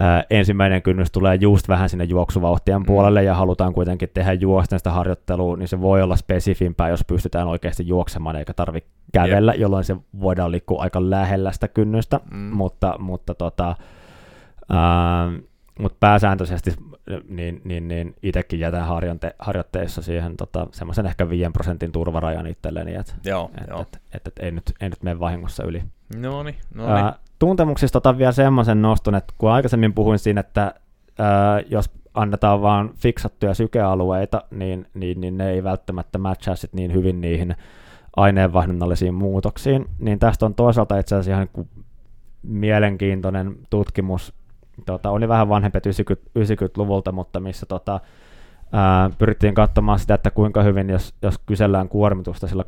ää, 0.00 0.24
ensimmäinen 0.30 0.82
kynnys 0.82 1.12
tulee 1.12 1.34
just 1.34 1.68
vähän 1.68 1.88
sinne 1.88 2.04
juoksuvauhtien 2.04 2.78
mm. 2.78 2.86
puolelle, 2.86 3.22
ja 3.22 3.34
halutaan 3.34 3.72
kuitenkin 3.72 4.08
tehdä 4.14 4.32
juosten 4.32 4.78
sitä 4.78 4.90
harjoittelua, 4.90 5.56
niin 5.56 5.68
se 5.68 5.80
voi 5.80 6.02
olla 6.02 6.16
spesifimpää, 6.16 6.88
jos 6.88 7.04
pystytään 7.06 7.48
oikeasti 7.48 7.86
juoksemaan, 7.86 8.36
eikä 8.36 8.54
tarvitse 8.54 8.90
kävellä, 9.12 9.52
yep. 9.52 9.60
jolloin 9.60 9.84
se 9.84 9.96
voidaan 10.20 10.52
liikkua 10.52 10.82
aika 10.82 11.10
lähellä 11.10 11.52
sitä 11.52 11.68
kynnystä, 11.68 12.20
mm. 12.30 12.38
mutta, 12.38 12.94
mutta 12.98 13.34
tota, 13.34 13.76
ää, 14.72 15.32
mutta 15.80 15.96
pääsääntöisesti 16.00 16.70
niin, 17.28 17.60
niin, 17.64 17.88
niin 17.88 18.14
itsekin 18.22 18.60
jätän 18.60 18.86
harjoite, 18.86 19.34
harjoitteissa 19.38 20.02
siihen 20.02 20.36
tota, 20.36 20.66
semmoisen 20.72 21.06
ehkä 21.06 21.28
5 21.28 21.50
prosentin 21.52 21.92
turvarajan 21.92 22.46
itselleni, 22.46 22.94
että 22.94 23.12
et, 23.58 23.70
et, 23.80 24.00
et, 24.12 24.26
et, 24.26 24.38
ei, 24.38 24.50
nyt, 24.50 24.72
ei 24.80 24.88
nyt 24.88 25.02
mene 25.02 25.20
vahingossa 25.20 25.64
yli. 25.64 25.82
No 26.16 26.42
niin, 26.42 26.56
no 26.74 26.94
niin. 26.94 27.12
Tuntemuksista 27.38 27.98
otan 27.98 28.18
vielä 28.18 28.32
semmoisen 28.32 28.82
noston, 28.82 29.14
että 29.14 29.34
kun 29.38 29.50
aikaisemmin 29.50 29.94
puhuin 29.94 30.18
siinä, 30.18 30.40
että 30.40 30.74
ää, 31.18 31.60
jos 31.70 31.90
annetaan 32.14 32.62
vaan 32.62 32.90
fiksattuja 32.94 33.54
sykealueita, 33.54 34.42
niin, 34.50 34.86
niin, 34.94 35.20
niin 35.20 35.38
ne 35.38 35.50
ei 35.50 35.64
välttämättä 35.64 36.18
matchaa 36.18 36.56
sit 36.56 36.72
niin 36.72 36.92
hyvin 36.92 37.20
niihin 37.20 37.56
aineenvaihdunnallisiin 38.16 39.14
muutoksiin. 39.14 39.86
Niin 39.98 40.18
tästä 40.18 40.46
on 40.46 40.54
toisaalta 40.54 40.98
itse 40.98 41.16
asiassa 41.16 41.42
ihan 41.42 41.68
mielenkiintoinen 42.42 43.56
tutkimus, 43.70 44.34
tota, 44.86 45.10
oli 45.10 45.28
vähän 45.28 45.48
vanhempi 45.48 45.78
90, 45.78 46.30
90-luvulta, 46.38 47.12
mutta 47.12 47.40
missä 47.40 47.66
tota, 47.66 48.00
ää, 48.72 49.10
pyrittiin 49.18 49.54
katsomaan 49.54 49.98
sitä, 49.98 50.14
että 50.14 50.30
kuinka 50.30 50.62
hyvin, 50.62 50.90
jos, 50.90 51.14
jos 51.22 51.38
kysellään 51.46 51.88
kuormitusta 51.88 52.46
sillä 52.46 52.64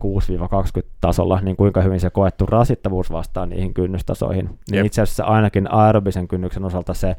6-20 0.80 0.86
tasolla, 1.00 1.40
niin 1.40 1.56
kuinka 1.56 1.80
hyvin 1.82 2.00
se 2.00 2.10
koettu 2.10 2.46
rasittavuus 2.46 3.12
vastaa 3.12 3.46
niihin 3.46 3.74
kynnystasoihin. 3.74 4.58
Niin 4.70 4.86
itse 4.86 5.02
asiassa 5.02 5.24
ainakin 5.24 5.72
aerobisen 5.72 6.28
kynnyksen 6.28 6.64
osalta 6.64 6.94
se 6.94 7.16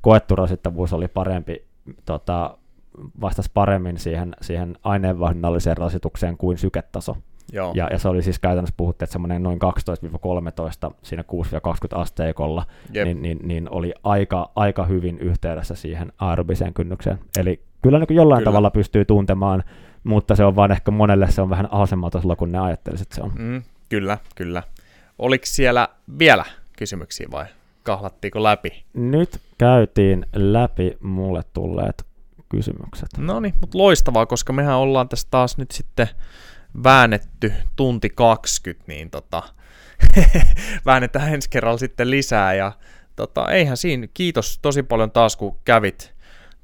koettu 0.00 0.36
rasittavuus 0.36 0.92
oli 0.92 1.08
parempi, 1.08 1.64
tota, 2.04 2.58
vastasi 3.20 3.50
paremmin 3.54 3.98
siihen, 3.98 4.36
siihen 4.40 4.76
aineenvaihdunnalliseen 4.82 5.76
rasitukseen 5.76 6.36
kuin 6.36 6.58
syketaso. 6.58 7.16
Joo. 7.52 7.72
Ja, 7.76 7.88
ja 7.92 7.98
se 7.98 8.08
oli 8.08 8.22
siis 8.22 8.38
käytännössä 8.38 8.74
puhuttu, 8.76 9.04
että 9.04 9.12
semmoinen 9.12 9.42
noin 9.42 9.58
12-13 10.88 10.94
siinä 11.02 11.24
6-20 11.32 11.98
asteikolla, 11.98 12.66
niin, 13.04 13.22
niin, 13.22 13.38
niin, 13.42 13.68
oli 13.70 13.94
aika, 14.02 14.50
aika 14.56 14.84
hyvin 14.84 15.18
yhteydessä 15.18 15.74
siihen 15.74 16.12
aerobiseen 16.18 16.74
kynnykseen. 16.74 17.18
Eli 17.38 17.62
kyllä 17.82 17.98
niin 17.98 18.16
jollain 18.16 18.40
kyllä. 18.40 18.50
tavalla 18.50 18.70
pystyy 18.70 19.04
tuntemaan, 19.04 19.64
mutta 20.04 20.36
se 20.36 20.44
on 20.44 20.56
vaan 20.56 20.72
ehkä 20.72 20.90
monelle 20.90 21.30
se 21.30 21.42
on 21.42 21.50
vähän 21.50 21.72
asematasolla 21.72 22.36
kuin 22.36 22.52
ne 22.52 22.58
ajattelisivat, 22.58 23.06
että 23.06 23.14
se 23.14 23.22
on. 23.22 23.32
Mm, 23.38 23.62
kyllä, 23.88 24.18
kyllä. 24.34 24.62
Oliko 25.18 25.46
siellä 25.46 25.88
vielä 26.18 26.44
kysymyksiä 26.76 27.26
vai 27.30 27.46
kahlattiinko 27.82 28.42
läpi? 28.42 28.84
Nyt 28.94 29.40
käytiin 29.58 30.26
läpi 30.34 30.96
mulle 31.00 31.42
tulleet 31.52 32.06
kysymykset. 32.48 33.08
No 33.18 33.40
niin, 33.40 33.54
mutta 33.60 33.78
loistavaa, 33.78 34.26
koska 34.26 34.52
mehän 34.52 34.76
ollaan 34.76 35.08
tässä 35.08 35.28
taas 35.30 35.58
nyt 35.58 35.70
sitten 35.70 36.08
väännetty 36.84 37.52
tunti 37.76 38.10
20, 38.10 38.84
niin 38.88 39.10
tota, 39.10 39.42
väännetään 40.86 41.34
ensi 41.34 41.50
kerralla 41.50 41.78
sitten 41.78 42.10
lisää. 42.10 42.54
Ja 42.54 42.72
tota, 43.16 43.50
eihän 43.50 43.76
siinä, 43.76 44.08
kiitos 44.14 44.58
tosi 44.62 44.82
paljon 44.82 45.10
taas 45.10 45.36
kun 45.36 45.58
kävit 45.64 46.14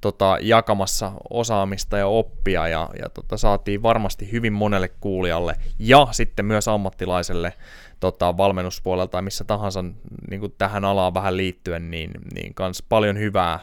tota, 0.01 0.39
jakamassa 0.40 1.12
osaamista 1.31 1.98
ja 1.98 2.06
oppia 2.06 2.68
ja, 2.68 2.90
ja 3.02 3.09
tota, 3.09 3.36
saatiin 3.36 3.82
varmasti 3.82 4.32
hyvin 4.32 4.52
monelle 4.52 4.89
kuulijalle 4.89 5.56
ja 5.78 6.09
sitten 6.10 6.44
myös 6.44 6.68
ammattilaiselle 6.68 7.52
tota, 8.01 8.36
valmennuspuolelta 8.36 9.10
tai 9.10 9.22
missä 9.22 9.44
tahansa 9.44 9.85
niin 10.31 10.40
kuin 10.40 10.55
tähän 10.59 10.85
alaan 10.85 11.14
vähän 11.14 11.36
liittyen, 11.36 11.90
niin, 11.90 12.10
niin 12.35 12.55
kans 12.55 12.82
paljon 12.89 13.18
hyvää, 13.18 13.60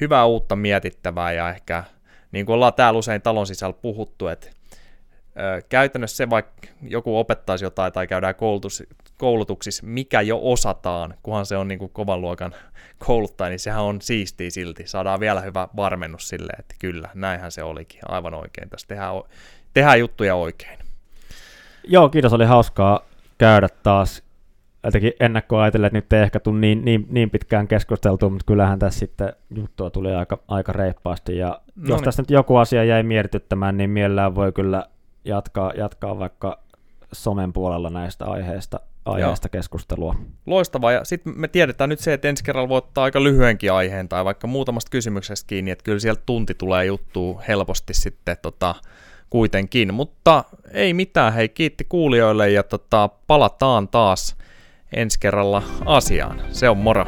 hyvää 0.00 0.24
uutta 0.24 0.56
mietittävää 0.56 1.32
ja 1.32 1.50
ehkä 1.50 1.84
niin 2.32 2.46
kuin 2.46 2.54
ollaan 2.54 2.74
täällä 2.74 2.98
usein 2.98 3.22
talon 3.22 3.46
sisällä 3.46 3.76
puhuttu, 3.82 4.28
että 4.28 4.50
käytännössä 5.68 6.16
se, 6.16 6.30
vaikka 6.30 6.68
joku 6.82 7.18
opettaisi 7.18 7.64
jotain 7.64 7.92
tai 7.92 8.06
käydään 8.06 8.34
koulutus, 8.34 8.82
koulutuksissa, 9.18 9.86
mikä 9.86 10.20
jo 10.20 10.38
osataan, 10.42 11.14
kunhan 11.22 11.46
se 11.46 11.56
on 11.56 11.68
niin 11.68 11.78
kuin 11.78 11.90
kovan 11.90 12.20
luokan 12.20 12.54
kouluttaja, 13.06 13.48
niin 13.48 13.58
sehän 13.58 13.82
on 13.82 14.00
siistiä 14.00 14.50
silti. 14.50 14.86
Saadaan 14.86 15.20
vielä 15.20 15.40
hyvä 15.40 15.68
varmennus 15.76 16.28
sille, 16.28 16.52
että 16.58 16.74
kyllä, 16.78 17.08
näinhän 17.14 17.52
se 17.52 17.62
olikin, 17.62 18.00
aivan 18.08 18.34
oikein. 18.34 18.70
Tässä 18.70 18.88
tehdään, 18.88 19.14
tehdään 19.74 20.00
juttuja 20.00 20.34
oikein. 20.34 20.78
Joo, 21.84 22.08
kiitos, 22.08 22.32
oli 22.32 22.44
hauskaa 22.44 23.00
käydä 23.38 23.68
taas. 23.82 24.22
Jotenkin 24.84 25.12
ennakkoa 25.20 25.62
ajatellen, 25.62 25.86
että 25.86 25.96
nyt 25.96 26.12
ei 26.12 26.22
ehkä 26.22 26.40
tule 26.40 26.58
niin, 26.58 26.84
niin, 26.84 27.06
niin 27.10 27.30
pitkään 27.30 27.68
keskusteltua, 27.68 28.30
mutta 28.30 28.46
kyllähän 28.46 28.78
tässä 28.78 28.98
sitten 28.98 29.32
juttua 29.54 29.90
tuli 29.90 30.14
aika, 30.14 30.38
aika 30.48 30.72
reippaasti. 30.72 31.36
Ja 31.36 31.48
no 31.48 31.88
jos 31.88 31.98
niin. 31.98 32.04
tässä 32.04 32.22
nyt 32.22 32.30
joku 32.30 32.56
asia 32.56 32.84
jäi 32.84 33.02
mietityttämään, 33.02 33.76
niin 33.76 33.90
mielellään 33.90 34.34
voi 34.34 34.52
kyllä 34.52 34.86
jatkaa, 35.24 35.72
jatkaa 35.76 36.18
vaikka 36.18 36.58
somen 37.12 37.52
puolella 37.52 37.90
näistä 37.90 38.24
aiheista, 38.24 38.80
aiheista 39.04 39.48
keskustelua. 39.48 40.14
Loistavaa, 40.46 40.92
ja 40.92 41.04
sitten 41.04 41.32
me 41.40 41.48
tiedetään 41.48 41.90
nyt 41.90 42.00
se, 42.00 42.12
että 42.12 42.28
ensi 42.28 42.44
kerralla 42.44 42.68
voi 42.68 42.78
ottaa 42.78 43.04
aika 43.04 43.22
lyhyenkin 43.22 43.72
aiheen 43.72 44.08
tai 44.08 44.24
vaikka 44.24 44.46
muutamasta 44.46 44.90
kysymyksestä 44.90 45.46
kiinni, 45.46 45.70
että 45.70 45.84
kyllä 45.84 45.98
sieltä 45.98 46.22
tunti 46.26 46.54
tulee 46.54 46.84
juttuu 46.84 47.40
helposti 47.48 47.94
sitten 47.94 48.36
tota, 48.42 48.74
kuitenkin, 49.30 49.94
mutta 49.94 50.44
ei 50.70 50.94
mitään, 50.94 51.32
hei 51.32 51.48
kiitti 51.48 51.84
kuulijoille 51.84 52.50
ja 52.50 52.62
tota, 52.62 53.08
palataan 53.26 53.88
taas 53.88 54.36
ensi 54.96 55.20
kerralla 55.20 55.62
asiaan. 55.86 56.42
Se 56.50 56.68
on 56.68 56.78
moro! 56.78 57.06